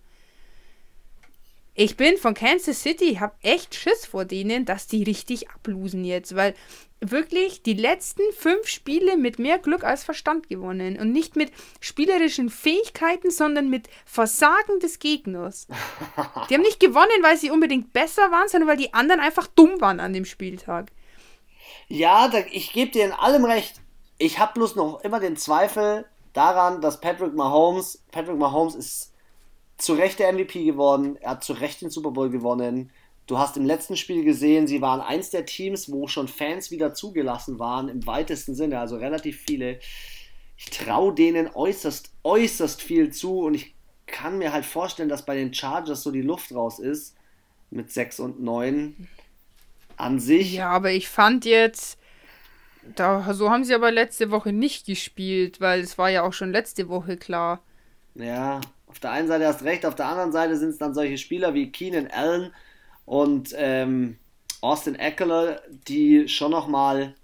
Ich 1.78 1.98
bin 1.98 2.18
von 2.18 2.34
Kansas 2.34 2.84
City, 2.84 3.16
habe 3.16 3.36
echt 3.42 3.76
Schiss 3.76 4.06
vor 4.06 4.24
denen, 4.24 4.64
dass 4.64 4.88
die 4.88 5.04
richtig 5.04 5.50
ablosen 5.50 6.06
jetzt, 6.06 6.34
weil 6.34 6.54
wirklich 7.02 7.64
die 7.64 7.74
letzten 7.74 8.22
fünf 8.32 8.68
Spiele 8.68 9.18
mit 9.18 9.40
mehr 9.40 9.60
Glück 9.60 9.84
als 9.84 10.06
Verstand 10.06 10.48
gewonnen 10.48 10.98
und 10.98 11.12
nicht 11.12 11.36
mit 11.36 11.52
spielerischen 11.82 12.50
Fähigkeiten, 12.50 13.30
sondern 13.30 13.70
mit 13.70 13.90
Versagen 14.06 14.80
des 14.80 15.00
Gegners. 15.00 15.68
Die 16.50 16.54
haben 16.54 16.62
nicht 16.62 16.80
gewonnen, 16.80 17.22
weil 17.22 17.36
sie 17.36 17.52
unbedingt 17.52 17.92
besser 17.92 18.32
waren, 18.32 18.48
sondern 18.48 18.70
weil 18.70 18.78
die 18.78 18.94
anderen 18.94 19.20
einfach 19.20 19.48
dumm 19.48 19.82
waren 19.82 20.00
an 20.00 20.14
dem 20.14 20.26
Spieltag. 20.26 20.92
Ja, 21.90 22.30
da, 22.30 22.40
ich 22.52 22.72
gebe 22.72 22.92
dir 22.92 23.04
in 23.04 23.12
allem 23.12 23.44
recht. 23.44 23.82
Ich 24.18 24.40
habe 24.40 24.54
bloß 24.54 24.76
noch 24.76 25.02
immer 25.02 25.20
den 25.20 25.38
Zweifel 25.38 26.06
daran, 26.34 26.82
dass 26.82 27.02
Patrick 27.02 27.34
Mahomes, 27.34 28.04
Patrick 28.12 28.38
Mahomes 28.38 28.76
ist 28.76 29.14
zu 29.78 29.94
Recht 29.94 30.20
der 30.20 30.32
MVP 30.32 30.64
geworden, 30.64 31.18
er 31.18 31.32
hat 31.32 31.44
zu 31.44 31.54
Recht 31.54 31.82
den 31.82 31.90
Super 31.90 32.12
Bowl 32.12 32.30
gewonnen. 32.30 32.92
Du 33.28 33.40
hast 33.40 33.58
im 33.58 33.66
letzten 33.66 33.98
Spiel 33.98 34.24
gesehen, 34.24 34.68
sie 34.68 34.82
waren 34.82 35.02
eins 35.02 35.32
der 35.32 35.46
Teams, 35.46 35.92
wo 35.92 36.08
schon 36.08 36.28
Fans 36.28 36.72
wieder 36.72 36.94
zugelassen 36.94 37.60
waren, 37.60 37.90
im 37.90 38.06
weitesten 38.06 38.56
Sinne, 38.56 38.80
also 38.80 38.98
relativ 38.98 39.42
viele. 39.42 39.80
Ich 40.58 40.66
traue 40.66 41.14
denen 41.14 41.50
äußerst, 41.54 42.12
äußerst 42.24 42.82
viel 42.82 43.12
zu 43.12 43.40
und 43.40 43.56
ich 43.56 43.74
kann 44.06 44.38
mir 44.38 44.54
halt 44.54 44.66
vorstellen, 44.66 45.10
dass 45.10 45.26
bei 45.26 45.36
den 45.36 45.54
Chargers 45.54 46.04
so 46.04 46.12
die 46.12 46.22
Luft 46.22 46.54
raus 46.54 46.80
ist 46.80 47.16
mit 47.72 47.92
6 47.92 48.20
und 48.20 48.42
9 48.42 49.08
an 49.98 50.20
sich. 50.20 50.54
Ja, 50.54 50.70
aber 50.70 50.92
ich 50.92 51.10
fand 51.10 51.46
jetzt, 51.46 51.98
da, 52.96 53.34
so 53.34 53.50
haben 53.52 53.64
sie 53.64 53.74
aber 53.76 53.92
letzte 53.92 54.32
Woche 54.32 54.52
nicht 54.54 54.86
gespielt, 54.86 55.62
weil 55.62 55.82
es 55.82 55.98
war 55.98 56.10
ja 56.10 56.24
auch 56.24 56.34
schon 56.34 56.52
letzte 56.52 56.88
Woche 56.90 57.18
klar. 57.18 57.62
Ja, 58.16 58.62
auf 58.88 59.00
der 59.00 59.12
einen 59.12 59.28
Seite 59.28 59.46
hast 59.48 59.64
recht, 59.64 59.86
auf 59.86 59.96
der 59.96 60.08
anderen 60.08 60.32
Seite 60.32 60.58
sind 60.58 60.70
es 60.70 60.78
dann 60.78 60.94
solche 60.94 61.18
Spieler 61.18 61.54
wie 61.54 61.72
Keenan 61.72 62.08
Allen 62.12 62.54
und 63.06 63.54
ähm, 63.58 64.18
Austin 64.62 64.96
Eckler, 64.96 65.62
die 65.88 66.28
schon 66.30 66.52
nochmal, 66.52 67.16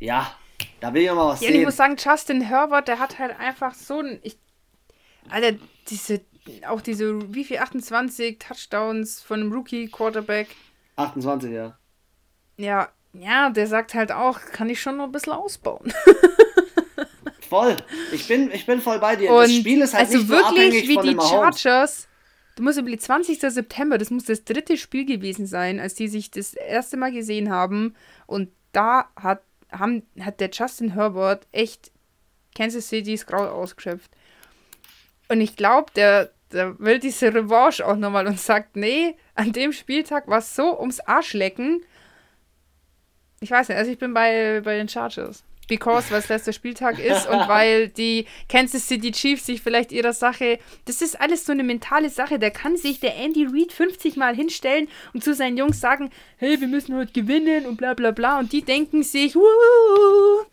ja, 0.00 0.32
Da 0.80 0.94
will 0.94 1.02
ich 1.04 1.10
mal 1.10 1.28
was 1.28 1.40
Ja, 1.40 1.46
sehen. 1.46 1.56
ich 1.60 1.62
muss 1.62 1.76
sagen, 1.76 1.96
Justin 1.98 2.40
Herbert, 2.42 2.88
der 2.88 2.98
hat 2.98 3.18
halt 3.18 3.38
einfach 3.38 3.74
so 3.74 4.00
ein. 4.00 4.18
Ich, 4.22 4.38
Alter, 5.28 5.58
diese. 5.88 6.22
Auch 6.68 6.80
diese, 6.82 7.34
wie 7.34 7.44
viel? 7.44 7.58
28 7.58 8.38
Touchdowns 8.40 9.22
von 9.22 9.40
einem 9.40 9.52
Rookie-Quarterback. 9.52 10.56
28, 10.96 11.50
ja. 11.52 11.78
Ja, 12.56 12.88
ja, 13.20 13.50
der 13.50 13.66
sagt 13.66 13.94
halt 13.94 14.12
auch, 14.12 14.40
kann 14.52 14.68
ich 14.70 14.80
schon 14.80 14.96
noch 14.96 15.04
ein 15.04 15.12
bisschen 15.12 15.32
ausbauen. 15.32 15.92
Voll. 17.48 17.76
Ich 18.12 18.26
bin, 18.26 18.50
ich 18.50 18.66
bin 18.66 18.80
voll 18.80 18.98
bei 18.98 19.16
dir. 19.16 19.30
Und 19.30 19.42
das 19.42 19.52
Spiel 19.52 19.80
ist 19.80 19.94
halt 19.94 20.06
also 20.06 20.18
nicht 20.18 20.28
wirklich 20.28 20.46
abhängig 20.46 20.88
wie 20.88 20.94
von 20.94 21.06
die. 21.06 21.14
Chargers. 21.14 22.08
Du 22.56 22.62
musst 22.62 22.78
überlegen, 22.78 23.00
20. 23.00 23.38
September, 23.38 23.98
das 23.98 24.10
muss 24.10 24.24
das 24.24 24.44
dritte 24.44 24.76
Spiel 24.76 25.04
gewesen 25.04 25.46
sein, 25.46 25.78
als 25.78 25.94
die 25.94 26.08
sich 26.08 26.30
das 26.30 26.54
erste 26.54 26.96
Mal 26.96 27.12
gesehen 27.12 27.50
haben. 27.50 27.94
Und 28.26 28.50
da 28.72 29.10
hat, 29.14 29.42
haben, 29.70 30.02
hat 30.20 30.40
der 30.40 30.50
Justin 30.50 30.94
Herbert 30.94 31.46
echt 31.52 31.92
Kansas 32.56 32.88
City's 32.88 33.26
Grau 33.26 33.44
ausgeschöpft. 33.44 34.10
Und 35.28 35.40
ich 35.40 35.56
glaube, 35.56 35.92
der, 35.94 36.30
der 36.50 36.78
will 36.78 36.98
diese 36.98 37.34
Revanche 37.34 37.86
auch 37.86 37.96
nochmal 37.96 38.26
und 38.26 38.40
sagt, 38.40 38.76
nee, 38.76 39.16
an 39.34 39.52
dem 39.52 39.72
Spieltag 39.72 40.28
war 40.28 40.38
es 40.38 40.56
so 40.56 40.78
ums 40.80 41.00
Arschlecken. 41.00 41.84
Ich 43.40 43.50
weiß 43.50 43.68
nicht, 43.68 43.78
also 43.78 43.90
ich 43.90 43.98
bin 43.98 44.14
bei, 44.14 44.60
bei 44.64 44.76
den 44.76 44.88
Chargers. 44.88 45.42
Because, 45.68 46.12
weil 46.12 46.20
es 46.20 46.28
letzter 46.28 46.52
Spieltag 46.52 47.00
ist 47.00 47.28
und 47.28 47.38
weil 47.48 47.88
die 47.88 48.26
Kansas 48.48 48.86
City 48.86 49.10
Chiefs 49.10 49.46
sich 49.46 49.60
vielleicht 49.60 49.90
ihrer 49.90 50.12
Sache, 50.12 50.60
das 50.84 51.02
ist 51.02 51.20
alles 51.20 51.44
so 51.44 51.50
eine 51.50 51.64
mentale 51.64 52.08
Sache, 52.08 52.38
da 52.38 52.50
kann 52.50 52.76
sich 52.76 53.00
der 53.00 53.16
Andy 53.16 53.44
Reid 53.46 53.72
50 53.72 54.16
Mal 54.16 54.36
hinstellen 54.36 54.86
und 55.12 55.24
zu 55.24 55.34
seinen 55.34 55.56
Jungs 55.56 55.80
sagen, 55.80 56.10
hey, 56.36 56.60
wir 56.60 56.68
müssen 56.68 56.94
heute 56.96 57.12
gewinnen 57.12 57.66
und 57.66 57.78
bla 57.78 57.94
bla 57.94 58.12
bla 58.12 58.38
und 58.38 58.52
die 58.52 58.62
denken 58.62 59.02
sich, 59.02 59.34
Wuhu, 59.34 60.44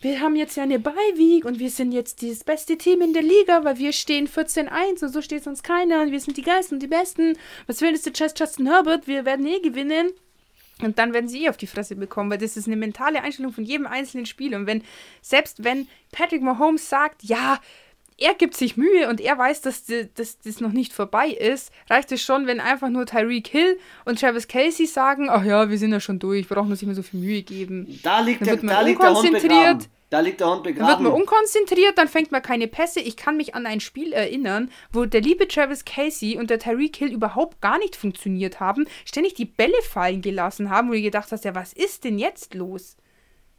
wir 0.00 0.20
haben 0.20 0.36
jetzt 0.36 0.56
ja 0.56 0.62
eine 0.62 0.78
Bye-Week 0.78 1.44
und 1.44 1.58
wir 1.58 1.68
sind 1.70 1.92
jetzt 1.92 2.22
das 2.22 2.44
beste 2.44 2.78
Team 2.78 3.02
in 3.02 3.12
der 3.12 3.22
Liga, 3.22 3.64
weil 3.64 3.78
wir 3.78 3.92
stehen 3.92 4.28
14-1 4.28 5.02
und 5.04 5.12
so 5.12 5.20
steht 5.22 5.42
sonst 5.44 5.62
keiner 5.64 6.02
und 6.02 6.12
wir 6.12 6.20
sind 6.20 6.36
die 6.36 6.42
Geisten 6.42 6.74
und 6.76 6.82
die 6.82 6.86
Besten. 6.86 7.36
Was 7.66 7.80
will 7.82 7.92
das 7.92 8.02
der 8.02 8.12
Just- 8.14 8.38
Justin 8.38 8.68
Herbert? 8.68 9.06
Wir 9.08 9.24
werden 9.26 9.44
eh 9.46 9.58
gewinnen. 9.60 10.10
Und 10.82 10.98
dann 10.98 11.12
werden 11.12 11.28
sie 11.28 11.44
eh 11.44 11.48
auf 11.48 11.56
die 11.56 11.66
Fresse 11.66 11.96
bekommen, 11.96 12.30
weil 12.30 12.38
das 12.38 12.56
ist 12.56 12.66
eine 12.66 12.76
mentale 12.76 13.22
Einstellung 13.22 13.52
von 13.52 13.64
jedem 13.64 13.86
einzelnen 13.86 14.26
Spiel. 14.26 14.54
Und 14.54 14.66
wenn, 14.66 14.82
selbst 15.22 15.64
wenn 15.64 15.88
Patrick 16.12 16.42
Mahomes 16.42 16.88
sagt, 16.88 17.22
ja, 17.22 17.58
er 18.20 18.34
gibt 18.34 18.54
sich 18.54 18.76
Mühe 18.76 19.08
und 19.08 19.20
er 19.20 19.38
weiß, 19.38 19.62
dass, 19.62 19.84
dass 20.14 20.38
das 20.40 20.60
noch 20.60 20.72
nicht 20.72 20.92
vorbei 20.92 21.28
ist, 21.28 21.72
reicht 21.88 22.12
es 22.12 22.22
schon, 22.22 22.46
wenn 22.46 22.60
einfach 22.60 22.90
nur 22.90 23.06
Tyreek 23.06 23.48
Hill 23.48 23.78
und 24.04 24.20
Travis 24.20 24.46
Kelsey 24.46 24.86
sagen, 24.86 25.28
ach 25.30 25.42
ja, 25.42 25.70
wir 25.70 25.78
sind 25.78 25.92
ja 25.92 26.00
schon 26.00 26.18
durch, 26.18 26.46
brauchen 26.46 26.70
uns 26.70 26.82
nicht 26.82 26.86
mehr 26.86 26.94
so 26.94 27.02
viel 27.02 27.20
Mühe 27.20 27.42
geben. 27.42 27.98
Da 28.02 28.20
liegt, 28.20 28.42
Dann 28.42 28.46
der, 28.46 28.54
wird 28.56 28.62
man 28.62 28.74
da 28.74 28.82
liegt 28.82 29.02
der 29.02 29.14
Hund 29.14 29.24
unkonzentriert. 29.24 29.88
Begraben. 30.10 30.16
Da 30.18 30.20
liegt 30.20 30.40
der 30.40 30.48
Hund 30.48 30.66
Dann 30.66 30.74
wird 30.74 30.78
begraben. 30.78 31.04
man 31.04 31.12
unkonzentriert, 31.12 31.96
dann 31.96 32.08
fängt 32.08 32.32
man 32.32 32.42
keine 32.42 32.66
Pässe. 32.68 33.00
Ich 33.00 33.16
kann 33.16 33.36
mich 33.36 33.54
an 33.54 33.66
ein 33.66 33.80
Spiel 33.80 34.12
erinnern, 34.12 34.70
wo 34.92 35.04
der 35.04 35.20
liebe 35.20 35.46
Travis 35.48 35.84
Casey 35.84 36.36
und 36.36 36.50
der 36.50 36.58
Tyreek 36.58 36.96
Hill 36.96 37.12
überhaupt 37.12 37.60
gar 37.60 37.78
nicht 37.78 37.96
funktioniert 37.96 38.60
haben, 38.60 38.86
ständig 39.04 39.34
die 39.34 39.44
Bälle 39.44 39.80
fallen 39.82 40.20
gelassen 40.22 40.68
haben, 40.70 40.88
wo 40.88 40.92
du 40.94 41.02
gedacht 41.02 41.30
hast, 41.32 41.44
ja, 41.44 41.54
was 41.54 41.72
ist 41.72 42.04
denn 42.04 42.18
jetzt 42.18 42.54
los? 42.54 42.96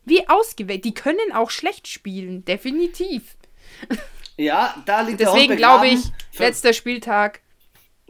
Wie 0.03 0.27
ausgewählt. 0.27 0.83
Die 0.83 0.93
können 0.93 1.31
auch 1.33 1.49
schlecht 1.51 1.87
spielen, 1.87 2.43
definitiv. 2.45 3.37
ja, 4.37 4.75
da 4.85 5.01
liegt 5.01 5.19
der 5.19 5.27
Hund 5.31 5.37
Deswegen 5.37 5.55
begraben. 5.55 5.87
glaube 5.89 5.99
ich, 6.01 6.39
letzter 6.39 6.73
Spieltag. 6.73 7.41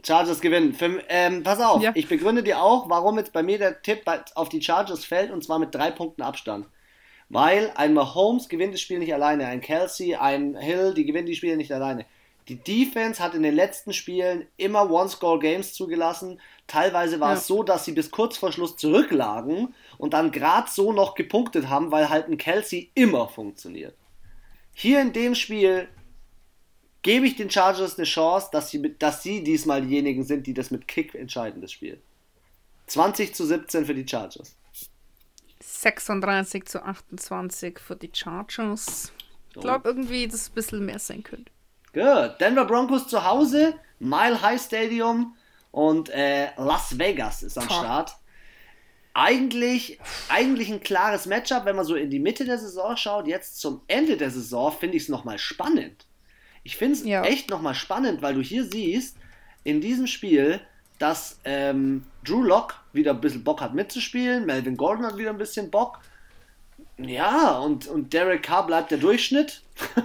Chargers 0.04 0.40
gewinnen. 0.40 0.74
Für, 0.74 1.00
ähm, 1.08 1.44
pass 1.44 1.60
auf, 1.60 1.80
Ja. 1.80 1.92
ich 1.94 2.08
begründe 2.08 2.42
dir 2.42 2.60
auch, 2.60 2.88
warum 2.88 3.18
jetzt 3.18 3.32
bei 3.32 3.42
mir 3.44 3.58
der 3.58 3.82
Tipp 3.82 4.02
auf 4.34 4.48
die 4.48 4.60
Chargers 4.60 5.04
fällt 5.04 5.30
und 5.30 5.44
zwar 5.44 5.58
mit 5.60 5.72
drei 5.74 5.90
Punkten 5.92 6.22
Abstand. 6.22 6.66
Weil 7.32 7.72
ein 7.76 7.94
Mahomes 7.94 8.50
gewinnt 8.50 8.74
das 8.74 8.82
Spiel 8.82 8.98
nicht 8.98 9.14
alleine, 9.14 9.46
ein 9.46 9.62
Kelsey, 9.62 10.16
ein 10.16 10.54
Hill, 10.54 10.92
die 10.92 11.06
gewinnen 11.06 11.26
die 11.26 11.34
Spiele 11.34 11.56
nicht 11.56 11.72
alleine. 11.72 12.04
Die 12.48 12.56
Defense 12.56 13.22
hat 13.22 13.34
in 13.34 13.42
den 13.42 13.54
letzten 13.54 13.94
Spielen 13.94 14.46
immer 14.58 14.90
One-Score-Games 14.90 15.72
zugelassen. 15.72 16.38
Teilweise 16.66 17.20
war 17.20 17.30
Ja. 17.32 17.38
es 17.38 17.46
so, 17.46 17.62
dass 17.62 17.86
sie 17.86 17.92
bis 17.92 18.10
kurz 18.10 18.36
vor 18.36 18.52
Schluss 18.52 18.76
zurücklagen 18.76 19.74
und 19.96 20.12
dann 20.12 20.30
gerade 20.30 20.68
so 20.70 20.92
noch 20.92 21.14
gepunktet 21.14 21.70
haben, 21.70 21.90
weil 21.90 22.10
halt 22.10 22.28
ein 22.28 22.36
Kelsey 22.36 22.90
immer 22.94 23.28
funktioniert. 23.28 23.94
Hier 24.74 25.00
in 25.00 25.14
dem 25.14 25.34
Spiel 25.34 25.88
gebe 27.00 27.26
ich 27.26 27.36
den 27.36 27.48
Chargers 27.50 27.96
eine 27.96 28.04
Chance, 28.06 28.48
dass 28.52 28.70
sie, 28.70 28.94
dass 28.98 29.22
sie 29.22 29.42
diesmal 29.42 29.80
diejenigen 29.80 30.24
sind, 30.24 30.46
die 30.46 30.52
das 30.54 30.70
mit 30.70 30.86
Kick 30.86 31.14
entscheiden, 31.14 31.62
das 31.62 31.72
Spiel. 31.72 31.98
20 32.88 33.34
zu 33.34 33.46
17 33.46 33.86
für 33.86 33.94
die 33.94 34.06
Chargers. 34.06 34.54
36 35.62 36.64
zu 36.66 36.82
28 36.82 37.78
für 37.78 37.96
die 37.96 38.10
Chargers. 38.12 39.12
Ich 39.54 39.60
glaube 39.60 39.88
irgendwie, 39.88 40.26
dass 40.26 40.42
es 40.42 40.48
ein 40.50 40.54
bisschen 40.54 40.84
mehr 40.86 40.98
sein 40.98 41.22
könnte. 41.22 41.50
Gut. 41.92 42.40
Denver 42.40 42.64
Broncos 42.64 43.06
zu 43.06 43.24
Hause, 43.24 43.74
Mile 43.98 44.40
High 44.40 44.60
Stadium 44.60 45.36
und 45.70 46.08
äh, 46.10 46.48
Las 46.56 46.98
Vegas 46.98 47.42
ist 47.42 47.58
am 47.58 47.66
Boah. 47.68 47.74
Start. 47.78 48.16
Eigentlich, 49.14 49.98
eigentlich 50.30 50.70
ein 50.70 50.80
klares 50.80 51.26
Matchup, 51.26 51.66
wenn 51.66 51.76
man 51.76 51.84
so 51.84 51.94
in 51.96 52.08
die 52.08 52.18
Mitte 52.18 52.46
der 52.46 52.56
Saison 52.58 52.96
schaut. 52.96 53.26
Jetzt 53.26 53.60
zum 53.60 53.82
Ende 53.86 54.16
der 54.16 54.30
Saison 54.30 54.72
finde 54.72 54.96
ich 54.96 55.02
es 55.04 55.08
nochmal 55.10 55.38
spannend. 55.38 56.06
Ich 56.62 56.78
finde 56.78 56.94
es 56.98 57.04
Ja. 57.04 57.22
echt 57.24 57.50
nochmal 57.50 57.74
spannend, 57.74 58.22
weil 58.22 58.34
du 58.34 58.40
hier 58.40 58.64
siehst, 58.64 59.16
in 59.64 59.82
diesem 59.82 60.06
Spiel, 60.06 60.60
dass 60.98 61.38
ähm, 61.44 62.06
Drew 62.24 62.42
Lock 62.42 62.74
wieder 62.92 63.12
ein 63.12 63.20
bisschen 63.20 63.44
Bock 63.44 63.60
hat 63.60 63.74
mitzuspielen, 63.74 64.46
Melvin 64.46 64.76
Gordon 64.76 65.06
hat 65.06 65.18
wieder 65.18 65.30
ein 65.30 65.38
bisschen 65.38 65.70
Bock. 65.70 65.98
Ja, 66.98 67.58
und, 67.58 67.86
und 67.88 68.12
Derek 68.12 68.42
Carr 68.42 68.66
bleibt 68.66 68.90
der 68.90 68.98
Durchschnitt. 68.98 69.62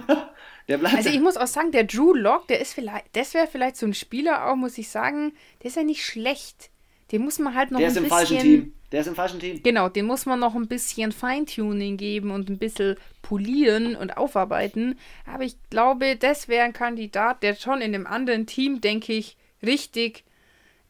der 0.68 0.78
bleibt 0.78 0.96
Also 0.96 1.10
ich 1.10 1.20
muss 1.20 1.36
auch 1.36 1.46
sagen, 1.46 1.70
der 1.72 1.84
Drew 1.84 2.14
Lock, 2.14 2.48
der 2.48 2.60
ist 2.60 2.72
vielleicht, 2.74 3.04
das 3.14 3.34
wäre 3.34 3.46
vielleicht 3.46 3.76
so 3.76 3.86
ein 3.86 3.94
Spieler 3.94 4.46
auch, 4.48 4.56
muss 4.56 4.78
ich 4.78 4.88
sagen, 4.88 5.32
der 5.62 5.68
ist 5.68 5.76
ja 5.76 5.82
nicht 5.84 6.04
schlecht. 6.04 6.70
Den 7.12 7.22
muss 7.22 7.38
man 7.38 7.54
halt 7.54 7.70
noch 7.70 7.78
Der 7.78 7.88
ein 7.88 7.92
ist 7.92 7.96
im 7.96 8.02
bisschen. 8.04 8.18
falschen 8.18 8.38
Team. 8.38 8.72
Der 8.92 9.00
ist 9.02 9.06
im 9.06 9.14
falschen 9.14 9.40
Team. 9.40 9.62
Genau, 9.62 9.88
den 9.88 10.06
muss 10.06 10.26
man 10.26 10.40
noch 10.40 10.54
ein 10.54 10.66
bisschen 10.66 11.12
Feintuning 11.12 11.96
geben 11.96 12.30
und 12.30 12.48
ein 12.48 12.58
bisschen 12.58 12.96
polieren 13.22 13.96
und 13.96 14.16
aufarbeiten. 14.16 14.98
Aber 15.26 15.44
ich 15.44 15.56
glaube, 15.70 16.16
das 16.16 16.48
wäre 16.48 16.64
ein 16.64 16.72
Kandidat, 16.72 17.42
der 17.42 17.54
schon 17.54 17.80
in 17.80 17.92
dem 17.92 18.06
anderen 18.06 18.46
Team, 18.46 18.80
denke 18.80 19.12
ich, 19.12 19.36
richtig. 19.62 20.24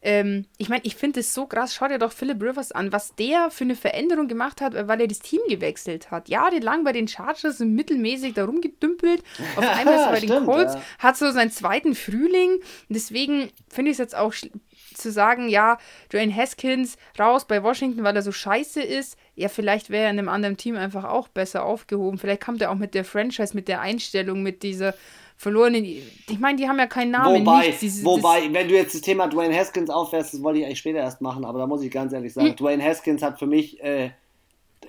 Ähm, 0.01 0.45
ich 0.57 0.69
meine, 0.69 0.81
ich 0.85 0.95
finde 0.95 1.19
es 1.19 1.33
so 1.33 1.45
krass. 1.45 1.73
Schau 1.73 1.87
dir 1.87 1.99
doch 1.99 2.11
Philip 2.11 2.41
Rivers 2.41 2.71
an, 2.71 2.91
was 2.91 3.15
der 3.15 3.51
für 3.51 3.65
eine 3.65 3.75
Veränderung 3.75 4.27
gemacht 4.27 4.61
hat, 4.61 4.73
weil 4.87 5.01
er 5.01 5.07
das 5.07 5.19
Team 5.19 5.41
gewechselt 5.49 6.09
hat. 6.11 6.29
Jahrelang 6.29 6.83
bei 6.83 6.93
den 6.93 7.07
Chargers 7.07 7.59
und 7.59 7.73
mittelmäßig 7.73 8.33
da 8.33 8.45
rumgedümpelt. 8.45 9.23
Auf 9.55 9.67
einmal 9.77 9.95
ist 9.95 10.01
er 10.01 10.11
bei 10.11 10.19
den 10.19 10.29
Stimmt, 10.29 10.45
Colts, 10.45 10.73
ja. 10.75 10.81
hat 10.99 11.17
so 11.17 11.29
seinen 11.31 11.51
zweiten 11.51 11.95
Frühling. 11.95 12.61
Deswegen 12.87 13.49
finde 13.67 13.91
ich 13.91 13.95
es 13.95 13.99
jetzt 13.99 14.15
auch 14.15 14.33
zu 14.93 15.11
sagen, 15.11 15.49
ja, 15.49 15.77
Dwayne 16.11 16.35
Haskins 16.35 16.97
raus 17.17 17.45
bei 17.45 17.63
Washington, 17.63 18.03
weil 18.03 18.15
er 18.15 18.21
so 18.21 18.31
scheiße 18.31 18.81
ist. 18.81 19.17
Ja, 19.35 19.49
vielleicht 19.49 19.89
wäre 19.89 20.05
er 20.05 20.11
in 20.11 20.19
einem 20.19 20.29
anderen 20.29 20.57
Team 20.57 20.75
einfach 20.75 21.05
auch 21.05 21.27
besser 21.27 21.63
aufgehoben. 21.63 22.17
Vielleicht 22.17 22.43
kommt 22.43 22.61
er 22.61 22.71
auch 22.71 22.75
mit 22.75 22.93
der 22.93 23.05
Franchise, 23.05 23.55
mit 23.55 23.67
der 23.67 23.81
Einstellung, 23.81 24.43
mit 24.43 24.63
dieser 24.63 24.93
verlorenen. 25.39 25.85
Ich 25.85 26.37
meine, 26.37 26.57
die 26.57 26.67
haben 26.67 26.77
ja 26.77 26.85
keinen 26.85 27.11
Namen. 27.11 27.45
Wobei, 27.45 27.67
nichts. 27.67 27.79
Dieses- 27.79 28.03
wobei, 28.05 28.51
wenn 28.51 28.67
du 28.67 28.75
jetzt 28.75 28.93
das 28.93 29.01
Thema 29.01 29.27
Dwayne 29.27 29.55
Haskins 29.57 29.89
auffährst, 29.89 30.33
das 30.33 30.43
wollte 30.43 30.59
ich 30.59 30.65
eigentlich 30.65 30.79
später 30.79 30.99
erst 30.99 31.21
machen, 31.21 31.45
aber 31.45 31.59
da 31.59 31.65
muss 31.65 31.81
ich 31.81 31.89
ganz 31.89 32.11
ehrlich 32.11 32.35
Hm. 32.35 32.41
sagen, 32.43 32.55
Dwayne 32.57 32.83
Haskins 32.83 33.23
hat 33.23 33.39
für 33.39 33.47
mich, 33.47 33.81
äh, 33.81 34.11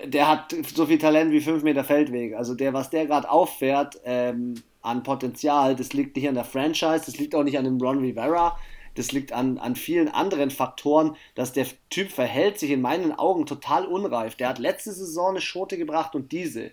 der 0.04 0.26
hat 0.28 0.54
so 0.74 0.86
viel 0.86 0.98
Talent 0.98 1.30
wie 1.30 1.40
5 1.40 1.62
Meter 1.62 1.84
Feldweg. 1.84 2.34
Also 2.34 2.54
der, 2.56 2.72
was 2.74 2.90
der 2.90 3.06
gerade 3.06 3.30
auffährt 3.30 4.00
ähm, 4.04 4.54
an 4.82 5.04
Potenzial, 5.04 5.76
das 5.76 5.92
liegt 5.92 6.16
nicht 6.16 6.28
an 6.28 6.34
der 6.34 6.44
Franchise, 6.44 7.02
das 7.06 7.16
liegt 7.18 7.34
auch 7.36 7.44
nicht 7.44 7.56
an 7.56 7.64
dem 7.64 7.80
Ron 7.80 7.98
Rivera, 8.00 8.58
das 8.96 9.12
liegt 9.12 9.32
an, 9.32 9.56
an 9.58 9.76
vielen 9.76 10.08
anderen 10.08 10.50
Faktoren, 10.50 11.14
dass 11.36 11.52
der 11.52 11.66
Typ 11.90 12.10
verhält 12.10 12.58
sich 12.58 12.70
in 12.72 12.80
meinen 12.80 13.12
Augen 13.16 13.46
total 13.46 13.86
unreif. 13.86 14.34
Der 14.34 14.48
hat 14.48 14.58
letzte 14.58 14.90
Saison 14.92 15.30
eine 15.30 15.40
Schote 15.40 15.78
gebracht 15.78 16.16
und 16.16 16.32
diese. 16.32 16.72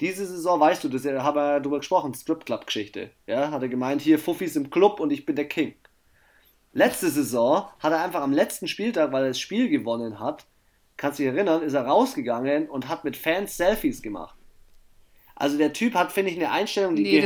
Diese 0.00 0.26
Saison, 0.26 0.60
weißt 0.60 0.84
du, 0.84 0.88
das 0.88 1.04
haben 1.04 1.36
wir 1.36 1.60
darüber 1.60 1.78
gesprochen, 1.78 2.14
Strip 2.14 2.44
Club 2.44 2.66
Geschichte. 2.66 3.10
Ja, 3.26 3.50
hat 3.50 3.62
er 3.62 3.68
gemeint, 3.68 4.00
hier 4.00 4.18
Fuffis 4.18 4.54
im 4.56 4.70
Club 4.70 5.00
und 5.00 5.10
ich 5.10 5.26
bin 5.26 5.34
der 5.34 5.48
King. 5.48 5.74
Letzte 6.72 7.10
Saison 7.10 7.66
hat 7.80 7.92
er 7.92 8.04
einfach 8.04 8.22
am 8.22 8.32
letzten 8.32 8.68
Spieltag, 8.68 9.10
weil 9.10 9.24
er 9.24 9.28
das 9.28 9.40
Spiel 9.40 9.68
gewonnen 9.68 10.20
hat, 10.20 10.46
kannst 10.96 11.18
du 11.18 11.24
dich 11.24 11.32
erinnern, 11.32 11.62
ist 11.62 11.74
er 11.74 11.86
rausgegangen 11.86 12.68
und 12.68 12.88
hat 12.88 13.04
mit 13.04 13.16
Fans 13.16 13.56
Selfies 13.56 14.02
gemacht. 14.02 14.36
Also 15.34 15.56
der 15.56 15.72
Typ 15.72 15.94
hat, 15.94 16.12
finde 16.12 16.32
ich, 16.32 16.36
eine 16.36 16.50
Einstellung, 16.50 16.96
die 16.96 17.04
Nee, 17.04 17.20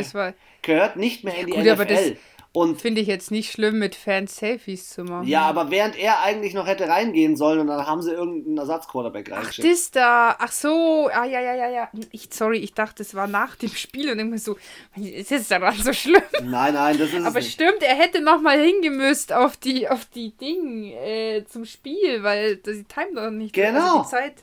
gehört 0.61 0.97
nicht 0.97 1.25
mehr 1.25 1.37
in 1.39 1.47
die 1.47 1.53
Gut, 1.53 1.65
NFL. 1.65 2.17
Und 2.55 2.83
Finde 2.83 3.01
ich 3.01 3.07
jetzt 3.07 3.31
nicht 3.31 3.51
schlimm, 3.51 3.79
mit 3.79 3.95
Fans 3.95 4.37
Selfies 4.37 4.91
zu 4.91 5.05
machen. 5.05 5.27
ja, 5.27 5.41
aber 5.43 5.71
während 5.71 5.99
er 5.99 6.21
eigentlich 6.21 6.53
noch 6.53 6.67
hätte 6.67 6.87
reingehen 6.87 7.35
sollen 7.35 7.61
und 7.61 7.69
dann 7.69 7.87
haben 7.87 8.03
sie 8.03 8.11
irgendeinen 8.13 8.59
Ersatzquarterback 8.59 9.31
Ach, 9.33 9.39
reingeschickt. 9.39 9.67
das 9.67 9.91
da. 9.91 10.37
Ach 10.39 10.53
so. 10.53 11.09
Ah, 11.11 11.25
ja, 11.25 11.41
ja, 11.41 11.55
ja, 11.55 11.71
ja. 11.71 11.89
Ich, 12.11 12.29
sorry, 12.31 12.59
ich 12.59 12.75
dachte, 12.75 13.03
es 13.03 13.15
war 13.15 13.27
nach 13.27 13.57
dem 13.57 13.71
Spiel 13.71 14.13
und 14.13 14.19
immer 14.19 14.37
so, 14.37 14.59
ist 14.97 15.31
jetzt 15.31 15.51
daran 15.51 15.75
so 15.77 15.95
schlimm? 15.95 16.21
Nein, 16.43 16.75
nein, 16.75 16.99
das 16.99 17.15
ist 17.15 17.25
Aber 17.25 17.39
es 17.39 17.47
nicht. 17.47 17.55
stimmt, 17.55 17.83
er 17.83 17.95
hätte 17.95 18.21
noch 18.21 18.43
mal 18.43 18.59
hingemüsst 18.61 19.33
auf 19.33 19.57
die, 19.57 19.89
auf 19.89 20.05
die 20.15 20.37
Ding 20.37 20.93
äh, 20.93 21.47
zum 21.49 21.65
Spiel, 21.65 22.23
weil 22.23 22.57
die 22.57 22.85
Time 22.85 23.15
doch 23.15 23.31
nicht. 23.31 23.55
Genau. 23.55 24.01
Also 24.01 24.03
die 24.03 24.09
Zeit. 24.09 24.35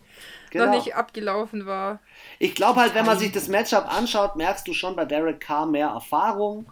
genau. 0.49 0.65
noch 0.65 0.73
nicht 0.73 0.95
abgelaufen 0.95 1.67
war. 1.67 1.99
Ich 2.39 2.55
glaube 2.55 2.79
halt, 2.81 2.95
wenn 2.95 3.05
man 3.05 3.19
sich 3.19 3.31
das 3.31 3.49
Matchup 3.49 3.85
anschaut, 3.95 4.35
merkst 4.35 4.67
du 4.67 4.73
schon 4.73 4.95
bei 4.95 5.05
Derek 5.05 5.39
Carr 5.39 5.67
mehr 5.67 5.89
Erfahrung 5.89 6.65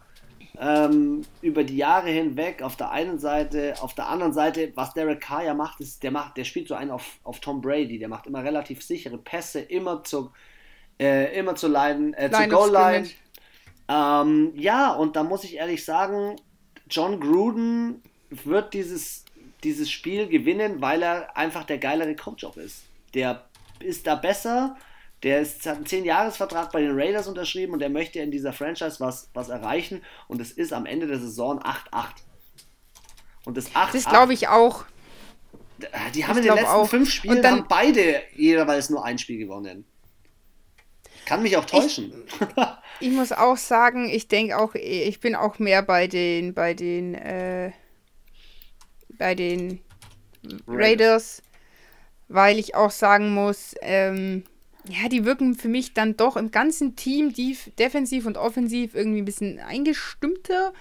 ähm, 0.60 1.22
über 1.42 1.64
die 1.64 1.78
Jahre 1.78 2.10
hinweg 2.10 2.62
auf 2.62 2.76
der 2.76 2.92
einen 2.92 3.20
Seite, 3.20 3.76
auf 3.82 3.94
der 3.94 4.08
anderen 4.08 4.34
Seite, 4.34 4.72
was 4.76 4.94
Derek 4.94 5.22
Carr 5.22 5.44
ja 5.44 5.54
macht, 5.54 5.80
ist, 5.82 6.02
der 6.04 6.12
macht, 6.12 6.38
der 6.38 6.46
spielt 6.46 6.68
so 6.68 6.76
einen 6.76 6.92
auf, 6.92 7.20
auf 7.24 7.40
Tom 7.40 7.62
Brady, 7.62 8.00
der 8.00 8.10
macht 8.10 8.28
immer 8.28 8.44
relativ 8.44 8.82
sichere 8.82 9.18
Pässe, 9.18 9.60
immer 9.60 10.04
zu, 10.04 10.32
äh, 11.00 11.38
immer 11.38 11.56
zu 11.56 11.68
leiden, 11.68 12.14
äh, 12.14 12.32
zur 12.32 12.48
Goal-Line. 12.48 13.08
Ähm, 13.88 14.52
ja, 14.56 14.94
und 14.94 15.16
da 15.16 15.24
muss 15.24 15.44
ich 15.44 15.56
ehrlich 15.56 15.86
sagen, 15.86 16.36
John 16.90 17.20
Gruden 17.20 18.02
wird 18.30 18.74
dieses, 18.74 19.26
dieses 19.64 19.92
Spiel 19.92 20.28
gewinnen, 20.28 20.82
weil 20.82 21.04
er 21.04 21.38
einfach 21.38 21.66
der 21.66 21.78
geilere 21.78 22.16
Coach 22.16 22.44
auch 22.44 22.58
ist. 22.58 22.84
Der 23.14 23.46
ist 23.80 24.08
da 24.08 24.16
besser, 24.16 24.76
der 25.24 25.42
ist, 25.42 25.66
hat 25.66 25.78
einen 25.78 25.86
10-Jahres-Vertrag 25.86 26.72
bei 26.72 26.82
den 26.82 26.92
Raiders 26.94 27.28
unterschrieben 27.28 27.74
und 27.74 27.80
der 27.80 27.90
möchte 27.90 28.20
in 28.20 28.32
dieser 28.32 28.54
Franchise 28.54 29.00
was, 29.00 29.30
was 29.34 29.50
erreichen. 29.50 30.04
Und 30.28 30.40
es 30.42 30.52
ist 30.52 30.74
am 30.74 30.86
Ende 30.86 31.08
der 31.08 31.20
Saison 31.20 31.60
8-8. 31.60 32.06
Und 33.46 33.58
das 33.58 33.74
8 33.74 33.96
Das 33.96 34.06
glaube 34.06 34.34
ich 34.34 34.48
auch. 34.48 34.86
Die 36.14 36.26
haben 36.26 36.38
ich 36.38 36.46
in 36.46 36.50
den 36.50 36.56
letzten 36.56 36.68
auch. 36.68 36.90
fünf 36.90 37.12
Spielen 37.12 37.42
dann, 37.42 37.60
haben 37.60 37.66
beide 37.68 38.22
jeweils 38.36 38.90
nur 38.90 39.06
ein 39.06 39.18
Spiel 39.18 39.38
gewonnen. 39.38 39.86
Kann 41.26 41.44
mich 41.44 41.58
auch 41.58 41.66
täuschen. 41.66 42.14
Ich, 42.28 42.48
ich 43.08 43.12
muss 43.12 43.32
auch 43.32 43.58
sagen, 43.58 44.10
ich 44.10 44.28
denke 44.28 44.58
auch, 44.58 44.76
ich 44.76 45.20
bin 45.20 45.36
auch 45.36 45.60
mehr 45.60 45.82
bei 45.82 46.08
den, 46.08 46.54
bei 46.54 46.74
den, 46.74 47.16
äh, 47.16 47.72
bei 49.10 49.36
den 49.36 49.82
Raiders, 50.68 50.68
Raiders 50.68 51.42
weil 52.28 52.60
ich 52.60 52.76
auch 52.76 52.92
sagen 52.92 53.34
muss, 53.34 53.76
ähm, 53.82 54.44
ja, 54.90 55.10
die 55.10 55.26
wirken 55.26 55.56
für 55.56 55.68
mich 55.68 55.94
dann 55.94 56.18
doch 56.18 56.38
im 56.38 56.52
ganzen 56.52 56.96
Team, 56.96 57.34
die 57.34 57.58
defensiv 57.80 58.26
und 58.26 58.38
offensiv, 58.38 58.96
irgendwie 58.96 59.22
ein 59.22 59.26
bisschen 59.26 59.60
eingestimmter. 59.60 60.74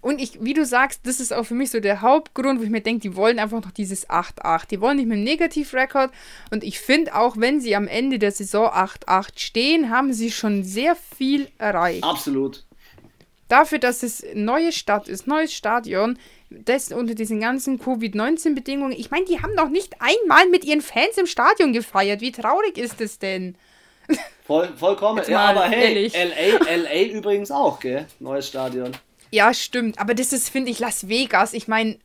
Und 0.00 0.20
ich, 0.20 0.44
wie 0.44 0.54
du 0.54 0.64
sagst, 0.64 1.00
das 1.04 1.18
ist 1.18 1.32
auch 1.32 1.44
für 1.44 1.54
mich 1.54 1.70
so 1.70 1.80
der 1.80 2.00
Hauptgrund, 2.00 2.60
wo 2.60 2.64
ich 2.64 2.70
mir 2.70 2.80
denke, 2.80 3.00
die 3.00 3.16
wollen 3.16 3.38
einfach 3.38 3.64
noch 3.64 3.72
dieses 3.72 4.08
8-8. 4.08 4.68
Die 4.68 4.80
wollen 4.80 4.98
nicht 4.98 5.06
mit 5.06 5.16
einem 5.16 5.24
Negativrekord. 5.24 6.12
Und 6.52 6.62
ich 6.62 6.78
finde 6.78 7.14
auch, 7.16 7.36
wenn 7.38 7.60
sie 7.60 7.74
am 7.74 7.88
Ende 7.88 8.18
der 8.18 8.30
Saison 8.30 8.68
8-8 8.68 9.30
stehen, 9.36 9.90
haben 9.90 10.12
sie 10.12 10.30
schon 10.30 10.62
sehr 10.62 10.94
viel 10.94 11.48
erreicht. 11.58 12.04
Absolut. 12.04 12.65
Dafür, 13.48 13.78
dass 13.78 14.02
es 14.02 14.24
neue 14.34 14.72
Stadt 14.72 15.08
ist, 15.08 15.26
neues 15.26 15.54
Stadion, 15.54 16.18
das 16.50 16.90
unter 16.90 17.14
diesen 17.14 17.40
ganzen 17.40 17.78
Covid-19-Bedingungen. 17.78 18.92
Ich 18.92 19.10
meine, 19.10 19.24
die 19.24 19.40
haben 19.40 19.54
noch 19.54 19.68
nicht 19.68 19.94
einmal 20.00 20.48
mit 20.48 20.64
ihren 20.64 20.80
Fans 20.80 21.16
im 21.16 21.26
Stadion 21.26 21.72
gefeiert. 21.72 22.20
Wie 22.20 22.32
traurig 22.32 22.76
ist 22.76 23.00
es 23.00 23.18
denn? 23.18 23.56
Voll, 24.46 24.72
vollkommen. 24.76 25.22
Ja, 25.28 25.46
aber 25.46 25.64
hey, 25.64 26.08
LA, 26.08 26.76
LA 26.76 27.02
übrigens 27.12 27.50
auch, 27.50 27.80
gell? 27.80 28.06
Neues 28.20 28.48
Stadion. 28.48 28.92
Ja, 29.30 29.52
stimmt. 29.52 29.98
Aber 29.98 30.14
das 30.14 30.32
ist, 30.32 30.48
finde 30.48 30.70
ich, 30.70 30.78
Las 30.78 31.08
Vegas. 31.08 31.52
Ich 31.52 31.66
meine, 31.66 31.98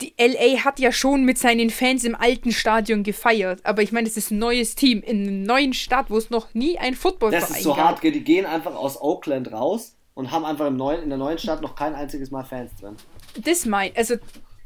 die 0.00 0.14
LA 0.18 0.64
hat 0.64 0.78
ja 0.78 0.92
schon 0.92 1.24
mit 1.24 1.38
seinen 1.38 1.70
Fans 1.70 2.04
im 2.04 2.14
alten 2.14 2.52
Stadion 2.52 3.02
gefeiert. 3.02 3.60
Aber 3.64 3.82
ich 3.82 3.90
meine, 3.90 4.06
es 4.06 4.16
ist 4.16 4.30
ein 4.30 4.38
neues 4.38 4.76
Team 4.76 5.02
in 5.02 5.22
einer 5.22 5.32
neuen 5.32 5.72
Stadt, 5.72 6.10
wo 6.10 6.16
es 6.16 6.30
noch 6.30 6.54
nie 6.54 6.78
ein 6.78 6.94
Footballverein 6.94 7.40
gab. 7.40 7.48
Das 7.48 7.58
ist 7.58 7.64
so 7.64 7.74
gab. 7.74 7.84
hart, 7.84 8.00
gell? 8.02 8.12
Die 8.12 8.22
gehen 8.22 8.46
einfach 8.46 8.76
aus 8.76 9.00
Oakland 9.00 9.52
raus 9.52 9.95
und 10.16 10.32
haben 10.32 10.44
einfach 10.44 10.66
im 10.66 10.76
neuen, 10.76 11.04
in 11.04 11.10
der 11.10 11.18
neuen 11.18 11.38
Stadt 11.38 11.62
noch 11.62 11.76
kein 11.76 11.94
einziges 11.94 12.32
Mal 12.32 12.42
Fans 12.42 12.72
drin 12.80 12.96
das 13.42 13.66
mein, 13.66 13.92
also 13.96 14.16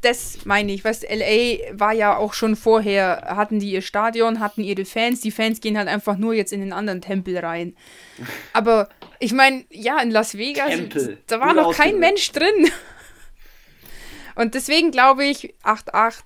das 0.01 0.45
meine 0.45 0.71
ich, 0.73 0.83
weißt 0.83 1.03
LA 1.03 1.77
war 1.79 1.93
ja 1.93 2.17
auch 2.17 2.33
schon 2.33 2.55
vorher, 2.55 3.35
hatten 3.35 3.59
die 3.59 3.71
ihr 3.71 3.83
Stadion, 3.83 4.39
hatten 4.39 4.63
ihre 4.63 4.85
Fans, 4.85 5.21
die 5.21 5.29
Fans 5.29 5.61
gehen 5.61 5.77
halt 5.77 5.87
einfach 5.87 6.17
nur 6.17 6.33
jetzt 6.33 6.53
in 6.53 6.61
den 6.61 6.73
anderen 6.73 7.01
Tempel 7.01 7.37
rein. 7.37 7.75
Aber 8.53 8.89
ich 9.19 9.33
meine, 9.33 9.63
ja, 9.69 9.99
in 10.01 10.09
Las 10.09 10.37
Vegas, 10.37 10.71
Tempel. 10.71 11.19
da 11.27 11.39
war 11.39 11.53
Gut 11.53 11.57
noch 11.57 11.75
kein 11.75 11.99
Mensch 11.99 12.31
drin. 12.31 12.71
Und 14.35 14.55
deswegen 14.55 14.89
glaube 14.89 15.25
ich, 15.25 15.53
8-8 15.63 16.21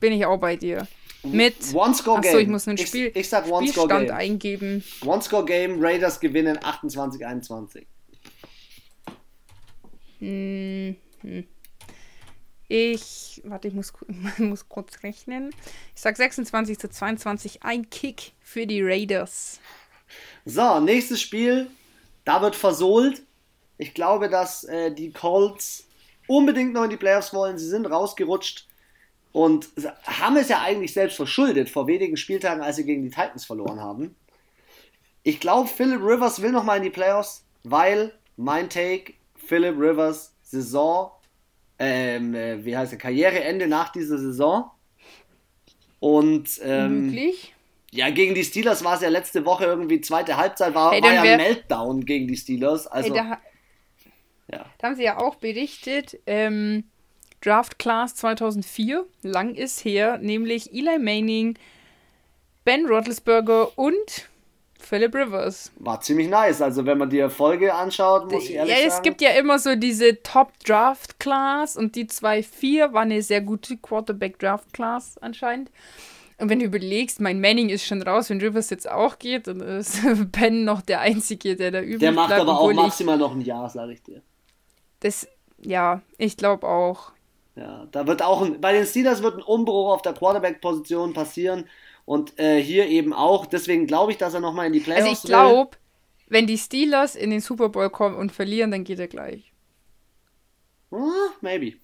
bin 0.00 0.12
ich 0.12 0.26
auch 0.26 0.38
bei 0.38 0.56
dir. 0.56 0.88
Mit 1.22 1.54
One-Score-Game. 1.72 2.30
Achso, 2.30 2.38
ich 2.38 2.48
muss 2.48 2.66
einen 2.66 2.78
Spiel, 2.78 3.06
ich, 3.08 3.16
ich 3.16 3.28
sag 3.28 3.46
One 3.48 3.68
Spielstand 3.68 4.08
Game. 4.08 4.16
eingeben. 4.16 4.82
One-Score-Game, 5.06 5.76
Raiders 5.80 6.18
gewinnen 6.18 6.58
28-21. 6.58 7.84
Hm, 10.22 10.96
hm. 11.22 11.44
Ich, 12.68 13.42
warte, 13.44 13.68
ich 13.68 13.74
muss, 13.74 13.92
muss 14.38 14.68
kurz 14.68 15.02
rechnen. 15.02 15.50
Ich 15.94 16.00
sag 16.00 16.16
26 16.16 16.78
zu 16.78 16.88
22, 16.88 17.64
ein 17.64 17.90
Kick 17.90 18.32
für 18.40 18.66
die 18.66 18.82
Raiders. 18.82 19.60
So, 20.44 20.78
nächstes 20.80 21.20
Spiel. 21.20 21.68
Da 22.24 22.40
wird 22.40 22.54
versohlt. 22.54 23.22
Ich 23.78 23.94
glaube, 23.94 24.28
dass 24.28 24.62
äh, 24.64 24.94
die 24.94 25.12
Colts 25.12 25.88
unbedingt 26.28 26.72
noch 26.72 26.84
in 26.84 26.90
die 26.90 26.96
Playoffs 26.96 27.34
wollen. 27.34 27.58
Sie 27.58 27.68
sind 27.68 27.86
rausgerutscht 27.86 28.68
und 29.32 29.70
haben 30.04 30.36
es 30.36 30.48
ja 30.48 30.62
eigentlich 30.62 30.92
selbst 30.92 31.16
verschuldet 31.16 31.68
vor 31.68 31.88
wenigen 31.88 32.16
Spieltagen, 32.16 32.62
als 32.62 32.76
sie 32.76 32.84
gegen 32.84 33.02
die 33.02 33.10
Titans 33.10 33.44
verloren 33.44 33.80
haben. 33.80 34.14
Ich 35.24 35.40
glaube, 35.40 35.68
Philip 35.68 36.00
Rivers 36.00 36.42
will 36.42 36.52
noch 36.52 36.64
mal 36.64 36.76
in 36.76 36.84
die 36.84 36.90
Playoffs, 36.90 37.44
weil 37.64 38.12
mein 38.36 38.70
Take, 38.70 39.14
Philip 39.52 39.78
Rivers 39.78 40.34
Saison 40.42 41.12
ähm, 41.82 42.34
äh, 42.34 42.64
wie 42.64 42.76
heißt 42.76 42.92
der, 42.92 42.98
Karriereende 42.98 43.66
nach 43.66 43.90
dieser 43.90 44.16
Saison. 44.16 44.70
Und 45.98 46.60
ähm, 46.62 47.06
Möglich? 47.06 47.54
Ja, 47.90 48.10
gegen 48.10 48.34
die 48.34 48.44
Steelers 48.44 48.84
war 48.84 48.94
es 48.94 49.02
ja 49.02 49.08
letzte 49.08 49.44
Woche 49.44 49.64
irgendwie, 49.64 50.00
zweite 50.00 50.36
Halbzeit 50.36 50.74
war, 50.74 50.92
hey, 50.92 51.02
war 51.02 51.12
ja 51.12 51.36
Meltdown 51.36 52.04
gegen 52.04 52.28
die 52.28 52.36
Steelers. 52.36 52.86
Also, 52.86 53.12
hey, 53.12 53.22
da, 54.48 54.56
ja. 54.56 54.64
da 54.78 54.86
haben 54.86 54.94
sie 54.94 55.02
ja 55.02 55.18
auch 55.18 55.34
berichtet, 55.34 56.18
ähm, 56.26 56.84
Draft 57.40 57.80
Class 57.80 58.14
2004, 58.14 59.04
lang 59.22 59.56
ist 59.56 59.84
her, 59.84 60.18
nämlich 60.18 60.72
Eli 60.72 60.98
Manning, 60.98 61.58
Ben 62.64 62.86
Roethlisberger 62.86 63.76
und 63.76 64.30
Philip 64.92 65.14
Rivers. 65.14 65.72
War 65.78 66.02
ziemlich 66.02 66.28
nice. 66.28 66.60
Also, 66.60 66.84
wenn 66.84 66.98
man 66.98 67.08
die 67.08 67.18
Erfolge 67.18 67.72
anschaut, 67.72 68.30
muss 68.30 68.44
ich 68.44 68.52
ehrlich 68.52 68.74
ja, 68.74 68.76
sagen. 68.76 68.90
Ja, 68.90 68.94
es 68.94 69.02
gibt 69.02 69.22
ja 69.22 69.30
immer 69.30 69.58
so 69.58 69.74
diese 69.74 70.22
Top-Draft-Class 70.22 71.78
und 71.78 71.96
die 71.96 72.04
2-4 72.04 72.92
war 72.92 73.00
eine 73.00 73.22
sehr 73.22 73.40
gute 73.40 73.78
Quarterback-Draft-Class 73.78 75.16
anscheinend. 75.22 75.70
Und 76.36 76.50
wenn 76.50 76.58
du 76.58 76.66
überlegst, 76.66 77.20
mein 77.20 77.40
Manning 77.40 77.70
ist 77.70 77.86
schon 77.86 78.02
raus, 78.02 78.28
wenn 78.28 78.42
Rivers 78.42 78.68
jetzt 78.68 78.90
auch 78.90 79.18
geht, 79.18 79.46
dann 79.46 79.60
ist 79.60 80.00
Ben 80.32 80.64
noch 80.64 80.82
der 80.82 81.00
Einzige, 81.00 81.56
der 81.56 81.70
da 81.70 81.80
übrig 81.80 82.00
Der 82.00 82.12
macht 82.12 82.28
bleibt, 82.28 82.42
aber 82.42 82.60
auch 82.60 82.70
maximal 82.74 83.16
noch 83.16 83.32
ein 83.32 83.40
Jahr, 83.40 83.70
sage 83.70 83.94
ich 83.94 84.02
dir. 84.02 84.20
Das, 85.00 85.26
ja, 85.62 86.02
ich 86.18 86.36
glaube 86.36 86.68
auch. 86.68 87.12
Ja, 87.56 87.86
da 87.92 88.06
wird 88.06 88.22
auch 88.22 88.42
ein, 88.42 88.60
bei 88.60 88.74
den 88.74 88.84
Steelers 88.84 89.22
wird 89.22 89.38
ein 89.38 89.42
Umbruch 89.42 89.90
auf 89.90 90.02
der 90.02 90.12
Quarterback-Position 90.12 91.14
passieren. 91.14 91.64
Und 92.04 92.38
äh, 92.38 92.60
hier 92.60 92.86
eben 92.88 93.12
auch. 93.12 93.46
Deswegen 93.46 93.86
glaube 93.86 94.12
ich, 94.12 94.18
dass 94.18 94.34
er 94.34 94.40
nochmal 94.40 94.66
in 94.66 94.72
die 94.72 94.80
Playoffs 94.80 95.02
Also 95.02 95.12
ich 95.12 95.22
glaube, 95.22 95.76
wenn 96.28 96.46
die 96.46 96.58
Steelers 96.58 97.14
in 97.14 97.30
den 97.30 97.40
Super 97.40 97.68
Bowl 97.68 97.90
kommen 97.90 98.16
und 98.16 98.32
verlieren, 98.32 98.70
dann 98.70 98.84
geht 98.84 98.98
er 98.98 99.08
gleich. 99.08 99.52
Oh, 100.90 101.10
maybe. 101.40 101.74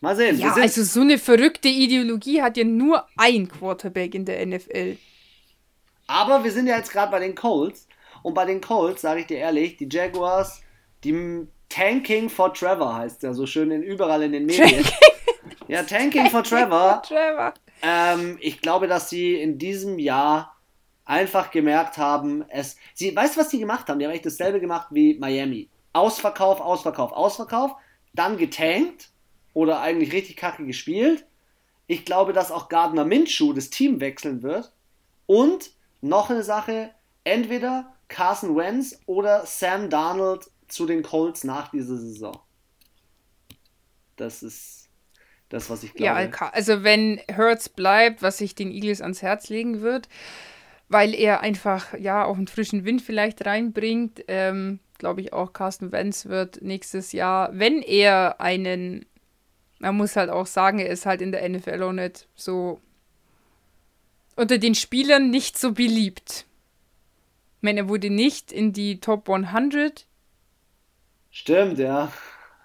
Mal 0.00 0.16
sehen. 0.16 0.38
Ja, 0.38 0.54
also 0.54 0.82
so 0.82 1.00
eine 1.00 1.18
verrückte 1.18 1.68
Ideologie 1.68 2.42
hat 2.42 2.56
ja 2.56 2.64
nur 2.64 3.06
ein 3.16 3.48
Quarterback 3.48 4.14
in 4.14 4.24
der 4.24 4.44
NFL. 4.44 4.96
Aber 6.06 6.44
wir 6.44 6.52
sind 6.52 6.66
ja 6.66 6.76
jetzt 6.76 6.92
gerade 6.92 7.10
bei 7.10 7.20
den 7.20 7.34
Colts. 7.34 7.88
Und 8.22 8.34
bei 8.34 8.44
den 8.44 8.60
Colts, 8.60 9.02
sage 9.02 9.20
ich 9.20 9.26
dir 9.26 9.38
ehrlich, 9.38 9.76
die 9.76 9.88
Jaguars, 9.90 10.62
die 11.04 11.46
Tanking 11.68 12.30
for 12.30 12.54
Trevor 12.54 12.96
heißt 12.96 13.22
ja 13.22 13.34
so 13.34 13.46
schön 13.46 13.70
in, 13.70 13.82
überall 13.82 14.22
in 14.22 14.32
den 14.32 14.46
Medien. 14.46 14.84
Tanking? 14.84 14.92
Ja, 15.68 15.82
Tanking 15.82 16.30
for 16.30 16.42
Trevor. 16.42 17.02
For 17.02 17.02
Trevor. 17.02 17.54
Ähm, 17.82 18.38
ich 18.40 18.60
glaube, 18.60 18.86
dass 18.86 19.10
sie 19.10 19.34
in 19.34 19.58
diesem 19.58 19.98
Jahr 19.98 20.56
einfach 21.04 21.50
gemerkt 21.50 21.98
haben, 21.98 22.44
es. 22.48 22.76
Sie, 22.94 23.14
weißt 23.14 23.36
du, 23.36 23.40
was 23.40 23.50
sie 23.50 23.58
gemacht 23.58 23.88
haben? 23.88 23.98
Die 23.98 24.06
haben 24.06 24.12
echt 24.12 24.26
dasselbe 24.26 24.60
gemacht 24.60 24.88
wie 24.90 25.18
Miami. 25.18 25.68
Ausverkauf, 25.92 26.60
Ausverkauf, 26.60 27.12
Ausverkauf, 27.12 27.72
dann 28.14 28.36
getankt 28.36 29.10
oder 29.52 29.80
eigentlich 29.80 30.12
richtig 30.12 30.36
kacke 30.36 30.64
gespielt. 30.64 31.26
Ich 31.86 32.04
glaube, 32.04 32.32
dass 32.32 32.50
auch 32.50 32.68
Gardner 32.68 33.04
Minshew 33.04 33.52
das 33.52 33.70
Team 33.70 34.00
wechseln 34.00 34.42
wird. 34.42 34.72
Und 35.26 35.70
noch 36.00 36.30
eine 36.30 36.42
Sache, 36.42 36.90
entweder 37.22 37.94
Carson 38.08 38.56
Wentz 38.56 38.98
oder 39.06 39.46
Sam 39.46 39.90
Darnold 39.90 40.50
zu 40.68 40.86
den 40.86 41.02
Colts 41.02 41.44
nach 41.44 41.68
dieser 41.70 41.96
Saison. 41.96 42.38
Das 44.16 44.42
ist 44.42 44.83
das, 45.54 45.70
was 45.70 45.84
ich 45.84 45.94
glaube. 45.94 46.30
Ja, 46.30 46.50
also 46.52 46.82
wenn 46.82 47.20
Hertz 47.28 47.68
bleibt, 47.68 48.22
was 48.22 48.38
sich 48.38 48.54
den 48.54 48.72
Eagles 48.72 49.00
ans 49.00 49.22
Herz 49.22 49.48
legen 49.48 49.82
wird, 49.82 50.08
weil 50.88 51.14
er 51.14 51.40
einfach 51.40 51.94
ja 51.96 52.24
auch 52.24 52.36
einen 52.36 52.48
frischen 52.48 52.84
Wind 52.84 53.02
vielleicht 53.02 53.46
reinbringt, 53.46 54.24
ähm, 54.28 54.80
glaube 54.98 55.20
ich 55.20 55.32
auch 55.32 55.52
Carsten 55.52 55.92
Wentz 55.92 56.26
wird 56.26 56.60
nächstes 56.60 57.12
Jahr, 57.12 57.50
wenn 57.52 57.82
er 57.82 58.40
einen, 58.40 59.06
man 59.78 59.96
muss 59.96 60.16
halt 60.16 60.28
auch 60.28 60.46
sagen, 60.46 60.80
er 60.80 60.88
ist 60.88 61.06
halt 61.06 61.22
in 61.22 61.30
der 61.30 61.48
NFL 61.48 61.82
auch 61.82 61.92
nicht 61.92 62.26
so 62.34 62.80
unter 64.36 64.58
den 64.58 64.74
Spielern 64.74 65.30
nicht 65.30 65.56
so 65.56 65.72
beliebt. 65.72 66.46
Ich 67.58 67.62
meine, 67.62 67.80
er 67.80 67.88
wurde 67.88 68.10
nicht 68.10 68.50
in 68.50 68.72
die 68.72 68.98
Top 68.98 69.30
100 69.30 70.06
Stimmt, 71.30 71.78
ja. 71.78 72.12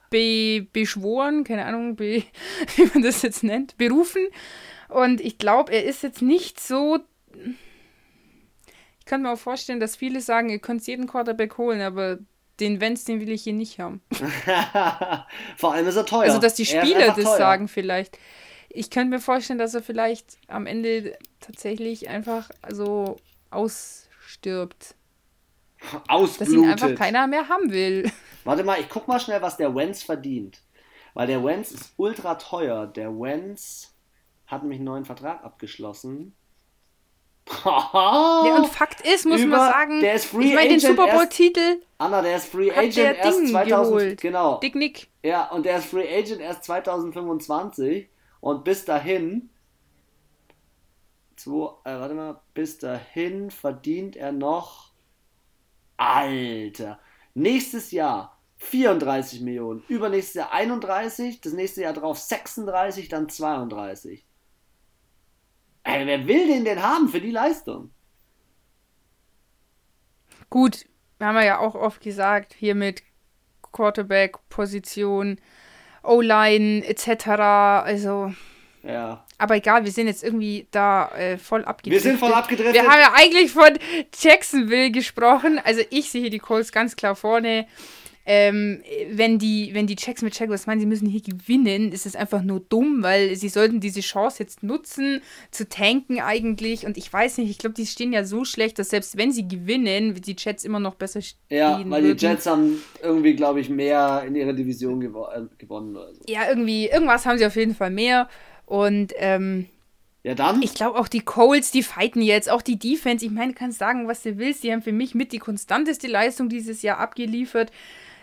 Be 0.09 0.67
beschworen, 0.73 1.43
keine 1.43 1.65
Ahnung, 1.65 1.95
be 1.95 2.23
wie 2.75 2.85
man 2.93 3.03
das 3.03 3.21
jetzt 3.21 3.43
nennt, 3.43 3.77
berufen. 3.77 4.27
Und 4.89 5.21
ich 5.21 5.37
glaube, 5.37 5.71
er 5.71 5.83
ist 5.85 6.03
jetzt 6.03 6.21
nicht 6.21 6.59
so. 6.59 6.99
Ich 8.99 9.05
kann 9.05 9.21
mir 9.21 9.31
auch 9.31 9.39
vorstellen, 9.39 9.79
dass 9.79 9.95
viele 9.95 10.21
sagen, 10.21 10.49
ihr 10.49 10.59
könnt 10.59 10.85
jeden 10.87 11.07
Quarterback 11.07 11.57
holen, 11.57 11.81
aber 11.81 12.19
den 12.59 12.81
Vance, 12.81 13.05
den 13.05 13.21
will 13.21 13.29
ich 13.31 13.43
hier 13.43 13.53
nicht 13.53 13.79
haben. 13.79 14.01
Vor 15.57 15.73
allem 15.73 15.87
ist 15.87 15.95
er 15.95 16.05
teuer. 16.05 16.23
Also, 16.23 16.39
dass 16.39 16.55
die 16.55 16.69
Er 16.69 16.81
Spieler 16.83 17.07
das 17.07 17.23
teuer. 17.23 17.37
sagen 17.37 17.67
vielleicht. 17.67 18.17
Ich 18.69 18.89
könnte 18.91 19.09
mir 19.15 19.19
vorstellen, 19.19 19.57
dass 19.57 19.73
er 19.73 19.81
vielleicht 19.81 20.37
am 20.47 20.67
Ende 20.67 21.17
tatsächlich 21.39 22.09
einfach 22.09 22.49
so 22.69 23.17
ausstirbt. 23.49 24.95
Dass 25.79 26.49
ihn 26.49 26.65
einfach 26.65 26.73
Ausblutet. 26.87 26.97
keiner 26.99 27.27
mehr 27.27 27.47
haben 27.49 27.71
will. 27.71 28.11
Warte 28.43 28.63
mal, 28.63 28.79
ich 28.79 28.89
guck 28.89 29.07
mal 29.07 29.19
schnell, 29.19 29.41
was 29.41 29.57
der 29.57 29.73
Wenz 29.75 30.03
verdient. 30.03 30.61
Weil 31.13 31.27
der 31.27 31.43
Wenz 31.43 31.71
ist 31.71 31.93
ultra 31.97 32.35
teuer. 32.35 32.87
Der 32.87 33.09
Wenz 33.11 33.93
hat 34.47 34.61
nämlich 34.61 34.77
einen 34.79 34.85
neuen 34.85 35.05
Vertrag 35.05 35.43
abgeschlossen. 35.43 36.35
Ja, 37.65 38.55
und 38.57 38.67
Fakt 38.67 39.01
ist, 39.01 39.25
muss 39.25 39.41
Über- 39.41 39.57
man 39.57 39.71
sagen, 39.71 39.99
der 40.01 40.13
ist 40.13 40.25
Free 40.25 40.49
ich 40.49 40.53
meine, 40.53 40.69
den 40.69 40.79
Super 40.79 41.07
Bowl-Titel 41.07 41.81
Anna, 41.97 42.21
der 42.21 42.37
ist 42.37 42.45
Free 42.45 42.71
Agent 42.71 43.17
erst 43.17 43.39
Ding 43.39 43.47
2000. 43.47 43.67
geholt. 43.87 44.21
Genau. 44.21 44.59
Dick 44.59 44.75
Nick. 44.75 45.07
Ja, 45.23 45.49
und 45.49 45.65
der 45.65 45.79
ist 45.79 45.87
Free 45.87 46.07
Agent 46.07 46.41
erst 46.41 46.63
2025 46.65 48.07
und 48.39 48.63
bis 48.63 48.85
dahin 48.85 49.49
zwei, 51.35 51.69
äh, 51.85 51.99
warte 51.99 52.13
mal, 52.13 52.39
bis 52.53 52.77
dahin 52.77 53.49
verdient 53.49 54.15
er 54.15 54.31
noch 54.31 54.88
Alter. 55.99 56.99
Nächstes 57.33 57.91
Jahr 57.91 58.39
34 58.57 59.41
Millionen, 59.41 59.83
übernächstes 59.87 60.35
Jahr 60.35 60.51
31, 60.53 61.41
das 61.41 61.53
nächste 61.53 61.81
Jahr 61.81 61.93
drauf 61.93 62.17
36, 62.17 63.09
dann 63.09 63.29
32. 63.29 64.25
Ey, 65.83 66.05
wer 66.05 66.27
will 66.27 66.47
den 66.47 66.65
denn 66.65 66.81
haben 66.81 67.09
für 67.09 67.21
die 67.21 67.31
Leistung? 67.31 67.91
Gut, 70.49 70.85
haben 71.19 71.35
wir 71.35 71.45
ja 71.45 71.59
auch 71.59 71.75
oft 71.75 72.01
gesagt, 72.01 72.53
hier 72.53 72.75
mit 72.75 73.03
Quarterback-Position, 73.71 75.39
O-Line 76.03 76.85
etc. 76.85 77.27
Also, 77.29 78.33
Ja. 78.83 79.25
Aber 79.39 79.55
egal, 79.55 79.85
wir 79.85 79.91
sind 79.91 80.07
jetzt 80.07 80.23
irgendwie 80.23 80.67
da 80.69 81.09
äh, 81.17 81.37
voll 81.37 81.63
abgedriftet. 81.65 82.03
Wir 82.03 82.11
sind 82.11 82.19
voll 82.19 82.33
abgedriftet. 82.33 82.75
Wir 82.75 82.83
haben 82.83 82.99
ja 82.99 83.13
eigentlich 83.15 83.51
von 83.51 83.79
Jacksonville 84.21 84.91
gesprochen. 84.91 85.59
Also 85.63 85.81
ich 85.89 86.11
sehe 86.11 86.21
hier 86.21 86.29
die 86.29 86.39
Colts 86.39 86.71
ganz 86.71 86.95
klar 86.95 87.15
vorne. 87.15 87.65
Ähm, 88.25 88.83
wenn 89.11 89.39
die, 89.39 89.71
wenn 89.73 89.87
die 89.87 89.95
Checks 89.95 90.21
mit 90.21 90.37
Jaguars 90.37 90.67
meinen, 90.67 90.79
sie 90.79 90.85
müssen 90.85 91.07
hier 91.07 91.21
gewinnen, 91.21 91.91
ist 91.91 92.05
es 92.05 92.15
einfach 92.15 92.43
nur 92.43 92.59
dumm, 92.59 93.01
weil 93.01 93.35
sie 93.35 93.49
sollten 93.49 93.79
diese 93.79 94.01
Chance 94.01 94.43
jetzt 94.43 94.61
nutzen, 94.61 95.21
zu 95.49 95.67
tanken 95.67 96.19
eigentlich. 96.19 96.85
Und 96.85 96.97
ich 96.97 97.11
weiß 97.11 97.39
nicht, 97.39 97.49
ich 97.49 97.57
glaube, 97.57 97.73
die 97.73 97.87
stehen 97.87 98.13
ja 98.13 98.23
so 98.25 98.45
schlecht, 98.45 98.77
dass 98.77 98.89
selbst 98.89 99.17
wenn 99.17 99.31
sie 99.31 99.47
gewinnen, 99.47 100.13
die 100.13 100.35
Jets 100.37 100.63
immer 100.63 100.79
noch 100.79 100.93
besser 100.93 101.23
stehen. 101.23 101.39
Ja, 101.49 101.81
weil 101.85 102.03
die 102.03 102.09
würden. 102.09 102.19
Jets 102.19 102.45
haben 102.45 102.83
irgendwie, 103.01 103.35
glaube 103.35 103.61
ich, 103.61 103.69
mehr 103.69 104.23
in 104.27 104.35
ihrer 104.35 104.53
Division 104.53 104.99
gewo 104.99 105.25
äh, 105.25 105.45
gewonnen 105.57 105.95
oder 105.95 106.13
so. 106.13 106.21
Ja, 106.27 106.49
irgendwie, 106.49 106.87
irgendwas 106.87 107.25
haben 107.25 107.39
sie 107.39 107.45
auf 107.47 107.55
jeden 107.55 107.73
Fall 107.73 107.89
mehr. 107.89 108.29
Und 108.69 109.13
ähm, 109.17 109.65
Ja, 110.21 110.35
dann. 110.35 110.61
Ich 110.61 110.75
glaube 110.75 110.99
auch 110.99 111.07
die 111.07 111.21
Colts, 111.21 111.71
die 111.71 111.81
fighten 111.81 112.21
jetzt, 112.21 112.51
auch 112.51 112.61
die 112.61 112.77
Defense. 112.77 113.25
Ich 113.25 113.31
meine, 113.31 113.53
du 113.53 113.57
kannst 113.57 113.79
sagen, 113.79 114.07
was 114.07 114.21
du 114.21 114.37
willst. 114.37 114.63
Die 114.63 114.71
haben 114.71 114.83
für 114.83 114.91
mich 114.91 115.15
mit 115.15 115.31
die 115.31 115.39
konstanteste 115.39 116.07
Leistung 116.07 116.49
dieses 116.49 116.83
Jahr 116.83 116.99
abgeliefert. 116.99 117.71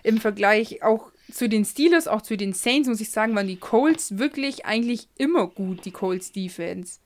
Im 0.05 0.19
Vergleich 0.19 0.85
auch 0.85 1.11
zu 1.33 1.49
den 1.49 1.65
Steelers, 1.65 2.07
auch 2.07 2.23
zu 2.23 2.37
den 2.37 2.53
Saints, 2.53 2.89
muss 2.89 3.01
ich 3.01 3.11
sagen, 3.11 3.35
waren 3.35 3.49
die 3.49 3.57
Colts 3.57 4.19
wirklich 4.19 4.65
eigentlich 4.65 5.09
immer 5.19 5.49
gut, 5.49 5.85
die 5.85 5.91
Colts 5.91 6.31
Defense. 6.31 7.01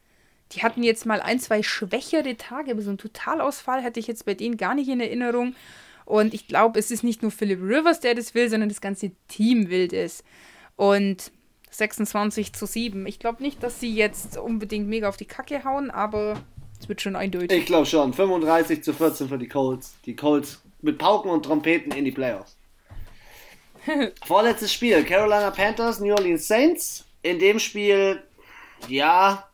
Die 0.53 0.63
hatten 0.63 0.83
jetzt 0.83 1.07
mal 1.07 1.23
ein, 1.23 1.41
zwei 1.41 1.63
schwächere 1.63 2.37
Tage, 2.37 2.73
aber 2.73 2.83
so 2.83 2.91
einen 2.91 2.99
Totalausfall 2.99 3.83
hatte 3.83 4.01
ich 4.01 4.07
jetzt 4.07 4.27
bei 4.27 4.35
denen 4.35 4.59
gar 4.59 4.75
nicht 4.75 4.91
in 4.91 5.01
Erinnerung. 5.01 5.55
Und 6.05 6.35
ich 6.35 6.47
glaube, 6.47 6.79
es 6.79 6.91
ist 6.91 7.05
nicht 7.05 7.23
nur 7.23 7.31
Philip 7.31 7.63
Rivers, 7.63 8.01
der 8.01 8.15
das 8.15 8.35
will, 8.35 8.51
sondern 8.51 8.69
das 8.69 8.83
ganze 8.83 9.13
Team 9.29 9.71
will 9.71 9.89
das. 9.89 10.25
Und 10.77 11.33
26 11.71 12.53
zu 12.53 12.67
7. 12.67 13.07
Ich 13.07 13.19
glaube 13.19 13.43
nicht, 13.43 13.63
dass 13.63 13.81
sie 13.81 13.95
jetzt 13.95 14.37
unbedingt 14.37 14.89
mega 14.89 15.09
auf 15.09 15.17
die 15.17 15.25
Kacke 15.25 15.65
hauen, 15.65 15.91
aber 15.91 16.41
es 16.81 16.89
wird 16.89 17.01
schon 17.01 17.17
eindeutig. 17.17 17.57
Ich 17.57 17.67
glaube 17.67 17.87
schon. 17.87 18.13
35 18.13 18.83
zu 18.83 18.93
14 18.93 19.29
für 19.29 19.39
die 19.39 19.49
Colts. 19.49 19.95
Die 20.07 20.17
Colts 20.17 20.63
mit 20.83 20.99
Pauken 20.99 21.31
und 21.31 21.45
Trompeten 21.45 21.93
in 21.93 22.05
die 22.05 22.11
Playoffs. 22.11 22.57
Vorletztes 24.25 24.73
Spiel. 24.73 25.05
Carolina 25.05 25.51
Panthers, 25.51 26.01
New 26.01 26.13
Orleans 26.13 26.47
Saints. 26.47 27.05
In 27.23 27.39
dem 27.39 27.59
Spiel, 27.59 28.23
ja, 28.89 29.51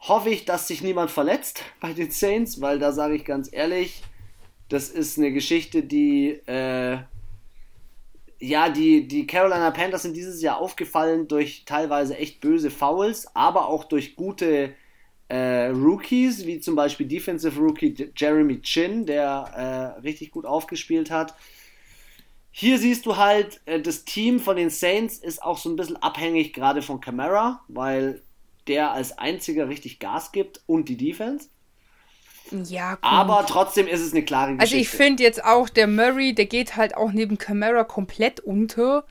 hoffe 0.00 0.30
ich, 0.30 0.44
dass 0.44 0.68
sich 0.68 0.82
niemand 0.82 1.10
verletzt 1.10 1.62
bei 1.80 1.92
den 1.92 2.10
Saints, 2.10 2.60
weil 2.60 2.78
da 2.78 2.92
sage 2.92 3.16
ich 3.16 3.24
ganz 3.24 3.48
ehrlich, 3.52 4.02
das 4.68 4.88
ist 4.88 5.18
eine 5.18 5.32
Geschichte, 5.32 5.82
die, 5.82 6.30
äh, 6.46 6.98
ja, 8.44 8.68
die, 8.68 9.08
die 9.08 9.26
Carolina 9.26 9.70
Panthers 9.70 10.02
sind 10.02 10.16
dieses 10.16 10.42
Jahr 10.42 10.58
aufgefallen 10.58 11.28
durch 11.28 11.64
teilweise 11.64 12.16
echt 12.18 12.40
böse 12.40 12.70
Fouls, 12.70 13.26
aber 13.34 13.68
auch 13.68 13.84
durch 13.84 14.16
gute 14.16 14.74
äh, 15.28 15.66
Rookies, 15.68 16.44
wie 16.44 16.60
zum 16.60 16.76
Beispiel 16.76 17.06
Defensive 17.06 17.58
Rookie 17.58 18.12
Jeremy 18.14 18.60
Chin, 18.60 19.06
der 19.06 19.96
äh, 19.96 20.00
richtig 20.00 20.30
gut 20.30 20.44
aufgespielt 20.44 21.10
hat. 21.10 21.34
Hier 22.50 22.78
siehst 22.78 23.06
du 23.06 23.16
halt, 23.16 23.62
äh, 23.64 23.80
das 23.80 24.04
Team 24.04 24.38
von 24.40 24.56
den 24.56 24.70
Saints 24.70 25.18
ist 25.18 25.42
auch 25.42 25.56
so 25.56 25.70
ein 25.70 25.76
bisschen 25.76 25.96
abhängig 25.96 26.52
gerade 26.52 26.82
von 26.82 27.00
Camara, 27.00 27.62
weil 27.68 28.22
der 28.68 28.92
als 28.92 29.16
einziger 29.16 29.68
richtig 29.68 29.98
Gas 29.98 30.32
gibt 30.32 30.60
und 30.66 30.88
die 30.90 30.96
Defense. 30.98 31.48
Ja, 32.50 32.94
gut. 32.94 32.98
Aber 33.02 33.44
trotzdem 33.46 33.86
ist 33.86 34.00
es 34.00 34.12
eine 34.12 34.22
klare 34.22 34.54
Geschichte. 34.54 34.62
also 34.62 34.76
ich 34.76 34.88
finde 34.88 35.22
jetzt 35.22 35.44
auch, 35.44 35.68
der 35.68 35.86
Murray, 35.86 36.34
der 36.34 36.46
geht 36.46 36.76
halt 36.76 36.96
auch 36.96 37.12
neben 37.12 37.38
Camara 37.38 37.84
komplett 37.84 38.40
unter. 38.40 39.04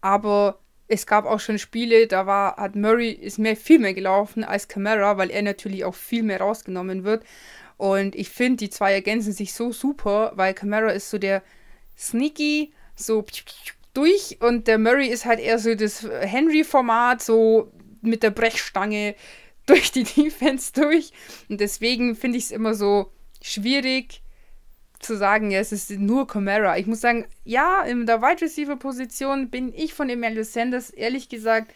Aber 0.00 0.58
es 0.86 1.06
gab 1.06 1.24
auch 1.24 1.40
schon 1.40 1.58
Spiele, 1.58 2.06
da 2.06 2.26
war, 2.26 2.56
hat 2.56 2.76
Murray 2.76 3.10
ist 3.10 3.38
mehr, 3.38 3.56
viel 3.56 3.78
mehr 3.78 3.94
gelaufen 3.94 4.44
als 4.44 4.68
Camara, 4.68 5.16
weil 5.16 5.30
er 5.30 5.42
natürlich 5.42 5.84
auch 5.84 5.94
viel 5.94 6.22
mehr 6.22 6.40
rausgenommen 6.40 7.04
wird. 7.04 7.24
Und 7.76 8.14
ich 8.14 8.28
finde, 8.28 8.58
die 8.58 8.70
zwei 8.70 8.92
ergänzen 8.92 9.32
sich 9.32 9.52
so 9.52 9.72
super, 9.72 10.32
weil 10.34 10.54
Camara 10.54 10.90
ist 10.90 11.10
so 11.10 11.18
der 11.18 11.42
sneaky, 11.98 12.72
so 12.94 13.24
durch 13.94 14.38
und 14.40 14.66
der 14.68 14.78
Murray 14.78 15.08
ist 15.08 15.24
halt 15.24 15.40
eher 15.40 15.58
so 15.58 15.74
das 15.74 16.02
Henry-Format, 16.02 17.22
so 17.22 17.72
mit 18.02 18.22
der 18.22 18.30
Brechstange 18.30 19.14
durch 19.66 19.92
die 19.92 20.04
Defense 20.04 20.72
durch. 20.72 21.12
Und 21.48 21.60
deswegen 21.60 22.16
finde 22.16 22.38
ich 22.38 22.44
es 22.44 22.50
immer 22.50 22.74
so 22.74 23.10
schwierig 23.42 24.22
zu 25.00 25.16
sagen, 25.16 25.50
ja, 25.50 25.60
es 25.60 25.72
ist 25.72 25.90
nur 25.90 26.26
Camara. 26.26 26.78
Ich 26.78 26.86
muss 26.86 27.00
sagen, 27.00 27.26
ja, 27.44 27.82
in 27.82 28.06
der 28.06 28.22
Wide 28.22 28.42
Receiver 28.42 28.76
Position 28.76 29.50
bin 29.50 29.72
ich 29.74 29.94
von 29.94 30.08
Emmanuel 30.08 30.44
Sanders 30.44 30.90
ehrlich 30.90 31.28
gesagt 31.28 31.72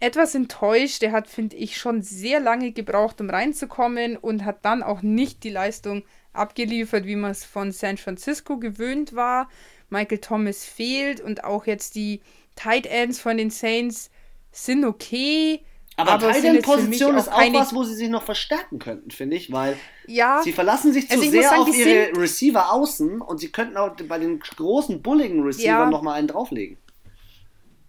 etwas 0.00 0.34
enttäuscht. 0.34 1.02
Der 1.02 1.12
hat, 1.12 1.28
finde 1.28 1.56
ich, 1.56 1.76
schon 1.76 2.02
sehr 2.02 2.40
lange 2.40 2.72
gebraucht, 2.72 3.20
um 3.20 3.30
reinzukommen 3.30 4.16
und 4.16 4.44
hat 4.44 4.64
dann 4.64 4.82
auch 4.82 5.02
nicht 5.02 5.44
die 5.44 5.50
Leistung 5.50 6.02
abgeliefert, 6.32 7.06
wie 7.06 7.16
man 7.16 7.30
es 7.30 7.44
von 7.44 7.72
San 7.72 7.96
Francisco 7.96 8.58
gewöhnt 8.58 9.14
war. 9.14 9.48
Michael 9.88 10.18
Thomas 10.18 10.64
fehlt 10.64 11.20
und 11.20 11.44
auch 11.44 11.66
jetzt 11.66 11.94
die 11.94 12.20
Tight 12.56 12.86
Ends 12.86 13.20
von 13.20 13.36
den 13.36 13.50
Saints 13.50 14.10
sind 14.52 14.84
okay. 14.84 15.60
Aber, 16.00 16.10
aber 16.12 16.26
Tight 16.32 16.36
sind 16.42 16.44
End 16.46 16.54
jetzt 16.56 16.64
für 16.66 16.76
mich 16.78 16.84
Position 16.86 17.14
auch 17.14 17.18
ist 17.18 17.28
auch 17.32 17.38
keine- 17.38 17.58
was, 17.58 17.74
wo 17.74 17.84
sie 17.84 17.94
sich 17.94 18.08
noch 18.08 18.22
verstärken 18.22 18.78
könnten, 18.78 19.10
finde 19.10 19.36
ich, 19.36 19.50
weil 19.52 19.76
Ja, 20.06 20.40
sie 20.42 20.52
verlassen 20.52 20.92
sich 20.92 21.08
zu 21.08 21.16
Also 21.18 21.30
sehr 21.30 21.42
sagen, 21.42 21.62
auf 21.62 21.76
ihre 21.76 22.06
sind- 22.06 22.18
Receiver 22.18 22.72
außen 22.72 23.20
und 23.20 23.38
sie 23.40 23.50
könnten 23.50 23.76
auch 23.76 23.94
bei 24.08 24.18
den 24.18 24.40
großen 24.40 25.02
bulligen 25.02 25.42
Receivern 25.42 25.66
Ja. 25.84 25.90
noch 25.90 26.02
mal 26.02 26.14
einen 26.14 26.28
drauflegen. 26.28 26.78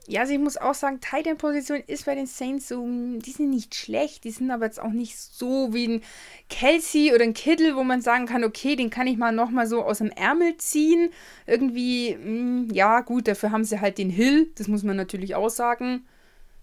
Ja, 0.08 0.22
also 0.22 0.34
ich 0.34 0.40
muss 0.40 0.58
auch 0.58 0.74
sagen, 0.74 1.00
Tight 1.00 1.28
End 1.28 1.38
Position 1.38 1.82
ist 1.86 2.06
bei 2.06 2.16
den 2.16 2.26
Saints 2.26 2.68
so, 2.68 2.84
mm, 2.84 3.20
die 3.20 3.32
sind 3.32 3.52
nicht 3.52 3.76
schlecht, 3.76 4.24
die 4.24 4.32
sind 4.32 4.50
aber 4.52 4.66
jetzt 4.66 4.82
auch 4.82 4.90
nicht 4.92 5.16
so 5.18 5.70
wie 5.74 5.88
ein 5.88 6.02
Kelsey 6.50 7.14
oder 7.14 7.24
ein 7.24 7.36
Kittle, 7.36 7.76
wo 7.76 7.84
man 7.84 8.02
sagen 8.02 8.26
kann, 8.26 8.44
okay, 8.44 8.76
den 8.76 8.90
kann 8.90 9.08
ich 9.08 9.18
mal 9.18 9.32
nochmal 9.32 9.68
so 9.68 9.84
aus 9.84 10.00
dem 10.00 10.10
Ärmel 10.10 10.58
ziehen. 10.58 11.12
Irgendwie, 11.46 12.16
mm, 12.16 12.70
ja 12.74 13.02
gut, 13.02 13.28
dafür 13.28 13.52
haben 13.52 13.64
sie 13.64 13.80
halt 13.80 14.00
den 14.00 14.10
Hill, 14.10 14.52
das 14.56 14.68
muss 14.68 14.84
man 14.84 14.98
natürlich 14.98 15.36
auch 15.36 15.50
sagen. 15.50 16.04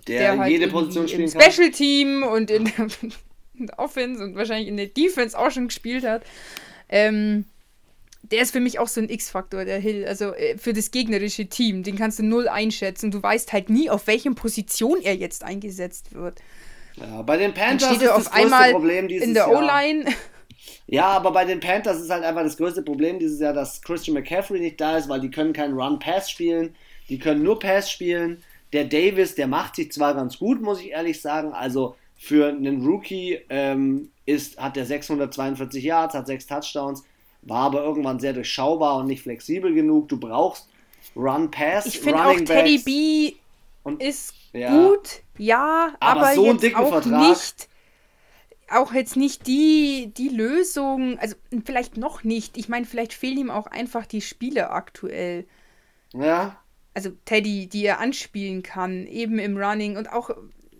Der, 0.08 0.38
halt 0.38 0.50
jede 0.50 0.68
Position 0.68 1.08
spielen 1.08 1.28
im 1.28 1.32
kann. 1.32 1.52
Special 1.52 1.70
Team 1.70 2.22
und 2.22 2.50
in 2.50 2.64
der, 2.64 2.74
in 3.58 3.66
der 3.66 3.78
Offense 3.78 4.22
und 4.22 4.36
wahrscheinlich 4.36 4.68
in 4.68 4.76
der 4.76 4.86
Defense 4.86 5.38
auch 5.38 5.50
schon 5.50 5.68
gespielt 5.68 6.04
hat. 6.04 6.22
Ähm, 6.88 7.44
der 8.22 8.42
ist 8.42 8.50
für 8.50 8.60
mich 8.60 8.78
auch 8.78 8.88
so 8.88 9.00
ein 9.00 9.08
X-Faktor, 9.08 9.64
der 9.64 9.78
Hill. 9.78 10.06
Also 10.06 10.34
äh, 10.34 10.58
für 10.58 10.72
das 10.72 10.90
gegnerische 10.90 11.46
Team. 11.46 11.82
Den 11.82 11.96
kannst 11.96 12.18
du 12.18 12.24
null 12.24 12.48
einschätzen. 12.48 13.10
Du 13.10 13.22
weißt 13.22 13.52
halt 13.52 13.70
nie, 13.70 13.90
auf 13.90 14.06
welchen 14.06 14.34
Position 14.34 15.00
er 15.02 15.14
jetzt 15.14 15.44
eingesetzt 15.44 16.14
wird. 16.14 16.40
Ja, 16.96 17.22
bei 17.22 17.36
den 17.36 17.54
Panthers 17.54 17.92
ist 17.92 18.02
das 18.02 18.30
größte 18.30 18.72
Problem 18.72 19.08
dieses 19.08 19.26
in 19.26 19.34
der 19.34 19.48
O-Line. 19.50 20.06
Ja, 20.86 21.06
aber 21.06 21.32
bei 21.32 21.44
den 21.44 21.60
Panthers 21.60 22.00
ist 22.00 22.10
halt 22.10 22.24
einfach 22.24 22.42
das 22.42 22.56
größte 22.56 22.82
Problem 22.82 23.18
dieses 23.18 23.40
Jahr, 23.40 23.52
dass 23.52 23.82
Christian 23.82 24.14
McCaffrey 24.14 24.58
nicht 24.58 24.80
da 24.80 24.96
ist, 24.96 25.08
weil 25.08 25.20
die 25.20 25.30
können 25.30 25.52
keinen 25.52 25.78
Run-Pass 25.78 26.30
spielen. 26.30 26.74
Die 27.08 27.18
können 27.18 27.42
nur 27.42 27.58
Pass 27.58 27.90
spielen. 27.90 28.42
Der 28.72 28.84
Davis, 28.84 29.34
der 29.34 29.46
macht 29.46 29.76
sich 29.76 29.92
zwar 29.92 30.14
ganz 30.14 30.38
gut, 30.38 30.60
muss 30.60 30.80
ich 30.80 30.90
ehrlich 30.90 31.20
sagen. 31.20 31.52
Also 31.52 31.96
für 32.16 32.48
einen 32.48 32.84
Rookie 32.84 33.40
ähm, 33.48 34.10
ist, 34.26 34.60
hat 34.60 34.76
er 34.76 34.84
642 34.84 35.82
Yards, 35.82 36.14
hat 36.14 36.26
sechs 36.26 36.46
Touchdowns, 36.46 37.04
war 37.42 37.66
aber 37.66 37.82
irgendwann 37.82 38.18
sehr 38.20 38.32
durchschaubar 38.32 38.96
und 38.96 39.06
nicht 39.06 39.22
flexibel 39.22 39.72
genug. 39.72 40.08
Du 40.08 40.18
brauchst 40.18 40.68
Run-Pass. 41.16 41.86
Ich 41.86 42.00
finde 42.00 42.24
auch 42.24 42.36
Teddy 42.36 42.78
B 42.78 43.34
und, 43.84 44.02
ist 44.02 44.34
ja. 44.52 44.70
gut, 44.70 45.22
ja, 45.38 45.94
aber, 46.00 46.20
aber 46.20 46.34
so 46.34 46.46
jetzt 46.46 46.76
auch 46.76 46.88
Vertrag. 46.88 47.28
nicht 47.28 47.68
auch 48.70 48.92
jetzt 48.92 49.16
nicht 49.16 49.46
die, 49.46 50.12
die 50.16 50.28
Lösung, 50.28 51.18
also 51.18 51.36
vielleicht 51.64 51.96
noch 51.96 52.24
nicht. 52.24 52.56
Ich 52.56 52.68
meine, 52.68 52.86
vielleicht 52.86 53.14
fehlen 53.14 53.38
ihm 53.38 53.50
auch 53.50 53.66
einfach 53.66 54.06
die 54.06 54.20
Spiele 54.20 54.70
aktuell. 54.70 55.46
Ja. 56.12 56.56
Also 56.98 57.12
Teddy, 57.26 57.68
die 57.68 57.84
er 57.84 58.00
anspielen 58.00 58.64
kann, 58.64 59.06
eben 59.06 59.38
im 59.38 59.56
Running 59.56 59.96
und 59.96 60.12
auch, 60.12 60.30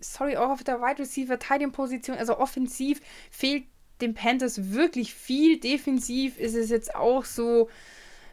sorry, 0.01 0.36
auch 0.36 0.51
auf 0.51 0.65
der 0.65 0.81
Wide 0.81 0.99
Receiver, 0.99 1.39
Position, 1.70 2.16
also 2.16 2.40
offensiv 2.40 3.01
fehlt 3.31 3.62
den 4.01 4.15
Panthers 4.15 4.73
wirklich 4.73 5.15
viel. 5.15 5.61
Defensiv 5.61 6.36
ist 6.36 6.57
es 6.57 6.70
jetzt 6.70 6.97
auch 6.97 7.24
so 7.24 7.69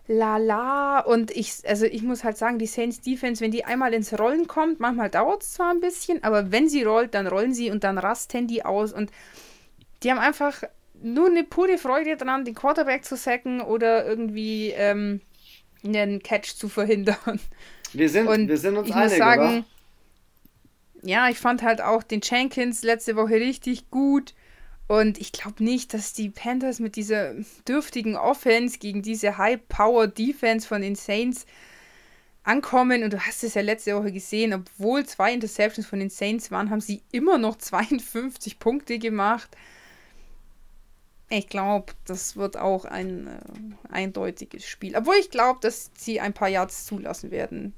lala 0.08 1.02
und 1.02 1.30
ich, 1.30 1.58
also 1.68 1.86
ich 1.86 2.02
muss 2.02 2.24
halt 2.24 2.38
sagen, 2.38 2.58
die 2.58 2.66
Saints 2.66 3.02
Defense, 3.02 3.40
wenn 3.44 3.52
die 3.52 3.66
einmal 3.66 3.94
ins 3.94 4.18
Rollen 4.18 4.48
kommt, 4.48 4.80
manchmal 4.80 5.12
dauert 5.12 5.44
es 5.44 5.54
zwar 5.54 5.70
ein 5.70 5.80
bisschen, 5.80 6.24
aber 6.24 6.52
wenn 6.52 6.68
sie 6.68 6.82
rollt, 6.82 7.14
dann 7.14 7.28
rollen 7.28 7.54
sie 7.54 7.70
und 7.70 7.84
dann 7.84 8.00
rasten 8.00 8.48
die 8.48 8.66
aus 8.66 8.94
und 8.94 9.12
die 10.02 10.10
haben 10.10 10.18
einfach 10.18 10.64
nur 11.04 11.28
eine 11.28 11.44
pure 11.44 11.78
Freude 11.78 12.18
dran, 12.18 12.46
den 12.46 12.56
Quarterback 12.56 13.06
zu 13.06 13.16
sacken 13.16 13.62
oder 13.62 14.08
irgendwie 14.08 14.72
ähm, 14.72 15.22
einen 15.84 16.22
Catch 16.22 16.56
zu 16.56 16.68
verhindern. 16.68 17.40
Wir 17.94 18.10
sind, 18.10 18.28
und 18.28 18.48
wir 18.48 18.58
sind 18.58 18.78
uns 18.78 18.90
ich 18.90 18.96
einig, 18.96 19.10
muss 19.10 19.18
sagen, 19.18 19.42
oder? 19.42 19.66
Ja, 21.04 21.30
ich 21.30 21.38
fand 21.38 21.62
halt 21.62 21.82
auch 21.82 22.04
den 22.04 22.22
Jenkins 22.24 22.84
letzte 22.84 23.16
Woche 23.16 23.36
richtig 23.36 23.92
gut. 23.92 24.34
Und 24.88 25.20
ich 25.20 25.32
glaube 25.32 25.64
nicht, 25.64 25.94
dass 25.94 26.14
die 26.14 26.30
Panthers 26.30 26.80
mit 26.80 26.96
dieser 26.96 27.34
dürftigen 27.68 28.16
Offense 28.16 28.78
gegen 28.78 29.02
diese 29.02 29.38
High-Power-Defense 29.38 30.68
von 30.68 30.82
den 30.82 30.96
Saints 30.96 31.46
ankommen. 32.44 33.04
Und 33.04 33.14
du 33.14 33.20
hast 33.20 33.44
es 33.44 33.56
ja 33.56 33.62
letzte 33.62 33.96
Woche 33.96 34.12
gesehen, 34.12 34.54
obwohl 34.54 35.06
zwei 35.06 35.34
Interceptions 35.34 35.88
von 35.88 36.00
den 36.00 36.12
Saints 36.12 36.52
waren, 36.52 36.70
haben 36.70 36.82
sie 36.82 37.02
immer 37.12 37.38
noch 37.38 37.58
52 37.58 38.60
Punkte 38.60 39.00
gemacht. 39.00 39.50
Ich 41.30 41.48
glaube, 41.48 41.94
das 42.06 42.36
wird 42.36 42.58
auch 42.58 42.86
ein 42.86 43.28
äh, 43.28 43.94
eindeutiges 43.94 44.66
Spiel. 44.66 44.96
Obwohl 44.96 45.16
ich 45.16 45.32
glaube, 45.32 45.60
dass 45.62 45.90
sie 45.98 46.20
ein 46.20 46.34
paar 46.34 46.50
Yards 46.50 46.86
zulassen 46.86 47.32
werden. 47.32 47.74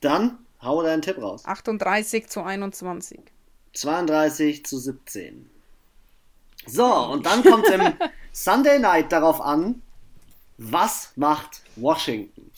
Dann 0.00 0.38
hau 0.62 0.82
deinen 0.82 1.02
Tipp 1.02 1.18
raus. 1.18 1.44
38 1.44 2.28
zu 2.28 2.42
21. 2.42 3.20
32 3.72 4.64
zu 4.64 4.78
17. 4.78 5.50
So, 6.66 6.86
und 6.86 7.26
dann 7.26 7.42
kommt 7.42 7.66
im 7.68 7.92
Sunday 8.32 8.78
Night 8.78 9.10
darauf 9.12 9.40
an, 9.40 9.82
was 10.56 11.12
macht 11.16 11.62
Washington? 11.76 12.50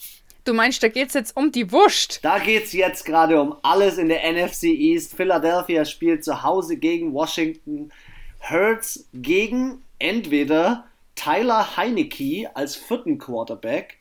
Du 0.43 0.53
meinst, 0.53 0.81
da 0.81 0.87
geht 0.87 1.09
es 1.09 1.13
jetzt 1.13 1.35
um 1.35 1.51
die 1.51 1.71
Wurst? 1.71 2.19
Da 2.23 2.39
geht 2.39 2.65
es 2.65 2.73
jetzt 2.73 3.03
gerade 3.03 3.41
um 3.41 3.57
alles 3.63 3.97
in 3.97 4.07
der 4.07 4.31
NFC 4.31 4.63
East. 4.63 5.13
Philadelphia 5.15 5.83
spielt 5.83 6.23
zu 6.23 6.41
Hause 6.43 6.77
gegen 6.77 7.13
Washington. 7.13 7.91
Hurts 8.39 9.09
gegen 9.13 9.83
entweder 9.99 10.85
Tyler 11.15 11.77
Heinecke 11.77 12.49
als 12.55 12.75
vierten 12.75 13.17
Quarterback 13.17 13.97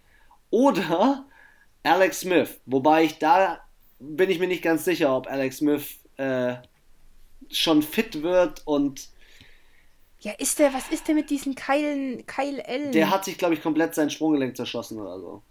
oder 0.50 1.24
Alex 1.82 2.20
Smith. 2.20 2.60
Wobei 2.66 3.04
ich 3.04 3.18
da 3.18 3.60
bin 3.98 4.30
ich 4.30 4.38
mir 4.38 4.48
nicht 4.48 4.62
ganz 4.62 4.84
sicher, 4.84 5.16
ob 5.16 5.26
Alex 5.26 5.58
Smith 5.58 5.98
äh, 6.16 6.56
schon 7.50 7.82
fit 7.82 8.22
wird 8.22 8.62
und 8.66 9.08
ja, 10.20 10.32
ist 10.32 10.58
der, 10.58 10.72
was 10.72 10.88
ist 10.88 11.06
der 11.06 11.14
mit 11.14 11.30
diesen 11.30 11.54
Keilen, 11.54 12.26
Keil 12.26 12.58
L? 12.58 12.90
Der 12.90 13.10
hat 13.10 13.24
sich, 13.26 13.36
glaube 13.38 13.54
ich, 13.54 13.62
komplett 13.62 13.94
sein 13.94 14.10
Sprunggelenk 14.10 14.56
zerschossen 14.56 14.98
oder 14.98 15.20
so. 15.20 15.42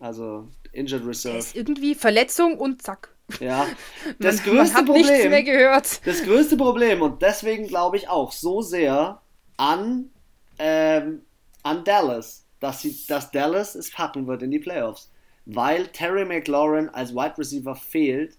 Also, 0.00 0.48
Injured 0.72 1.04
Reserve. 1.04 1.32
Der 1.32 1.40
ist 1.40 1.56
irgendwie 1.56 1.94
Verletzung 1.94 2.58
und 2.58 2.80
zack. 2.80 3.12
Ja, 3.40 3.66
das 4.18 4.36
man, 4.46 4.56
größte 4.56 4.74
man 4.76 4.86
Problem. 4.86 5.06
Nichts 5.06 5.28
mehr 5.28 5.42
gehört. 5.42 6.06
Das 6.06 6.22
größte 6.22 6.56
Problem 6.56 7.02
und 7.02 7.20
deswegen 7.20 7.66
glaube 7.66 7.96
ich 7.96 8.08
auch 8.08 8.32
so 8.32 8.62
sehr 8.62 9.20
an, 9.58 10.10
ähm, 10.58 11.22
an 11.62 11.84
Dallas, 11.84 12.46
dass, 12.60 12.80
sie, 12.80 12.96
dass 13.06 13.30
Dallas 13.30 13.74
es 13.74 13.92
packen 13.92 14.26
wird 14.26 14.42
in 14.42 14.50
die 14.50 14.58
Playoffs. 14.58 15.10
Weil 15.44 15.88
Terry 15.88 16.24
McLaurin 16.24 16.88
als 16.88 17.14
Wide 17.14 17.36
Receiver 17.36 17.74
fehlt 17.74 18.36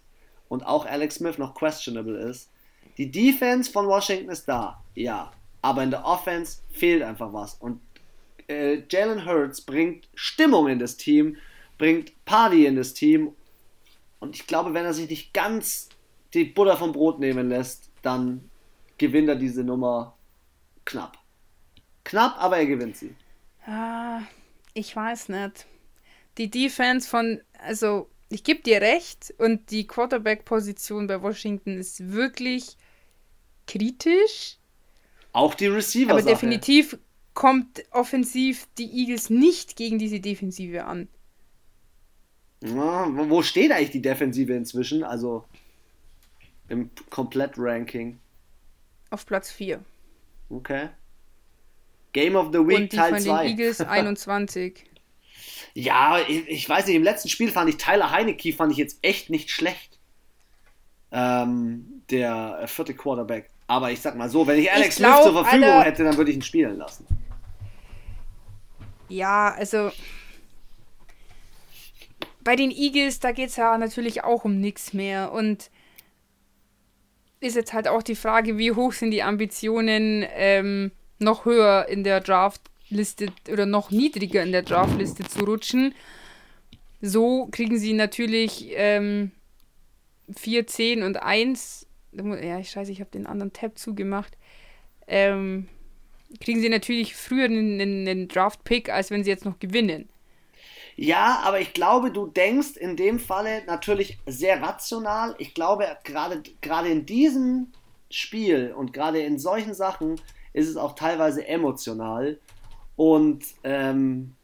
und 0.47 0.65
auch 0.65 0.85
Alex 0.85 1.15
Smith 1.15 1.37
noch 1.37 1.53
questionable 1.53 2.17
ist. 2.17 2.49
Die 2.97 3.11
Defense 3.11 3.71
von 3.71 3.87
Washington 3.87 4.29
ist 4.29 4.45
da, 4.45 4.83
ja. 4.95 5.31
Aber 5.61 5.83
in 5.83 5.91
der 5.91 6.05
Offense 6.05 6.61
fehlt 6.69 7.03
einfach 7.03 7.33
was. 7.33 7.55
Und 7.55 7.81
äh, 8.47 8.83
Jalen 8.89 9.25
Hurts 9.25 9.61
bringt 9.61 10.07
Stimmung 10.15 10.67
in 10.67 10.79
das 10.79 10.97
Team, 10.97 11.37
bringt 11.77 12.13
Party 12.25 12.65
in 12.65 12.75
das 12.75 12.93
Team. 12.93 13.33
Und 14.19 14.35
ich 14.35 14.47
glaube, 14.47 14.73
wenn 14.73 14.85
er 14.85 14.93
sich 14.93 15.09
nicht 15.09 15.33
ganz 15.33 15.89
die 16.33 16.45
Butter 16.45 16.77
vom 16.77 16.91
Brot 16.91 17.19
nehmen 17.19 17.49
lässt, 17.49 17.89
dann 18.01 18.49
gewinnt 18.97 19.29
er 19.29 19.35
diese 19.35 19.63
Nummer 19.63 20.15
knapp. 20.89 21.17
Knapp, 22.03 22.35
aber 22.41 22.57
er 22.57 22.65
gewinnt 22.65 22.97
sie. 22.97 23.15
Ah, 23.65 24.21
ich 24.73 24.95
weiß 24.95 25.29
nicht. 25.29 25.67
Die 26.37 26.49
Defense 26.49 27.07
von, 27.07 27.41
also 27.59 28.09
ich 28.29 28.43
gebe 28.43 28.61
dir 28.61 28.81
recht 28.81 29.33
und 29.37 29.71
die 29.71 29.85
Quarterback-Position 29.85 31.07
bei 31.07 31.21
Washington 31.21 31.77
ist 31.77 32.11
wirklich 32.11 32.77
kritisch. 33.67 34.57
Auch 35.33 35.53
die 35.53 35.67
Receiver. 35.67 36.11
Aber 36.11 36.21
definitiv 36.21 36.97
kommt 37.33 37.83
offensiv 37.91 38.67
die 38.77 38.91
Eagles 38.91 39.29
nicht 39.29 39.75
gegen 39.75 39.99
diese 39.99 40.19
Defensive 40.19 40.85
an. 40.85 41.07
Ja, 42.61 43.07
wo 43.29 43.41
steht 43.41 43.71
eigentlich 43.71 43.91
die 43.91 44.01
Defensive 44.01 44.53
inzwischen? 44.53 45.03
Also 45.03 45.45
im 46.67 46.89
Komplett-Ranking. 47.09 48.19
Auf 49.11 49.25
Platz 49.25 49.51
4. 49.51 49.83
Okay. 50.49 50.89
Game 52.13 52.35
of 52.35 52.47
the 52.51 52.59
Week 52.59 52.77
Und 52.77 52.93
die 52.93 52.97
Teil 52.97 53.13
von 53.13 53.19
2. 53.21 53.43
den 53.43 53.51
Eagles 53.51 53.81
21. 53.81 54.85
ja, 55.73 56.19
ich, 56.27 56.47
ich, 56.47 56.67
weiß 56.67 56.87
nicht, 56.87 56.95
im 56.95 57.03
letzten 57.03 57.29
Spiel 57.29 57.51
fand 57.51 57.69
ich 57.69 57.77
Tyler 57.77 58.11
Heinecke 58.11 58.51
fand 58.53 58.71
ich 58.71 58.77
jetzt 58.77 58.99
echt 59.01 59.29
nicht 59.29 59.51
schlecht. 59.51 59.99
Ähm, 61.11 62.03
der 62.09 62.63
vierte 62.67 62.93
Quarterback. 62.93 63.49
Aber 63.67 63.91
ich 63.91 64.01
sag 64.01 64.15
mal 64.15 64.29
so, 64.29 64.47
wenn 64.47 64.59
ich 64.59 64.71
Alex 64.71 64.95
ich 64.95 64.95
glaub, 64.97 65.21
Smith 65.21 65.23
zur 65.25 65.43
Verfügung 65.43 65.69
Alter, 65.69 65.85
hätte, 65.85 66.03
dann 66.03 66.17
würde 66.17 66.31
ich 66.31 66.37
ihn 66.37 66.41
spielen 66.41 66.77
lassen. 66.77 67.05
Ja, 69.09 69.53
also 69.55 69.91
bei 72.43 72.55
den 72.55 72.71
Eagles, 72.71 73.19
da 73.19 73.31
geht 73.31 73.49
es 73.49 73.55
ja 73.55 73.77
natürlich 73.77 74.23
auch 74.23 74.45
um 74.45 74.59
nichts 74.59 74.93
mehr. 74.93 75.31
Und 75.31 75.69
ist 77.39 77.55
jetzt 77.55 77.73
halt 77.73 77.87
auch 77.87 78.03
die 78.03 78.15
Frage, 78.15 78.57
wie 78.57 78.71
hoch 78.71 78.91
sind 78.91 79.11
die 79.11 79.23
Ambitionen, 79.23 80.25
ähm, 80.35 80.91
noch 81.19 81.45
höher 81.45 81.87
in 81.87 82.03
der 82.03 82.21
Draftliste 82.21 83.27
oder 83.51 83.65
noch 83.65 83.91
niedriger 83.91 84.43
in 84.43 84.51
der 84.51 84.63
Draftliste 84.63 85.23
zu 85.23 85.43
rutschen. 85.45 85.93
So 87.01 87.47
kriegen 87.51 87.77
sie 87.77 87.93
natürlich 87.93 88.69
ähm, 88.71 89.31
4, 90.35 90.67
10 90.67 91.03
und 91.03 91.21
1. 91.21 91.87
Ja, 92.11 92.59
ich 92.59 92.71
scheiße, 92.71 92.91
ich 92.91 92.99
habe 92.99 93.11
den 93.11 93.25
anderen 93.25 93.53
Tab 93.53 93.77
zugemacht. 93.77 94.37
Ähm, 95.07 95.67
kriegen 96.41 96.61
sie 96.61 96.69
natürlich 96.69 97.15
früher 97.15 97.45
einen, 97.45 97.79
einen 97.79 98.27
Draft-Pick, 98.27 98.89
als 98.89 99.11
wenn 99.11 99.23
sie 99.23 99.29
jetzt 99.29 99.45
noch 99.45 99.59
gewinnen. 99.59 100.09
Ja, 101.01 101.39
aber 101.45 101.61
ich 101.61 101.71
glaube, 101.71 102.11
du 102.11 102.27
denkst 102.27 102.75
in 102.75 102.97
dem 102.97 103.19
Falle 103.19 103.63
natürlich 103.65 104.17
sehr 104.25 104.61
rational. 104.61 105.33
Ich 105.37 105.53
glaube, 105.53 105.85
gerade, 106.03 106.43
gerade 106.59 106.89
in 106.89 107.05
diesem 107.05 107.71
Spiel 108.09 108.73
und 108.75 108.91
gerade 108.91 109.21
in 109.21 109.39
solchen 109.39 109.73
Sachen 109.73 110.19
ist 110.51 110.67
es 110.67 110.75
auch 110.75 110.95
teilweise 110.95 111.47
emotional. 111.47 112.37
Und 112.97 113.45
ähm, 113.63 114.35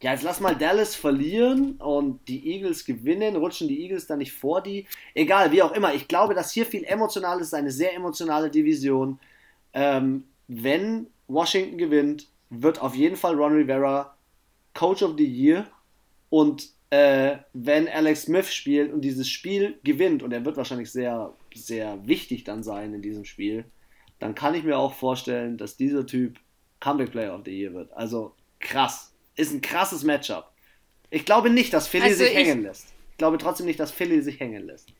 ja, 0.00 0.12
jetzt 0.12 0.22
lass 0.22 0.40
mal 0.40 0.56
Dallas 0.56 0.94
verlieren 0.94 1.72
und 1.72 2.26
die 2.28 2.50
Eagles 2.50 2.86
gewinnen. 2.86 3.36
Rutschen 3.36 3.68
die 3.68 3.82
Eagles 3.82 4.06
dann 4.06 4.20
nicht 4.20 4.32
vor 4.32 4.62
die? 4.62 4.86
Egal, 5.12 5.52
wie 5.52 5.62
auch 5.62 5.72
immer. 5.72 5.92
Ich 5.92 6.08
glaube, 6.08 6.32
dass 6.32 6.50
hier 6.50 6.64
viel 6.64 6.84
emotional 6.84 7.42
ist, 7.42 7.52
eine 7.52 7.70
sehr 7.70 7.94
emotionale 7.94 8.48
Division. 8.48 9.18
Ähm, 9.74 10.24
wenn 10.46 11.08
Washington 11.26 11.76
gewinnt, 11.76 12.26
wird 12.48 12.80
auf 12.80 12.94
jeden 12.94 13.16
Fall 13.16 13.34
Ron 13.34 13.52
Rivera 13.52 14.14
Coach 14.78 15.02
of 15.02 15.16
the 15.18 15.26
Year 15.26 15.66
und 16.30 16.68
äh, 16.90 17.38
wenn 17.52 17.88
Alex 17.88 18.22
Smith 18.22 18.54
spielt 18.54 18.92
und 18.92 19.00
dieses 19.00 19.28
Spiel 19.28 19.78
gewinnt, 19.82 20.22
und 20.22 20.32
er 20.32 20.44
wird 20.44 20.56
wahrscheinlich 20.56 20.92
sehr 20.92 21.34
sehr 21.52 22.06
wichtig 22.06 22.44
dann 22.44 22.62
sein 22.62 22.94
in 22.94 23.02
diesem 23.02 23.24
Spiel, 23.24 23.64
dann 24.20 24.36
kann 24.36 24.54
ich 24.54 24.62
mir 24.62 24.78
auch 24.78 24.94
vorstellen, 24.94 25.58
dass 25.58 25.76
dieser 25.76 26.06
Typ 26.06 26.38
Comeback 26.78 27.10
Player 27.10 27.34
of 27.34 27.42
the 27.44 27.50
Year 27.50 27.74
wird. 27.74 27.92
Also 27.92 28.34
krass. 28.60 29.12
Ist 29.34 29.52
ein 29.52 29.60
krasses 29.60 30.04
Matchup. 30.04 30.52
Ich 31.10 31.24
glaube 31.24 31.50
nicht, 31.50 31.72
dass 31.72 31.88
Philly 31.88 32.04
also 32.04 32.18
sich 32.18 32.34
hängen 32.34 32.62
lässt. 32.62 32.86
Ich 33.10 33.18
glaube 33.18 33.38
trotzdem 33.38 33.66
nicht, 33.66 33.80
dass 33.80 33.90
Philly 33.90 34.22
sich 34.22 34.38
hängen 34.38 34.64
lässt. 34.64 34.92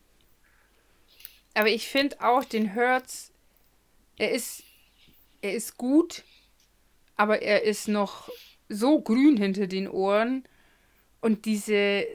Aber 1.54 1.68
ich 1.68 1.86
finde 1.86 2.16
auch 2.20 2.44
den 2.44 2.74
Hurts, 2.74 3.32
er 4.16 4.32
ist, 4.32 4.64
er 5.40 5.54
ist 5.54 5.76
gut, 5.76 6.24
aber 7.16 7.42
er 7.42 7.62
ist 7.62 7.86
noch 7.86 8.28
so 8.68 9.00
grün 9.00 9.36
hinter 9.36 9.66
den 9.66 9.88
Ohren 9.88 10.44
und 11.20 11.44
diese, 11.44 12.06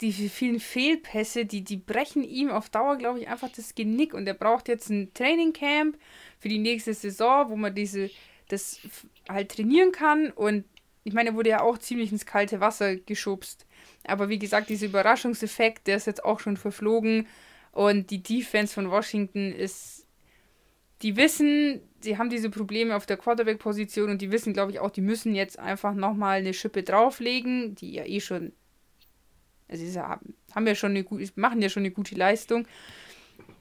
diese 0.00 0.28
vielen 0.28 0.60
Fehlpässe, 0.60 1.44
die, 1.44 1.62
die 1.62 1.76
brechen 1.76 2.22
ihm 2.22 2.50
auf 2.50 2.70
Dauer, 2.70 2.96
glaube 2.96 3.20
ich, 3.20 3.28
einfach 3.28 3.50
das 3.50 3.74
Genick 3.74 4.14
und 4.14 4.26
er 4.26 4.34
braucht 4.34 4.68
jetzt 4.68 4.88
ein 4.90 5.12
Trainingcamp 5.14 5.98
für 6.38 6.48
die 6.48 6.58
nächste 6.58 6.94
Saison, 6.94 7.50
wo 7.50 7.56
man 7.56 7.74
diese, 7.74 8.10
das 8.48 8.80
halt 9.28 9.50
trainieren 9.52 9.92
kann 9.92 10.30
und 10.30 10.64
ich 11.04 11.14
meine, 11.14 11.30
er 11.30 11.34
wurde 11.34 11.50
ja 11.50 11.62
auch 11.62 11.78
ziemlich 11.78 12.12
ins 12.12 12.26
kalte 12.26 12.60
Wasser 12.60 12.96
geschubst. 12.96 13.66
Aber 14.04 14.28
wie 14.28 14.38
gesagt, 14.38 14.68
dieser 14.68 14.86
Überraschungseffekt, 14.86 15.86
der 15.86 15.96
ist 15.96 16.06
jetzt 16.06 16.24
auch 16.24 16.40
schon 16.40 16.56
verflogen. 16.56 17.26
Und 17.72 18.10
die 18.10 18.22
Defense 18.22 18.74
von 18.74 18.90
Washington 18.90 19.52
ist. 19.52 19.99
Die 21.02 21.16
wissen, 21.16 21.80
sie 22.00 22.18
haben 22.18 22.30
diese 22.30 22.50
Probleme 22.50 22.94
auf 22.94 23.06
der 23.06 23.16
Quarterback-Position 23.16 24.10
und 24.10 24.22
die 24.22 24.30
wissen, 24.30 24.52
glaube 24.52 24.72
ich, 24.72 24.80
auch, 24.80 24.90
die 24.90 25.00
müssen 25.00 25.34
jetzt 25.34 25.58
einfach 25.58 25.94
nochmal 25.94 26.38
eine 26.38 26.54
Schippe 26.54 26.82
drauflegen, 26.82 27.74
die 27.74 27.92
ja 27.92 28.04
eh 28.04 28.20
schon. 28.20 28.52
Also 29.68 29.84
sie 29.84 30.00
haben, 30.00 30.66
ja 30.66 30.74
schon 30.74 30.90
eine 30.90 31.04
gute, 31.04 31.30
machen 31.36 31.62
ja 31.62 31.68
schon 31.68 31.82
eine 31.82 31.92
gute 31.92 32.14
Leistung. 32.16 32.66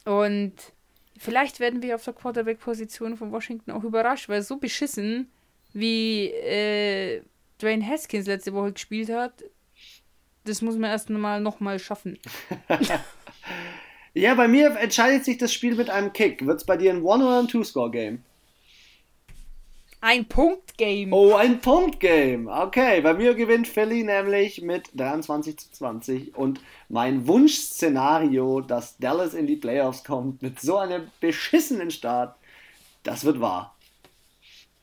Und 0.06 0.54
vielleicht 1.18 1.60
werden 1.60 1.82
wir 1.82 1.96
auf 1.96 2.04
der 2.04 2.14
Quarterback-Position 2.14 3.16
von 3.16 3.32
Washington 3.32 3.72
auch 3.72 3.84
überrascht, 3.84 4.28
weil 4.28 4.42
so 4.42 4.58
beschissen 4.58 5.30
wie 5.74 6.28
äh, 6.28 7.22
Dwayne 7.62 7.86
Haskins 7.86 8.26
letzte 8.26 8.54
Woche 8.54 8.74
gespielt 8.74 9.10
hat, 9.10 9.44
das 10.46 10.62
muss 10.62 10.78
man 10.78 10.90
erst 10.90 11.10
mal 11.10 11.42
nochmal 11.42 11.80
schaffen. 11.80 12.18
ja, 14.14 14.34
bei 14.36 14.48
mir 14.48 14.76
entscheidet 14.78 15.26
sich 15.26 15.38
das 15.38 15.54
Spiel 15.54 15.76
mit 15.76 15.90
einem 15.90 16.14
Kick. 16.14 16.46
Wird 16.46 16.60
es 16.60 16.66
bei 16.66 16.78
dir 16.78 16.92
ein 16.92 17.04
One- 17.04 17.26
oder 17.26 17.40
ein 17.40 17.48
Two-Score-Game? 17.48 18.24
Ein 20.02 20.26
Punkt-Game. 20.26 21.12
Oh, 21.12 21.36
ein 21.36 21.60
Punkt-Game. 21.60 22.48
Okay, 22.48 23.02
bei 23.02 23.14
mir 23.14 23.34
gewinnt 23.36 23.68
Philly 23.68 24.04
nämlich 24.04 24.62
mit 24.62 24.90
23 24.96 25.58
zu 25.58 25.72
20. 25.72 26.36
Und 26.36 26.62
mein 26.88 27.28
Wunschszenario, 27.28 28.62
dass 28.62 28.98
Dallas 28.98 29.34
in 29.34 29.46
die 29.46 29.58
Playoffs 29.58 30.06
kommt 30.06 30.42
mit 30.42 30.62
so 30.62 30.78
einem 30.78 31.12
beschissenen 31.20 31.92
Start, 31.92 32.38
das 33.04 33.26
wird 33.26 33.42
wahr. 33.42 33.76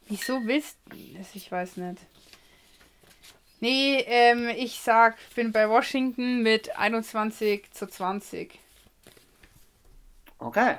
Wieso 0.08 0.44
willst 0.44 0.76
du 0.90 0.96
das? 1.16 1.34
Ich 1.34 1.50
weiß 1.50 1.78
nicht. 1.78 1.98
Nee, 3.60 4.04
ähm, 4.06 4.50
ich 4.54 4.80
sag, 4.80 5.16
bin 5.34 5.50
bei 5.50 5.68
Washington 5.68 6.42
mit 6.42 6.76
21 6.76 7.70
zu 7.72 7.88
20. 7.88 8.58
Okay. 10.38 10.76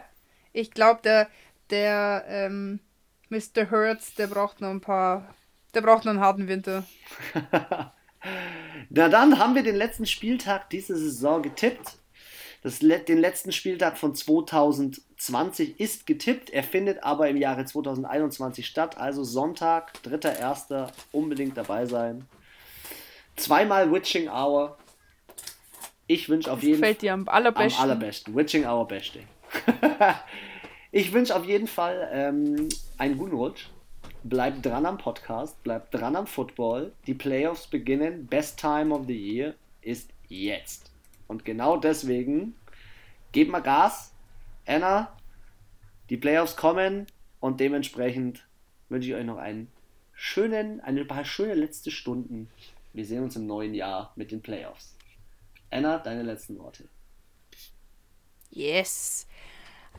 Ich 0.54 0.72
glaube, 0.72 1.02
der, 1.04 1.28
der 1.70 2.26
ähm, 2.28 2.80
Mr. 3.30 3.70
Hertz, 3.70 4.14
der 4.16 4.28
braucht 4.28 4.62
noch 4.62 4.70
ein 4.70 4.82
paar. 4.82 5.34
Der 5.74 5.82
braucht 5.82 6.06
noch 6.06 6.12
einen 6.12 6.22
harten 6.22 6.48
Winter. 6.48 6.86
Na 8.90 9.10
dann 9.10 9.38
haben 9.38 9.56
wir 9.56 9.64
den 9.64 9.76
letzten 9.76 10.06
Spieltag 10.06 10.70
dieser 10.70 10.96
Saison 10.96 11.42
getippt. 11.42 11.98
Das, 12.64 12.80
den 12.80 13.18
letzten 13.18 13.52
Spieltag 13.52 13.98
von 13.98 14.16
2020 14.16 15.80
ist 15.80 16.08
getippt. 16.08 16.50
Er 16.50 16.64
findet 16.64 17.04
aber 17.04 17.30
im 17.30 17.38
Jahre 17.38 17.66
2021 17.66 18.66
statt. 18.66 18.98
Also 18.98 19.24
Sonntag, 19.24 19.94
3.1. 20.04 20.90
unbedingt 21.12 21.56
dabei 21.58 21.86
sein. 21.86 22.26
Zweimal 23.36 23.92
Witching 23.92 24.28
Hour. 24.28 24.78
Ich 26.08 26.30
wünsche 26.30 26.52
auf 26.52 26.64
jeden 26.64 26.80
Fall. 26.80 26.90
Gefällt 26.90 27.02
dir 27.04 27.14
am 27.14 27.28
allerbesten? 27.28 27.84
Am 27.84 27.90
allerbesten. 27.90 28.36
Witching 28.36 28.66
Hour 28.66 28.88
Beste. 28.88 29.20
ich 30.92 31.14
wünsche 31.14 31.36
auf 31.36 31.46
jeden 31.46 31.68
Fall 31.68 32.10
ähm, 32.12 32.70
einen 32.98 33.18
guten 33.18 33.36
Rutsch. 33.36 33.68
Bleibt 34.24 34.66
dran 34.66 34.86
am 34.86 34.98
Podcast, 34.98 35.62
bleibt 35.64 35.94
dran 35.94 36.16
am 36.16 36.28
Football. 36.28 36.92
Die 37.06 37.14
Playoffs 37.14 37.68
beginnen. 37.68 38.28
Best 38.28 38.60
time 38.60 38.94
of 38.94 39.06
the 39.08 39.16
year 39.16 39.56
ist 39.82 40.12
jetzt. 40.28 40.92
Und 41.28 41.46
genau 41.46 41.78
deswegen 41.78 42.56
gebt 43.32 43.52
mal 43.52 43.62
Gas. 43.62 44.14
Anna, 44.66 45.16
die 46.10 46.18
Playoffs 46.18 46.56
kommen 46.56 47.08
und 47.40 47.60
dementsprechend 47.60 48.46
wünsche 48.90 49.10
ich 49.10 49.16
euch 49.16 49.26
noch 49.26 49.38
einen 49.38 49.72
schönen, 50.14 50.82
ein 50.82 51.08
paar 51.08 51.24
schöne 51.24 51.54
letzte 51.54 51.92
Stunden. 51.92 52.50
Wir 52.94 53.06
sehen 53.06 53.24
uns 53.24 53.36
im 53.36 53.46
neuen 53.46 53.74
Jahr 53.74 54.12
mit 54.16 54.32
den 54.32 54.42
Playoffs. 54.42 54.96
Anna, 55.70 56.00
deine 56.00 56.24
letzten 56.24 56.58
Worte. 56.58 56.86
Yes. 58.50 59.27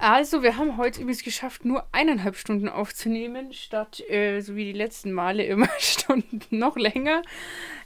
Also, 0.01 0.45
wir 0.45 0.57
haben 0.57 0.77
heute 0.77 1.01
übrigens 1.01 1.25
geschafft, 1.25 1.65
nur 1.65 1.85
eineinhalb 1.91 2.37
Stunden 2.37 2.69
aufzunehmen, 2.69 3.53
statt 3.53 4.01
äh, 4.09 4.41
so 4.41 4.55
wie 4.55 4.65
die 4.65 4.79
letzten 4.79 5.11
Male 5.13 5.45
immer 5.45 5.69
Stunden 5.79 6.41
noch 6.51 6.77
länger. 6.77 7.23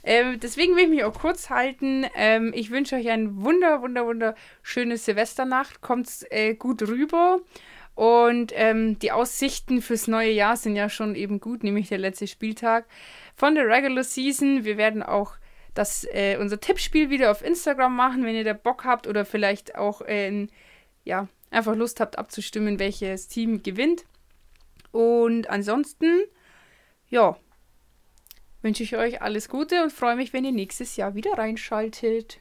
Ähm, 0.03 0.39
deswegen 0.39 0.75
will 0.75 0.83
ich 0.83 0.89
mich 0.89 1.03
auch 1.05 1.19
kurz 1.19 1.49
halten. 1.49 2.05
Ähm, 2.15 2.51
ich 2.53 2.69
wünsche 2.69 2.97
euch 2.97 3.09
ein 3.09 3.41
wunder, 3.41 3.81
wunder, 3.81 4.05
wunderschöne 4.05 4.97
Silvesternacht. 4.97 5.81
Kommt 5.81 6.07
äh, 6.29 6.53
gut 6.53 6.83
rüber. 6.83 7.39
Und 7.95 8.51
ähm, 8.55 8.99
die 8.99 9.11
Aussichten 9.11 9.81
fürs 9.81 10.07
neue 10.07 10.31
Jahr 10.31 10.55
sind 10.55 10.75
ja 10.75 10.89
schon 10.89 11.15
eben 11.15 11.39
gut, 11.39 11.63
nämlich 11.63 11.89
der 11.89 11.99
letzte 11.99 12.27
Spieltag 12.27 12.85
von 13.35 13.55
der 13.55 13.67
Regular 13.67 14.03
Season. 14.03 14.65
Wir 14.65 14.77
werden 14.77 15.01
auch 15.01 15.33
das, 15.73 16.05
äh, 16.11 16.37
unser 16.37 16.59
Tippspiel 16.59 17.09
wieder 17.09 17.31
auf 17.31 17.43
Instagram 17.43 17.95
machen, 17.95 18.23
wenn 18.23 18.35
ihr 18.35 18.43
da 18.43 18.53
Bock 18.53 18.83
habt 18.85 19.07
oder 19.07 19.25
vielleicht 19.25 19.75
auch 19.75 20.01
äh, 20.01 20.47
ja, 21.03 21.27
einfach 21.53 21.75
Lust 21.75 21.99
habt 21.99 22.17
abzustimmen, 22.17 22.79
welches 22.79 23.27
Team 23.27 23.63
gewinnt. 23.63 24.05
Und 24.91 25.49
ansonsten, 25.49 26.23
ja, 27.09 27.37
wünsche 28.61 28.83
ich 28.83 28.95
euch 28.95 29.21
alles 29.21 29.49
Gute 29.49 29.83
und 29.83 29.91
freue 29.91 30.15
mich, 30.15 30.33
wenn 30.33 30.45
ihr 30.45 30.51
nächstes 30.51 30.95
Jahr 30.95 31.15
wieder 31.15 31.33
reinschaltet. 31.37 32.39